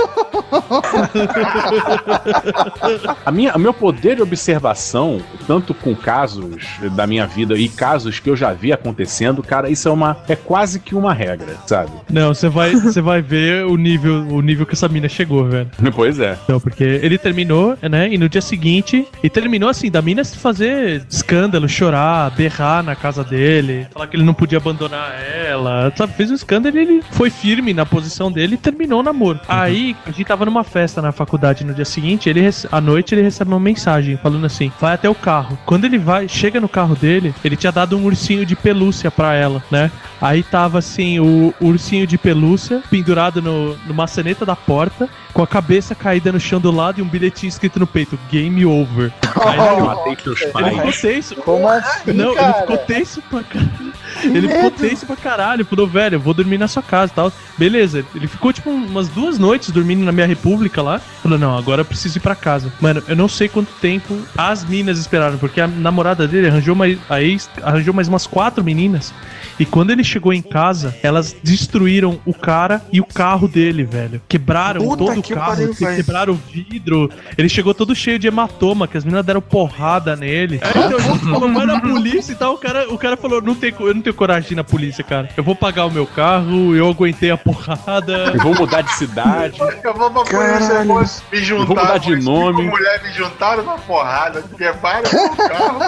a 3.26 3.32
minha, 3.32 3.56
o 3.56 3.60
meu 3.60 3.74
poder 3.74 4.18
de 4.18 4.22
observação, 4.22 5.22
tanto 5.48 5.74
com 5.74 5.96
casos 5.96 6.62
da 6.92 7.08
minha 7.08 7.26
vida 7.26 7.56
e 7.58 7.70
casos 7.70 8.20
que 8.20 8.30
eu 8.30 8.36
já 8.36 8.52
vi 8.52 8.74
acontecendo, 8.74 9.42
cara, 9.42 9.70
isso 9.70 9.88
é 9.88 9.92
uma 9.92 10.18
é 10.28 10.36
quase 10.36 10.78
que 10.78 10.94
uma 10.94 11.14
regra, 11.14 11.56
sabe? 11.66 11.92
Não, 12.10 12.34
você 12.34 12.50
vai, 12.50 12.76
você 12.76 13.00
vai 13.00 13.22
ver 13.22 13.66
o 13.66 13.78
nível, 13.78 14.28
o 14.28 14.42
nível 14.42 14.66
que 14.66 14.74
essa 14.74 14.90
mina 14.90 15.08
chegou, 15.08 15.46
velho. 15.46 15.72
Pois 15.96 16.20
é. 16.20 16.38
Não, 16.50 16.60
porque 16.60 16.84
ele 16.84 17.18
terminou, 17.18 17.78
né? 17.82 18.10
E 18.12 18.18
no 18.18 18.28
dia 18.28 18.42
seguinte, 18.42 19.08
e 19.24 19.30
terminou 19.30 19.70
assim, 19.70 19.90
da 19.90 20.02
mina 20.02 20.22
se 20.22 20.38
fazer 20.38 21.06
escândalo, 21.10 21.70
chorar, 21.70 22.30
berrar 22.32 22.84
na 22.84 22.94
casa 22.94 23.24
dele, 23.24 23.88
falar 23.94 24.08
que 24.08 24.18
ele 24.18 24.26
não 24.26 24.34
podia 24.34 24.58
abandonar 24.58 25.16
ela, 25.48 25.94
sabe? 25.96 26.12
Fez 26.12 26.30
um 26.30 26.36
escândalo 26.36 26.76
e 26.78 26.82
ele 26.82 27.05
foi 27.12 27.30
firme 27.30 27.74
na 27.74 27.86
posição 27.86 28.32
dele 28.32 28.56
e 28.56 28.58
terminou 28.58 29.00
o 29.00 29.04
namoro. 29.04 29.40
Aí, 29.48 29.96
a 30.06 30.12
gente 30.12 30.26
tava 30.26 30.46
numa 30.46 30.64
festa 30.64 31.02
na 31.02 31.12
faculdade 31.12 31.64
no 31.64 31.74
dia 31.74 31.86
seguinte, 31.86 32.30
ele 32.30 32.42
rece- 32.42 32.68
à 32.72 32.80
noite 32.82 33.14
ele 33.16 33.22
recebe 33.22 33.52
uma 33.52 33.60
mensagem 33.60 34.18
falando 34.18 34.46
assim: 34.46 34.72
vai 34.80 34.94
até 34.96 35.10
o 35.10 35.16
carro. 35.16 35.58
Quando 35.66 35.86
ele 35.86 35.98
vai, 35.98 36.28
chega 36.28 36.60
no 36.60 36.68
carro 36.70 36.96
dele, 36.96 37.34
ele 37.44 37.56
tinha 37.56 37.72
dado 37.72 37.98
um 37.98 38.06
ursinho 38.06 38.46
de 38.46 38.56
pelúcia 38.56 39.10
pra 39.12 39.34
ela, 39.34 39.64
né? 39.72 39.92
Aí 40.22 40.44
tava 40.44 40.80
assim, 40.80 41.20
o 41.20 41.54
ursinho 41.62 42.08
de 42.08 42.18
pelúcia 42.18 42.82
pendurado 42.90 43.42
no, 43.42 43.76
no 43.86 43.94
maçaneta 43.94 44.46
da 44.46 44.56
porta, 44.56 45.08
com 45.34 45.44
a 45.44 45.48
cabeça 45.48 45.94
caída 45.94 46.32
no 46.32 46.40
chão 46.40 46.60
do 46.60 46.72
lado 46.72 47.00
e 47.00 47.02
um 47.04 47.08
bilhetinho 47.08 47.50
escrito 47.50 47.80
no 47.80 47.88
peito: 47.88 48.18
Game 48.32 48.66
over. 48.66 49.12
Aí 49.46 49.60
ele- 49.60 49.82
Matei 49.82 50.16
teus 50.16 50.42
ele 50.42 50.52
ficou 50.52 50.62
pais. 50.84 51.02
tenso. 51.02 51.36
Como 51.36 51.68
assim, 51.68 52.14
Não, 52.14 52.28
ele 52.32 52.36
cara? 52.36 52.54
ficou 52.54 52.78
tenso 52.78 53.22
pra 53.30 53.44
caralho. 53.44 53.96
Ele 54.24 54.48
ficou 54.48 54.72
tenso 54.72 55.06
pra 55.06 55.16
caralho. 55.18 55.66
Falou, 55.66 55.86
velho, 55.86 56.16
eu 56.16 56.20
vou 56.20 56.34
dormir 56.34 56.58
na 56.58 56.70
sua 56.70 56.82
casa 56.82 56.95
e 57.04 57.10
tal. 57.16 57.32
Beleza, 57.58 58.06
ele 58.16 58.28
ficou 58.28 58.52
tipo 58.52 58.70
umas 58.70 59.08
duas 59.10 59.38
noites 59.38 59.70
dormindo 59.72 60.04
na 60.04 60.12
minha 60.12 60.26
república 60.26 60.82
lá. 60.82 61.00
Falou, 61.22 61.38
não, 61.38 61.58
agora 61.58 61.82
eu 61.82 61.86
preciso 61.86 62.18
ir 62.18 62.22
pra 62.22 62.36
casa. 62.36 62.72
Mano, 62.80 63.04
eu 63.08 63.16
não 63.16 63.28
sei 63.28 63.48
quanto 63.48 63.72
tempo 63.82 64.18
as 64.38 64.64
minas 64.64 64.98
esperaram, 64.98 65.38
porque 65.38 65.60
a 65.60 65.68
namorada 65.68 66.28
dele 66.28 66.48
arranjou 66.48 66.76
mais, 66.76 66.98
a 67.10 67.22
ex 67.22 67.50
arranjou 67.62 67.94
mais 67.94 68.08
umas 68.08 68.28
quatro 68.28 68.64
meninas. 68.64 69.14
E 69.60 69.66
quando 69.66 69.92
ele 69.92 70.04
chegou 70.04 70.34
em 70.34 70.42
casa, 70.42 70.96
elas 71.02 71.36
destruíram 71.44 72.20
o 72.26 72.34
cara 72.34 72.82
e 72.92 73.00
o 73.00 73.06
carro 73.06 73.48
dele, 73.48 73.84
velho. 73.84 74.22
Quebraram 74.28 74.82
Puta 74.82 74.98
todo 75.06 75.20
o 75.20 75.24
que 75.24 75.34
carro, 75.34 75.56
pariu, 75.56 75.76
quebraram 75.76 76.34
o 76.34 76.36
vidro. 76.36 77.10
Ele 77.38 77.48
chegou 77.48 77.74
todo 77.74 77.96
cheio 77.96 78.20
de 78.20 78.28
hematoma, 78.28 78.88
que 78.88 78.98
as 78.98 79.06
meninas 79.06 79.26
deram 79.26 79.42
porrada 79.42 80.16
nele. 80.16 80.60
Aí, 80.62 80.72
então 80.72 80.98
a 80.98 81.02
gente 81.02 81.20
falou, 81.20 81.54
vai 81.54 81.66
na 81.66 81.80
polícia 81.80 82.34
e 82.34 82.36
tal. 82.36 82.56
O 82.56 82.58
cara, 82.58 82.94
o 82.94 82.98
cara 82.98 83.16
falou, 83.16 83.42
não 83.42 83.56
tem, 83.56 83.74
eu 83.80 83.94
não 83.94 84.02
tenho 84.02 84.16
coragem 84.16 84.48
de 84.48 84.54
ir 84.54 84.58
na 84.58 84.64
polícia, 84.64 85.04
cara. 85.04 85.30
Eu 85.36 85.44
vou 85.44 85.56
pagar 85.56 85.86
o 85.86 85.92
meu 85.92 86.06
carro, 86.06 86.76
eu 86.76 86.90
aguentei 86.90 87.32
a 87.32 87.38
porrada. 87.38 88.34
Eu 88.34 88.42
vou 88.42 88.56
mudar 88.56 88.82
de 88.82 88.94
cidade. 88.94 89.60
Eu 89.60 89.94
vou 89.94 90.12
pra 90.12 90.24
polícia, 90.24 90.84
me 91.32 91.40
juntar. 91.40 91.62
Eu 91.62 91.68
vou 91.68 91.76
mudar 91.76 91.98
de 91.98 92.16
nome. 92.18 92.64
mulheres 92.64 93.02
me 93.04 93.14
juntaram 93.14 93.64
na 93.64 93.78
porrada, 93.78 94.44
quebraram 94.58 95.10
o 95.10 95.36
carro. 95.36 95.80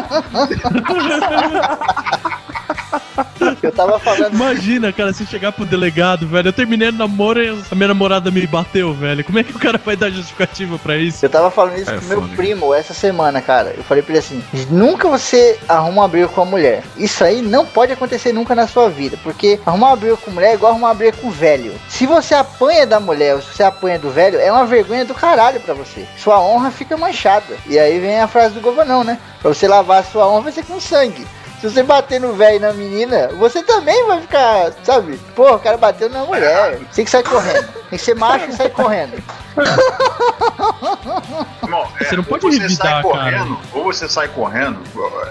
Eu 3.61 3.71
tava 3.71 3.99
falando. 3.99 4.33
Imagina, 4.33 4.91
cara, 4.93 5.13
se 5.13 5.25
chegar 5.25 5.51
pro 5.51 5.65
delegado, 5.65 6.27
velho. 6.27 6.47
Eu 6.49 6.53
terminei 6.53 6.89
o 6.89 6.93
namoro 6.93 7.43
e 7.43 7.49
a 7.71 7.75
minha 7.75 7.87
namorada 7.89 8.29
me 8.31 8.45
bateu, 8.45 8.93
velho. 8.93 9.23
Como 9.23 9.39
é 9.39 9.43
que 9.43 9.55
o 9.55 9.59
cara 9.59 9.77
vai 9.83 9.95
dar 9.95 10.09
justificativa 10.09 10.77
pra 10.79 10.97
isso? 10.97 11.25
Eu 11.25 11.29
tava 11.29 11.49
falando 11.51 11.77
isso 11.77 11.89
É 11.89 11.97
com 11.97 12.05
meu 12.05 12.21
foda. 12.21 12.35
primo 12.35 12.73
essa 12.73 12.93
semana, 12.93 13.41
cara. 13.41 13.73
Eu 13.75 13.83
falei 13.83 14.03
pra 14.03 14.13
ele 14.13 14.19
assim: 14.19 14.43
nunca 14.69 15.07
você 15.09 15.57
arruma 15.67 16.01
uma 16.03 16.07
briga 16.07 16.27
com 16.27 16.41
a 16.41 16.45
mulher. 16.45 16.83
Isso 16.97 17.23
aí 17.23 17.41
não 17.41 17.65
pode 17.65 17.91
acontecer 17.91 18.31
nunca 18.33 18.53
na 18.55 18.67
sua 18.67 18.89
vida. 18.89 19.17
Porque 19.23 19.59
arrumar 19.65 19.87
uma 19.87 19.95
briga 19.95 20.17
com 20.17 20.31
mulher 20.31 20.51
é 20.51 20.53
igual 20.53 20.71
arrumar 20.71 20.89
uma 20.89 20.93
briga 20.95 21.17
com 21.17 21.29
velho. 21.29 21.73
Se 21.89 22.05
você 22.05 22.33
apanha 22.35 22.85
da 22.85 22.99
mulher 22.99 23.35
ou 23.35 23.41
se 23.41 23.53
você 23.53 23.63
apanha 23.63 23.99
do 23.99 24.09
velho, 24.09 24.39
é 24.39 24.51
uma 24.51 24.65
vergonha 24.65 25.05
do 25.05 25.13
caralho 25.13 25.59
pra 25.59 25.73
você. 25.73 26.05
Sua 26.17 26.39
honra 26.41 26.71
fica 26.71 26.95
manchada. 26.97 27.55
E 27.67 27.77
aí 27.79 27.99
vem 27.99 28.19
a 28.19 28.27
frase 28.27 28.53
do 28.53 28.61
governão, 28.61 29.03
né? 29.03 29.17
Pra 29.41 29.53
você 29.53 29.67
lavar 29.67 29.99
a 30.01 30.03
sua 30.03 30.27
honra 30.27 30.41
vai 30.41 30.51
ser 30.51 30.65
com 30.65 30.79
sangue. 30.79 31.25
Se 31.59 31.69
você 31.69 31.81
bater 31.81 32.19
no 32.19 32.33
velho 32.33 32.57
e 32.57 32.59
na 32.59 32.71
menina, 32.71 33.29
você 33.29 33.63
também 33.63 34.05
vai 34.05 34.21
ficar, 34.21 34.71
sabe? 34.83 35.17
Pô, 35.35 35.55
o 35.55 35.59
cara 35.59 35.77
bateu 35.77 36.07
na 36.09 36.23
mulher. 36.23 36.79
Tem 36.93 37.03
que 37.03 37.09
sair 37.09 37.23
correndo. 37.23 37.67
Tem 37.89 37.97
que 37.97 38.03
ser 38.05 38.15
macho 38.15 38.45
e 38.49 38.53
sair 38.53 38.69
correndo. 38.71 39.21
Não, 41.67 41.83
é, 41.99 42.03
Você 42.05 42.15
não 42.15 42.23
ou 42.23 42.29
pode 42.29 42.43
você 42.45 42.59
revidar, 42.59 42.87
sai 42.87 43.01
cara. 43.01 43.03
correndo, 43.03 43.59
ou 43.73 43.83
você 43.85 44.07
sai 44.09 44.27
correndo, 44.27 44.79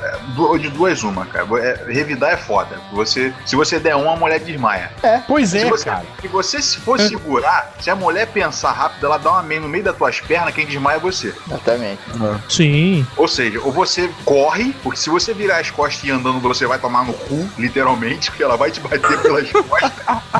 é, 0.02 0.18
du- 0.34 0.58
de 0.58 0.68
duas 0.70 1.02
uma, 1.02 1.24
cara. 1.26 1.46
É, 1.60 1.84
revidar 1.92 2.32
é 2.32 2.36
foda. 2.36 2.78
Você, 2.92 3.32
se 3.44 3.56
você 3.56 3.78
der 3.78 3.94
uma, 3.96 4.12
a 4.14 4.16
mulher 4.16 4.40
desmaia. 4.40 4.90
Pois 5.26 5.50
Se 5.50 5.58
é, 5.58 5.64
você, 5.68 5.84
cara. 5.84 6.04
se 6.20 6.28
você 6.28 6.60
se 6.62 6.78
for 6.78 6.98
segurar, 7.00 7.72
se 7.80 7.90
a 7.90 7.96
mulher 7.96 8.26
pensar 8.28 8.72
rápido, 8.72 9.06
ela 9.06 9.18
dá 9.18 9.30
uma 9.32 9.42
meia 9.42 9.60
no 9.60 9.68
meio 9.68 9.84
das 9.84 9.96
tuas 9.96 10.20
pernas, 10.20 10.54
quem 10.54 10.66
desmaia 10.66 10.96
é 10.96 11.00
você. 11.00 11.34
Exatamente. 11.46 12.00
Sim. 12.48 13.06
Ou 13.16 13.28
seja, 13.28 13.60
ou 13.62 13.72
você 13.72 14.10
corre, 14.24 14.74
porque 14.82 14.98
se 14.98 15.08
você 15.10 15.32
virar 15.32 15.58
as 15.58 15.70
costas 15.70 16.02
e 16.04 16.08
ir 16.08 16.10
andando, 16.12 16.40
você 16.40 16.66
vai 16.66 16.78
tomar 16.78 17.04
no 17.04 17.12
cu, 17.12 17.48
literalmente, 17.58 18.30
porque 18.30 18.42
ela 18.42 18.56
vai 18.56 18.70
te 18.70 18.80
bater 18.80 19.20
pelas 19.22 19.50
costas. 19.52 19.92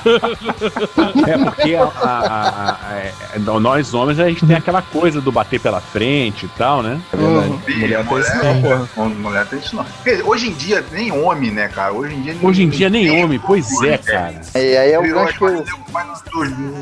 É 1.27 1.39
porque 1.39 1.75
a- 1.75 1.91
a- 2.07 2.27
a- 2.27 2.77
a- 2.93 2.97
é- 2.99 3.13
é- 3.35 3.39
nós 3.39 3.93
homens 3.95 4.19
a 4.21 4.29
gente 4.29 4.47
tem 4.47 4.57
aquela 4.57 4.83
coisa 4.83 5.21
do 5.21 5.33
bater 5.33 5.61
pela 5.61 5.81
frente 5.81 6.47
e 6.47 6.49
tal, 6.51 6.83
né? 6.83 7.01
É 7.13 7.17
verdade. 7.17 7.55
Ih, 7.69 7.75
Mulher 7.77 8.05
tem 8.07 8.19
isso 8.19 8.37
mulher- 8.37 8.55
não, 8.55 8.87
porra. 8.87 9.09
Mulher 9.09 9.47
tem 9.47 9.59
isso 9.59 9.77
não. 9.77 9.87
Quer 10.05 10.11
dizer, 10.13 10.23
hoje 10.27 10.49
em 10.49 10.53
dia, 10.53 10.85
nem 10.93 11.13
homem, 11.13 11.51
né, 11.51 11.69
cara? 11.69 11.93
Hoje 11.93 12.15
em 12.15 12.23
dia. 12.23 12.37
Hoje 12.43 12.63
em 12.63 12.69
dia 12.69 12.89
nem 12.91 13.23
homem, 13.25 13.39
pois 13.45 13.67
é, 13.83 13.99
cara. 13.99 14.35
E 14.55 14.77
aí 14.77 14.93
é 14.93 14.99
o 14.99 15.03
gancho 15.03 15.39
que 15.39 15.45
eu, 15.45 15.65
vai 15.91 16.05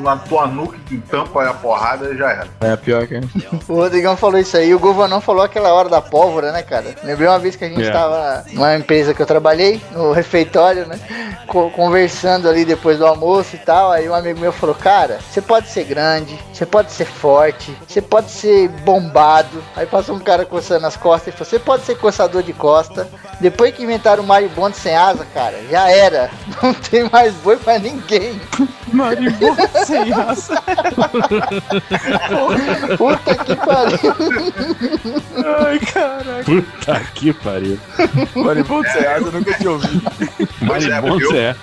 na 0.03 0.17
tua- 0.17 0.47
nuca, 0.47 0.77
que 0.87 0.99
tampa 0.99 1.49
a 1.49 1.55
porrada 1.55 2.15
já 2.17 2.31
era. 2.31 2.49
É 2.61 2.77
pior 2.77 3.07
que. 3.07 3.15
O 3.69 3.75
Rodrigão 3.77 4.17
falou 4.17 4.39
isso 4.39 4.57
aí, 4.57 4.75
o 4.75 4.79
Govanão 4.79 5.21
falou 5.21 5.43
aquela 5.43 5.73
hora 5.73 5.89
da 5.89 6.01
pólvora, 6.01 6.53
né, 6.53 6.63
cara? 6.63 6.95
Lembrei 7.03 7.29
uma 7.29 7.39
vez 7.39 7.57
que 7.57 7.65
a 7.65 7.69
gente 7.69 7.83
É. 7.83 7.91
tava 7.91 8.45
numa 8.53 8.77
empresa 8.77 9.15
que 9.15 9.23
eu 9.23 9.27
trabalhei, 9.27 9.81
no 9.93 10.13
refeitório, 10.13 10.87
né? 10.87 10.99
co- 11.47 11.71
Conversando 11.71 12.49
ali 12.49 12.65
depois 12.65 12.99
do 12.99 13.07
almoço 13.07 13.55
e 13.57 13.59
tal. 13.59 13.91
Aí 13.93 14.09
um 14.09 14.15
amigo 14.15 14.41
meu 14.41 14.53
falou: 14.53 14.75
Cara, 14.75 15.14
você 15.21 15.41
pode 15.41 15.69
ser 15.69 15.85
grande, 15.85 16.39
você 16.53 16.65
pode 16.67 16.93
ser 16.93 17.05
forte, 17.07 17.77
você 17.87 18.01
pode 18.03 18.31
ser 18.31 18.69
bombado. 18.69 19.63
Aí 19.77 19.87
passou 19.87 20.15
um 20.17 20.21
cara 20.21 20.45
coçando 20.45 20.87
as 20.87 20.97
costas 20.97 21.33
e 21.35 21.37
falou: 21.37 21.51
Você 21.51 21.59
pode 21.59 21.85
ser 21.85 21.97
coçador 21.97 22.43
de 22.43 22.53
costa. 22.53 23.09
Depois 23.41 23.75
que 23.75 23.83
inventaram 23.83 24.23
o 24.23 24.27
Mario 24.27 24.49
Bond 24.51 24.77
sem 24.77 24.95
asa, 24.97 25.27
cara, 25.35 25.61
já 25.71 25.91
era. 25.91 26.31
Não 26.63 26.73
tem 26.75 27.09
mais 27.11 27.35
boi 27.35 27.57
pra 27.57 27.79
ninguém. 27.79 28.41
Maribondo 28.93 29.61
sem 29.85 30.11
raça. 30.11 30.55
Puta 32.97 33.35
que 33.45 33.57
pariu. 33.57 33.99
Ai, 35.67 35.79
caraca. 35.81 36.45
Puta 36.45 37.01
que 37.15 37.33
pariu. 37.33 37.79
Maribondo 38.37 38.89
sem 38.91 39.03
raça, 39.03 39.21
eu 39.27 39.33
nunca 39.33 39.55
tinha 39.55 39.71
ouvido. 39.71 40.03
Pois 40.67 40.85
é, 40.85 40.89
Maribondo 40.89 41.25
eu- 41.25 41.37
é. 41.37 41.57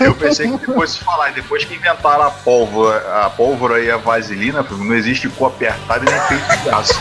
Eu 0.00 0.14
pensei 0.14 0.50
que 0.50 0.66
depois 0.66 0.90
se 0.90 0.98
falar, 1.04 1.32
depois 1.32 1.64
que 1.64 1.74
inventaram 1.74 2.22
a 2.24 2.30
pólvora, 2.30 2.87
a 2.90 3.30
pólvora 3.30 3.80
e 3.80 3.90
a 3.90 3.96
vaselina, 3.96 4.64
não 4.70 4.94
existe 4.94 5.28
cu 5.28 5.46
apertado 5.46 6.04
e 6.04 6.10
nem 6.10 6.20
peito 6.28 6.62
de 6.62 6.70
aço. 6.70 7.00